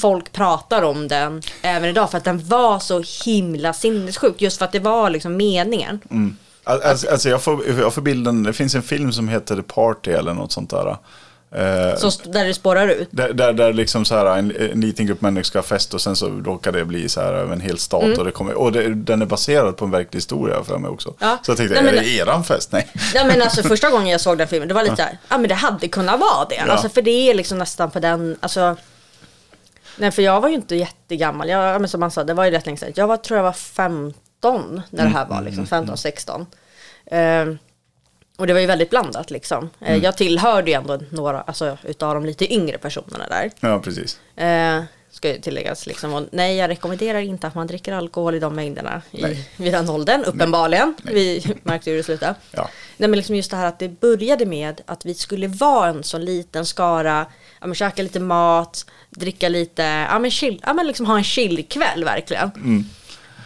folk 0.00 0.32
pratar 0.32 0.82
om 0.82 1.08
den 1.08 1.42
även 1.62 1.88
idag 1.90 2.10
för 2.10 2.18
att 2.18 2.24
den 2.24 2.44
var 2.48 2.78
så 2.78 3.02
himla 3.24 3.72
sinnessjuk. 3.72 4.42
Just 4.42 4.58
för 4.58 4.64
att 4.64 4.72
det 4.72 4.78
var 4.80 5.10
liksom 5.10 5.36
meningen. 5.36 6.00
Al- 6.64 6.82
Alltså, 6.82 7.10
alltså 7.10 7.28
jag, 7.28 7.42
får, 7.42 7.66
jag 7.78 7.94
får 7.94 8.02
bilden, 8.02 8.42
det 8.42 8.52
finns 8.52 8.74
en 8.74 8.82
film 8.82 9.12
som 9.12 9.28
heter 9.28 9.56
The 9.56 9.62
Party 9.62 10.10
eller 10.10 10.34
något 10.34 10.52
sånt 10.52 10.70
där. 10.70 10.96
Eh, 11.56 11.96
Så 11.96 12.10
där 12.30 12.44
det 12.44 12.54
spårar 12.54 12.88
ut. 12.88 13.08
Där, 13.10 13.32
där, 13.32 13.52
där 13.52 13.72
liksom 13.72 14.04
så 14.04 14.14
här 14.14 14.26
en, 14.38 14.56
en 14.72 14.80
liten 14.80 15.06
grupp 15.06 15.20
människor 15.20 15.42
ska 15.44 15.58
ha 15.58 15.62
fest 15.62 15.94
och 15.94 16.00
sen 16.00 16.16
så 16.16 16.28
råkar 16.28 16.72
det 16.72 16.84
bli 16.84 17.08
så 17.08 17.20
här 17.20 17.32
över 17.32 17.52
en 17.52 17.60
hel 17.60 17.78
stat. 17.78 18.02
Mm. 18.02 18.18
Och, 18.18 18.24
det 18.24 18.30
kommer, 18.30 18.54
och 18.54 18.72
det, 18.72 18.94
den 18.94 19.22
är 19.22 19.26
baserad 19.26 19.76
på 19.76 19.84
en 19.84 19.90
verklig 19.90 20.16
historia 20.18 20.64
för 20.64 20.78
mig 20.78 20.90
också. 20.90 21.14
Ja. 21.18 21.38
Så 21.42 21.50
jag 21.50 21.56
tänkte, 21.58 21.74
Nej, 21.74 21.84
men- 21.84 21.94
är 21.94 22.00
det 22.00 22.16
eran 22.16 22.44
fest? 22.44 22.72
Nej. 22.72 22.88
Ja 23.14 23.24
men 23.24 23.42
alltså 23.42 23.62
första 23.62 23.90
gången 23.90 24.08
jag 24.08 24.20
såg 24.20 24.38
den 24.38 24.48
filmen, 24.48 24.68
det 24.68 24.74
var 24.74 24.82
lite 24.82 24.96
såhär, 24.96 25.18
ja 25.28 25.38
men 25.38 25.48
det 25.48 25.54
hade 25.54 25.88
kunnat 25.88 26.20
vara 26.20 26.44
det. 26.48 26.54
Ja. 26.66 26.72
Alltså 26.72 26.88
för 26.88 27.02
det 27.02 27.30
är 27.30 27.34
liksom 27.34 27.58
nästan 27.58 27.90
på 27.90 27.98
den, 28.00 28.36
alltså. 28.40 28.76
Nej 29.96 30.10
för 30.10 30.22
jag 30.22 30.40
var 30.40 30.48
ju 30.48 30.54
inte 30.54 30.76
jättegammal, 30.76 31.48
jag, 31.48 31.64
ja, 31.74 31.78
men 31.78 31.88
som 31.88 32.00
man 32.00 32.10
sa, 32.10 32.24
det 32.24 32.34
var 32.34 32.44
ju 32.44 32.50
rätt 32.50 32.66
länge 32.66 32.78
sedan. 32.78 32.92
Jag 32.94 33.06
var, 33.06 33.16
tror 33.16 33.36
jag 33.36 33.44
var 33.44 33.52
15 33.52 34.82
när 34.90 35.04
det 35.04 35.10
här 35.10 35.26
var 35.26 35.42
liksom, 35.42 35.66
15, 35.66 35.96
16. 35.96 36.46
Ehm, 37.10 37.58
och 38.36 38.46
det 38.46 38.52
var 38.52 38.60
ju 38.60 38.66
väldigt 38.66 38.90
blandat 38.90 39.30
liksom. 39.30 39.70
Eh, 39.80 39.96
Jag 39.96 40.16
tillhörde 40.16 40.70
ju 40.70 40.74
ändå 40.74 40.98
några, 41.10 41.40
alltså 41.40 41.78
utav 41.84 42.14
de 42.14 42.24
lite 42.26 42.52
yngre 42.54 42.78
personerna 42.78 43.26
där. 43.28 43.50
Ja, 43.60 43.80
precis. 43.80 44.20
Eh, 44.36 44.82
ska 45.10 45.28
ju 45.28 45.40
tilläggas 45.40 45.86
liksom. 45.86 46.14
Och 46.14 46.22
nej, 46.32 46.56
jag 46.56 46.68
rekommenderar 46.70 47.18
inte 47.20 47.46
att 47.46 47.54
man 47.54 47.66
dricker 47.66 47.92
alkohol 47.92 48.34
i 48.34 48.38
de 48.38 48.54
mängderna 48.54 49.02
i, 49.10 49.22
Nej. 49.22 49.50
vid 49.56 49.72
den 49.72 49.90
åldern, 49.90 50.24
uppenbarligen. 50.24 50.94
Vi 51.02 51.54
märkte 51.62 51.90
ju 51.90 51.94
hur 51.96 51.98
det 52.02 52.04
slutade. 52.04 52.34
Ja. 52.50 52.68
Nej, 52.96 53.08
men 53.10 53.16
liksom 53.16 53.36
just 53.36 53.50
det 53.50 53.56
här 53.56 53.66
att 53.66 53.78
det 53.78 53.88
började 54.00 54.46
med 54.46 54.80
att 54.86 55.04
vi 55.06 55.14
skulle 55.14 55.48
vara 55.48 55.88
en 55.88 56.02
så 56.04 56.18
liten 56.18 56.66
skara, 56.66 57.26
ja 57.60 57.66
men 57.66 57.74
käka 57.74 58.02
lite 58.02 58.20
mat, 58.20 58.86
dricka 59.10 59.48
lite, 59.48 59.82
ja 59.82 60.18
men 60.18 60.30
chill, 60.30 60.60
ja 60.66 60.72
men 60.72 60.86
liksom 60.86 61.06
ha 61.06 61.16
en 61.18 61.24
chillkväll 61.24 62.04
verkligen. 62.04 62.50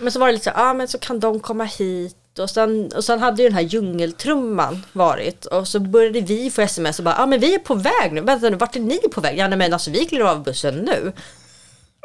Men 0.01 0.13
så 0.13 0.19
var 0.19 0.27
det 0.27 0.33
lite 0.33 0.45
så, 0.45 0.51
ja 0.55 0.75
men 0.75 0.89
så 0.89 0.99
kan 0.99 1.21
de 1.21 1.41
komma 1.41 1.65
hit 1.65 2.17
och 2.39 2.51
sen, 2.51 2.93
och 2.97 3.05
sen 3.05 3.19
hade 3.21 3.43
ju 3.43 3.49
den 3.49 3.55
här 3.55 3.63
djungeltrumman 3.63 4.87
varit 4.93 5.45
och 5.45 5.69
så 5.69 5.81
började 5.81 6.21
vi 6.21 6.51
få 6.51 6.63
sms 6.63 6.99
och 6.99 7.05
bara, 7.05 7.15
ja 7.15 7.23
ah, 7.23 7.27
men 7.27 7.41
vi 7.41 7.55
är 7.55 7.59
på 7.59 7.75
väg 7.75 8.13
nu, 8.13 8.21
vänta 8.21 8.51
nu, 8.51 8.57
vart 8.57 8.77
är 8.77 8.81
ni 8.81 8.99
på 8.99 9.21
väg? 9.21 9.39
Ja 9.39 9.49
nej, 9.49 9.59
men 9.59 9.73
alltså 9.73 9.91
vi 9.91 10.05
kliver 10.05 10.25
av 10.25 10.43
bussen 10.43 10.75
nu. 10.75 11.13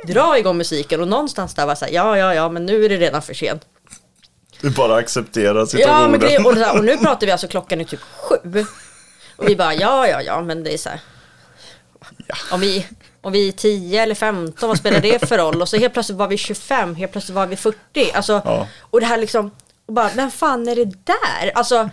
Dra 0.07 0.37
igång 0.37 0.57
musiken 0.57 1.01
och 1.01 1.07
någonstans 1.07 1.53
där 1.55 1.65
var 1.65 1.75
så 1.75 1.85
här, 1.85 1.91
ja 1.91 2.17
ja 2.17 2.33
ja 2.33 2.49
men 2.49 2.65
nu 2.65 2.85
är 2.85 2.89
det 2.89 2.97
redan 2.97 3.21
för 3.21 3.33
sent. 3.33 3.61
Du 4.61 4.69
bara 4.69 4.95
accepterar 4.95 5.59
Ja 5.59 5.65
situationen. 5.65 6.11
men 6.11 6.19
det, 6.19 6.37
och, 6.37 6.55
här, 6.55 6.77
och 6.77 6.85
nu 6.85 6.97
pratar 7.03 7.25
vi 7.27 7.31
alltså 7.31 7.47
klockan 7.47 7.81
är 7.81 7.85
typ 7.85 7.99
sju. 7.99 8.65
Och 9.35 9.49
vi 9.49 9.55
bara 9.55 9.73
ja 9.73 10.07
ja 10.07 10.21
ja 10.21 10.41
men 10.41 10.63
det 10.63 10.73
är 10.73 10.77
så 10.77 10.89
här. 10.89 10.99
Om 12.51 12.59
vi, 12.59 12.85
om 13.21 13.31
vi 13.31 13.47
är 13.47 13.51
10 13.51 14.03
eller 14.03 14.15
15, 14.15 14.69
vad 14.69 14.77
spelar 14.77 14.99
det 14.99 15.27
för 15.27 15.37
roll? 15.37 15.61
Och 15.61 15.69
så 15.69 15.77
helt 15.77 15.93
plötsligt 15.93 16.17
var 16.17 16.27
vi 16.27 16.37
25, 16.37 16.95
helt 16.95 17.11
plötsligt 17.11 17.35
var 17.35 17.47
vi 17.47 17.55
40. 17.55 17.77
Alltså, 18.13 18.41
Ja. 18.45 18.67
Och 18.81 18.99
det 18.99 19.05
här 19.05 19.17
liksom, 19.17 19.51
och 19.85 19.93
bara, 19.93 20.09
vem 20.15 20.31
fan 20.31 20.67
är 20.67 20.75
det 20.75 20.85
där? 20.85 21.51
Alltså, 21.55 21.89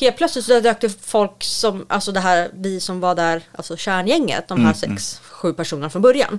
helt 0.00 0.16
plötsligt 0.16 0.44
så 0.44 0.60
dök 0.60 0.80
det 0.80 1.06
folk 1.06 1.44
som, 1.44 1.86
alltså 1.88 2.12
det 2.12 2.20
här, 2.20 2.50
vi 2.54 2.80
som 2.80 3.00
var 3.00 3.14
där, 3.14 3.42
alltså 3.52 3.76
kärngänget, 3.76 4.48
de 4.48 4.64
här 4.64 4.72
sex, 4.72 5.20
sju 5.22 5.52
personerna 5.52 5.90
från 5.90 6.02
början. 6.02 6.38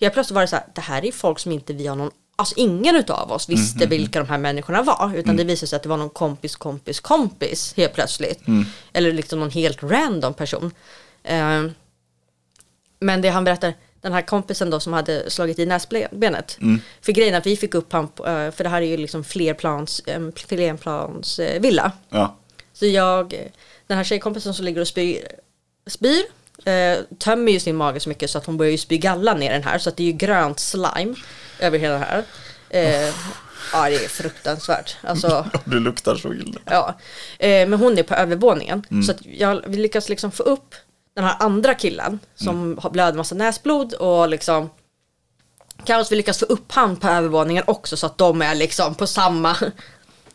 Helt 0.00 0.14
plötsligt 0.14 0.34
var 0.34 0.42
det 0.42 0.48
så 0.48 0.56
här, 0.56 0.64
det 0.74 0.80
här 0.80 1.04
är 1.04 1.12
folk 1.12 1.38
som 1.38 1.52
inte 1.52 1.72
vi 1.72 1.86
har 1.86 1.96
någon, 1.96 2.10
alltså 2.36 2.54
ingen 2.56 2.96
utav 2.96 3.32
oss 3.32 3.48
visste 3.48 3.86
vilka 3.86 4.18
de 4.18 4.28
här 4.28 4.38
människorna 4.38 4.82
var. 4.82 5.12
Utan 5.16 5.36
det 5.36 5.44
visade 5.44 5.66
sig 5.66 5.76
att 5.76 5.82
det 5.82 5.88
var 5.88 5.96
någon 5.96 6.10
kompis, 6.10 6.56
kompis, 6.56 7.00
kompis 7.00 7.74
helt 7.76 7.94
plötsligt. 7.94 8.40
Eller 8.92 9.12
liksom 9.12 9.40
någon 9.40 9.50
helt 9.50 9.82
random 9.82 10.34
person. 10.34 10.70
Eh, 11.22 11.62
men 13.00 13.22
det 13.22 13.28
han 13.28 13.44
berättar, 13.44 13.74
den 14.02 14.12
här 14.12 14.22
kompisen 14.22 14.70
då 14.70 14.80
som 14.80 14.92
hade 14.92 15.30
slagit 15.30 15.58
i 15.58 15.66
näsbenet. 15.66 16.58
För 17.00 17.12
grejen 17.12 17.34
att 17.34 17.46
vi 17.46 17.56
fick 17.56 17.74
upp 17.74 17.92
han, 17.92 18.08
på, 18.08 18.26
eh, 18.26 18.50
för 18.50 18.64
det 18.64 18.70
här 18.70 18.82
är 18.82 18.86
ju 18.86 18.96
liksom 18.96 19.24
flerplans, 19.24 20.02
en 20.06 20.32
flerplans 20.32 21.38
eh, 21.38 21.60
villa. 21.60 21.92
Ja. 22.08 22.36
Så 22.72 22.86
jag, 22.86 23.34
eh, 23.34 23.40
den 23.86 23.96
här 23.96 24.04
tjejkompisen 24.04 24.54
som 24.54 24.64
ligger 24.64 24.80
och 24.80 24.88
spyr, 24.88 25.28
spyr 25.86 26.22
eh, 26.64 26.98
tömmer 27.18 27.52
ju 27.52 27.60
sin 27.60 27.76
mage 27.76 28.00
så 28.00 28.08
mycket 28.08 28.30
så 28.30 28.38
att 28.38 28.46
hon 28.46 28.56
börjar 28.56 28.72
ju 28.72 28.78
spy 28.78 28.98
galla 28.98 29.34
ner 29.34 29.52
den 29.52 29.62
här. 29.62 29.78
Så 29.78 29.88
att 29.88 29.96
det 29.96 30.02
är 30.02 30.06
ju 30.06 30.12
grönt 30.12 30.60
slime 30.60 31.14
över 31.58 31.78
hela 31.78 31.94
den 31.94 32.02
här. 32.02 32.24
Eh, 32.70 33.14
ja, 33.72 33.88
det 33.88 34.04
är 34.04 34.08
fruktansvärt. 34.08 34.96
Alltså, 35.02 35.50
Du 35.64 35.80
luktar 35.80 36.14
så 36.14 36.34
illa. 36.34 36.60
Ja, 36.64 36.98
eh, 37.38 37.68
men 37.68 37.72
hon 37.72 37.98
är 37.98 38.02
på 38.02 38.14
övervåningen. 38.14 39.04
Så 39.06 39.12
att 39.12 39.26
jag, 39.26 39.62
vi 39.66 39.76
lyckas 39.76 40.08
liksom 40.08 40.32
få 40.32 40.42
upp 40.42 40.74
den 41.14 41.24
här 41.24 41.36
andra 41.40 41.74
killen 41.74 42.18
som 42.34 42.78
har 42.82 42.90
blöder 42.90 43.16
massa 43.16 43.34
näsblod 43.34 43.94
och 43.94 44.28
liksom 44.28 44.70
Kaos 45.84 46.12
vi 46.12 46.16
lyckas 46.16 46.38
få 46.38 46.44
upp 46.44 46.72
han 46.72 46.96
på 46.96 47.08
övervåningen 47.08 47.64
också 47.66 47.96
så 47.96 48.06
att 48.06 48.18
de 48.18 48.42
är 48.42 48.54
liksom 48.54 48.94
på 48.94 49.06
samma 49.06 49.56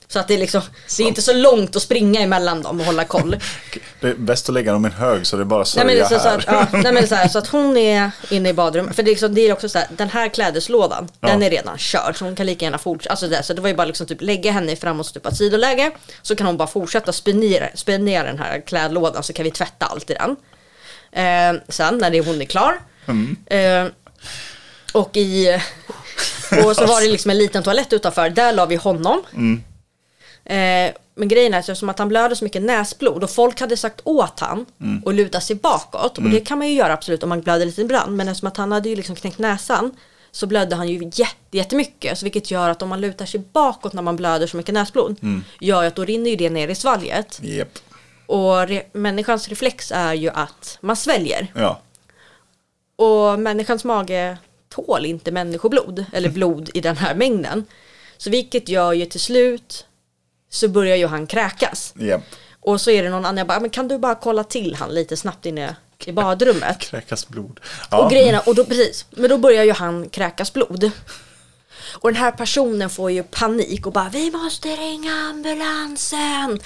Så 0.10 0.20
att 0.20 0.28
det 0.28 0.34
är 0.34 0.38
liksom, 0.38 0.62
det 0.98 1.04
är 1.04 1.08
inte 1.08 1.22
så 1.22 1.34
långt 1.34 1.76
att 1.76 1.82
springa 1.82 2.22
emellan 2.22 2.62
dem 2.62 2.80
och 2.80 2.86
hålla 2.86 3.04
koll. 3.04 3.36
Det 4.02 4.08
är 4.08 4.16
bäst 4.16 4.50
att 4.50 4.54
lägga 4.54 4.74
dem 4.74 4.86
i 4.86 4.90
en 4.90 4.96
hög 4.96 5.28
så 5.28 5.38
det 5.38 5.44
är 5.44 5.46
bara 5.46 5.60
Nej 5.60 5.66
sörja 5.66 5.86
men, 5.86 5.96
det 5.96 6.02
är 6.02 6.20
så, 6.20 6.28
att, 6.30 6.44
ja, 6.48 6.68
nej 6.72 6.94
men 6.94 7.08
så, 7.08 7.16
här, 7.16 7.28
så 7.28 7.40
att 7.40 7.48
hon 7.48 7.78
är 7.78 8.12
inne 8.30 8.50
i 8.50 8.54
badrummet. 8.54 8.96
För 8.96 9.04
det 9.04 9.10
är, 9.10 9.12
liksom, 9.12 9.36
det 9.36 9.42
är 9.42 9.54
också 9.54 9.70
så 9.70 9.78
här, 9.78 9.88
den 9.98 10.10
här 10.10 10.30
klädeslådan, 10.30 11.08
Ja. 11.20 11.28
den 11.28 11.44
är 11.44 11.50
redan 11.50 11.78
körd. 11.78 12.18
Så 12.18 12.26
hon 12.26 12.36
kan 12.36 12.46
lika 12.46 12.66
gärna 12.66 12.78
fortsätta. 12.78 13.12
Alltså 13.12 13.28
det, 13.28 13.44
så 13.44 13.54
det 13.54 13.62
var 13.62 13.70
ju 13.70 13.76
bara 13.76 13.86
liksom 13.88 14.08
typ 14.08 14.22
lägga 14.22 14.52
henne 14.52 14.72
i 14.72 14.76
framåtstupat 14.76 15.38
sidoläge. 15.38 15.92
Så 16.22 16.36
kan 16.36 16.48
hon 16.48 16.58
bara 16.58 16.68
fortsätta 16.68 17.12
spinera 17.14 18.24
den 18.24 18.40
här 18.40 18.62
klädlådan 18.68 19.24
så 19.24 19.34
kan 19.34 19.44
vi 19.44 19.52
tvätta 19.52 19.86
allt 19.86 20.10
i 20.10 20.14
den. 20.14 20.36
Eh, 21.12 21.54
sen 21.70 21.98
när 21.98 22.12
det, 22.12 22.20
hon 22.26 22.42
är 22.42 22.46
klar. 22.46 22.80
Eh, 23.46 23.88
och 24.94 25.18
i... 25.18 25.62
Och 26.66 26.76
så 26.76 26.86
var 26.86 27.02
det 27.02 27.08
liksom 27.08 27.32
en 27.32 27.38
liten 27.38 27.64
toalett 27.64 27.94
utanför. 27.94 28.30
Där 28.30 28.54
la 28.54 28.66
vi 28.66 28.76
honom. 28.76 29.24
Eh, 30.46 30.94
men 31.16 31.28
grejen 31.28 31.54
är 31.54 31.58
att 31.60 31.70
eftersom 31.70 31.90
att 31.90 32.00
han 32.00 32.08
blöder 32.08 32.36
så 32.36 32.44
mycket 32.44 32.62
näsblod 32.62 33.24
och 33.24 33.30
folk 33.30 33.60
hade 33.60 33.78
sagt 33.78 34.02
åt 34.04 34.40
han 34.40 34.66
och 35.06 35.14
luta 35.14 35.42
sig 35.42 35.56
bakåt. 35.56 36.18
Och 36.18 36.24
det 36.24 36.40
kan 36.40 36.58
man 36.58 36.68
ju 36.68 36.74
göra 36.74 36.94
absolut 36.94 37.24
om 37.24 37.30
man 37.30 37.42
blöder 37.42 37.66
lite 37.66 37.82
ibland. 37.82 38.16
Men 38.18 38.28
eftersom 38.28 38.48
att 38.48 38.58
han 38.58 38.72
hade 38.72 38.90
ju 38.90 38.96
liksom 38.96 39.16
knäckt 39.16 39.40
näsan 39.40 39.92
så 40.32 40.48
blödde 40.48 40.76
han 40.76 40.88
ju 40.88 41.12
jätte, 41.14 41.58
jättemycket. 41.58 42.18
Så 42.18 42.26
vilket 42.26 42.52
gör 42.52 42.70
att 42.70 42.82
om 42.82 42.90
man 42.90 43.02
lutar 43.02 43.26
sig 43.26 43.40
bakåt 43.54 43.94
när 43.94 44.02
man 44.02 44.16
blöder 44.16 44.48
så 44.48 44.58
mycket 44.58 44.74
näsblod. 44.74 45.18
Gör 45.60 45.82
ju 45.82 45.88
att 45.88 45.96
då 45.96 46.06
rinner 46.06 46.30
ju 46.30 46.36
det 46.36 46.50
ner 46.50 46.68
i 46.68 46.76
svalget. 46.76 47.40
Japp. 47.44 47.80
Och 48.28 48.54
re- 48.68 48.84
människans 48.94 49.48
reflex 49.48 49.92
är 49.92 50.14
ju 50.14 50.30
att 50.30 50.78
man 50.82 50.96
sväljer. 50.96 51.48
Ja. 51.56 51.82
Och 52.96 53.40
människans 53.40 53.84
mage 53.84 54.38
tål 54.70 55.06
inte 55.06 55.32
människoblod, 55.32 56.06
eller 56.14 56.30
blod 56.30 56.70
i 56.74 56.82
den 56.82 56.98
här 56.98 57.16
mängden. 57.16 57.66
Så 58.18 58.30
vilket 58.30 58.70
gör 58.70 58.94
ju 58.94 59.06
till 59.06 59.20
slut 59.20 59.86
så 60.50 60.68
börjar 60.68 60.96
ju 60.96 61.08
han 61.08 61.28
kräkas. 61.28 61.94
Japp. 62.00 62.22
Och 62.62 62.82
så 62.82 62.92
är 62.92 63.04
det 63.04 63.10
någon 63.10 63.26
annan, 63.26 63.38
jag 63.38 63.48
bara, 63.48 63.60
men 63.60 63.70
kan 63.70 63.88
du 63.88 63.98
bara 63.98 64.16
kolla 64.16 64.44
till 64.44 64.76
han 64.76 64.90
lite 64.94 65.18
snabbt 65.18 65.46
inne 65.46 65.76
i 66.06 66.12
badrummet? 66.12 66.80
Kräkas 66.90 67.28
blod. 67.28 67.60
Och 67.92 68.12
grejerna, 68.12 68.40
och 68.40 68.56
då 68.56 68.66
precis, 68.66 69.06
men 69.10 69.30
då 69.30 69.38
börjar 69.38 69.64
ju 69.64 69.72
han 69.72 70.10
kräkas 70.10 70.54
blod. 70.54 70.92
Och 71.94 72.10
den 72.14 72.22
här 72.22 72.32
personen 72.32 72.90
får 72.90 73.12
ju 73.12 73.24
panik 73.24 73.86
och 73.86 73.94
bara 73.94 74.10
vi 74.10 74.32
måste 74.32 74.68
ringa 74.70 75.12
ambulansen. 75.14 76.60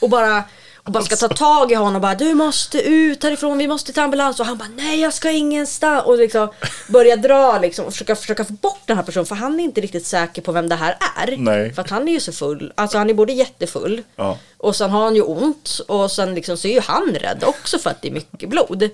Och 0.00 0.10
bara, 0.10 0.42
och 0.88 0.92
bara 0.92 1.04
ska 1.04 1.16
ta 1.16 1.28
tag 1.28 1.72
i 1.72 1.74
honom 1.74 1.94
och 1.94 2.00
bara 2.00 2.14
du 2.14 2.34
måste 2.34 2.80
ut 2.82 3.22
härifrån, 3.22 3.58
vi 3.58 3.68
måste 3.68 3.92
till 3.92 4.02
ambulans. 4.02 4.40
Och 4.40 4.46
han 4.46 4.58
bara 4.58 4.68
nej 4.76 5.00
jag 5.00 5.14
ska 5.14 5.30
ingenstans. 5.30 6.02
Och 6.06 6.18
liksom 6.18 6.48
börjar 6.88 7.16
dra 7.16 7.58
liksom 7.58 7.84
och 7.86 7.92
försöka, 7.92 8.16
försöka 8.16 8.44
få 8.44 8.52
bort 8.52 8.80
den 8.86 8.96
här 8.96 9.04
personen 9.04 9.26
för 9.26 9.34
han 9.34 9.60
är 9.60 9.64
inte 9.64 9.80
riktigt 9.80 10.06
säker 10.06 10.42
på 10.42 10.52
vem 10.52 10.68
det 10.68 10.74
här 10.74 10.96
är. 11.16 11.36
Nej. 11.36 11.72
För 11.74 11.82
att 11.82 11.90
han 11.90 12.08
är 12.08 12.12
ju 12.12 12.20
så 12.20 12.32
full, 12.32 12.72
alltså 12.74 12.98
han 12.98 13.10
är 13.10 13.14
både 13.14 13.32
jättefull 13.32 14.02
Ja. 14.16 14.38
och 14.56 14.76
sen 14.76 14.90
har 14.90 15.04
han 15.04 15.14
ju 15.14 15.22
ont 15.22 15.80
och 15.88 16.10
sen 16.10 16.34
liksom 16.34 16.56
så 16.56 16.68
är 16.68 16.72
ju 16.72 16.80
han 16.80 17.14
rädd 17.14 17.44
också 17.46 17.78
för 17.78 17.90
att 17.90 18.02
det 18.02 18.08
är 18.08 18.12
mycket 18.12 18.48
blod. 18.48 18.90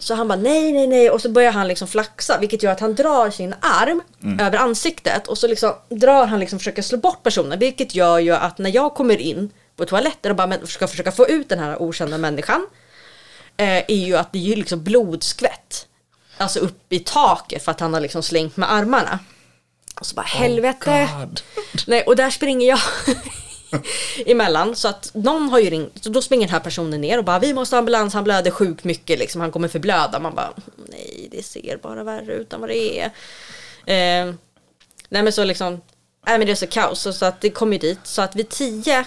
Så 0.00 0.14
han 0.14 0.28
bara 0.28 0.38
nej, 0.38 0.72
nej, 0.72 0.86
nej 0.86 1.10
och 1.10 1.20
så 1.22 1.28
börjar 1.28 1.52
han 1.52 1.68
liksom 1.68 1.88
flaxa 1.88 2.38
vilket 2.38 2.62
gör 2.62 2.72
att 2.72 2.80
han 2.80 2.94
drar 2.94 3.30
sin 3.30 3.54
arm 3.60 4.02
över 4.40 4.58
ansiktet 4.58 5.28
och 5.28 5.38
så 5.38 5.46
liksom 5.46 5.72
drar 5.88 6.26
han 6.26 6.40
liksom 6.40 6.58
försöker 6.58 6.82
slå 6.82 6.98
bort 6.98 7.22
personen 7.22 7.58
vilket 7.58 7.94
gör 7.94 8.18
ju 8.18 8.32
att 8.32 8.58
när 8.58 8.74
jag 8.74 8.94
kommer 8.94 9.16
in 9.16 9.50
på 9.78 9.84
toaletten 9.86 10.30
och 10.30 10.36
bara 10.36 10.46
men- 10.46 10.66
ska 10.66 10.88
försöka 10.88 11.12
få 11.12 11.28
ut 11.28 11.48
den 11.48 11.58
här 11.58 11.82
okända 11.82 12.18
människan 12.18 12.66
eh, 13.56 13.66
är 13.78 14.06
ju 14.06 14.16
att 14.16 14.32
det 14.32 14.38
är 14.38 14.42
ju 14.42 14.54
liksom 14.54 14.84
blodskvätt. 14.84 15.86
Alltså 16.36 16.58
upp 16.58 16.92
i 16.92 16.98
taket 16.98 17.64
för 17.64 17.72
att 17.72 17.80
han 17.80 17.94
har 17.94 18.00
liksom 18.00 18.22
slängt 18.22 18.56
med 18.56 18.72
armarna. 18.72 19.18
Och 20.00 20.06
så 20.06 20.14
bara 20.14 20.26
helvete. 20.26 21.08
God. 21.18 21.40
Nej, 21.86 22.02
och 22.02 22.16
där 22.16 22.30
springer 22.30 22.68
jag 22.68 22.80
emellan. 24.26 24.76
Så 24.76 24.88
att 24.88 25.10
någon 25.14 25.48
har 25.48 25.58
ju 25.58 25.70
ringt. 25.70 26.04
Så 26.04 26.10
då 26.10 26.22
springer 26.22 26.46
den 26.46 26.52
här 26.52 26.60
personen 26.60 27.00
ner 27.00 27.18
och 27.18 27.24
bara 27.24 27.38
vi 27.38 27.54
måste 27.54 27.76
ha 27.76 27.78
ambulans, 27.78 28.14
han 28.14 28.24
blöder 28.24 28.50
sjukt 28.50 28.84
mycket 28.84 29.18
liksom. 29.18 29.40
Han 29.40 29.52
kommer 29.52 29.68
förblöda. 29.68 30.18
Man 30.18 30.34
bara 30.34 30.52
nej 30.88 31.28
det 31.30 31.42
ser 31.42 31.76
bara 31.76 32.04
värre 32.04 32.34
ut 32.34 32.52
än 32.52 32.60
vad 32.60 32.70
det 32.70 33.00
är. 33.00 33.06
Eh, 33.86 34.34
nej 35.08 35.22
men 35.22 35.32
så 35.32 35.44
liksom, 35.44 35.80
nej 36.26 36.38
men 36.38 36.46
det 36.46 36.52
är 36.52 36.54
så 36.56 36.66
kaos. 36.66 37.00
Så, 37.00 37.12
så 37.12 37.26
att 37.26 37.40
det 37.40 37.50
kommer 37.50 37.72
ju 37.72 37.78
dit. 37.78 38.00
Så 38.02 38.22
att 38.22 38.36
vid 38.36 38.48
tio 38.48 39.04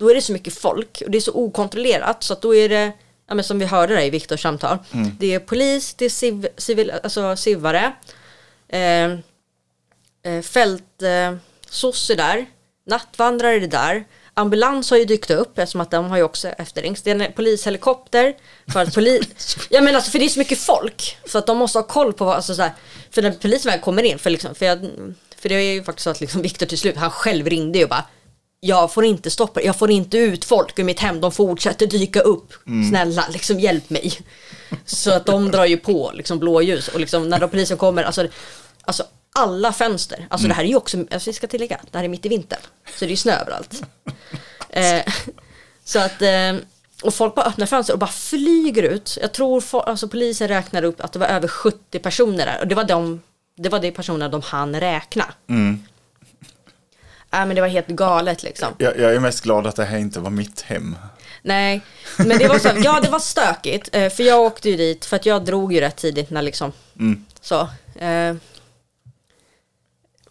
då 0.00 0.10
är 0.10 0.14
det 0.14 0.20
så 0.20 0.32
mycket 0.32 0.54
folk 0.54 1.02
och 1.04 1.10
det 1.10 1.18
är 1.18 1.22
så 1.22 1.32
okontrollerat 1.32 2.22
så 2.22 2.32
att 2.32 2.42
då 2.42 2.54
är 2.54 2.68
det, 2.68 2.92
ja, 3.28 3.34
men 3.34 3.44
som 3.44 3.58
vi 3.58 3.64
hörde 3.64 3.94
där 3.94 4.02
i 4.02 4.10
Viktors 4.10 4.42
samtal, 4.42 4.78
det 5.18 5.34
är 5.34 5.38
polis, 5.38 5.94
det 5.94 6.04
är 6.04 6.10
civ, 6.10 6.48
civil, 6.56 6.92
alltså 7.02 7.36
civare, 7.36 7.92
eh, 8.68 9.04
eh, 10.22 10.42
fält, 10.42 11.02
eh, 11.02 11.36
sosse 11.70 12.14
där, 12.14 12.46
nattvandrare 12.86 13.54
är 13.54 13.60
där, 13.66 14.04
ambulans 14.34 14.90
har 14.90 14.98
ju 14.98 15.04
dykt 15.04 15.30
upp 15.30 15.58
eftersom 15.58 15.80
att 15.80 15.90
de 15.90 16.04
har 16.04 16.16
ju 16.16 16.22
också 16.22 16.48
efterringts. 16.48 17.02
Det 17.02 17.10
är 17.10 17.20
en 17.20 17.32
polishelikopter 17.32 18.34
för 18.72 18.82
att 18.82 18.94
polis, 18.94 19.56
ja 19.70 19.80
men 19.80 19.94
alltså 19.94 20.10
för 20.10 20.18
det 20.18 20.24
är 20.24 20.28
så 20.28 20.38
mycket 20.38 20.58
folk 20.58 21.18
så 21.26 21.38
att 21.38 21.46
de 21.46 21.58
måste 21.58 21.78
ha 21.78 21.86
koll 21.86 22.12
på 22.12 22.24
vad, 22.24 22.36
alltså 22.36 22.54
så 22.54 22.62
här, 22.62 22.72
för 23.10 23.22
när 23.22 23.32
polisen 23.32 23.72
väl 23.72 23.80
kommer 23.80 24.02
in, 24.02 24.18
för 24.18 24.30
liksom, 24.30 24.54
för, 24.54 24.66
jag, 24.66 24.90
för 25.36 25.48
det 25.48 25.54
är 25.54 25.74
ju 25.74 25.84
faktiskt 25.84 26.04
så 26.04 26.10
att 26.10 26.20
liksom 26.20 26.42
Viktor 26.42 26.66
till 26.66 26.78
slut, 26.78 26.96
han 26.96 27.10
själv 27.10 27.46
ringde 27.46 27.78
ju 27.78 27.84
och 27.84 27.90
bara 27.90 28.04
jag 28.60 28.92
får 28.92 29.04
inte 29.04 29.30
stoppa 29.30 29.62
jag 29.62 29.76
får 29.78 29.90
inte 29.90 30.18
ut 30.18 30.44
folk 30.44 30.78
ur 30.78 30.84
mitt 30.84 31.00
hem, 31.00 31.20
de 31.20 31.32
fortsätter 31.32 31.86
dyka 31.86 32.20
upp. 32.20 32.52
Snälla, 32.88 33.24
liksom 33.32 33.60
hjälp 33.60 33.90
mig. 33.90 34.12
Så 34.84 35.12
att 35.12 35.26
de 35.26 35.50
drar 35.50 35.64
ju 35.64 35.76
på 35.76 36.10
liksom 36.14 36.38
blåljus 36.38 36.88
och 36.88 37.00
liksom 37.00 37.28
när 37.28 37.46
polisen 37.46 37.76
kommer, 37.76 38.02
alltså, 38.04 38.26
alltså 38.82 39.04
alla 39.34 39.72
fönster, 39.72 40.26
alltså 40.30 40.48
det 40.48 40.54
här 40.54 40.64
är 40.64 40.68
ju 40.68 40.76
också, 40.76 41.04
alltså 41.10 41.30
vi 41.30 41.34
ska 41.34 41.46
tillägga, 41.46 41.80
det 41.90 41.98
här 41.98 42.04
är 42.04 42.08
mitt 42.08 42.26
i 42.26 42.28
vintern. 42.28 42.60
Så 42.86 43.04
det 43.04 43.04
är 43.06 43.10
ju 43.10 43.16
snö 43.16 43.32
överallt. 43.32 43.82
Eh, 44.70 45.02
så 45.84 45.98
att, 45.98 46.22
eh, 46.22 46.56
och 47.02 47.14
folk 47.14 47.34
bara 47.34 47.44
öppnar 47.46 47.66
fönster 47.66 47.92
och 47.92 47.98
bara 47.98 48.10
flyger 48.10 48.82
ut. 48.82 49.18
Jag 49.20 49.32
tror 49.32 49.60
fo- 49.60 49.80
alltså 49.82 50.08
polisen 50.08 50.48
räknade 50.48 50.86
upp 50.86 51.00
att 51.00 51.12
det 51.12 51.18
var 51.18 51.26
över 51.26 51.48
70 51.48 51.98
personer 51.98 52.46
där 52.46 52.58
och 52.60 52.66
det 52.68 52.74
var 52.74 52.84
de, 52.84 53.22
det 53.56 53.68
var 53.68 53.80
de 53.80 53.90
personerna 53.90 54.28
de 54.28 54.42
hann 54.42 54.80
räkna. 54.80 55.24
Nej 57.32 57.46
men 57.46 57.54
det 57.54 57.60
var 57.60 57.68
helt 57.68 57.86
galet 57.86 58.42
liksom. 58.42 58.68
Jag, 58.78 58.98
jag 58.98 59.14
är 59.14 59.20
mest 59.20 59.40
glad 59.40 59.66
att 59.66 59.76
det 59.76 59.84
här 59.84 59.98
inte 59.98 60.20
var 60.20 60.30
mitt 60.30 60.60
hem. 60.60 60.96
Nej, 61.42 61.80
men 62.16 62.38
det 62.38 62.48
var 62.48 62.58
så, 62.58 62.68
ja 62.84 63.00
det 63.02 63.08
var 63.10 63.18
stökigt. 63.18 63.88
eh, 63.92 64.08
För 64.10 64.22
jag 64.22 64.40
åkte 64.40 64.70
ju 64.70 64.76
dit, 64.76 65.04
för 65.04 65.16
att 65.16 65.26
jag 65.26 65.44
drog 65.44 65.72
ju 65.72 65.80
rätt 65.80 65.96
tidigt 65.96 66.30
när 66.30 66.42
liksom, 66.42 66.72
så. 67.40 67.60
eh, 67.98 68.34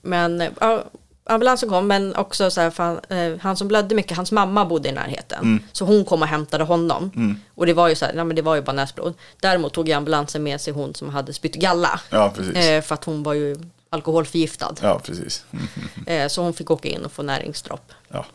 Men, 0.02 0.44
ja, 0.62 0.84
ambulansen 1.26 1.70
kom 1.70 1.88
men 1.88 2.16
också 2.16 2.52
så 2.52 2.62
här, 2.62 2.74
han, 2.78 3.00
eh, 3.10 3.38
han 3.42 3.58
som 3.58 3.68
blödde 3.68 3.96
mycket, 3.96 4.18
hans 4.18 4.32
mamma 4.32 4.66
bodde 4.66 4.90
i 4.90 4.92
närheten. 4.92 5.64
Så 5.72 5.86
hon 5.86 6.06
kom 6.06 6.22
och 6.22 6.28
hämtade 6.28 6.64
honom. 6.64 7.12
Och 7.56 7.66
det 7.66 7.74
var 7.74 7.88
ju 7.88 7.96
så 7.96 8.06
här, 8.06 8.14
nej, 8.14 8.26
men 8.26 8.36
det 8.36 8.42
var 8.42 8.56
ju 8.56 8.62
bara 8.62 8.72
näsblod. 8.74 9.14
Däremot 9.40 9.74
tog 9.74 9.92
ambulansen 9.92 10.44
med 10.44 10.62
sig 10.62 10.74
hon 10.74 10.96
som 10.96 11.10
hade 11.10 11.34
spytt 11.34 11.56
galla. 11.56 12.00
Ja, 12.10 12.34
precis. 12.36 12.56
Eh, 12.56 12.82
för 12.82 12.94
att 12.94 13.04
hon 13.04 13.24
var 13.24 13.34
ju 13.34 13.58
alkoholförgiftad. 13.90 14.76
Ja, 14.82 15.00
precis. 15.00 15.46
Mm. 15.52 15.68
Eh, 16.08 16.28
så 16.28 16.42
hon 16.42 16.54
fick 16.54 16.72
åka 16.72 16.90
in 16.90 17.06
och 17.06 17.12
få 17.12 17.24
näringsdropp. 17.24 17.92
Ja. 18.08 18.26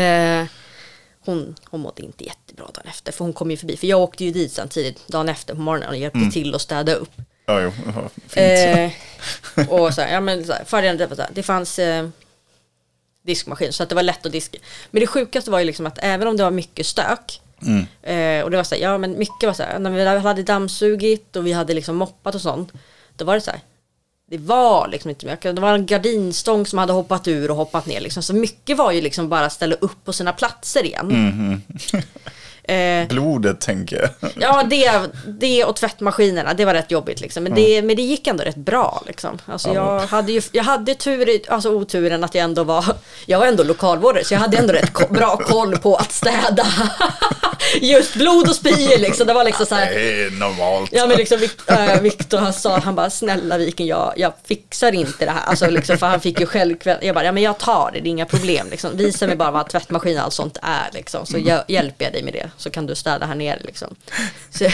Eh, 0.00 0.46
hon, 1.24 1.56
hon 1.64 1.80
mådde 1.80 2.02
inte 2.02 2.24
jättebra 2.24 2.66
dagen 2.66 2.86
efter, 2.88 3.12
för 3.12 3.24
hon 3.24 3.32
kom 3.32 3.50
ju 3.50 3.56
förbi. 3.56 3.76
För 3.76 3.86
jag 3.86 4.00
åkte 4.00 4.24
ju 4.24 4.30
dit 4.32 4.52
samtidigt 4.52 5.08
dagen 5.08 5.28
efter 5.28 5.54
på 5.54 5.60
morgonen 5.60 5.88
och 5.88 5.96
hjälpte 5.96 6.30
till 6.32 6.54
att 6.54 6.62
städa 6.62 6.94
upp. 6.94 7.12
Ja, 7.46 7.60
jo. 7.60 7.72
Ja, 7.86 8.08
fint. 8.26 8.94
Eh, 9.56 9.68
och 9.68 9.94
så 9.94 10.00
här, 10.00 10.12
ja 10.12 10.20
men 10.20 10.44
så 10.44 10.52
här, 10.52 10.64
fördelarna 10.64 11.06
det 11.06 11.16
så 11.16 11.22
här, 11.22 11.30
det 11.34 11.42
fanns 11.42 11.78
eh, 11.78 12.08
diskmaskin 13.22 13.72
så 13.72 13.82
att 13.82 13.88
det 13.88 13.94
var 13.94 14.02
lätt 14.02 14.26
att 14.26 14.32
diska. 14.32 14.58
Men 14.90 15.00
det 15.00 15.06
sjukaste 15.06 15.50
var 15.50 15.58
ju 15.58 15.64
liksom 15.64 15.86
att 15.86 15.98
även 16.02 16.28
om 16.28 16.36
det 16.36 16.42
var 16.42 16.50
mycket 16.50 16.86
stök 16.86 17.40
eh, 18.02 18.42
och 18.42 18.50
det 18.50 18.56
var 18.56 18.64
så 18.64 18.74
här, 18.74 18.82
ja 18.82 18.98
men 18.98 19.18
mycket 19.18 19.46
var 19.46 19.52
så 19.52 19.62
här, 19.62 19.78
när 19.78 19.90
vi 19.90 20.18
hade 20.18 20.42
dammsugit 20.42 21.36
och 21.36 21.46
vi 21.46 21.52
hade 21.52 21.74
liksom 21.74 21.96
moppat 21.96 22.34
och 22.34 22.40
sånt, 22.40 22.72
då 23.16 23.24
var 23.24 23.34
det 23.34 23.40
så 23.40 23.50
här, 23.50 23.60
det 24.30 24.38
var 24.38 24.88
liksom 24.88 25.10
inte 25.10 25.26
mycket. 25.26 25.56
Det 25.56 25.62
var 25.62 25.74
en 25.74 25.86
gardinstång 25.86 26.66
som 26.66 26.78
hade 26.78 26.92
hoppat 26.92 27.28
ur 27.28 27.50
och 27.50 27.56
hoppat 27.56 27.86
ner. 27.86 28.00
Liksom. 28.00 28.22
Så 28.22 28.34
mycket 28.34 28.76
var 28.76 28.92
ju 28.92 29.00
liksom 29.00 29.28
bara 29.28 29.50
ställa 29.50 29.74
upp 29.74 30.04
på 30.04 30.12
sina 30.12 30.32
platser 30.32 30.84
igen. 30.84 31.06
Mhm 31.06 31.62
eh, 32.70 33.08
Blodet, 33.08 33.60
tänker 33.60 33.96
jag. 34.20 34.30
Ja, 34.40 34.62
det, 34.70 34.90
det 35.26 35.64
och 35.64 35.76
tvättmaskinerna, 35.76 36.54
det 36.54 36.64
var 36.64 36.74
rätt 36.74 36.90
jobbigt 36.90 37.20
liksom. 37.20 37.42
Men, 37.42 37.54
det, 37.54 37.82
men 37.82 37.96
det 37.96 38.02
gick 38.02 38.26
ändå 38.26 38.44
rätt 38.44 38.56
bra 38.56 39.02
liksom. 39.06 39.38
Alltså, 39.46 39.74
jag, 39.74 40.00
hade 40.00 40.32
ju, 40.32 40.42
jag 40.52 40.64
hade 40.64 40.94
tur, 40.94 41.40
alltså 41.48 41.70
oturen 41.70 42.24
att 42.24 42.34
jag 42.34 42.44
ändå 42.44 42.64
var, 42.64 42.84
jag 43.26 43.38
var 43.38 43.46
ändå 43.46 43.62
lokalvårdare 43.62 44.24
så 44.24 44.34
jag 44.34 44.38
hade 44.40 44.56
ändå 44.56 44.72
rätt 44.72 44.92
ko- 44.92 45.12
bra 45.14 45.36
koll 45.36 45.78
på 45.78 45.96
att 45.96 46.12
städa. 46.12 46.66
Just 47.80 48.14
blod 48.14 48.48
och 48.48 48.54
spyor 48.56 48.98
liksom, 48.98 49.26
det 49.26 49.32
var 49.32 49.44
liksom 49.44 49.66
så 49.66 49.74
här. 49.74 49.90
Det 49.94 50.22
är 50.24 50.30
normalt. 50.30 50.90
Ja 50.92 51.06
men 51.06 51.16
liksom 51.16 51.38
äh, 51.66 52.00
Victor 52.00 52.38
han 52.38 52.52
sa, 52.52 52.78
han 52.78 52.94
bara 52.94 53.10
snälla 53.10 53.58
Viken 53.58 53.86
jag, 53.86 54.12
jag 54.16 54.32
fixar 54.44 54.92
inte 54.92 55.24
det 55.24 55.30
här. 55.30 55.44
Alltså 55.44 55.70
liksom 55.70 55.98
för 55.98 56.06
han 56.06 56.20
fick 56.20 56.40
ju 56.40 56.46
själv 56.46 56.76
Jag 57.02 57.14
bara, 57.14 57.24
ja 57.24 57.32
men 57.32 57.42
jag 57.42 57.58
tar 57.58 57.90
det, 57.94 58.00
det 58.00 58.08
är 58.08 58.10
inga 58.10 58.26
problem 58.26 58.66
liksom. 58.70 58.96
Visa 58.96 59.26
mig 59.26 59.36
bara 59.36 59.50
vad 59.50 59.68
tvättmaskin 59.68 60.18
och 60.18 60.24
allt 60.24 60.34
sånt 60.34 60.58
är 60.62 60.90
liksom. 60.92 61.26
Så 61.26 61.38
jag, 61.38 61.62
hjälper 61.68 62.04
jag 62.04 62.12
dig 62.14 62.22
med 62.22 62.32
det. 62.32 62.50
Så 62.60 62.70
kan 62.70 62.86
du 62.86 62.94
städa 62.94 63.26
här 63.26 63.34
nere 63.34 63.58
liksom. 63.64 63.94
Så, 64.50 64.64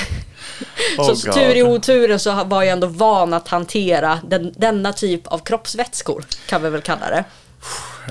Oh, 0.98 1.06
så, 1.06 1.16
så 1.16 1.32
tur 1.32 1.54
i 1.56 1.62
oturen 1.62 2.18
så 2.18 2.44
var 2.44 2.62
jag 2.62 2.72
ändå 2.72 2.86
van 2.86 3.34
att 3.34 3.48
hantera 3.48 4.20
den, 4.24 4.52
denna 4.56 4.92
typ 4.92 5.26
av 5.26 5.38
kroppsvätskor. 5.38 6.24
Kan 6.46 6.62
vi 6.62 6.70
väl 6.70 6.82
kalla 6.82 7.10
det. 7.10 7.24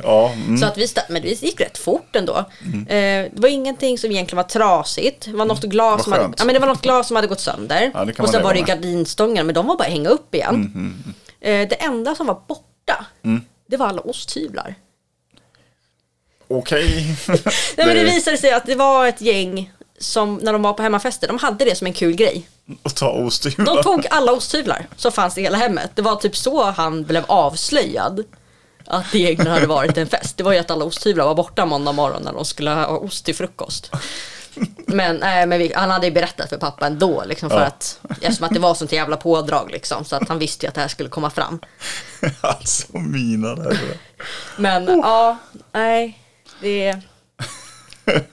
Ja, 0.04 0.32
mm. 0.34 0.58
Så 0.58 0.66
att 0.66 0.78
vi, 0.78 0.88
men 1.10 1.22
det 1.22 1.44
gick 1.44 1.62
rätt 1.62 1.78
fort 1.78 2.16
ändå. 2.16 2.38
Eh, 2.38 2.46
det 2.88 3.32
var 3.34 3.50
ingenting 3.50 3.98
som 3.98 4.12
egentligen 4.12 4.38
var 4.38 4.44
trasigt. 4.50 5.26
Det 5.26 5.38
var 5.38 5.46
något 5.46 5.64
glas, 5.64 5.98
Vad 5.98 6.04
som 6.04 6.14
hade, 6.14 6.34
ja, 6.38 6.46
men 6.46 6.54
det 6.54 6.60
var 6.60 6.68
något 6.68 6.82
glas 6.82 7.08
som 7.08 7.16
hade 7.16 7.28
gått 7.28 7.40
sönder. 7.40 7.92
Ja, 7.94 8.08
och 8.20 8.30
sen 8.30 8.44
var 8.44 8.54
det 8.54 8.62
gardinstångar, 8.62 9.44
men 9.44 9.56
de 9.56 9.68
var 9.68 9.78
bara 9.78 9.84
att 9.84 9.92
hänga 9.94 10.10
upp 10.10 10.36
igen. 10.36 10.56
Mm, 10.56 11.14
Eh, 11.40 11.68
det 11.70 11.76
enda 11.76 12.16
som 12.16 12.28
var 12.28 12.42
borta, 12.48 13.06
det 13.70 13.78
var 13.78 13.88
alla 13.88 14.02
osthyvlar. 14.02 14.76
Okej. 16.48 17.16
Nej, 17.28 17.40
men 17.88 17.96
det 17.96 18.04
visade 18.04 18.38
sig 18.38 18.52
att 18.52 18.66
det 18.66 18.76
var 18.76 19.08
ett 19.08 19.22
gäng 19.22 19.72
som 20.00 20.36
när 20.36 20.54
de 20.54 20.62
var 20.62 20.74
på 20.74 20.84
hemmafester, 20.84 21.28
de 21.28 21.38
hade 21.38 21.66
det 21.66 21.76
som 21.76 21.88
en 21.88 21.94
kul 21.94 22.16
grej. 22.16 22.48
Och 22.84 22.96
ta 22.96 23.14
De 23.14 23.26
osthyvlar. 23.28 23.84
tog 23.84 24.08
alla 24.10 24.32
osthyvlar 24.32 24.88
som 24.96 25.12
fanns 25.12 25.38
i 25.38 25.42
hela 25.42 25.58
hemmet. 25.58 25.92
Det 25.96 26.02
var 26.02 26.16
typ 26.16 26.36
så 26.38 26.64
han 26.64 27.04
blev 27.04 27.24
avslöjad. 27.28 28.24
Att 28.88 29.12
det 29.12 29.20
egentligen 29.20 29.52
hade 29.54 29.68
varit 29.68 29.98
en 29.98 30.08
fest. 30.08 30.38
Det 30.38 30.44
var 30.44 30.54
ju 30.54 30.60
att 30.60 30.72
alla 30.72 30.86
osthyvlar 30.86 31.26
var 31.26 31.36
borta 31.36 31.66
måndag 31.66 31.92
morgon 31.92 32.22
när 32.24 32.34
de 32.34 32.46
skulle 32.46 32.70
ha 32.72 32.88
ost 32.88 33.26
till 33.26 33.36
frukost. 33.36 33.92
Men, 34.88 35.16
nej, 35.16 35.46
men 35.46 35.60
vi, 35.60 35.74
han 35.76 35.90
hade 35.90 36.06
ju 36.08 36.12
berättat 36.12 36.50
för 36.50 36.58
pappa 36.58 36.88
ändå, 36.88 37.24
liksom, 37.26 37.50
för 37.50 37.60
Ja. 37.60 37.66
att, 37.66 38.00
eftersom 38.22 38.44
att 38.48 38.54
det 38.54 38.60
var 38.60 38.74
sånt 38.74 38.92
jävla 38.92 39.18
pådrag. 39.18 39.72
Liksom, 39.72 40.06
så 40.06 40.16
att 40.16 40.28
han 40.30 40.40
visste 40.40 40.66
ju 40.66 40.68
att 40.68 40.76
det 40.76 40.82
här 40.82 40.88
skulle 40.88 41.10
komma 41.10 41.30
fram. 41.30 41.60
alltså 42.42 42.98
mina 42.98 43.56
där. 43.56 43.78
Men 44.58 44.86
ja, 44.88 45.38
nej. 45.72 46.20
Det, 46.62 46.96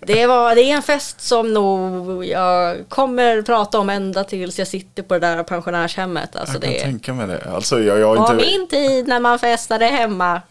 det, 0.00 0.26
var, 0.26 0.54
det 0.54 0.62
är 0.62 0.76
en 0.76 0.82
fest 0.82 1.20
som 1.20 1.52
nog 1.52 2.24
jag 2.24 2.88
kommer 2.88 3.42
prata 3.42 3.78
om 3.78 3.90
ända 3.90 4.24
tills 4.24 4.58
jag 4.58 4.68
sitter 4.68 5.02
på 5.02 5.14
det 5.14 5.20
där 5.20 5.42
pensionärshemmet. 5.42 6.36
Alltså 6.36 6.54
Jag 6.54 6.62
kan 6.62 6.72
det 6.72 6.80
tänka 6.80 7.14
mig 7.14 7.26
det. 7.26 7.50
Alltså 7.54 7.80
jag, 7.80 7.98
jag, 7.98 8.16
var 8.16 8.32
inte, 8.32 8.46
min 8.46 8.68
tid 8.68 9.08
när 9.08 9.20
man 9.20 9.38
festade 9.38 9.84
hemma. 9.84 10.42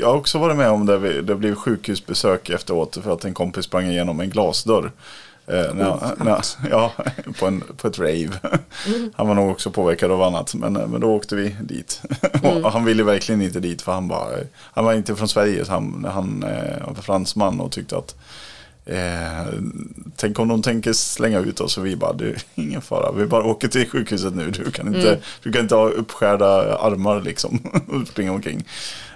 jag 0.00 0.06
har 0.06 0.16
också 0.16 0.38
varit 0.38 0.56
med 0.56 0.70
om 0.70 0.86
det. 0.86 1.22
Det 1.22 1.34
blev 1.34 1.54
sjukhusbesök 1.54 2.50
efteråt 2.50 2.98
för 3.02 3.12
att 3.12 3.24
en 3.24 3.34
kompis 3.34 3.64
sprang 3.64 3.86
igenom 3.86 4.20
en 4.20 4.30
glasdörr. 4.30 4.92
Eh, 5.46 5.74
när, 5.74 6.24
när, 6.24 6.44
ja, 6.70 6.92
på, 7.38 7.46
en, 7.46 7.60
på 7.76 7.88
ett 7.88 7.98
rave. 7.98 8.30
Han 9.14 9.28
var 9.28 9.34
nog 9.34 9.50
också 9.50 9.70
påverkad 9.70 10.10
av 10.10 10.22
annat. 10.22 10.54
Men, 10.54 10.72
men 10.72 11.00
då 11.00 11.10
åkte 11.10 11.36
vi 11.36 11.56
dit. 11.60 12.02
Och 12.62 12.72
han 12.72 12.84
ville 12.84 13.02
verkligen 13.02 13.42
inte 13.42 13.60
dit 13.60 13.82
för 13.82 13.92
han, 13.92 14.08
bara, 14.08 14.28
han 14.72 14.84
var 14.84 14.94
inte 14.94 15.16
från 15.16 15.28
Sverige. 15.28 15.64
Så 15.64 15.72
han, 15.72 16.06
han 16.12 16.42
eh, 16.42 16.86
var 16.86 17.02
fransman 17.02 17.60
och 17.60 17.72
tyckte 17.72 17.96
att 17.96 18.14
Eh, 18.86 19.46
tänk 20.16 20.38
om 20.38 20.48
de 20.48 20.62
tänker 20.62 20.92
slänga 20.92 21.38
ut 21.38 21.60
oss 21.60 21.78
och 21.78 21.86
vi 21.86 21.96
bara, 21.96 22.10
är 22.10 22.42
ingen 22.54 22.82
fara, 22.82 23.12
vi 23.12 23.26
bara 23.26 23.44
åker 23.44 23.68
till 23.68 23.90
sjukhuset 23.90 24.34
nu, 24.34 24.50
du 24.50 24.70
kan 24.70 24.94
inte, 24.94 25.18
du 25.42 25.52
kan 25.52 25.62
inte 25.62 25.74
ha 25.74 25.88
uppskärda 25.88 26.78
armar 26.78 27.20
liksom 27.20 27.60
och 27.88 28.08
springa 28.08 28.32
omkring. 28.32 28.64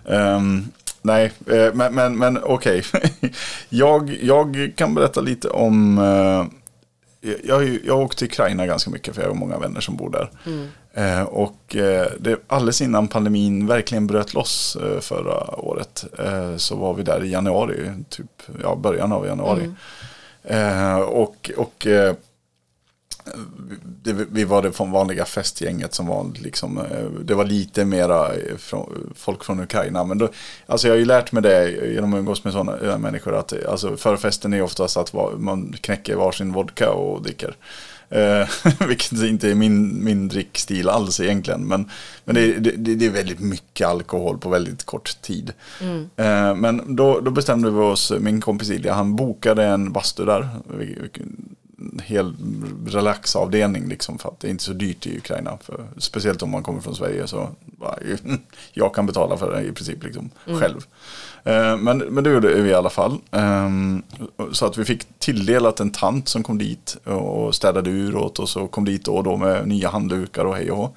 Ehm, 0.04 0.68
nej, 1.08 1.32
eh, 1.46 1.74
men, 1.74 1.94
men, 1.94 2.18
men 2.18 2.38
okej. 2.42 2.82
jag, 3.68 4.18
jag 4.22 4.72
kan 4.76 4.94
berätta 4.94 5.20
lite 5.20 5.48
om, 5.48 5.98
eh, 5.98 6.46
jag, 7.44 7.78
jag 7.84 7.94
har 7.94 8.02
åkt 8.02 8.18
till 8.18 8.26
Ukraina 8.26 8.66
ganska 8.66 8.90
mycket 8.90 9.14
för 9.14 9.22
jag 9.22 9.28
har 9.28 9.34
många 9.34 9.58
vänner 9.58 9.80
som 9.80 9.96
bor 9.96 10.10
där. 10.10 10.30
Eh, 10.94 11.22
och 11.22 11.76
det, 12.18 12.38
alldeles 12.46 12.80
innan 12.80 13.08
pandemin 13.08 13.66
verkligen 13.66 14.06
bröt 14.06 14.34
loss 14.34 14.76
förra 15.00 15.60
året 15.60 16.04
så 16.56 16.76
var 16.76 16.94
vi 16.94 17.02
där 17.02 17.24
i 17.24 17.30
januari, 17.30 17.90
typ 18.08 18.42
ja, 18.62 18.76
början 18.76 19.12
av 19.12 19.26
januari. 19.26 19.72
Eh, 20.44 20.98
och 20.98 21.50
och 21.56 21.86
det, 24.02 24.12
vi 24.12 24.44
var 24.44 24.62
det 24.62 24.72
från 24.72 24.90
vanliga 24.90 25.24
festgänget 25.24 25.94
som 25.94 26.06
var 26.06 26.26
liksom, 26.34 26.78
eh, 26.78 27.04
det 27.24 27.34
var 27.34 27.44
lite 27.44 27.84
mera 27.84 28.34
eh, 28.34 28.56
från, 28.56 29.12
folk 29.14 29.44
från 29.44 29.60
Ukraina. 29.60 30.04
Men 30.04 30.18
då, 30.18 30.28
alltså 30.66 30.86
jag 30.88 30.94
har 30.94 30.98
ju 30.98 31.04
lärt 31.04 31.32
mig 31.32 31.42
det 31.42 31.70
genom 31.92 32.14
att 32.14 32.18
umgås 32.18 32.44
med 32.44 32.52
sådana 32.52 32.78
eh, 32.78 32.98
människor 32.98 33.34
att 33.34 33.66
alltså 33.66 33.96
förfesten 33.96 34.52
är 34.54 34.62
oftast 34.62 34.96
att 34.96 35.12
man 35.38 35.72
knäcker 35.80 36.14
varsin 36.16 36.52
vodka 36.52 36.90
och 36.90 37.22
dricker. 37.22 37.56
Eh, 38.10 38.48
vilket 38.88 39.12
inte 39.12 39.50
är 39.50 39.54
min, 39.54 40.04
min 40.04 40.28
drickstil 40.28 40.88
alls 40.88 41.20
egentligen. 41.20 41.60
Men, 41.66 41.90
men 42.24 42.34
det, 42.34 42.40
är- 42.54 42.60
det, 42.60 42.94
det 42.94 43.06
är 43.06 43.10
väldigt 43.10 43.40
mycket 43.40 43.86
alkohol 43.86 44.38
på 44.38 44.48
väldigt 44.48 44.84
kort 44.84 45.22
tid. 45.22 45.52
Eh, 46.16 46.54
men 46.54 46.96
då, 46.96 47.20
då 47.20 47.30
bestämde 47.30 47.70
vi 47.70 47.76
oss, 47.78 48.12
min 48.20 48.40
kompis 48.40 48.70
Ilja, 48.70 48.94
han 48.94 49.16
bokade 49.16 49.64
en 49.64 49.92
bastu 49.92 50.24
där. 50.24 50.48
Hel 52.04 52.34
relaxavdelning 52.86 53.88
liksom 53.88 54.18
för 54.18 54.28
att 54.28 54.40
det 54.40 54.48
är 54.48 54.50
inte 54.50 54.64
så 54.64 54.72
dyrt 54.72 55.06
i 55.06 55.16
Ukraina. 55.18 55.58
För, 55.60 55.86
speciellt 55.98 56.42
om 56.42 56.50
man 56.50 56.62
kommer 56.62 56.80
från 56.80 56.94
Sverige 56.94 57.26
så 57.26 57.48
bara, 57.64 57.98
jag 58.72 58.94
kan 58.94 59.06
betala 59.06 59.36
för 59.36 59.52
det 59.52 59.62
i 59.62 59.72
princip 59.72 60.04
liksom, 60.04 60.30
själv. 60.44 60.86
Eh, 61.44 61.76
Men, 61.76 61.98
men 61.98 62.24
det 62.24 62.30
gjorde 62.30 62.62
vi 62.62 62.70
i 62.70 62.74
alla 62.74 62.90
fall. 62.90 63.18
Ehm, 63.30 64.02
Så 64.52 64.66
att 64.66 64.78
vi 64.78 64.84
fick 64.84 65.06
tilldelat 65.18 65.80
en 65.80 65.90
tant 65.90 66.28
som 66.28 66.42
kom 66.42 66.58
dit 66.58 66.96
och 67.04 67.54
städade 67.54 67.90
ur 67.90 68.16
åt 68.16 68.38
oss 68.38 68.56
och 68.56 68.70
kom 68.70 68.84
dit 68.84 69.04
då 69.04 69.14
och 69.16 69.24
då 69.24 69.36
med 69.36 69.68
nya 69.68 69.88
handdukar 69.88 70.44
och 70.44 70.56
hej 70.56 70.70
och. 70.70 70.96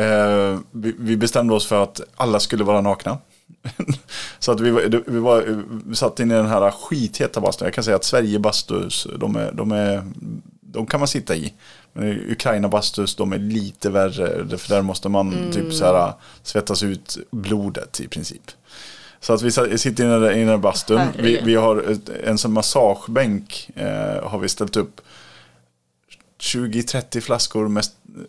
Eh, 0.00 0.58
vi, 0.70 0.94
vi 0.98 1.16
bestämde 1.16 1.54
oss 1.54 1.66
för 1.66 1.82
att 1.82 2.00
alla 2.16 2.40
skulle 2.40 2.64
vara 2.64 2.80
nakna. 2.80 3.18
Så 4.38 4.52
att 4.52 4.60
vi, 4.60 4.70
var- 4.70 5.02
vi, 5.10 5.18
var, 5.18 5.64
vi 5.86 5.96
satt 5.96 6.20
inne 6.20 6.34
i 6.34 6.36
den 6.36 6.46
här 6.46 6.70
skitheta 6.70 7.40
bastun. 7.40 7.66
Jag 7.66 7.74
kan 7.74 7.84
säga 7.84 7.96
att 7.96 8.04
Sverige 8.04 8.38
bastus, 8.38 9.06
de, 9.18 9.36
är, 9.36 9.52
de, 9.52 9.72
är, 9.72 10.02
de 10.60 10.86
kan 10.86 11.00
man 11.00 11.08
sitta 11.08 11.36
i. 11.36 11.54
Men 11.92 12.30
Ukraina 12.30 12.68
bastus, 12.68 13.14
de 13.16 13.32
är 13.32 13.38
lite 13.38 13.90
värre. 13.90 14.58
För 14.58 14.68
där 14.68 14.82
måste 14.82 15.08
man 15.08 15.52
typ 15.52 15.72
så 15.74 15.84
här, 15.84 16.12
svettas 16.42 16.82
ut 16.82 17.18
blodet 17.30 18.00
i 18.00 18.08
princip. 18.08 18.42
Så 19.20 19.32
att 19.32 19.42
vi 19.42 19.50
sitter 19.50 20.04
i 20.04 20.06
den 20.06 20.20
där, 20.20 20.32
i 20.32 20.38
den 20.38 20.48
där 20.48 20.56
bastun. 20.56 21.00
Vi, 21.18 21.40
vi 21.44 21.54
har 21.54 21.96
en 22.24 22.38
sån 22.38 22.52
massagebänk 22.52 23.70
eh, 23.76 24.28
har 24.28 24.38
vi 24.38 24.48
ställt 24.48 24.76
upp 24.76 25.00
20-30 26.40 27.20
flaskor 27.20 27.68
med 27.68 27.84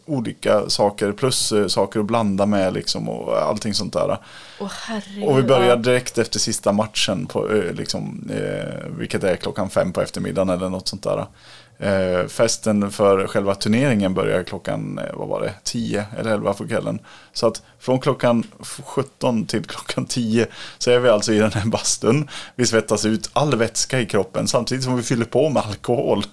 olika 0.06 0.70
saker 0.70 1.12
plus 1.12 1.52
eh, 1.52 1.68
saker 1.68 2.00
att 2.00 2.06
blanda 2.06 2.46
med 2.46 2.74
liksom 2.74 3.10
och 3.10 3.38
allting 3.38 3.74
sånt 3.74 3.94
där. 3.94 4.18
Herregud. 4.88 5.24
Och 5.24 5.38
vi 5.38 5.44
börjar 5.44 5.68
ja. 5.68 5.76
direkt 5.76 6.18
efter 6.18 6.40
sista 6.40 6.72
matchen, 6.72 7.26
på, 7.26 7.52
eh, 7.52 7.74
liksom, 7.74 8.30
eh, 8.34 8.88
vilket 8.98 9.24
är 9.24 9.36
klockan 9.36 9.70
fem 9.70 9.94
på 9.94 10.02
eftermiddagen 10.02 10.50
eller 10.50 10.70
något 10.70 10.88
sånt 10.88 11.04
där. 11.04 11.26
Eh, 11.82 12.28
festen 12.28 12.92
för 12.92 13.28
själva 13.28 13.56
turneringen 13.56 14.14
börjar 14.14 14.44
klockan, 14.44 14.98
eh, 14.98 15.14
vad 15.14 15.28
var 15.28 15.42
det, 15.42 15.54
10 15.64 16.06
eller 16.20 16.32
11 16.32 16.54
på 16.54 16.68
kvällen. 16.68 17.00
Så 17.34 17.48
att 17.48 17.62
från 17.80 18.00
klockan 18.00 18.44
17 18.86 19.46
till 19.46 19.66
klockan 19.66 20.06
10 20.06 20.48
så 20.78 20.92
är 20.92 21.00
vi 21.00 21.10
alltså 21.10 21.34
i 21.34 21.40
den 21.40 21.52
här 21.52 21.66
bastun. 21.66 22.30
Vi 22.56 22.66
svettas 22.66 23.06
ut 23.06 23.30
all 23.34 23.56
vätska 23.56 24.00
i 24.00 24.06
kroppen 24.06 24.48
samtidigt 24.48 24.84
som 24.84 24.96
vi 24.96 25.04
fyller 25.04 25.26
på 25.26 25.50
med 25.50 25.64
alkohol. 25.64 26.26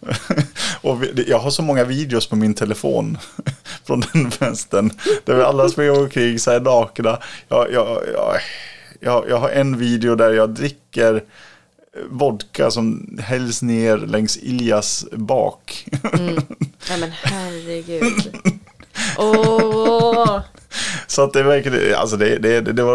och 0.80 1.02
vi, 1.02 1.24
jag 1.28 1.38
har 1.38 1.50
så 1.50 1.62
många 1.62 1.84
videos 1.84 2.26
på 2.26 2.36
min 2.36 2.54
telefon 2.54 3.18
från 3.84 4.02
den 4.12 4.30
festen. 4.30 4.90
Där 5.24 5.34
vi 5.34 5.42
alla 5.42 5.68
springer 5.68 6.00
omkring 6.00 6.38
så 6.38 6.50
här 6.50 6.60
nakna. 6.60 7.18
Jag, 7.48 7.72
jag, 7.72 8.02
jag, 8.14 8.36
jag, 9.00 9.24
jag 9.28 9.36
har 9.36 9.50
en 9.50 9.78
video 9.78 10.14
där 10.14 10.32
jag 10.32 10.50
dricker 10.50 11.22
vodka 12.10 12.70
som 12.70 13.18
hälls 13.22 13.62
ner 13.62 13.96
längs 13.96 14.36
Iljas 14.36 15.06
bak. 15.12 15.86
Nej 16.88 17.00
men 17.00 17.10
herregud. 17.10 18.36
Åh. 19.18 20.40
Så 21.06 21.22
att 21.22 21.32
det 21.32 21.42
verkligen, 21.42 21.94
alltså 21.94 22.16
det, 22.16 22.38
det, 22.38 22.60
det, 22.60 22.82
var 22.82 22.92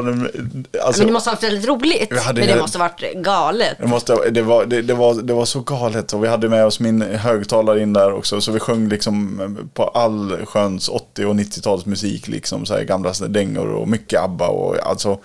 alltså, 0.84 1.02
Men 1.02 1.07
det 1.07 1.14
måste 1.14 1.30
ha 1.30 1.36
varit 1.36 1.44
väldigt 1.44 1.68
roligt. 1.68 2.11
Men 2.26 2.36
det 2.36 2.56
måste 2.56 2.78
ha 2.78 2.88
varit 2.88 3.14
galet. 3.14 3.78
det, 3.80 3.88
måste, 3.88 4.30
det, 4.30 4.41
var, 4.41 4.65
det, 4.65 4.82
det, 4.82 4.94
var, 4.94 5.14
det 5.14 5.34
var 5.34 5.45
så 5.45 5.60
galet 5.60 6.14
och 6.14 6.23
vi 6.23 6.28
hade 6.28 6.49
med 6.49 6.65
oss 6.65 6.80
min 6.80 7.02
högtalare 7.02 7.82
in 7.82 7.94
där 7.94 8.14
också 8.14 8.41
så 8.41 8.52
vi 8.52 8.60
sjöng 8.60 8.90
liksom 8.90 9.69
på 9.73 9.84
all 9.84 10.45
sköns 10.45 10.90
80 10.90 11.26
och 11.26 11.36
90-tals 11.36 11.86
musik 11.86 12.28
liksom 12.28 12.65
så 12.65 12.73
här 12.73 12.84
gamla 12.84 13.14
dängor 13.28 13.68
och 13.68 13.88
mycket 13.88 14.22
ABBA 14.22 14.48
och 14.48 14.88
alltså 14.88 15.19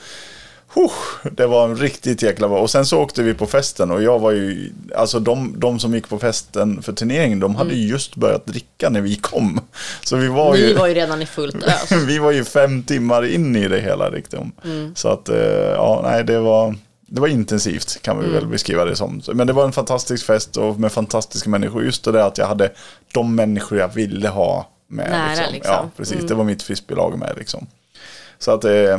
det 1.30 1.46
var 1.46 1.64
en 1.64 1.76
riktigt 1.76 2.22
jäkla 2.22 2.48
bra. 2.48 2.58
Och 2.58 2.70
sen 2.70 2.86
så 2.86 3.00
åkte 3.00 3.22
vi 3.22 3.34
på 3.34 3.46
festen 3.46 3.90
och 3.90 4.02
jag 4.02 4.18
var 4.18 4.30
ju, 4.30 4.72
alltså 4.96 5.20
de, 5.20 5.54
de 5.60 5.78
som 5.78 5.94
gick 5.94 6.08
på 6.08 6.18
festen 6.18 6.82
för 6.82 6.92
turneringen, 6.92 7.40
de 7.40 7.54
hade 7.56 7.74
ju 7.74 7.88
just 7.88 8.16
börjat 8.16 8.46
dricka 8.46 8.90
när 8.90 9.00
vi 9.00 9.16
kom. 9.16 9.60
Så 10.04 10.16
vi 10.16 10.28
var 10.28 10.52
Ni 10.52 10.58
ju... 10.58 10.74
var 10.74 10.86
ju 10.86 10.94
redan 10.94 11.22
i 11.22 11.26
fullt 11.26 11.56
ös. 11.64 11.92
vi 11.92 12.18
var 12.18 12.32
ju 12.32 12.44
fem 12.44 12.82
timmar 12.82 13.26
in 13.26 13.56
i 13.56 13.68
det 13.68 13.80
hela 13.80 14.08
liksom. 14.08 14.52
Så 14.94 15.08
att, 15.08 15.28
eh, 15.28 15.36
ja, 15.74 16.00
nej, 16.04 16.24
det 16.24 16.38
var, 16.40 16.74
det 17.06 17.20
var 17.20 17.28
intensivt 17.28 18.02
kan 18.02 18.18
vi 18.18 18.28
väl 18.30 18.46
beskriva 18.46 18.84
det 18.84 18.96
som. 18.96 19.22
Men 19.34 19.46
det 19.46 19.52
var 19.52 19.64
en 19.64 19.72
fantastisk 19.72 20.26
fest 20.26 20.56
och 20.56 20.80
med 20.80 20.92
fantastiska 20.92 21.50
människor. 21.50 21.84
Just 21.84 22.04
det 22.04 22.12
där 22.12 22.26
att 22.26 22.38
jag 22.38 22.46
hade 22.46 22.72
de 23.14 23.34
människor 23.34 23.78
jag 23.78 23.88
ville 23.94 24.28
ha 24.28 24.68
med. 24.88 25.10
Nära, 25.10 25.30
liksom. 25.30 25.52
liksom. 25.52 25.72
Ja, 25.74 25.90
precis. 25.96 26.24
Det 26.24 26.34
var 26.34 26.44
mitt 26.44 26.62
frisbeelag 26.62 27.18
med 27.18 27.32
liksom. 27.38 27.66
Så 28.38 28.50
att, 28.50 28.64
eh, 28.64 28.98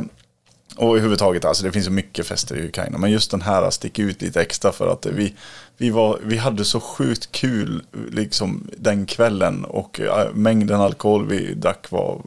och 0.75 0.89
överhuvudtaget, 0.89 1.45
alltså 1.45 1.63
det 1.63 1.71
finns 1.71 1.85
så 1.85 1.91
mycket 1.91 2.27
fester 2.27 2.55
i 2.55 2.67
Ukraina. 2.67 2.97
Men 2.97 3.11
just 3.11 3.31
den 3.31 3.41
här 3.41 3.69
sticker 3.69 4.03
ut 4.03 4.21
lite 4.21 4.41
extra 4.41 4.71
för 4.71 4.87
att 4.87 5.05
vi, 5.05 5.33
vi, 5.77 5.89
var, 5.89 6.19
vi 6.23 6.37
hade 6.37 6.65
så 6.65 6.79
sjukt 6.79 7.31
kul 7.31 7.83
liksom, 8.11 8.67
den 8.77 9.05
kvällen. 9.05 9.65
Och 9.65 9.99
eh, 9.99 10.33
mängden 10.33 10.81
alkohol 10.81 11.27
vi 11.27 11.53
drack 11.53 11.91
var 11.91 12.21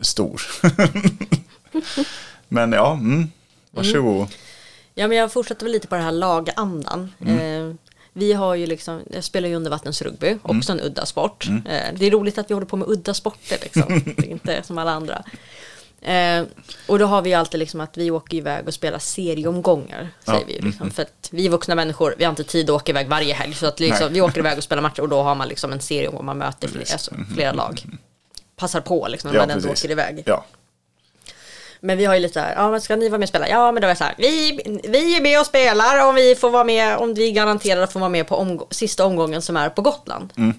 stor. 0.00 0.42
Men 2.48 2.72
ja, 2.72 2.92
mm, 2.92 3.30
varsågod. 3.70 4.28
Ja, 4.94 5.08
men 5.08 5.16
jag 5.16 5.32
fortsätter 5.32 5.64
väl 5.64 5.72
lite 5.72 5.88
på 5.88 5.94
det 5.94 6.02
här 6.02 6.12
lagandan. 6.12 7.12
Eh, 7.26 7.74
vi 8.12 8.32
har 8.32 8.54
ju 8.54 8.66
liksom, 8.66 9.02
jag 9.12 9.24
spelar 9.24 9.48
ju 9.48 9.54
undervattensrugby, 9.54 10.38
också 10.42 10.72
en 10.72 10.80
udda 10.80 11.06
sport. 11.06 11.46
Eh, 11.48 11.94
det 11.96 12.06
är 12.06 12.10
roligt 12.10 12.38
att 12.38 12.50
vi 12.50 12.54
håller 12.54 12.66
på 12.66 12.76
med 12.76 12.88
udda 12.88 13.14
sporter 13.14 13.58
liksom, 13.62 14.02
inte 14.24 14.62
som 14.62 14.78
alla 14.78 14.90
andra. 14.90 15.24
Eh, 16.04 16.44
och 16.88 16.98
då 16.98 17.06
har 17.06 17.22
vi 17.22 17.30
ju 17.30 17.34
alltid 17.36 17.58
liksom 17.60 17.80
att 17.80 17.96
vi 17.96 18.10
åker 18.10 18.36
iväg 18.36 18.66
och 18.68 18.74
spelar 18.74 18.98
serieomgångar, 18.98 20.08
säger 20.24 20.38
Ja, 20.40 20.44
vi. 20.46 20.58
Liksom, 20.60 20.90
För 20.90 21.02
att 21.02 21.28
vi 21.30 21.46
är 21.46 21.50
vuxna 21.50 21.74
människor, 21.74 22.14
vi 22.18 22.24
har 22.24 22.30
inte 22.30 22.44
tid 22.44 22.70
att 22.70 22.76
åka 22.76 22.92
iväg 22.92 23.08
varje 23.08 23.34
helg. 23.34 23.54
Så 23.54 23.66
att 23.66 23.80
liksom, 23.80 24.12
vi 24.12 24.20
åker 24.20 24.38
iväg 24.38 24.58
och 24.58 24.64
spelar 24.64 24.82
matcher 24.82 25.00
och 25.00 25.08
då 25.08 25.22
har 25.22 25.34
man 25.34 25.48
liksom 25.48 25.72
en 25.72 25.80
serieomgång, 25.80 26.24
man 26.24 26.38
möter 26.38 26.68
flera, 26.68 26.92
alltså, 26.92 27.14
flera 27.34 27.52
lag. 27.52 27.82
Passar 28.56 28.80
på 28.80 29.08
liksom 29.08 29.30
när 29.30 29.36
Ja, 29.38 29.42
man 29.42 29.50
ändå 29.50 29.68
åker 29.68 29.90
iväg. 29.90 30.22
Ja, 30.26 30.44
Men 31.80 31.98
vi 31.98 32.04
har 32.04 32.14
ju 32.14 32.20
lite 32.20 32.34
så 32.34 32.40
här, 32.40 32.54
ja 32.54 32.70
men 32.70 32.80
ska 32.80 32.96
ni 32.96 33.08
vara 33.08 33.18
med 33.18 33.24
och 33.24 33.28
spela? 33.28 33.48
Ja 33.48 33.72
men 33.72 33.80
då 33.82 33.86
är 33.88 33.92
det 33.92 33.96
så 33.98 34.04
här, 34.04 34.14
vi, 34.18 34.60
vi 34.88 35.16
är 35.16 35.20
med 35.22 35.40
och 35.40 35.46
spelar 35.46 36.08
om 36.08 36.14
vi 36.14 36.34
får 36.34 36.50
vara 36.50 36.64
med, 36.64 36.96
om 36.96 37.14
vi 37.14 37.32
garanterar 37.32 37.80
att 37.82 37.92
få 37.92 37.98
vara 37.98 38.08
med 38.10 38.26
på 38.28 38.36
omgå- 38.36 38.66
sista 38.70 39.04
omgången 39.04 39.42
som 39.42 39.56
är 39.56 39.68
på 39.68 39.82
Gotland. 39.82 40.32
Mm. 40.36 40.58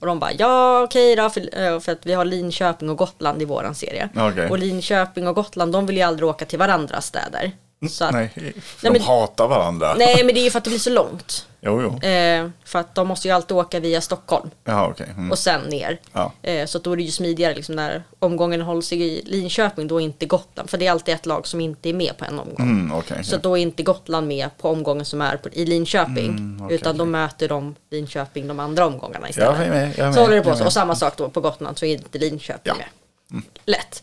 Och 0.00 0.06
de 0.06 0.18
bara, 0.18 0.32
ja 0.32 0.82
okej 0.82 1.16
då, 1.16 1.30
för, 1.30 1.58
eh, 1.58 1.80
för 1.80 1.92
att 1.92 2.06
vi 2.06 2.12
har 2.12 2.24
Linköping 2.24 2.90
och 2.90 2.96
Gotland 2.96 3.42
i 3.42 3.44
våran 3.44 3.74
serie. 3.74 4.08
Okej. 4.16 4.50
Och 4.50 4.58
Linköping 4.58 5.28
och 5.28 5.34
Gotland, 5.34 5.72
de 5.72 5.86
vill 5.86 5.96
ju 5.96 6.02
aldrig 6.02 6.28
åka 6.28 6.44
till 6.44 6.58
varandras 6.58 7.06
städer. 7.06 7.52
Så 7.90 8.04
att, 8.04 8.12
nej. 8.12 8.30
nej, 8.34 8.44
Nej, 8.44 8.54
de 8.82 8.90
men- 8.90 9.02
hatar 9.02 9.48
varandra. 9.48 9.94
men 9.98 10.26
det 10.26 10.40
är 10.40 10.44
ju 10.44 10.50
för 10.50 10.58
att 10.58 10.64
det 10.64 10.70
blir 10.70 10.78
så 10.80 10.90
långt. 10.90 11.46
Jo, 11.60 11.82
jo. 11.82 12.08
Eh, 12.08 12.48
för 12.64 12.78
att 12.78 12.94
de 12.94 13.08
måste 13.08 13.28
ju 13.28 13.34
alltid 13.34 13.56
åka 13.56 13.80
via 13.80 14.00
Stockholm 14.00 14.50
Jaha, 14.64 14.88
okej. 14.88 15.06
Mm. 15.16 15.30
och 15.30 15.38
sen 15.38 15.60
ner. 15.60 16.00
Ja. 16.12 16.32
Eh, 16.42 16.66
så 16.66 16.78
då 16.78 16.92
är 16.92 16.96
det 16.96 17.02
ju 17.02 17.10
smidigare 17.10 17.54
liksom 17.54 17.74
när 17.76 18.02
omgången 18.18 18.60
hålls 18.60 18.92
i 18.92 19.22
Linköping, 19.26 19.86
då 19.88 20.00
är 20.00 20.04
inte 20.04 20.26
Gotland. 20.26 20.70
För 20.70 20.78
det 20.78 20.86
är 20.86 20.90
alltid 20.90 21.14
ett 21.14 21.26
lag 21.26 21.46
som 21.46 21.60
inte 21.60 21.88
är 21.88 21.92
med 21.94 22.16
på 22.16 22.24
en 22.24 22.38
omgång. 22.38 22.66
Mm, 22.70 22.92
okej. 22.98 23.24
Så 23.24 23.36
att 23.36 23.42
då 23.42 23.58
är 23.58 23.62
inte 23.62 23.82
Gotland 23.82 24.28
med 24.28 24.48
på 24.58 24.68
omgången 24.70 25.04
som 25.04 25.20
är 25.20 25.36
på, 25.36 25.48
i 25.48 25.66
Linköping. 25.66 26.26
Mm, 26.28 26.64
okej, 26.64 26.74
utan 26.76 26.96
då 26.98 27.04
möter 27.04 27.48
de 27.48 27.74
Linköping 27.90 28.48
de 28.48 28.60
andra 28.60 28.86
omgångarna 28.86 29.26
Jag 29.26 29.30
istället. 29.30 29.60
är 29.60 29.70
med, 29.70 29.94
jag 29.98 30.04
med, 30.04 30.14
så 30.14 30.20
håller 30.20 30.36
det 30.36 30.42
på 30.42 30.48
jag 30.50 30.58
så. 30.58 30.64
Och 30.66 30.72
samma 30.72 30.94
sak 30.94 31.16
då 31.16 31.28
på 31.30 31.40
Gotland 31.40 31.78
så 31.78 31.86
är 31.86 31.92
inte 31.94 32.18
Linköping 32.18 32.72
Ja. 32.78 32.84
med. 33.30 33.42
Lätt. 33.64 34.02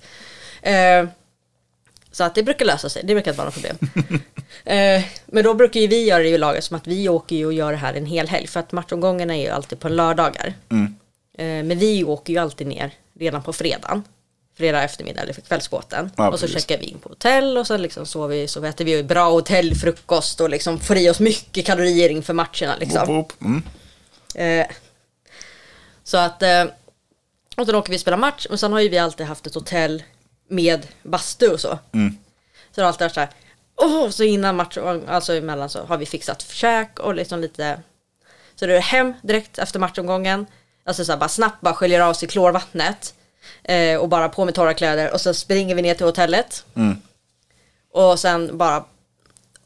Eh, 0.61 1.09
så 2.15 2.23
att 2.23 2.35
det 2.35 2.43
brukar 2.43 2.65
lösa 2.65 2.89
sig, 2.89 3.01
det 3.05 3.13
brukar 3.13 3.31
inte 3.31 3.37
vara 3.37 3.47
något 3.47 3.53
problem. 3.53 3.77
eh, 4.63 5.03
men 5.25 5.43
då 5.43 5.53
brukar 5.53 5.79
ju 5.79 5.87
vi 5.87 6.05
göra 6.05 6.23
det 6.23 6.29
i 6.29 6.37
laget 6.37 6.63
som 6.63 6.77
att 6.77 6.87
vi 6.87 7.09
åker 7.09 7.35
ju 7.35 7.45
och 7.45 7.53
gör 7.53 7.71
det 7.71 7.77
här 7.77 7.93
en 7.93 8.05
hel 8.05 8.27
helg. 8.27 8.47
För 8.47 8.59
att 8.59 8.71
matchomgångarna 8.71 9.35
är 9.35 9.41
ju 9.41 9.49
alltid 9.49 9.79
på 9.79 9.89
lördagar. 9.89 10.53
Mm. 10.69 10.95
Eh, 11.37 11.67
men 11.67 11.79
vi 11.79 12.03
åker 12.03 12.33
ju 12.33 12.39
alltid 12.39 12.67
ner 12.67 12.93
redan 13.19 13.43
på 13.43 13.53
fredagen. 13.53 14.03
Fredag 14.57 14.83
eftermiddag 14.83 15.21
eller 15.21 15.33
kvällsbåten. 15.33 16.11
Ja, 16.17 16.29
och 16.29 16.39
så 16.39 16.45
precis. 16.45 16.61
checkar 16.61 16.77
vi 16.77 16.85
in 16.85 16.99
på 16.99 17.09
hotell 17.09 17.57
och 17.57 17.67
så 17.67 17.77
liksom 17.77 18.05
sover 18.05 18.35
vi, 18.35 18.47
så 18.47 18.63
äter 18.63 18.85
vi 18.85 19.03
bra 19.03 19.29
hotellfrukost 19.29 20.41
och 20.41 20.49
liksom 20.49 20.79
får 20.79 20.97
i 20.97 21.09
oss 21.09 21.19
mycket 21.19 21.65
kalorier 21.65 22.09
inför 22.09 22.33
matcherna 22.33 22.75
liksom. 22.79 23.07
Whoop, 23.07 23.33
whoop. 23.39 23.63
Mm. 24.35 24.61
Eh, 24.61 24.67
så 26.03 26.17
att, 26.17 26.43
eh, 26.43 26.63
och 27.57 27.65
sen 27.65 27.75
åker 27.75 27.89
vi 27.89 27.97
och 27.97 28.01
spelar 28.01 28.17
match, 28.17 28.45
men 28.49 28.57
sen 28.57 28.73
har 28.73 28.79
ju 28.79 28.89
vi 28.89 28.97
alltid 28.97 29.25
haft 29.25 29.47
ett 29.47 29.55
hotell 29.55 30.03
med 30.47 30.87
bastu 31.03 31.47
och 31.47 31.59
så. 31.59 31.79
Mm. 31.91 32.17
Så 32.71 32.81
det 32.81 32.81
har 32.81 32.87
alltid 32.87 33.05
varit 33.05 33.13
så 33.13 33.19
här, 33.19 33.29
åh, 33.75 34.09
så 34.09 34.23
innan 34.23 34.55
match, 34.55 34.77
alltså 35.07 35.33
emellan 35.33 35.69
så 35.69 35.83
har 35.83 35.97
vi 35.97 36.05
fixat 36.05 36.41
käk 36.41 36.99
och 36.99 37.15
liksom 37.15 37.39
lite, 37.39 37.79
så 38.55 38.65
det 38.65 38.75
är 38.75 38.81
hem 38.81 39.13
direkt 39.21 39.59
efter 39.59 39.79
matchomgången, 39.79 40.45
alltså 40.83 41.05
så 41.05 41.11
här, 41.11 41.19
bara 41.19 41.29
snabbt 41.29 41.61
bara 41.61 41.73
sköljer 41.73 41.99
av 41.99 42.13
sig 42.13 42.27
klorvattnet 42.27 43.13
eh, 43.63 43.97
och 43.97 44.09
bara 44.09 44.29
på 44.29 44.45
med 44.45 44.55
torra 44.55 44.73
kläder 44.73 45.13
och 45.13 45.21
så 45.21 45.33
springer 45.33 45.75
vi 45.75 45.81
ner 45.81 45.93
till 45.93 46.05
hotellet. 46.05 46.65
Mm. 46.75 47.01
Och 47.91 48.19
sen 48.19 48.57
bara 48.57 48.83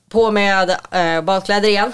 på 0.10 0.31
med 0.31 0.77
eh, 0.91 1.22
badkläder 1.22 1.69
igen. 1.69 1.93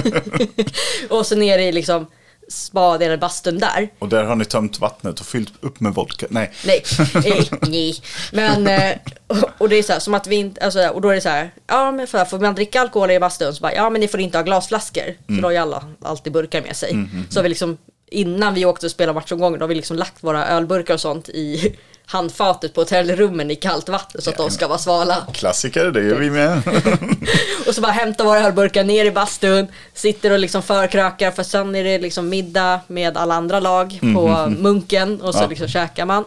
och 1.10 1.26
så 1.26 1.36
ner 1.36 1.58
i 1.58 1.72
liksom 1.72 2.06
spad 2.48 3.02
eller 3.02 3.16
bastun 3.16 3.58
där. 3.58 3.88
Och 3.98 4.08
där 4.08 4.24
har 4.24 4.36
ni 4.36 4.44
tömt 4.44 4.78
vattnet 4.80 5.20
och 5.20 5.26
fyllt 5.26 5.52
upp 5.60 5.80
med 5.80 5.94
vodka. 5.94 6.26
Nej. 6.30 6.52
Nej, 6.66 6.82
nej, 7.14 7.50
nej. 7.62 7.94
Men, 8.32 8.66
eh, 8.66 8.96
och- 9.58 9.68
det 9.68 9.76
är 9.76 9.82
så 9.82 9.92
här, 9.92 10.00
som 10.00 10.14
att 10.14 10.26
vi 10.26 10.36
inte, 10.36 10.64
alltså, 10.64 10.88
och 10.88 11.00
då 11.00 11.08
är 11.08 11.14
det 11.14 11.20
så 11.20 11.28
här, 11.28 11.50
ja 11.66 11.92
men 11.92 12.06
för, 12.06 12.24
får 12.24 12.38
man 12.38 12.54
dricka 12.54 12.80
alkohol 12.80 13.10
i 13.10 13.20
bastun 13.20 13.54
så 13.54 13.60
bara, 13.60 13.74
ja 13.74 13.90
men 13.90 14.00
ni 14.00 14.08
får 14.08 14.20
inte 14.20 14.38
ha 14.38 14.42
glasflaskor. 14.42 15.04
Så 15.26 15.32
då 15.32 15.42
har 15.42 15.50
ju 15.52 15.56
alla 15.58 15.84
alltid 16.02 16.32
burkar 16.32 16.62
med 16.62 16.76
sig. 16.76 16.94
Så 17.30 17.42
vi 17.42 17.48
liksom, 17.48 17.76
innan 18.10 18.54
vi 18.54 18.64
åkte 18.64 18.86
och 18.86 18.92
spelade 18.92 19.14
matchomgången, 19.14 19.58
då 19.58 19.62
har 19.64 19.68
vi 19.68 19.74
liksom 19.74 19.96
lagt 19.96 20.14
våra 20.24 20.46
ölburkar 20.46 20.94
och 20.94 21.00
sånt 21.00 21.28
i 21.28 21.76
handfatet 22.06 22.74
på 22.74 22.80
hotellrummen 22.80 23.50
i 23.50 23.56
kallt 23.56 23.88
vatten 23.88 24.22
så 24.22 24.30
att 24.30 24.36
de 24.36 24.50
ska 24.50 24.68
vara 24.68 24.78
svala. 24.78 25.26
Klassiker, 25.32 25.84
det 25.90 26.02
gör 26.02 26.18
vi 26.18 26.30
med. 26.30 26.62
Och 27.68 27.74
så 27.74 27.80
bara 27.80 27.92
hämta 27.92 28.24
våra 28.24 28.40
ölburkar 28.40 28.84
ner 28.84 29.04
i 29.04 29.10
bastun, 29.10 29.66
sitter 29.94 30.30
och 30.30 30.38
liksom 30.38 30.62
förkrökar 30.62 31.30
för 31.30 31.42
sen 31.42 31.74
är 31.74 31.84
det 31.84 31.98
liksom 31.98 32.28
middag 32.28 32.80
med 32.86 33.16
alla 33.16 33.34
andra 33.34 33.60
lag 33.60 33.98
på 34.00 34.46
Munken 34.58 35.20
och 35.20 35.34
så 35.34 35.40
Ja. 35.42 35.46
liksom 35.46 35.68
käkar 35.68 36.06
man. 36.06 36.24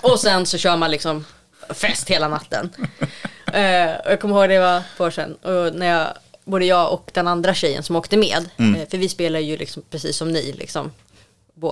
Och 0.00 0.20
sen 0.20 0.46
så 0.46 0.58
kör 0.58 0.76
man 0.76 0.90
liksom 0.90 1.24
fest 1.70 2.08
hela 2.10 2.28
natten. 2.28 2.70
Eh, 3.52 3.90
och 4.04 4.10
jag 4.10 4.20
kommer 4.20 4.36
ihåg 4.40 4.48
det 4.48 4.58
var 4.58 4.82
på 4.96 5.04
år 5.04 5.10
sedan, 5.10 5.34
och 5.34 5.74
när 5.74 5.86
jag, 5.86 6.08
både 6.44 6.64
jag 6.64 6.92
och 6.92 7.10
den 7.14 7.28
andra 7.28 7.54
tjejen 7.54 7.82
som 7.82 7.96
åkte 7.96 8.16
med, 8.16 8.48
eh, 8.56 8.88
för 8.90 8.98
vi 8.98 9.08
spelar 9.08 9.40
ju 9.40 9.56
liksom 9.56 9.82
precis 9.90 10.16
som 10.16 10.32
ni, 10.32 10.52
liksom, 10.52 10.90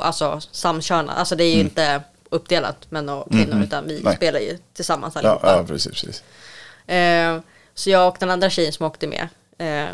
alltså 0.03 0.41
samkörna, 0.53 1.13
alltså 1.13 1.37
det 1.37 1.45
är 1.45 1.55
ju 1.55 1.61
inte 1.61 2.03
uppdelat 2.31 2.91
män 2.91 3.09
och 3.09 3.31
kvinnor 3.31 3.63
utan 3.65 3.87
vi 3.87 4.01
Nej. 4.05 4.17
spelar 4.17 4.41
ju 4.41 4.59
tillsammans 4.75 5.15
ja, 5.15 5.21
allihopa. 5.21 5.57
ja, 5.57 5.65
precis, 5.65 5.93
precis. 5.93 6.23
Eh, 6.87 7.39
så 7.75 7.91
jag 7.91 8.09
och 8.09 8.17
den 8.21 8.31
andra 8.31 8.51
tjejen 8.51 8.73
som 8.73 8.87
åkte 8.87 9.07
med, 9.07 9.29
eh, 9.59 9.89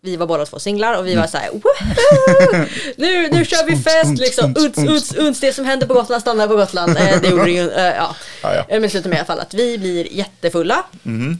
vi 0.00 0.16
var 0.16 0.26
båda 0.26 0.46
två 0.46 0.58
singlar 0.58 0.98
och 0.98 1.06
vi 1.06 1.14
var 1.14 1.26
så 1.26 1.38
här, 1.38 1.50
"Woho! 1.50 2.64
nu, 2.96 3.28
nu 3.30 3.44
kör 3.44 3.66
vi 3.66 3.76
fest 3.76 4.18
liksom, 4.18 4.44
uns, 4.58 4.78
uns, 4.78 4.88
uns, 4.90 5.14
uns, 5.14 5.40
det 5.40 5.52
som 5.52 5.64
händer 5.64 5.86
på 5.86 5.94
Gotland 5.94 6.22
stannar 6.22 6.48
på 6.48 6.56
Gotland. 6.56 6.96
Eh, 6.96 7.20
det 7.20 7.28
gjorde 7.28 7.44
det 7.44 7.50
ju, 7.50 7.70
eh, 7.70 7.84
ja. 7.96 8.16
Ja, 8.42 8.54
ja. 8.54 8.64
Eh, 8.68 8.80
Men 8.80 8.90
slutar 8.90 9.08
med 9.10 9.16
i 9.16 9.18
alla 9.18 9.26
fall 9.26 9.40
att 9.40 9.54
vi 9.54 9.78
blir 9.78 10.12
jättefulla, 10.12 10.84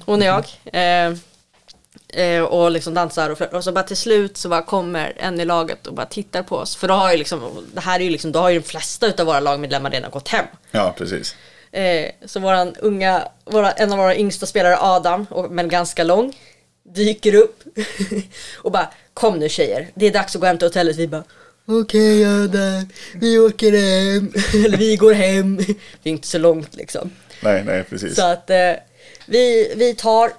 hon 0.07 0.23
och 0.23 0.23
jag. 0.23 0.45
Eh, 2.15 2.43
och 2.43 2.71
liksom 2.71 2.95
dansar 2.95 3.31
och, 3.31 3.41
och 3.41 3.65
så 3.65 3.73
bara 3.73 3.85
till 3.85 3.97
slut 3.97 4.37
så 4.37 4.49
bara 4.49 4.63
kommer 4.63 5.13
en 5.17 5.41
i 5.41 5.45
laget 5.45 5.87
och 5.87 5.95
bara 5.95 6.07
tittar 6.07 6.43
på 6.43 6.57
oss. 6.57 6.77
För 6.77 6.89
då 6.89 6.95
har 6.95 7.13
ju 7.13 7.19
liksom, 7.19 7.67
det 7.75 7.81
här 7.81 8.01
är 8.01 8.05
ju 8.05 8.11
liksom, 8.11 8.33
då 8.33 8.39
har 8.39 8.51
ju 8.51 8.59
de 8.59 8.65
flesta 8.65 9.07
utav 9.07 9.27
våra 9.27 9.41
lagmedlemmar 9.41 9.91
redan 9.91 10.11
gått 10.11 10.29
hem. 10.29 10.47
Ja, 10.71 10.95
precis. 10.99 11.37
Eh, 11.73 12.11
så 12.27 12.41
våran 12.41 12.75
unga, 12.79 13.29
våra, 13.45 13.73
en 13.73 13.93
av 13.93 13.99
våra 13.99 14.17
yngsta 14.17 14.47
spelare 14.47 14.79
Adam, 14.81 15.27
och, 15.31 15.51
men 15.51 15.69
ganska 15.69 16.05
lång, 16.05 16.37
dyker 16.95 17.35
upp 17.35 17.63
och 18.57 18.73
bara 18.73 18.89
Kom 19.19 19.39
nu 19.39 19.49
tjejer, 19.49 19.89
det 19.95 20.07
är 20.07 20.13
dags 20.13 20.35
att 20.35 20.41
gå 20.41 20.47
hem 20.47 20.59
till 20.59 20.67
hotellet. 20.67 20.97
Vi 20.97 21.09
bara 21.09 21.25
Okej 21.67 22.27
Adam, 22.27 22.89
vi 23.15 23.39
åker 23.39 23.73
hem. 23.73 24.33
Eller 24.65 24.77
vi 24.77 24.97
går 24.97 25.13
hem. 25.13 25.57
Det 25.57 26.09
är 26.11 26.13
inte 26.13 26.29
så 26.29 26.39
långt 26.39 26.77
liksom. 26.77 27.11
Nej, 27.43 27.65
nej, 27.65 27.85
precis. 27.85 28.17
Så 28.17 28.27
att 28.27 28.51
eh, 28.51 28.73
vi, 29.27 29.73
vi 29.77 29.95
tar 29.95 30.31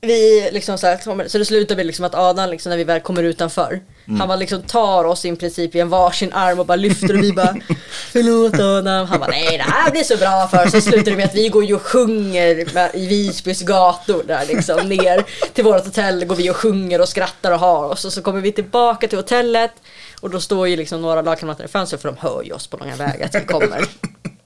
vi 0.00 0.48
liksom 0.52 0.78
så, 0.78 0.86
här, 0.86 1.28
så 1.28 1.38
det 1.38 1.44
slutar 1.44 1.76
med 1.76 1.86
liksom 1.86 2.04
att 2.04 2.14
Adam 2.14 2.50
liksom 2.50 2.70
när 2.70 2.76
vi 2.76 2.84
väl 2.84 3.00
kommer 3.00 3.22
utanför 3.22 3.80
Han 4.18 4.28
bara 4.28 4.36
liksom 4.36 4.62
tar 4.62 5.04
oss 5.04 5.24
i 5.24 5.36
princip 5.36 5.74
i 5.74 5.80
en 5.80 5.88
varsin 5.88 6.32
arm 6.32 6.60
och 6.60 6.66
bara 6.66 6.76
lyfter 6.76 7.16
och 7.16 7.22
vi 7.22 7.32
bara 7.32 7.56
Förlåt 8.12 8.54
Adam. 8.60 9.06
Han 9.06 9.20
bara 9.20 9.30
nej 9.30 9.58
det 9.58 9.62
här 9.62 9.90
blir 9.90 10.02
så 10.02 10.16
bra 10.16 10.48
för 10.50 10.70
Så 10.70 10.80
slutar 10.80 11.10
det 11.10 11.16
med 11.16 11.26
att 11.26 11.34
vi 11.34 11.48
går 11.48 11.64
ju 11.64 11.74
och 11.74 11.82
sjunger 11.82 12.74
med, 12.74 12.90
i 12.94 13.06
Visbys 13.06 13.62
gator 13.62 14.22
där 14.26 14.46
liksom 14.46 14.88
ner 14.88 15.24
till 15.54 15.64
vårt 15.64 15.84
hotell 15.84 16.24
går 16.24 16.36
vi 16.36 16.50
och 16.50 16.56
sjunger 16.56 17.00
och 17.00 17.08
skrattar 17.08 17.52
och 17.52 17.58
har 17.58 17.84
oss. 17.84 18.04
Och 18.04 18.12
så 18.12 18.22
kommer 18.22 18.40
vi 18.40 18.52
tillbaka 18.52 19.08
till 19.08 19.18
hotellet 19.18 19.72
och 20.20 20.30
då 20.30 20.40
står 20.40 20.68
ju 20.68 20.76
liksom 20.76 21.02
några 21.02 21.22
lagkamrater 21.22 21.64
i 21.64 21.68
fönstret 21.68 22.02
för 22.02 22.08
de 22.08 22.16
hör 22.18 22.42
ju 22.42 22.52
oss 22.52 22.66
på 22.66 22.76
långa 22.76 22.96
vägar 22.96 23.26
att 23.26 23.34
vi 23.34 23.44
kommer 23.44 23.80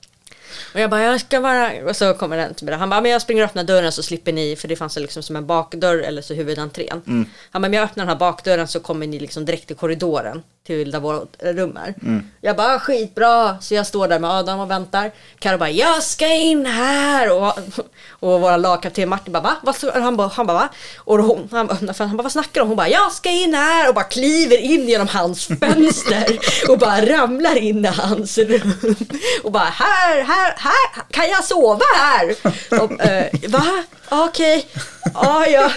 och 0.75 0.81
jag 0.81 0.91
bara, 0.91 1.03
jag 1.03 1.21
ska 1.21 1.41
bara... 1.41 1.71
Och 1.89 1.97
så 1.97 2.15
kommer 2.15 2.37
den 2.37 2.55
till 2.55 2.67
mig. 2.67 2.75
Han 2.75 2.91
bara, 2.91 3.01
men 3.01 3.11
jag 3.11 3.23
springer 3.23 3.43
och 3.43 3.49
öppnar 3.49 3.65
dörren 3.65 3.93
så 3.93 4.03
slipper 4.03 4.33
ni, 4.33 4.57
för 4.57 4.69
det 4.69 4.77
fanns 4.77 4.97
liksom 4.97 5.23
som 5.23 5.37
en 5.37 5.47
bakdörr 5.47 5.99
eller 5.99 6.23
så 6.23 6.35
huvudentrén. 6.35 7.03
Mm. 7.07 7.27
Han 7.51 7.63
bara, 7.63 7.69
men 7.69 7.73
jag 7.73 7.85
öppnar 7.85 8.05
den 8.05 8.09
här 8.09 8.19
bakdörren 8.19 8.69
så 8.69 8.81
kommer 8.81 9.07
ni 9.07 9.19
liksom 9.19 9.45
direkt 9.45 9.71
i 9.71 9.75
korridoren 9.75 10.43
till 10.67 10.91
där 10.91 11.01
vårt 11.01 11.37
rum 11.43 11.77
är. 11.77 11.95
Mm. 12.03 12.27
Jag 12.41 12.57
bara, 12.57 12.79
skitbra. 12.79 13.61
Så 13.61 13.75
jag 13.75 13.87
står 13.87 14.09
där 14.09 14.19
med 14.19 14.31
Adam 14.31 14.61
och 14.61 14.71
väntar. 14.71 15.11
Karo 15.39 15.59
bara, 15.59 15.71
jag 15.71 16.03
ska 16.03 16.27
in 16.27 16.67
här! 16.67 17.33
Och, 17.33 17.59
och 18.11 18.41
våra 18.41 18.57
lagkapten 18.57 19.09
Martin 19.09 19.33
bara, 19.33 19.43
va? 19.43 19.57
Vad 19.63 20.03
Han 20.03 20.17
bara, 20.17 20.29
han 20.29 20.47
bara, 20.47 20.59
va? 20.59 20.69
Och 20.97 21.19
hon, 21.19 21.49
han, 21.51 21.67
bara, 21.67 22.07
han 22.07 22.17
bara, 22.17 22.23
vad 22.23 22.33
snackar 22.33 22.53
du 22.55 22.61
om? 22.61 22.69
Hon 22.69 22.77
bara, 22.77 22.89
jag 22.89 23.13
ska 23.13 23.31
in 23.31 23.55
här! 23.55 23.89
Och 23.89 23.95
bara 23.95 24.05
kliver 24.05 24.59
in 24.59 24.89
genom 24.89 25.09
hans 25.09 25.47
fönster 25.47 26.39
och 26.69 26.79
bara 26.79 27.07
ramlar 27.07 27.59
in 27.59 27.85
i 27.85 27.89
hans 27.89 28.39
rum. 28.39 28.97
Och 29.43 29.53
bara, 29.53 29.65
här, 29.65 30.23
här, 30.23 30.55
här, 30.63 31.03
kan 31.11 31.29
jag 31.29 31.45
sova 31.45 31.85
här? 31.97 32.35
Och, 32.81 33.01
eh, 33.01 33.27
va? 33.49 33.65
Okej, 34.09 34.67
ja, 35.15 35.47
ja. 35.47 35.71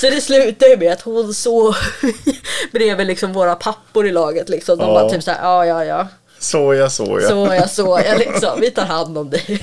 Så 0.00 0.10
det 0.10 0.20
slutar 0.20 0.66
ju 0.66 0.76
med 0.76 0.92
att 0.92 1.00
hon 1.02 1.34
sov 1.34 1.76
bredvid 2.72 3.06
liksom 3.06 3.32
våra 3.32 3.54
pappor 3.54 4.06
i 4.06 4.12
laget 4.12 4.48
liksom. 4.48 4.78
De 4.78 4.88
Ja. 4.88 4.94
bara 4.94 5.10
typ 5.10 5.22
såhär, 5.22 5.38
ja, 5.42 5.66
ja, 5.66 5.84
ja. 5.84 6.06
Såja, 6.38 6.90
såja. 6.90 7.28
Så 7.28 7.54
jag, 7.54 7.70
så 7.70 8.00
jag 8.06 8.18
liksom, 8.26 8.60
vi 8.60 8.70
tar 8.70 8.84
hand 8.86 9.18
om 9.18 9.30
dig. 9.30 9.60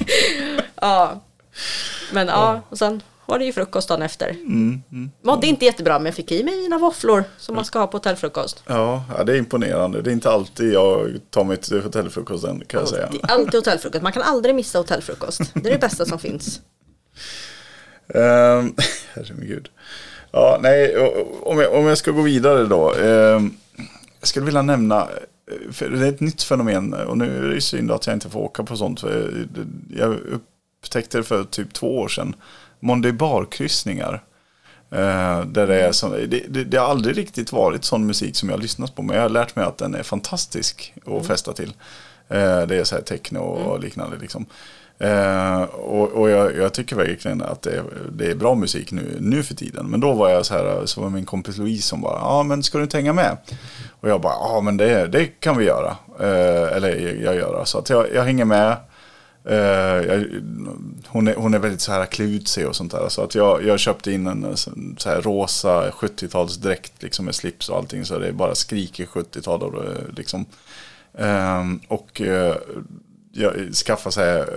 Ja. 0.81 1.21
Men 2.11 2.27
ja, 2.27 2.61
och 2.69 2.77
sen 2.77 3.01
var 3.25 3.39
det 3.39 3.45
ju 3.45 3.53
frukost 3.53 3.87
dagen 3.89 4.01
efter. 4.01 4.29
Mm, 4.29 4.81
Mådde 5.21 5.47
inte 5.47 5.65
jättebra 5.65 5.99
men 5.99 6.13
fick 6.13 6.31
i 6.31 6.43
mig 6.43 6.57
mina 6.57 6.77
våfflor 6.77 7.23
som 7.37 7.55
man 7.55 7.65
ska 7.65 7.79
ha 7.79 7.87
på 7.87 7.97
hotellfrukost. 7.97 8.63
Ja, 8.67 9.03
ja, 9.17 9.23
det 9.23 9.33
är 9.33 9.37
imponerande. 9.37 10.01
Det 10.01 10.09
är 10.09 10.13
inte 10.13 10.29
alltid 10.29 10.73
jag 10.73 11.11
tar 11.29 11.43
mig 11.43 11.57
till 11.57 11.81
hotellfrukosten 11.81 12.63
kan 12.67 12.79
jag 12.79 12.89
säga. 12.89 13.09
Alltid 13.23 13.55
hotellfrukost, 13.55 14.03
man 14.03 14.11
kan 14.11 14.21
aldrig 14.23 14.55
missa 14.55 14.77
hotellfrukost. 14.77 15.41
Det 15.53 15.69
är 15.69 15.73
det 15.73 15.79
bästa 15.79 16.05
som 16.05 16.19
finns. 16.19 16.61
Um, 18.07 18.75
herregud. 19.13 19.69
Ja, 20.31 20.59
nej, 20.61 20.97
om 21.41 21.59
jag, 21.59 21.73
om 21.73 21.85
jag 21.85 21.97
ska 21.97 22.11
gå 22.11 22.21
vidare 22.21 22.65
då. 22.65 22.93
ehm, 22.93 23.53
jag 24.19 24.27
skulle 24.27 24.45
vilja 24.45 24.61
nämna, 24.61 25.01
eh, 25.01 25.71
för 25.71 25.89
det 25.89 26.05
är 26.05 26.09
ett 26.09 26.19
nytt 26.19 26.43
fenomen 26.43 26.93
och 26.93 27.17
nu 27.17 27.45
är 27.45 27.49
det 27.55 27.61
synd 27.61 27.91
att 27.91 28.07
jag 28.07 28.15
inte 28.15 28.29
får 28.29 28.39
åka 28.39 28.63
på 28.63 28.77
sånt. 28.77 29.03
Jag 29.97 30.15
upptäckte 30.83 31.17
det 31.17 31.23
för 31.23 31.43
typ 31.43 31.73
två 31.73 31.97
år 31.97 32.07
sedan. 32.07 32.35
Monday 32.79 33.11
Bar-kryssningar. 33.11 34.23
Eh, 34.91 35.45
där 35.45 35.67
det, 35.67 35.81
är 35.81 35.91
som, 35.91 36.11
det, 36.11 36.27
det, 36.27 36.63
det 36.63 36.77
har 36.77 36.87
aldrig 36.87 37.17
riktigt 37.17 37.51
varit 37.51 37.83
sån 37.83 38.05
musik 38.05 38.35
som 38.35 38.49
jag 38.49 38.57
har 38.57 38.61
lyssnat 38.61 38.95
på. 38.95 39.01
Men 39.01 39.15
jag 39.15 39.23
har 39.23 39.29
lärt 39.29 39.55
mig 39.55 39.65
att 39.65 39.77
den 39.77 39.95
är 39.95 40.03
fantastisk 40.03 40.93
att 41.05 41.27
festa 41.27 41.53
till. 41.53 41.73
Eh, 42.29 42.61
det 42.61 42.75
är 42.75 42.83
så 42.83 42.95
här 42.95 43.01
techno 43.01 43.39
och 43.39 43.79
liknande 43.79 44.17
liksom. 44.17 44.45
Eh, 44.99 45.61
och 45.63 46.11
och 46.11 46.29
jag, 46.29 46.57
jag 46.57 46.73
tycker 46.73 46.95
verkligen 46.95 47.41
att 47.41 47.61
det 47.61 47.71
är, 47.71 47.83
det 48.11 48.31
är 48.31 48.35
bra 48.35 48.55
musik 48.55 48.91
nu, 48.91 49.17
nu 49.19 49.43
för 49.43 49.55
tiden. 49.55 49.85
Men 49.85 49.99
då 49.99 50.13
var 50.13 50.29
jag 50.29 50.45
så 50.45 50.53
här, 50.53 50.85
så 50.85 51.01
var 51.01 51.09
min 51.09 51.25
kompis 51.25 51.57
Louise 51.57 51.87
som 51.87 52.01
bara, 52.01 52.19
ja 52.19 52.43
men 52.43 52.63
ska 52.63 52.77
du 52.77 52.83
inte 52.83 52.97
hänga 52.97 53.13
med? 53.13 53.37
Och 53.89 54.09
jag 54.09 54.21
bara, 54.21 54.33
ja 54.33 54.61
men 54.61 54.77
det, 54.77 55.07
det 55.07 55.25
kan 55.25 55.57
vi 55.57 55.65
göra. 55.65 55.97
Eller 56.75 57.21
jag 57.23 57.35
gör 57.35 57.65
Så 57.65 57.77
att 57.77 57.89
jag, 57.89 58.13
jag 58.13 58.23
hänger 58.23 58.45
med. 58.45 58.77
Eh, 59.47 59.57
jag, 59.57 60.25
hon, 61.07 61.27
är, 61.27 61.35
hon 61.35 61.53
är 61.53 61.59
väldigt 61.59 61.81
så 61.81 61.91
här 61.91 62.05
klutsig 62.05 62.67
och 62.67 62.75
sånt 62.75 62.91
där. 62.91 63.09
Så 63.09 63.21
att 63.21 63.35
jag, 63.35 63.65
jag 63.65 63.79
köpte 63.79 64.11
in 64.11 64.27
en 64.27 64.57
så 64.97 65.09
här 65.09 65.21
rosa 65.21 65.89
70-talsdräkt 65.89 66.91
liksom 66.99 67.25
med 67.25 67.35
slips 67.35 67.69
och 67.69 67.77
allting. 67.77 68.05
Så 68.05 68.19
det 68.19 68.27
är 68.27 68.31
bara 68.31 68.55
skriker 68.55 69.05
70-tal 69.05 69.61
eh, 69.61 70.15
liksom. 70.15 70.45
ehm, 71.17 71.79
och 71.87 72.09
liksom. 72.15 72.47
Och 72.47 72.61
jag 73.37 73.73
skaffade 73.73 74.13
så 74.13 74.21
här, 74.21 74.47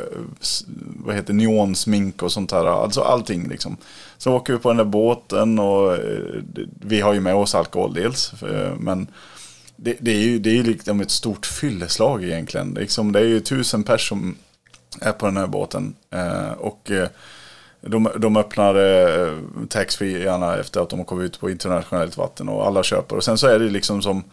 vad 1.04 1.14
heter 1.14 1.32
neonsmink 1.32 2.22
och 2.22 2.32
sånt 2.32 2.50
där. 2.50 2.66
Alltså 2.66 3.00
allting 3.00 3.48
liksom. 3.48 3.76
Så 4.18 4.32
åker 4.32 4.52
vi 4.52 4.58
på 4.58 4.68
den 4.68 4.76
där 4.76 4.84
båten 4.84 5.58
och 5.58 5.98
vi 6.80 7.00
har 7.00 7.14
ju 7.14 7.20
med 7.20 7.34
oss 7.34 7.54
alkohol 7.54 7.94
dels. 7.94 8.32
Men 8.78 9.06
det, 9.76 9.96
det 10.00 10.10
är 10.10 10.20
ju 10.20 10.38
det 10.38 10.50
är 10.50 10.54
ju 10.54 10.62
liksom 10.62 11.00
ett 11.00 11.10
stort 11.10 11.46
fylleslag 11.46 12.24
egentligen. 12.24 12.74
Liksom, 12.74 13.12
det 13.12 13.18
är 13.18 13.24
ju 13.24 13.40
tusen 13.40 13.84
personer 13.84 13.98
som 13.98 14.36
är 15.00 15.12
på 15.12 15.26
den 15.26 15.36
här 15.36 15.46
båten. 15.46 15.94
Eh, 16.10 16.52
och 16.52 16.90
eh, 16.90 17.08
de, 17.80 18.08
de 18.16 18.36
öppnar 18.36 18.74
eh, 18.74 19.32
taxfree 19.68 20.18
gärna 20.18 20.56
efter 20.56 20.80
att 20.80 20.90
de 20.90 20.98
har 20.98 21.06
kommit 21.06 21.24
ut 21.24 21.40
på 21.40 21.50
internationellt 21.50 22.16
vatten 22.16 22.48
och 22.48 22.66
alla 22.66 22.82
köper. 22.82 23.16
Och 23.16 23.24
sen 23.24 23.38
så 23.38 23.46
är 23.46 23.58
det 23.58 23.70
liksom 23.70 24.02
som 24.02 24.24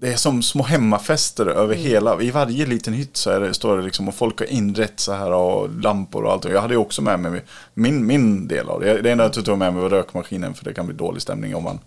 det 0.00 0.12
är 0.12 0.16
som 0.16 0.42
små 0.42 0.62
hemmafester 0.62 1.46
över 1.46 1.74
hela, 1.74 2.22
i 2.22 2.30
varje 2.30 2.66
liten 2.66 2.94
hytt 2.94 3.16
så 3.16 3.30
är 3.30 3.40
det, 3.40 3.54
står 3.54 3.76
det 3.76 3.82
liksom 3.82 4.08
och 4.08 4.14
folk 4.14 4.38
har 4.38 4.46
inrett 4.46 5.00
så 5.00 5.12
här 5.12 5.32
och 5.32 5.70
lampor 5.80 6.24
och 6.24 6.32
allt. 6.32 6.44
Jag 6.44 6.60
hade 6.60 6.74
ju 6.74 6.78
också 6.78 7.02
med 7.02 7.20
mig 7.20 7.44
min, 7.74 8.06
min 8.06 8.48
del 8.48 8.68
av 8.68 8.80
det. 8.80 9.02
Det 9.02 9.10
enda 9.10 9.24
jag 9.24 9.44
tog 9.44 9.58
med 9.58 9.72
mig 9.72 9.82
var 9.82 9.88
rökmaskinen 9.88 10.54
för 10.54 10.64
det 10.64 10.74
kan 10.74 10.86
bli 10.86 10.96
dålig 10.96 11.22
stämning 11.22 11.54
om 11.56 11.64
man... 11.64 11.78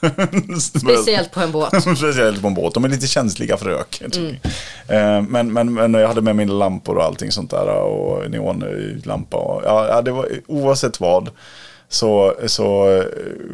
Speciellt 0.60 1.32
på 1.32 1.40
en 1.40 1.52
båt. 1.52 1.82
Speciellt 1.96 2.42
på 2.42 2.46
en 2.46 2.54
båt. 2.54 2.74
De 2.74 2.84
är 2.84 2.88
lite 2.88 3.06
känsliga 3.06 3.56
för 3.56 3.66
rök. 3.66 4.00
jag. 4.00 4.24
Eh, 4.88 5.22
Men, 5.22 5.52
men, 5.52 5.74
men 5.74 5.94
jag 5.94 6.08
hade 6.08 6.22
med 6.22 6.36
mina 6.36 6.52
lampor 6.52 6.96
och 6.96 7.04
allting 7.04 7.32
sånt 7.32 7.50
där. 7.50 7.68
Och 7.68 8.30
neonlampa. 8.30 9.36
Och, 9.36 9.62
ja, 9.64 10.02
det 10.02 10.10
var 10.10 10.28
oavsett 10.46 11.00
vad. 11.00 11.30
Så, 11.90 12.34
så 12.46 12.90
eh, 12.90 13.04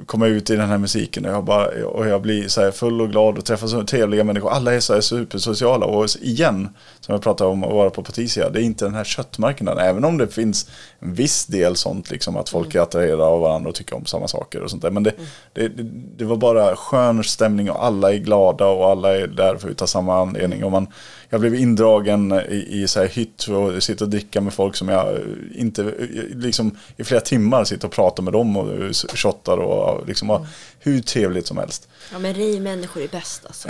kom 0.06 0.22
jag 0.22 0.30
ut 0.30 0.50
i 0.50 0.56
den 0.56 0.68
här 0.68 0.78
musiken 0.78 1.24
och 1.26 1.32
jag, 1.32 1.44
bara, 1.44 1.86
och 1.86 2.06
jag 2.06 2.22
blir 2.22 2.48
så 2.48 2.72
full 2.72 3.00
och 3.00 3.10
glad 3.10 3.38
och 3.38 3.44
träffar 3.44 3.66
så 3.66 3.84
trevliga 3.84 4.24
människor. 4.24 4.50
Alla 4.50 4.74
är 4.74 4.80
så 4.80 4.94
här 4.94 5.00
supersociala. 5.00 5.86
Och 5.86 6.08
igen, 6.20 6.68
som 7.00 7.12
jag 7.12 7.22
pratade 7.22 7.50
om 7.50 7.64
att 7.64 7.72
vara 7.72 7.90
på 7.90 8.02
Patricia, 8.02 8.50
det 8.50 8.60
är 8.60 8.64
inte 8.64 8.84
den 8.84 8.94
här 8.94 9.04
köttmarknaden. 9.04 9.86
Även 9.86 10.04
om 10.04 10.18
det 10.18 10.28
finns 10.28 10.70
en 10.98 11.14
viss 11.14 11.46
del 11.46 11.76
sånt, 11.76 12.10
liksom 12.10 12.36
att 12.36 12.48
folk 12.48 12.74
är 12.74 12.80
attraherade 12.80 13.24
av 13.24 13.40
varandra 13.40 13.68
och 13.68 13.74
tycker 13.74 13.96
om 13.96 14.06
samma 14.06 14.28
saker 14.28 14.60
och 14.60 14.70
sånt 14.70 14.82
där. 14.82 14.90
Men 14.90 15.02
det, 15.02 15.12
det, 15.52 15.68
det, 15.68 15.82
det 16.16 16.24
var 16.24 16.36
bara 16.36 16.76
skön 16.76 17.24
stämning 17.24 17.70
och 17.70 17.84
alla 17.84 18.12
är 18.12 18.18
glada 18.18 18.66
och 18.66 18.86
alla 18.86 19.16
är 19.16 19.26
där 19.26 19.56
för 19.56 19.68
utav 19.68 19.86
samma 19.86 20.20
anledning. 20.20 20.64
Och 20.64 20.72
man, 20.72 20.86
jag 21.34 21.40
blev 21.40 21.54
indragen 21.54 22.32
i, 22.32 22.82
i 22.82 22.88
så 22.88 23.00
här 23.00 23.08
hytt 23.08 23.48
och 23.48 23.82
sitta 23.82 24.04
och 24.04 24.10
dricka 24.10 24.40
med 24.40 24.52
folk 24.52 24.76
som 24.76 24.88
jag 24.88 25.18
inte, 25.54 25.94
liksom 26.34 26.76
i 26.96 27.04
flera 27.04 27.20
timmar 27.20 27.64
sitta 27.64 27.86
och 27.86 27.92
prata 27.92 28.22
med 28.22 28.32
dem 28.32 28.56
och 28.56 28.94
shottar 29.14 29.56
och 29.56 30.08
liksom 30.08 30.30
Mm 30.30 30.46
hur 30.84 31.00
trevligt 31.00 31.46
som 31.46 31.58
helst. 31.58 31.88
Ja 32.12 32.18
men 32.18 32.34
rej-människor 32.34 33.02
är 33.02 33.08
bäst 33.08 33.46
alltså. 33.46 33.68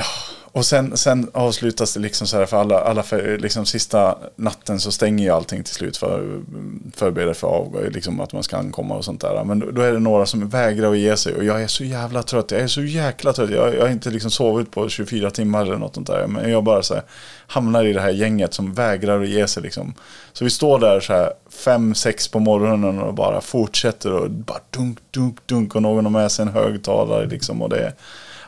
Och 0.55 0.67
sen, 0.67 0.97
sen 0.97 1.31
avslutas 1.35 1.95
det 1.95 2.01
liksom 2.01 2.27
så 2.27 2.37
här 2.37 2.47
för 2.47 2.57
alla, 2.57 2.81
alla 2.81 3.03
för, 3.03 3.39
liksom 3.39 3.67
sista 3.67 4.19
natten 4.37 4.81
så 4.81 4.93
stänger 4.93 5.25
ju 5.25 5.31
allting 5.31 5.65
till 5.65 5.75
slut 5.75 5.97
för 5.97 6.41
förbereder 6.97 7.35
för 7.35 7.47
av, 7.47 7.91
liksom 7.91 8.21
att 8.21 8.33
man 8.33 8.43
ska 8.43 8.57
ankomma 8.57 8.95
och 8.95 9.05
sånt 9.05 9.21
där. 9.21 9.45
Men 9.45 9.59
då, 9.59 9.71
då 9.71 9.83
är 9.83 9.93
det 9.93 9.99
några 9.99 10.27
som 10.27 10.49
vägrar 10.49 10.93
att 10.93 10.99
ge 10.99 11.17
sig 11.17 11.35
och 11.35 11.45
jag 11.45 11.63
är 11.63 11.67
så 11.67 11.85
jävla 11.85 12.23
trött. 12.23 12.51
Jag 12.51 12.61
är 12.61 12.67
så 12.67 12.83
jäkla 12.83 13.33
trött. 13.33 13.51
Jag, 13.51 13.75
jag 13.75 13.81
har 13.81 13.89
inte 13.89 14.11
liksom 14.11 14.31
sovit 14.31 14.71
på 14.71 14.89
24 14.89 15.31
timmar 15.31 15.63
eller 15.63 15.77
något 15.77 15.95
sånt 15.95 16.07
där. 16.07 16.27
Men 16.27 16.51
jag 16.51 16.65
bara 16.65 16.83
så 16.83 16.95
här, 16.95 17.03
hamnar 17.47 17.85
i 17.85 17.93
det 17.93 18.01
här 18.01 18.11
gänget 18.11 18.55
som 18.55 18.75
vägrar 18.75 19.23
att 19.23 19.29
ge 19.29 19.47
sig 19.47 19.63
liksom. 19.63 19.95
Så 20.33 20.45
vi 20.45 20.51
står 20.51 20.79
där 20.79 21.01
så 21.01 21.13
här 21.13 21.33
fem, 21.55 21.95
sex 21.95 22.29
på 22.29 22.39
morgonen 22.39 22.99
och 22.99 23.15
bara 23.15 23.41
fortsätter 23.41 24.13
och 24.13 24.31
bara 24.31 24.61
dunk, 24.71 24.99
dunk, 25.11 25.47
dunk 25.47 25.75
och 25.75 25.83
någon 25.83 26.05
har 26.05 26.13
med 26.13 26.33
sig 26.33 26.43
en 26.43 26.53
högtalare 26.53 27.27
liksom 27.27 27.63
och 27.63 27.69
det 27.69 27.93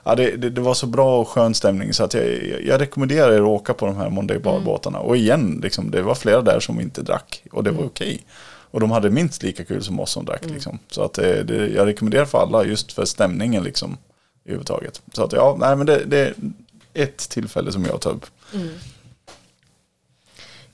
Ja, 0.09 0.15
det, 0.15 0.37
det, 0.37 0.51
det 0.51 0.61
var 0.61 0.75
så 0.75 0.87
bra 0.87 1.21
och 1.21 1.29
skön 1.29 1.55
stämning 1.55 1.93
så 1.93 2.05
att 2.05 2.15
jag, 2.15 2.25
jag, 2.65 2.81
rekommenderar 2.81 3.33
er 3.33 3.37
att 3.37 3.49
åka 3.49 3.75
på 3.75 3.87
de 3.87 3.97
här 3.97 4.11
Monday 4.11 4.39
Bar-båtarna. 4.39 4.99
Och 4.99 5.17
igen, 5.17 5.61
liksom, 5.63 5.91
det 5.91 6.03
var 6.03 6.15
flera 6.15 6.43
där 6.43 6.61
som 6.61 6.81
inte 6.81 7.03
drack 7.03 7.43
och 7.53 7.65
det 7.65 7.71
var 7.71 7.85
okej. 7.85 8.27
Och 8.71 8.81
de 8.81 8.91
hade 8.91 9.11
minst 9.11 9.43
lika 9.43 9.65
kul 9.65 9.83
som 9.83 10.01
oss 10.01 10.11
som 10.11 10.25
drack. 10.25 10.45
Liksom. 10.45 10.79
Så 10.91 11.03
att 11.03 11.13
det, 11.13 11.43
det, 11.43 11.69
jag 11.69 11.87
rekommenderar 11.87 12.25
för 12.25 12.39
alla 12.39 12.65
just 12.65 12.93
för 12.93 13.05
stämningen 13.05 13.65
liksom. 13.65 13.97
Överhuvudtaget. 14.45 15.03
Så 15.13 15.25
att 15.25 15.33
ja, 15.33 15.57
nej 15.61 15.77
men 15.77 15.87
det, 15.87 16.05
det 16.07 16.19
är 16.19 16.35
ett 16.95 17.19
tillfälle 17.19 17.73
som 17.73 17.85
jag 17.85 18.01
tar 18.01 18.11
upp. 18.11 18.27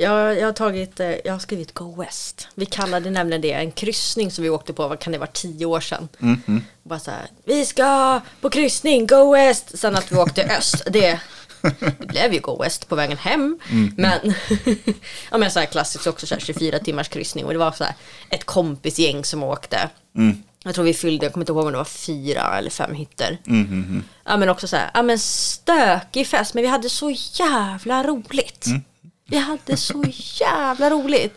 Jag, 0.02 0.38
jag 0.38 0.46
har 0.46 0.52
tagit, 0.52 1.00
eh, 1.00 1.14
jag 1.24 1.32
har 1.32 1.38
skrivit 1.38 1.74
Go 1.74 1.94
West. 2.00 2.48
Vi 2.54 2.66
kallade 2.66 3.10
nämligen 3.10 3.40
det 3.42 3.52
en 3.52 3.72
kryssning 3.72 4.30
som 4.30 4.44
vi 4.44 4.50
åkte 4.50 4.72
på, 4.72 4.88
vad 4.88 4.98
kan 4.98 5.12
det 5.12 5.18
vara, 5.18 5.30
tio 5.32 5.66
år 5.66 5.80
sedan. 5.80 6.08
Bara 6.82 6.98
så 6.98 7.10
här, 7.10 7.26
vi 7.44 7.66
ska 7.66 8.20
på 8.40 8.50
kryssning, 8.50 9.06
Go 9.06 9.32
West. 9.32 9.78
Sen 9.78 9.96
att 9.96 10.12
vi 10.12 10.16
åkte 10.16 10.44
öst, 10.58 10.82
det, 10.90 11.20
det 11.78 12.06
blev 12.08 12.34
ju 12.34 12.40
Go 12.40 12.62
West 12.62 12.88
på 12.88 12.94
vägen 12.96 13.16
hem. 13.18 13.58
Men, 13.96 14.34
ja 15.30 15.38
men 15.38 15.50
så 15.50 15.58
här 15.58 15.66
klassiskt 15.66 16.06
också 16.06 16.26
så 16.26 16.34
här 16.34 16.40
24 16.40 16.78
timmars 16.78 17.08
kryssning 17.08 17.44
och 17.44 17.52
det 17.52 17.58
var 17.58 17.72
så 17.72 17.84
här 17.84 17.94
ett 18.30 18.44
kompisgäng 18.44 19.24
som 19.24 19.42
åkte. 19.42 19.90
Jag 20.64 20.74
tror 20.74 20.84
vi 20.84 20.94
fyllde, 20.94 21.26
jag 21.26 21.32
kommer 21.32 21.42
inte 21.42 21.52
ihåg 21.52 21.66
om 21.66 21.72
det 21.72 21.78
var 21.78 21.84
fyra 21.84 22.58
eller 22.58 22.70
fem 22.70 22.94
hytter. 22.94 23.38
Ja 24.24 24.36
men 24.36 24.48
också 24.48 24.68
så 24.68 24.76
här, 24.76 24.90
ja 24.94 25.02
men 25.02 25.18
stökig 25.18 26.26
fest, 26.26 26.54
men 26.54 26.62
vi 26.62 26.68
hade 26.68 26.88
så 26.90 27.10
jävla 27.32 28.02
roligt. 28.04 28.66
Vi 29.24 29.36
hade 29.36 29.76
så 29.76 30.04
jävla 30.40 30.90
roligt. 30.90 31.36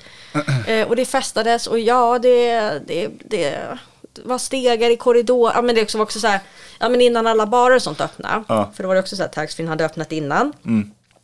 Eh, 0.67 0.87
och 0.87 0.95
det 0.95 1.05
festades 1.05 1.67
och 1.67 1.79
ja, 1.79 2.19
det, 2.19 2.59
det, 2.87 3.09
det 3.29 3.77
var 4.23 4.37
stegar 4.37 4.89
i 4.89 4.97
korridor. 4.97 5.51
Ja 5.55 5.61
men 5.61 5.75
det 5.75 5.81
också 5.81 5.97
var 5.97 6.05
också 6.05 6.19
så 6.19 6.27
här, 6.27 6.39
ja 6.79 6.89
men 6.89 7.01
innan 7.01 7.27
alla 7.27 7.45
barer 7.45 7.75
och 7.75 7.81
sånt 7.81 8.01
öppnade. 8.01 8.43
Ja. 8.47 8.71
För 8.75 8.83
då 8.83 8.87
var 8.87 8.95
det 8.95 9.01
också 9.01 9.15
så 9.15 9.21
här, 9.21 9.29
taxfree 9.29 9.67
hade 9.67 9.85
öppnat 9.85 10.11
innan. 10.11 10.53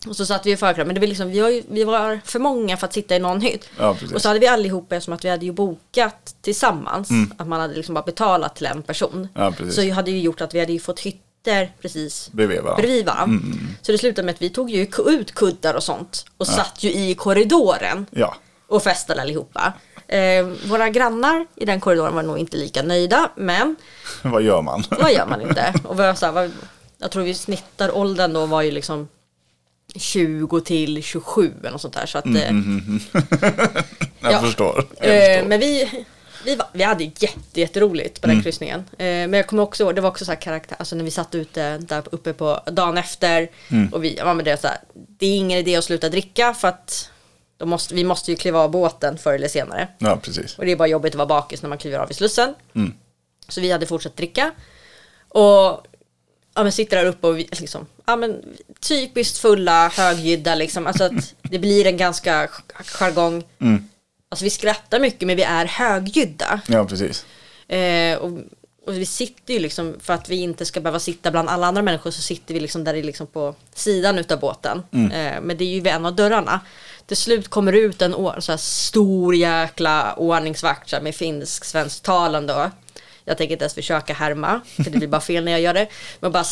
Och 0.08 0.16
så 0.16 0.26
satt 0.26 0.46
vi 0.46 0.52
i 0.52 0.58
förkläde, 0.58 0.88
men 0.88 0.96
det 0.96 1.02
var 1.02 1.08
liksom, 1.08 1.30
vi, 1.30 1.40
var 1.40 1.62
vi 1.74 1.84
var 1.84 2.20
för 2.26 2.40
många 2.40 2.78
för 2.78 2.88
att 2.88 2.94
sitta 2.94 3.16
i 3.16 3.20
någon 3.20 3.42
hytt. 3.42 3.70
Ja, 3.78 3.98
och 4.14 4.22
så 4.22 4.28
hade 4.28 4.40
vi 4.40 4.48
allihopa, 4.48 4.96
eftersom 4.96 5.14
att 5.14 5.26
vi 5.26 5.30
hade 5.30 5.46
ju 5.46 5.52
bokat 5.52 6.36
tillsammans, 6.42 7.10
att 7.38 7.48
man 7.48 7.62
hade 7.62 7.74
liksom 7.74 7.96
bara 7.96 8.06
betalat 8.06 8.56
till 8.56 8.66
en 8.66 8.84
person. 8.84 9.28
Mm. 9.36 9.54
Ja, 9.60 9.72
så 9.72 9.92
hade 9.92 10.12
ju 10.12 10.20
gjort 10.20 10.42
att 10.42 10.54
vi 10.54 10.60
hade 10.60 10.74
ju 10.74 10.80
fått 10.80 11.00
hytter 11.46 11.72
precis 11.82 12.30
Bredvid 12.32 12.62
varandra. 12.62 12.82
bredvid 12.82 13.06
varandra. 13.06 13.46
Så 13.82 13.92
det 13.92 13.98
slutade 13.98 14.26
med 14.26 14.36
att 14.36 14.42
vi 14.42 14.50
tog 14.50 14.70
ju 14.72 14.88
ut 15.08 15.32
kuddar 15.36 15.74
och 15.74 15.84
sånt 15.84 16.26
och 16.38 16.48
satt 16.48 16.84
ju 16.84 16.92
i 16.94 17.16
korridoren 17.16 18.06
Ja, 18.12 18.36
och 18.68 18.84
festade 18.84 19.22
allihopa. 19.22 19.74
Eh, 20.08 20.46
våra 20.66 20.90
grannar 20.90 21.46
i 21.56 21.66
den 21.66 21.80
korridoren 21.80 22.16
var 22.16 22.24
nog 22.24 22.38
inte 22.38 22.58
lika 22.58 22.84
nöjda, 22.84 23.32
men 23.36 23.76
vad 24.24 24.42
gör 24.42 24.62
man? 24.62 24.84
vad 24.90 25.14
gör 25.14 25.26
man 25.26 25.42
inte? 25.42 25.74
Och 25.84 26.00
vi 26.00 26.04
var 26.04 26.14
så 26.14 26.26
här, 26.26 26.34
vad, 26.34 26.52
jag 26.98 27.12
tror 27.12 27.24
vi 27.24 27.34
snittar 27.34 27.98
åldern 27.98 28.34
då 28.34 28.46
var 28.46 28.62
ju 28.62 28.72
liksom 28.72 29.08
20 29.96 30.62
till 30.62 31.04
27 31.04 31.54
eller 31.60 31.72
något 31.72 31.82
sånt 31.82 31.94
där. 31.94 32.06
Så 32.06 32.18
att, 32.18 32.26
eh, 32.26 32.34
jag 34.20 34.34
Ja. 34.34 34.40
förstår. 34.42 34.88
Jag 35.00 35.08
Eh, 35.10 35.30
förstår. 35.36 35.48
men 35.50 35.60
vi, 35.60 36.06
vi, 36.46 36.56
var, 36.56 36.68
vi 36.74 36.84
hade 36.84 37.04
jätte, 37.04 37.60
jätteroligt 37.60 38.22
på 38.22 38.28
Mm. 38.28 38.36
den 38.38 38.44
kryssningen. 38.44 38.80
Eh, 38.80 39.06
men 39.06 39.34
jag 39.34 39.48
kommer 39.48 39.64
också 39.64 39.84
ihåg, 39.84 39.96
det 39.96 40.02
var 40.02 40.10
också 40.10 40.26
så 40.26 40.32
här 40.32 40.42
karaktär, 40.42 40.76
alltså 40.80 40.96
när 40.96 41.04
vi 41.04 41.12
satt 41.12 41.36
ute 41.36 41.78
där 41.78 42.04
uppe 42.12 42.34
på 42.34 42.60
dagen 42.72 42.98
efter. 42.98 43.50
Mm. 43.72 43.94
Och 43.94 44.04
vi, 44.04 44.16
ja 44.18 44.34
men 44.34 44.46
det 44.46 44.52
är 44.52 44.58
så 44.58 44.68
här, 44.68 44.78
det 44.94 45.26
är 45.26 45.38
ingen 45.38 45.60
idé 45.60 45.76
att 45.76 45.84
sluta 45.84 46.10
dricka 46.10 46.54
för 46.54 46.68
att 46.68 47.10
måste, 47.64 47.96
vi 47.96 48.04
måste 48.04 48.32
ju 48.32 48.38
kliva 48.38 48.60
av 48.60 48.72
båten 48.72 49.18
förr 49.18 49.34
eller 49.34 49.48
senare. 49.48 49.88
Ja, 49.98 50.18
precis. 50.24 50.58
Och 50.58 50.66
det 50.66 50.72
är 50.72 50.76
bara 50.76 50.88
jobbigt 50.88 51.14
att 51.14 51.18
vara 51.18 51.28
bakis 51.28 51.62
när 51.62 51.70
man 51.70 51.78
kliver 51.78 52.00
av 52.00 52.12
i 52.12 52.14
slussen. 52.14 52.54
Mm. 52.76 52.94
Så 53.48 53.62
vi 53.62 53.72
hade 53.72 53.86
fortsatt 53.86 54.18
dricka. 54.18 54.52
Och 55.28 55.86
ja, 56.56 56.64
men 56.64 56.72
sitter 56.72 56.98
där 56.98 57.06
uppe 57.06 57.28
och 57.28 57.38
vi, 57.40 57.48
liksom, 57.52 57.86
ja, 58.06 58.16
men, 58.16 58.42
typiskt 58.80 59.38
fulla, 59.38 59.88
högljudda 59.90 60.56
liksom. 60.56 60.88
Alltså 60.88 61.04
att 61.04 61.34
det 61.42 61.60
blir 61.60 61.88
en 61.88 61.98
ganska 61.98 62.50
jargong. 62.86 63.44
Mm. 63.62 63.90
Alltså 64.32 64.44
vi 64.44 64.50
skrattar 64.50 65.00
mycket 65.00 65.28
men 65.28 65.36
vi 65.36 65.44
är 65.44 65.66
högljudda. 65.66 66.62
Ja, 66.68 66.86
precis. 66.86 67.26
Eh, 67.68 68.18
och, 68.18 68.32
och 68.88 68.94
vi 68.94 69.06
sitter 69.06 69.54
ju 69.54 69.60
liksom, 69.60 69.96
för 70.02 70.14
att 70.14 70.30
vi 70.30 70.36
inte 70.36 70.66
ska 70.66 70.82
behöva 70.82 71.00
sitta 71.00 71.32
bland 71.32 71.50
alla 71.50 71.68
andra 71.68 71.82
människor 71.82 72.12
så 72.12 72.22
sitter 72.22 72.54
vi 72.54 72.60
liksom 72.60 72.84
där 72.84 73.04
liksom 73.04 73.28
på 73.28 73.56
sidan 73.76 74.18
utav 74.20 74.40
båten. 74.40 74.84
Eh, 74.94 75.42
men 75.42 75.58
det 75.58 75.64
är 75.64 75.70
ju 75.74 75.82
vid 75.82 75.94
en 75.94 76.06
av 76.06 76.16
dörrarna. 76.16 76.60
Till 77.06 77.18
slut 77.18 77.48
kommer 77.48 77.72
det 77.72 77.80
ut 77.80 78.02
en 78.02 78.42
så 78.42 78.58
stor 78.58 79.36
jäkla 79.36 80.14
ordningsvakt 80.14 80.90
så 80.90 80.96
här, 80.96 81.04
med 81.04 81.16
finsk 81.16 81.66
svensktalande. 81.66 82.54
och 82.54 82.70
Jag 83.26 83.38
tänker 83.38 83.54
inte 83.54 83.64
ens 83.64 83.74
försöka 83.74 84.14
härma, 84.14 84.62
för 84.76 84.84
det 84.84 84.98
blir 84.98 85.08
bara 85.08 85.22
fel 85.22 85.44
när 85.44 85.52
jag 85.52 85.62
gör 85.62 85.74
det. 85.74 85.88
Men 86.20 86.32
bara 86.32 86.46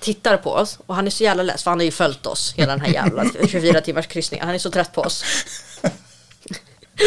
tittar 0.00 0.36
på 0.36 0.50
oss 0.50 0.78
och 0.86 0.94
han 0.94 1.06
är 1.06 1.10
så 1.10 1.24
jävla 1.24 1.42
less 1.42 1.62
för 1.62 1.70
han 1.70 1.78
har 1.78 1.84
ju 1.84 1.90
följt 1.90 2.26
oss 2.26 2.54
hela 2.56 2.72
den 2.72 2.80
här 2.80 2.92
jävla 2.92 3.24
24 3.48 3.80
timmars 3.80 4.06
kryssningen. 4.06 4.46
Han 4.46 4.54
är 4.54 4.58
så 4.58 4.70
trött 4.70 4.92
på 4.92 5.00
oss. 5.00 5.24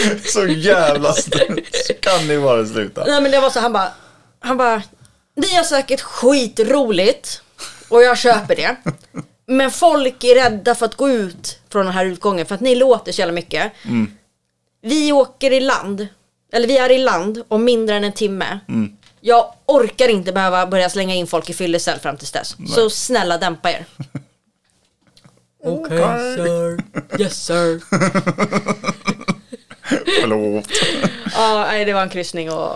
Så 0.25 0.47
jävla. 0.47 1.13
Så 1.13 1.29
kan 1.99 2.27
ni 2.27 2.39
bara 2.39 2.65
sluta. 2.65 3.05
Nej 3.05 3.21
men 3.21 3.31
det 3.31 3.39
var 3.39 3.49
så, 3.49 3.59
han 3.59 3.73
bara, 3.73 3.91
han 4.39 4.57
bara, 4.57 4.81
ni 5.35 5.55
har 5.55 5.63
säkert 5.63 6.01
skitroligt 6.01 7.41
och 7.89 8.03
jag 8.03 8.17
köper 8.17 8.55
det. 8.55 8.75
Men 9.45 9.71
folk 9.71 10.23
är 10.23 10.35
rädda 10.35 10.75
för 10.75 10.85
att 10.85 10.95
gå 10.95 11.09
ut 11.09 11.59
från 11.69 11.85
den 11.85 11.93
här 11.93 12.05
utgången 12.05 12.45
för 12.45 12.55
att 12.55 12.61
ni 12.61 12.75
låter 12.75 13.11
så 13.11 13.19
jävla 13.21 13.33
mycket. 13.33 13.71
Vi 14.81 15.11
åker 15.11 15.51
i 15.53 15.59
land, 15.59 16.07
eller 16.53 16.67
vi 16.67 16.77
är 16.77 16.89
i 16.91 16.97
land 16.97 17.43
om 17.47 17.63
mindre 17.63 17.95
än 17.95 18.03
en 18.03 18.13
timme. 18.13 18.59
Jag 19.21 19.53
orkar 19.65 20.07
inte 20.07 20.31
behöva 20.31 20.67
börja 20.67 20.89
slänga 20.89 21.15
in 21.15 21.27
folk 21.27 21.49
i 21.49 21.53
fyllecell 21.53 21.99
fram 21.99 22.17
tills 22.17 22.31
dess. 22.31 22.55
Så 22.75 22.89
snälla 22.89 23.37
dämpa 23.37 23.71
er. 23.71 23.85
Okej 25.65 25.97
sir, 26.35 26.83
yes 27.21 27.45
sir. 27.45 27.81
Förlåt. 30.21 30.67
Ja, 31.35 31.65
nej, 31.67 31.85
det 31.85 31.93
var 31.93 32.01
en 32.01 32.09
kryssning 32.09 32.51
och, 32.51 32.71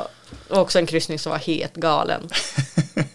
och 0.49 0.57
också 0.57 0.79
en 0.79 0.85
kryssning 0.85 1.19
som 1.19 1.31
var 1.31 1.39
helt 1.39 1.75
galen. 1.75 2.21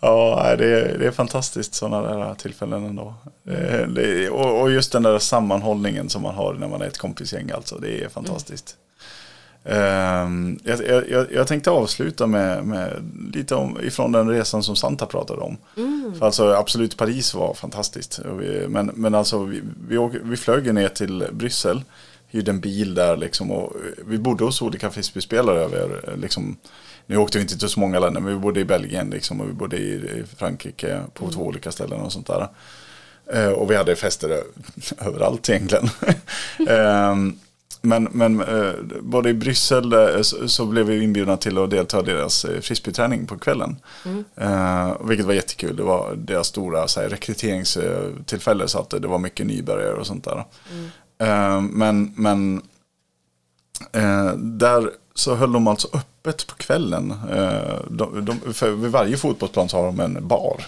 Ja, 0.00 0.54
det 0.58 0.64
är, 0.66 0.98
det 0.98 1.06
är 1.06 1.10
fantastiskt 1.10 1.74
sådana 1.74 2.16
där 2.16 2.34
tillfällen 2.34 2.84
ändå. 2.86 3.14
Det, 3.42 3.86
det, 3.94 4.30
och, 4.30 4.60
och 4.60 4.70
just 4.70 4.92
den 4.92 5.02
där 5.02 5.18
sammanhållningen 5.18 6.08
som 6.08 6.22
man 6.22 6.34
har 6.34 6.54
när 6.54 6.68
man 6.68 6.82
är 6.82 6.86
ett 6.86 6.98
kompisgäng 6.98 7.50
alltså, 7.50 7.78
det 7.78 8.04
är 8.04 8.08
fantastiskt. 8.08 8.76
Ehm, 9.64 10.58
jag, 10.64 10.86
jag, 10.88 11.10
jag- 11.10 11.32
jag 11.32 11.46
tänkte 11.46 11.70
avsluta 11.70 12.26
med, 12.26 12.64
med 12.64 13.10
lite 13.34 13.54
om, 13.54 13.78
ifrån 13.82 14.12
den 14.12 14.28
resan 14.30 14.62
som 14.62 14.76
Santa 14.76 15.06
pratade 15.06 15.40
om. 15.40 15.56
För 16.18 16.26
alltså 16.26 16.52
absolut 16.52 16.96
Paris 16.96 17.34
var 17.34 17.54
fantastiskt. 17.54 18.20
Vi, 18.38 18.66
men, 18.68 18.90
men 18.94 19.14
alltså 19.14 19.44
vi, 19.44 19.62
vi, 19.88 19.98
åk, 19.98 20.12
vi 20.22 20.36
flög 20.36 20.74
ner 20.74 20.88
till 20.88 21.24
Bryssel, 21.32 21.82
hyrde 22.30 22.50
en 22.50 22.60
bil 22.60 22.94
där 22.94 23.16
liksom 23.16 23.50
och 23.50 23.72
vi 24.06 24.18
bodde 24.18 24.44
hos 24.44 24.62
olika 24.62 24.90
frisbeespelare 24.90 25.60
över 25.60 26.14
liksom 26.16 26.56
nu 27.10 27.16
åkte 27.16 27.38
vi 27.38 27.42
inte 27.42 27.58
till 27.58 27.68
så 27.68 27.80
många 27.80 27.98
länder, 27.98 28.20
men 28.20 28.34
vi 28.34 28.38
bodde 28.38 28.60
i 28.60 28.64
Belgien 28.64 29.10
liksom, 29.10 29.40
och 29.40 29.48
vi 29.48 29.52
bodde 29.52 29.76
i, 29.76 30.24
Frankrike 30.36 31.00
på 31.14 31.30
två 31.30 31.42
olika 31.42 31.72
ställen 31.72 32.00
och 32.00 32.12
sånt 32.12 32.26
där. 32.26 32.48
Eh, 33.32 33.48
och 33.48 33.70
vi 33.70 33.76
hade 33.76 33.96
fester 33.96 34.42
överallt 34.98 35.48
egentligen. 35.48 35.88
Ehm, 36.68 37.38
men 37.82 38.08
men 38.12 38.40
eh, 38.40 38.72
både 39.00 39.30
i 39.30 39.34
Bryssel 39.34 39.92
eh, 39.92 40.22
så, 40.22 40.48
så 40.48 40.66
blev 40.66 40.86
vi 40.86 41.02
inbjudna 41.02 41.36
till 41.36 41.58
att 41.58 41.70
delta 41.70 42.00
i 42.00 42.02
deras 42.02 42.44
eh, 42.44 42.60
frisbeeträning 42.60 43.26
på 43.26 43.38
kvällen. 43.38 43.76
Eh, 44.36 44.92
vilket 45.04 45.26
var 45.26 45.34
jättekul. 45.34 45.76
Det 45.76 45.82
var 45.82 46.14
deras 46.16 46.46
stora 46.46 46.88
så 46.88 47.00
här, 47.00 47.08
rekryteringstillfälle 47.08 48.68
så 48.68 48.78
att 48.78 48.90
det 48.90 49.08
var 49.08 49.18
mycket 49.18 49.46
nybörjare 49.46 49.94
och 49.94 50.06
sånt 50.06 50.24
där. 50.24 50.44
Eh, 51.20 51.60
men 51.60 52.12
men 52.16 52.62
Eh, 53.92 54.32
där 54.36 54.90
så 55.14 55.34
höll 55.34 55.52
de 55.52 55.66
alltså 55.66 55.88
öppet 55.92 56.46
på 56.46 56.54
kvällen. 56.54 57.14
Eh, 57.32 57.80
de, 57.90 58.24
de, 58.24 58.54
för 58.54 58.70
vid 58.70 58.90
varje 58.90 59.16
fotbollsplan 59.16 59.68
så 59.68 59.76
har 59.76 59.84
de 59.84 60.00
en 60.00 60.28
bar. 60.28 60.66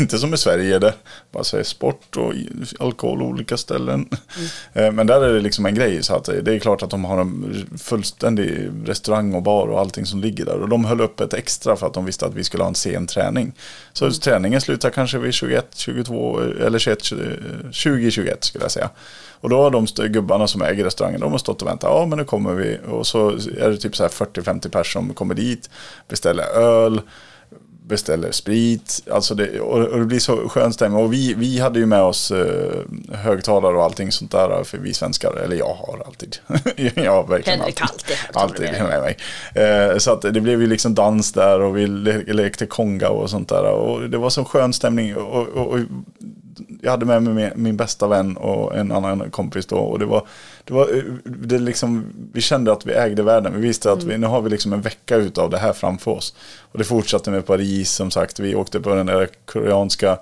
Inte 0.00 0.18
som 0.18 0.34
i 0.34 0.36
Sverige 0.36 0.78
där 0.78 0.94
bara 1.32 1.44
säger 1.44 1.64
sport 1.64 2.16
och 2.16 2.32
alkohol 2.78 3.22
och 3.22 3.28
olika 3.28 3.56
ställen. 3.56 4.08
Eh, 4.72 4.92
men 4.92 5.06
där 5.06 5.24
är 5.24 5.34
det 5.34 5.40
liksom 5.40 5.66
en 5.66 5.74
grej 5.74 6.02
så 6.02 6.14
att 6.14 6.24
det 6.24 6.54
är 6.54 6.58
klart 6.58 6.82
att 6.82 6.90
de 6.90 7.04
har 7.04 7.20
en 7.20 7.66
fullständig 7.78 8.70
restaurang 8.84 9.34
och 9.34 9.42
bar 9.42 9.66
och 9.66 9.80
allting 9.80 10.06
som 10.06 10.20
ligger 10.20 10.44
där. 10.44 10.60
Och 10.60 10.68
de 10.68 10.84
höll 10.84 11.00
öppet 11.00 11.34
extra 11.34 11.76
för 11.76 11.86
att 11.86 11.94
de 11.94 12.04
visste 12.04 12.26
att 12.26 12.34
vi 12.34 12.44
skulle 12.44 12.62
ha 12.62 12.68
en 12.68 12.74
sen 12.74 13.06
träning. 13.06 13.52
Så 13.92 14.10
träningen 14.10 14.60
slutar 14.60 14.90
kanske 14.90 15.18
vid 15.18 15.34
21, 15.34 15.66
22 15.76 16.40
eller 16.40 16.78
21, 16.78 16.98
20, 17.72 18.10
21 18.10 18.44
skulle 18.44 18.64
jag 18.64 18.72
säga. 18.72 18.90
Och 19.44 19.50
då 19.50 19.62
har 19.62 19.70
de 19.70 19.86
gubbarna 20.08 20.46
som 20.46 20.62
äger 20.62 20.84
restaurangen, 20.84 21.20
de 21.20 21.32
har 21.32 21.38
stått 21.38 21.62
och 21.62 21.68
väntat. 21.68 21.90
Ja 21.92 22.06
men 22.06 22.18
nu 22.18 22.24
kommer 22.24 22.54
vi. 22.54 22.78
Och 22.88 23.06
så 23.06 23.28
är 23.58 23.68
det 23.68 23.76
typ 23.76 23.96
så 23.96 24.02
här 24.02 24.10
40-50 24.10 24.68
personer 24.68 25.06
som 25.06 25.14
kommer 25.14 25.34
dit, 25.34 25.70
beställer 26.08 26.44
öl, 26.44 27.00
beställer 27.86 28.30
sprit. 28.30 29.02
Alltså 29.10 29.34
det, 29.34 29.60
och, 29.60 29.98
det 29.98 30.04
blir 30.04 30.18
så 30.18 30.48
skön 30.48 30.72
stämning. 30.72 31.04
Och 31.04 31.12
vi, 31.12 31.34
vi 31.34 31.58
hade 31.58 31.78
ju 31.78 31.86
med 31.86 32.02
oss 32.02 32.30
eh, 32.30 32.82
högtalare 33.12 33.76
och 33.76 33.84
allting 33.84 34.12
sånt 34.12 34.30
där 34.30 34.64
för 34.64 34.78
vi 34.78 34.94
svenskar. 34.94 35.36
Eller 35.44 35.56
jag 35.56 35.74
har 35.74 36.02
alltid. 36.06 36.36
jag 37.04 37.28
verkligen 37.28 37.60
Henrik 37.60 37.80
alltid. 37.80 38.16
alltid 38.32 38.42
Alltid 38.42 38.72
med. 38.72 38.84
med 38.84 39.00
mig. 39.00 39.16
Eh, 39.64 39.98
så 39.98 40.12
att 40.12 40.22
det 40.22 40.40
blev 40.40 40.60
ju 40.60 40.66
liksom 40.66 40.94
dans 40.94 41.32
där 41.32 41.60
och 41.60 41.76
vi 41.76 41.86
le 41.86 42.32
lekte 42.32 42.66
konga 42.66 43.08
och 43.08 43.30
sånt 43.30 43.48
där. 43.48 43.70
Och 43.70 44.10
det 44.10 44.18
var 44.18 44.30
så 44.30 44.44
skön 44.44 44.72
stämning. 44.72 45.16
Och, 45.16 45.48
och, 45.48 45.66
och 45.66 45.78
jag 46.82 46.90
hade 46.90 47.06
med 47.06 47.22
mig 47.22 47.52
min, 47.54 47.76
bästa 47.76 48.06
vän 48.06 48.36
och 48.36 48.76
en 48.76 48.92
annan 48.92 49.30
kompis 49.30 49.66
då. 49.66 49.76
Och 49.76 49.98
det 49.98 50.06
var, 50.06 50.26
det 50.64 50.74
var 50.74 50.96
eh, 50.96 51.02
det 51.24 51.58
liksom, 51.58 52.04
vi 52.32 52.40
kände 52.40 52.72
att 52.72 52.86
vi 52.86 52.92
ägde 52.92 53.22
världen. 53.22 53.52
Vi 53.54 53.60
visste 53.66 53.92
att 53.92 54.02
vi, 54.02 54.18
nu 54.18 54.26
har 54.26 54.40
vi 54.42 54.50
liksom 54.50 54.72
en 54.72 54.80
vecka 54.80 55.16
utav 55.16 55.50
det 55.50 55.58
här 55.58 55.72
framför 55.72 56.10
oss. 56.10 56.34
Och 56.72 56.78
det 56.78 56.84
fortsatte 56.84 57.30
med 57.30 57.46
Paris 57.46 57.90
som 57.90 58.10
sagt. 58.10 58.40
Vi 58.40 58.54
åkte 58.54 58.80
på 58.80 58.94
den 58.94 59.06
där 59.06 59.28
koreanska 59.44 60.18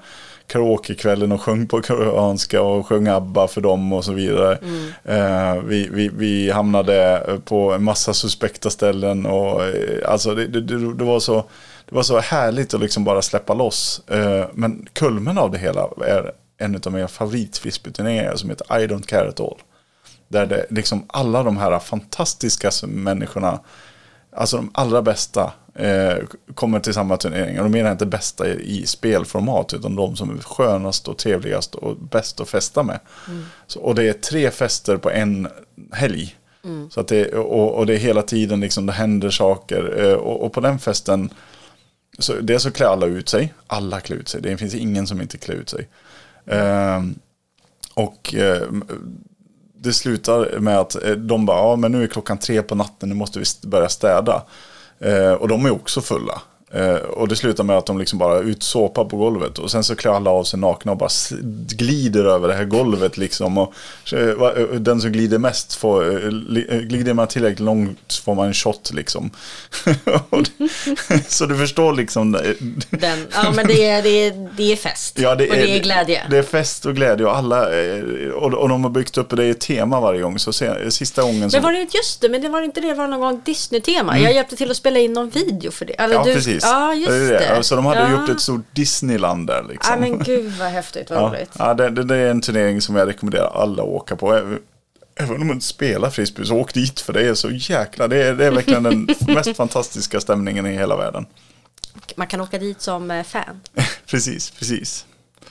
karaokekvällen 0.47 1.33
och 1.33 1.43
sjöng 1.43 1.67
på 1.67 1.83
koreanska 1.83 2.63
och 2.63 2.87
sjöng 2.87 3.09
ABBA 3.09 3.49
för 3.49 3.61
dem 3.61 3.93
och 3.93 4.05
så 4.05 4.13
vidare. 4.13 4.59
Eh, 5.05 5.63
vi, 5.65 5.89
vi, 5.93 6.09
vi 6.09 6.51
hamnade 6.51 7.23
på 7.45 7.73
en 7.73 7.85
massa 7.85 8.15
suspekta 8.15 8.71
ställen 8.71 9.27
och 9.27 9.65
eh, 9.65 10.11
alltså 10.13 10.35
det, 10.35 10.47
det, 10.47 10.95
det 10.95 11.05
var 11.05 11.21
så 11.21 11.45
det 11.93 11.97
var 11.97 12.03
så 12.03 12.19
härligt 12.19 12.75
att 12.75 12.81
liksom 12.81 13.05
bara 13.05 13.23
släppa 13.23 13.55
loss. 13.55 14.03
Eh, 14.09 14.47
men 14.53 14.87
kulmen 14.93 15.39
av 15.39 15.51
det 15.51 15.59
hela 15.59 15.89
är 16.07 16.33
en 16.59 16.81
av 16.87 16.93
mina 16.93 17.09
favoritfrisbeeturneringar 17.09 18.37
som 18.37 18.51
heter 18.51 18.81
I 18.81 18.87
don't 18.87 19.07
care 19.07 19.29
at 19.29 19.41
all. 19.41 19.59
Där 20.29 20.47
det 20.47 20.67
liksom 20.71 21.05
alla 21.07 21.43
de 21.43 21.57
här 21.57 21.79
fantastiska 21.79 22.71
människorna, 22.87 23.61
alltså 24.37 24.57
de 24.57 24.71
allra 24.75 25.03
bästa, 25.03 25.53
eh, 25.75 26.17
kommer 26.55 26.81
till 26.81 26.95
samma 26.95 27.17
turnering. 27.17 27.59
Och 27.59 27.65
då 27.65 27.71
menar 27.71 27.89
jag 27.89 27.95
inte 27.95 28.07
bästa 28.07 28.49
i, 28.49 28.87
spelformat, 28.87 29.75
utan 29.75 29.97
de 29.97 30.17
som 30.17 30.39
är 30.39 30.43
skönast 30.43 31.09
och 31.09 31.19
trevligast 31.19 31.75
och 31.75 31.97
bäst 31.97 32.41
att 32.41 32.49
festa 32.49 32.83
med. 32.83 33.01
Så, 33.67 33.81
och 33.81 33.95
det 33.95 34.09
är 34.09 34.13
tre 34.13 34.51
fester 34.51 34.97
på 34.97 35.11
en 35.11 35.49
helg. 35.93 36.37
Så 36.91 37.01
att 37.01 37.09
det, 37.09 37.35
och, 37.35 37.75
och 37.75 37.87
det 37.87 37.95
är 37.95 37.99
hela 37.99 38.23
tiden 38.23 38.61
liksom, 38.61 38.87
det 38.87 38.93
händer 38.93 39.31
saker. 39.31 40.05
Eh, 40.05 40.15
och, 40.15 40.45
och 40.45 40.53
på 40.53 40.61
den 40.61 40.79
festen, 40.79 41.31
så 42.19 42.33
dels 42.41 42.63
så 42.63 42.71
klär 42.71 42.87
alla 42.87 43.07
ut 43.07 43.29
sig. 43.29 43.55
Alla 43.67 44.01
klär 44.01 44.17
ut 44.17 44.29
sig. 44.29 44.43
Det 44.43 44.57
finns 44.57 44.75
ingen 44.75 45.07
som 45.07 45.21
inte 45.21 45.39
klär 45.39 45.55
ut 45.55 45.69
sig. 45.69 45.89
Eh, 46.47 47.03
och 47.95 48.35
eh, 48.35 48.69
det 49.75 49.93
slutar 49.93 50.59
med 50.59 50.79
att 50.79 51.05
eh, 51.05 51.11
de 51.11 51.47
bara, 51.47 51.59
ja 51.59 51.77
men 51.77 51.93
nu 51.93 52.03
är 52.03 52.07
klockan 52.07 52.39
tre 52.39 52.63
på 52.63 52.75
natten, 52.75 53.09
nu 53.09 53.15
måste 53.15 53.39
vi 53.39 53.45
börja 53.69 53.89
städa. 53.89 54.43
Eh, 54.99 55.33
och 55.33 55.49
de 55.49 55.67
är 55.67 55.71
också 55.71 56.01
fulla. 56.01 56.43
Eh, 56.75 56.95
och 56.95 57.29
det 57.29 57.37
slutar 57.37 57.65
med 57.65 57.79
att 57.79 57.87
de 57.87 57.99
liksom 57.99 58.19
bara 58.19 58.39
ut 58.39 58.63
såpa 58.63 59.05
på 59.05 59.17
golvet. 59.17 59.59
Och 59.59 59.71
sen 59.71 59.85
så 59.85 59.97
klär 59.97 60.13
alla 60.13 60.31
av 60.31 60.45
sig 60.45 60.61
nakna 60.61 60.93
och 60.93 60.99
bara 60.99 61.11
glider 61.69 62.25
över 62.25 62.49
det 62.49 62.55
här 62.55 62.65
golvet 62.65 63.17
liksom. 63.17 63.59
Och 63.59 63.73
eh, 64.13 64.29
eh, 64.29 64.67
den 64.81 65.01
som 65.01 65.13
glider 65.13 65.39
mest 65.39 65.75
får, 65.75 66.31
li- 66.31 66.85
glider 66.85 67.15
man 67.15 67.27
tillräckligt 67.27 67.61
långt 67.61 68.15
får 68.25 68.35
man 68.35 68.47
en 68.47 68.55
shot 68.55 68.91
liksom. 68.95 69.31
Det, 70.59 71.29
så 71.29 71.47
du 71.47 71.57
förstår 71.57 71.93
liksom. 71.93 72.33
Den, 72.91 73.27
ja 73.35 73.53
men 73.57 73.67
det 73.67 73.85
är, 73.85 74.03
det 74.03 74.09
är, 74.09 74.49
det 74.57 74.73
är 74.73 74.77
fest. 74.77 75.19
Ja, 75.19 75.35
det 75.35 75.49
och 75.49 75.57
är, 75.57 75.63
det 75.63 75.77
är 75.79 75.83
glädje. 75.83 76.23
Det 76.31 76.39
är 76.39 76.43
fest 76.43 76.87
och 76.87 76.95
glädje 76.95 77.27
och 77.27 77.37
alla, 77.37 77.67
och, 78.35 78.55
och 78.55 78.69
de 78.69 78.85
har 78.85 78.91
byggt 78.91 79.19
upp 79.19 79.37
det 79.37 79.45
i 79.45 79.51
ett 79.51 79.61
tema 79.61 80.01
varje 80.01 80.21
gång. 80.23 80.39
Så 80.39 80.53
se, 80.53 80.91
sista 80.91 81.23
gången 81.23 81.51
så... 81.51 81.57
Men 81.57 81.65
var 81.65 81.73
det 81.73 81.81
inte 81.81 81.97
just 81.97 82.21
det, 82.21 82.29
men 82.29 82.43
det 82.43 82.49
var 82.49 82.63
inte 82.63 82.81
det 82.81 82.95
var 82.95 83.09
någon 83.09 83.21
gång 83.21 83.43
Disney-tema? 83.45 84.19
Jag 84.19 84.33
hjälpte 84.35 84.57
till 84.57 84.71
att 84.71 84.77
spela 84.77 84.99
in 84.99 85.13
någon 85.13 85.31
video 85.31 85.71
för 85.71 85.85
det. 85.85 85.93
Mm. 85.93 86.13
ja, 86.13 86.25
du, 86.25 86.35
precis. 86.35 86.62
Ja, 86.63 86.95
just 86.95 87.09
det. 87.09 87.47
Ja, 87.57 87.63
Så 87.63 87.77
de 87.77 87.87
hade 87.87 88.01
ja. 88.01 88.11
gjort 88.11 88.29
ett 88.29 88.41
stort 88.41 88.65
Disneyland 88.73 89.47
där 89.47 89.63
liksom. 89.69 89.95
Ja 89.95 90.01
men 90.01 90.19
gud 90.19 90.53
vad 90.59 90.69
häftigt, 90.69 91.11
vad 91.11 91.19
Ja, 91.19 91.29
roligt. 91.29 91.51
ja 91.59 91.75
det, 91.75 91.91
det, 91.91 92.05
det 92.05 92.17
är 92.17 92.31
en 92.31 92.41
turnering 92.41 92.81
som 92.81 92.97
jag 92.97 93.09
rekommenderar 93.09 93.51
alla 93.63 93.83
att 93.83 93.89
åka 93.89 94.17
på. 94.17 94.35
Även- 94.35 94.61
om 95.41 95.47
man 95.47 95.51
inte 95.51 95.67
spelar 95.67 96.11
frisbee 96.11 96.45
så 96.47 96.57
åk 96.57 96.75
dit 96.75 97.01
för 97.01 97.13
det 97.13 97.29
är 97.29 97.35
så 97.35 97.51
jäkla, 97.51 98.09
det 98.09 98.25
är, 98.25 98.35
det 98.35 98.47
är 98.47 98.51
verkligen 98.51 98.83
den 98.83 99.09
mest 99.35 99.57
fantastiska 99.57 100.21
stämningen 100.21 100.67
i 100.67 100.73
hela 100.73 100.97
världen. 100.97 101.27
Man 102.17 102.27
kan 102.27 102.41
åka 102.41 102.59
dit 102.59 102.81
som 102.81 103.11
eh, 103.11 103.23
fan. 103.25 103.61
precis, 104.07 104.51
precis. 104.51 105.07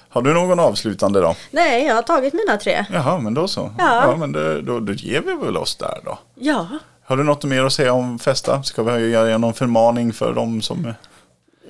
Har 0.09 0.21
du 0.21 0.33
någon 0.33 0.59
avslutande 0.59 1.21
då? 1.21 1.35
Nej, 1.51 1.85
jag 1.85 1.95
har 1.95 2.01
tagit 2.01 2.33
mina 2.33 2.57
tre. 2.57 2.85
Jaha, 2.93 3.19
men 3.19 3.33
då 3.33 3.47
så. 3.47 3.73
Ja. 3.77 4.15
men 4.17 4.31
det, 4.31 4.61
då, 4.61 4.79
då 4.79 4.93
ger 4.93 5.21
vi 5.21 5.35
väl 5.45 5.57
oss 5.57 5.75
där 5.75 5.97
då. 6.05 6.19
Ja. 6.35 6.67
Har 7.11 7.17
du 7.17 7.23
något 7.23 7.43
mer 7.43 7.63
att 7.63 7.73
säga 7.73 7.93
om 7.93 8.19
festa? 8.19 8.63
Ska 8.63 8.83
vi 8.83 9.09
göra 9.09 9.37
någon 9.37 9.53
förmaning 9.53 10.13
för 10.13 10.33
dem 10.33 10.61
som... 10.61 10.93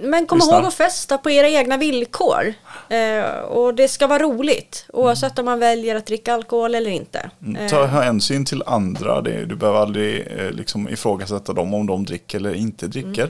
Men 0.02 0.26
kom 0.26 0.38
Lyssna. 0.38 0.56
ihåg 0.56 0.66
att 0.66 0.74
festa 0.74 1.18
på 1.18 1.30
era 1.30 1.50
egna 1.50 1.78
villkor. 1.78 2.54
Eh, 2.90 3.40
och 3.42 3.76
det 3.76 3.88
ska 3.88 4.08
vara 4.08 4.24
roligt. 4.24 4.86
Oavsett 4.94 5.40
om 5.40 5.46
man 5.46 5.60
väljer 5.60 5.96
att 5.96 6.06
dricka 6.06 6.34
alkohol 6.34 6.76
eller 6.76 6.92
inte. 6.92 7.30
Eh, 7.60 7.70
Ta 7.70 7.86
hänsyn 7.86 8.46
till 8.46 8.64
andra. 8.66 9.22
Det, 9.22 9.46
du 9.46 9.56
behöver 9.56 9.80
aldrig 9.80 10.28
eh, 10.38 10.52
liksom 10.52 10.90
ifrågasätta 10.90 11.54
dem 11.54 11.74
om 11.74 11.88
de 11.88 12.06
dricker 12.06 12.38
eller 12.38 12.54
inte 12.54 12.88
dricker. 12.88 13.30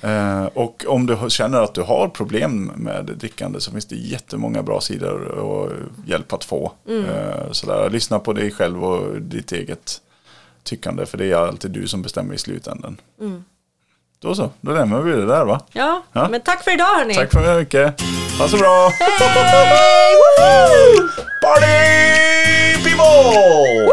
Eh, 0.00 0.44
och 0.44 0.84
om 0.88 1.06
du 1.06 1.18
känner 1.28 1.62
att 1.62 1.74
du 1.74 1.82
har 1.82 2.08
problem 2.08 2.72
med 2.76 3.04
drickande 3.04 3.60
så 3.60 3.70
finns 3.70 3.86
det 3.86 3.96
jättemånga 3.96 4.62
bra 4.62 4.80
sidor 4.80 5.20
och 5.28 5.70
hjälp 6.06 6.32
att 6.32 6.44
få. 6.44 6.72
Eh, 6.88 7.52
sådär. 7.52 7.90
Lyssna 7.90 8.18
på 8.18 8.32
dig 8.32 8.50
själv 8.50 8.84
och 8.84 9.20
ditt 9.20 9.52
eget 9.52 10.00
tyckande 10.70 11.06
för 11.06 11.18
det 11.18 11.24
är 11.32 11.36
alltid 11.36 11.70
du 11.70 11.88
som 11.88 12.02
bestämmer 12.02 12.34
i 12.34 12.38
slutändan. 12.38 12.96
Då 14.22 14.34
så, 14.34 14.50
då 14.60 14.72
lämnar 14.72 15.00
vi 15.00 15.12
det 15.12 15.26
där 15.26 15.44
va? 15.44 15.60
ja, 15.72 16.02
Ja. 16.12 16.28
men 16.30 16.40
tack 16.40 16.64
för 16.64 16.70
idag 16.74 16.84
hörni. 16.96 17.14
Tack 17.14 17.32
för 17.32 17.58
mycket. 17.60 18.00
Ha 18.38 18.48
så 18.48 18.56
bra. 18.56 18.90
Woho! 20.20 21.08
Party 21.42 22.84
people! 22.84 23.90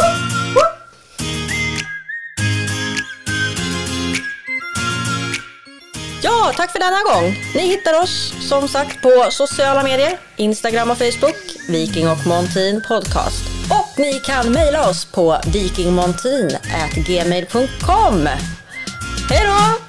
Ja, 6.22 6.52
tack 6.56 6.72
för 6.72 6.80
denna 6.80 7.04
gång. 7.14 7.36
Ni 7.56 7.68
hittar 7.68 8.04
oss 8.04 8.34
som 8.49 8.68
sagt 8.68 9.02
på 9.02 9.26
sociala 9.32 9.84
medier, 9.84 10.18
Instagram 10.36 10.91
och 10.91 10.98
Facebook, 10.98 11.36
Viking 11.70 12.10
och 12.10 12.28
Montin 12.28 12.82
Podcast. 12.88 13.44
Och 13.70 13.86
ni 13.98 14.19
kan 14.19 14.52
mejla 14.52 14.90
oss 14.90 15.06
på 15.06 15.38
vikingmontin@gmail.com. 15.45 18.28
Hej 19.30 19.45
då! 19.45 19.86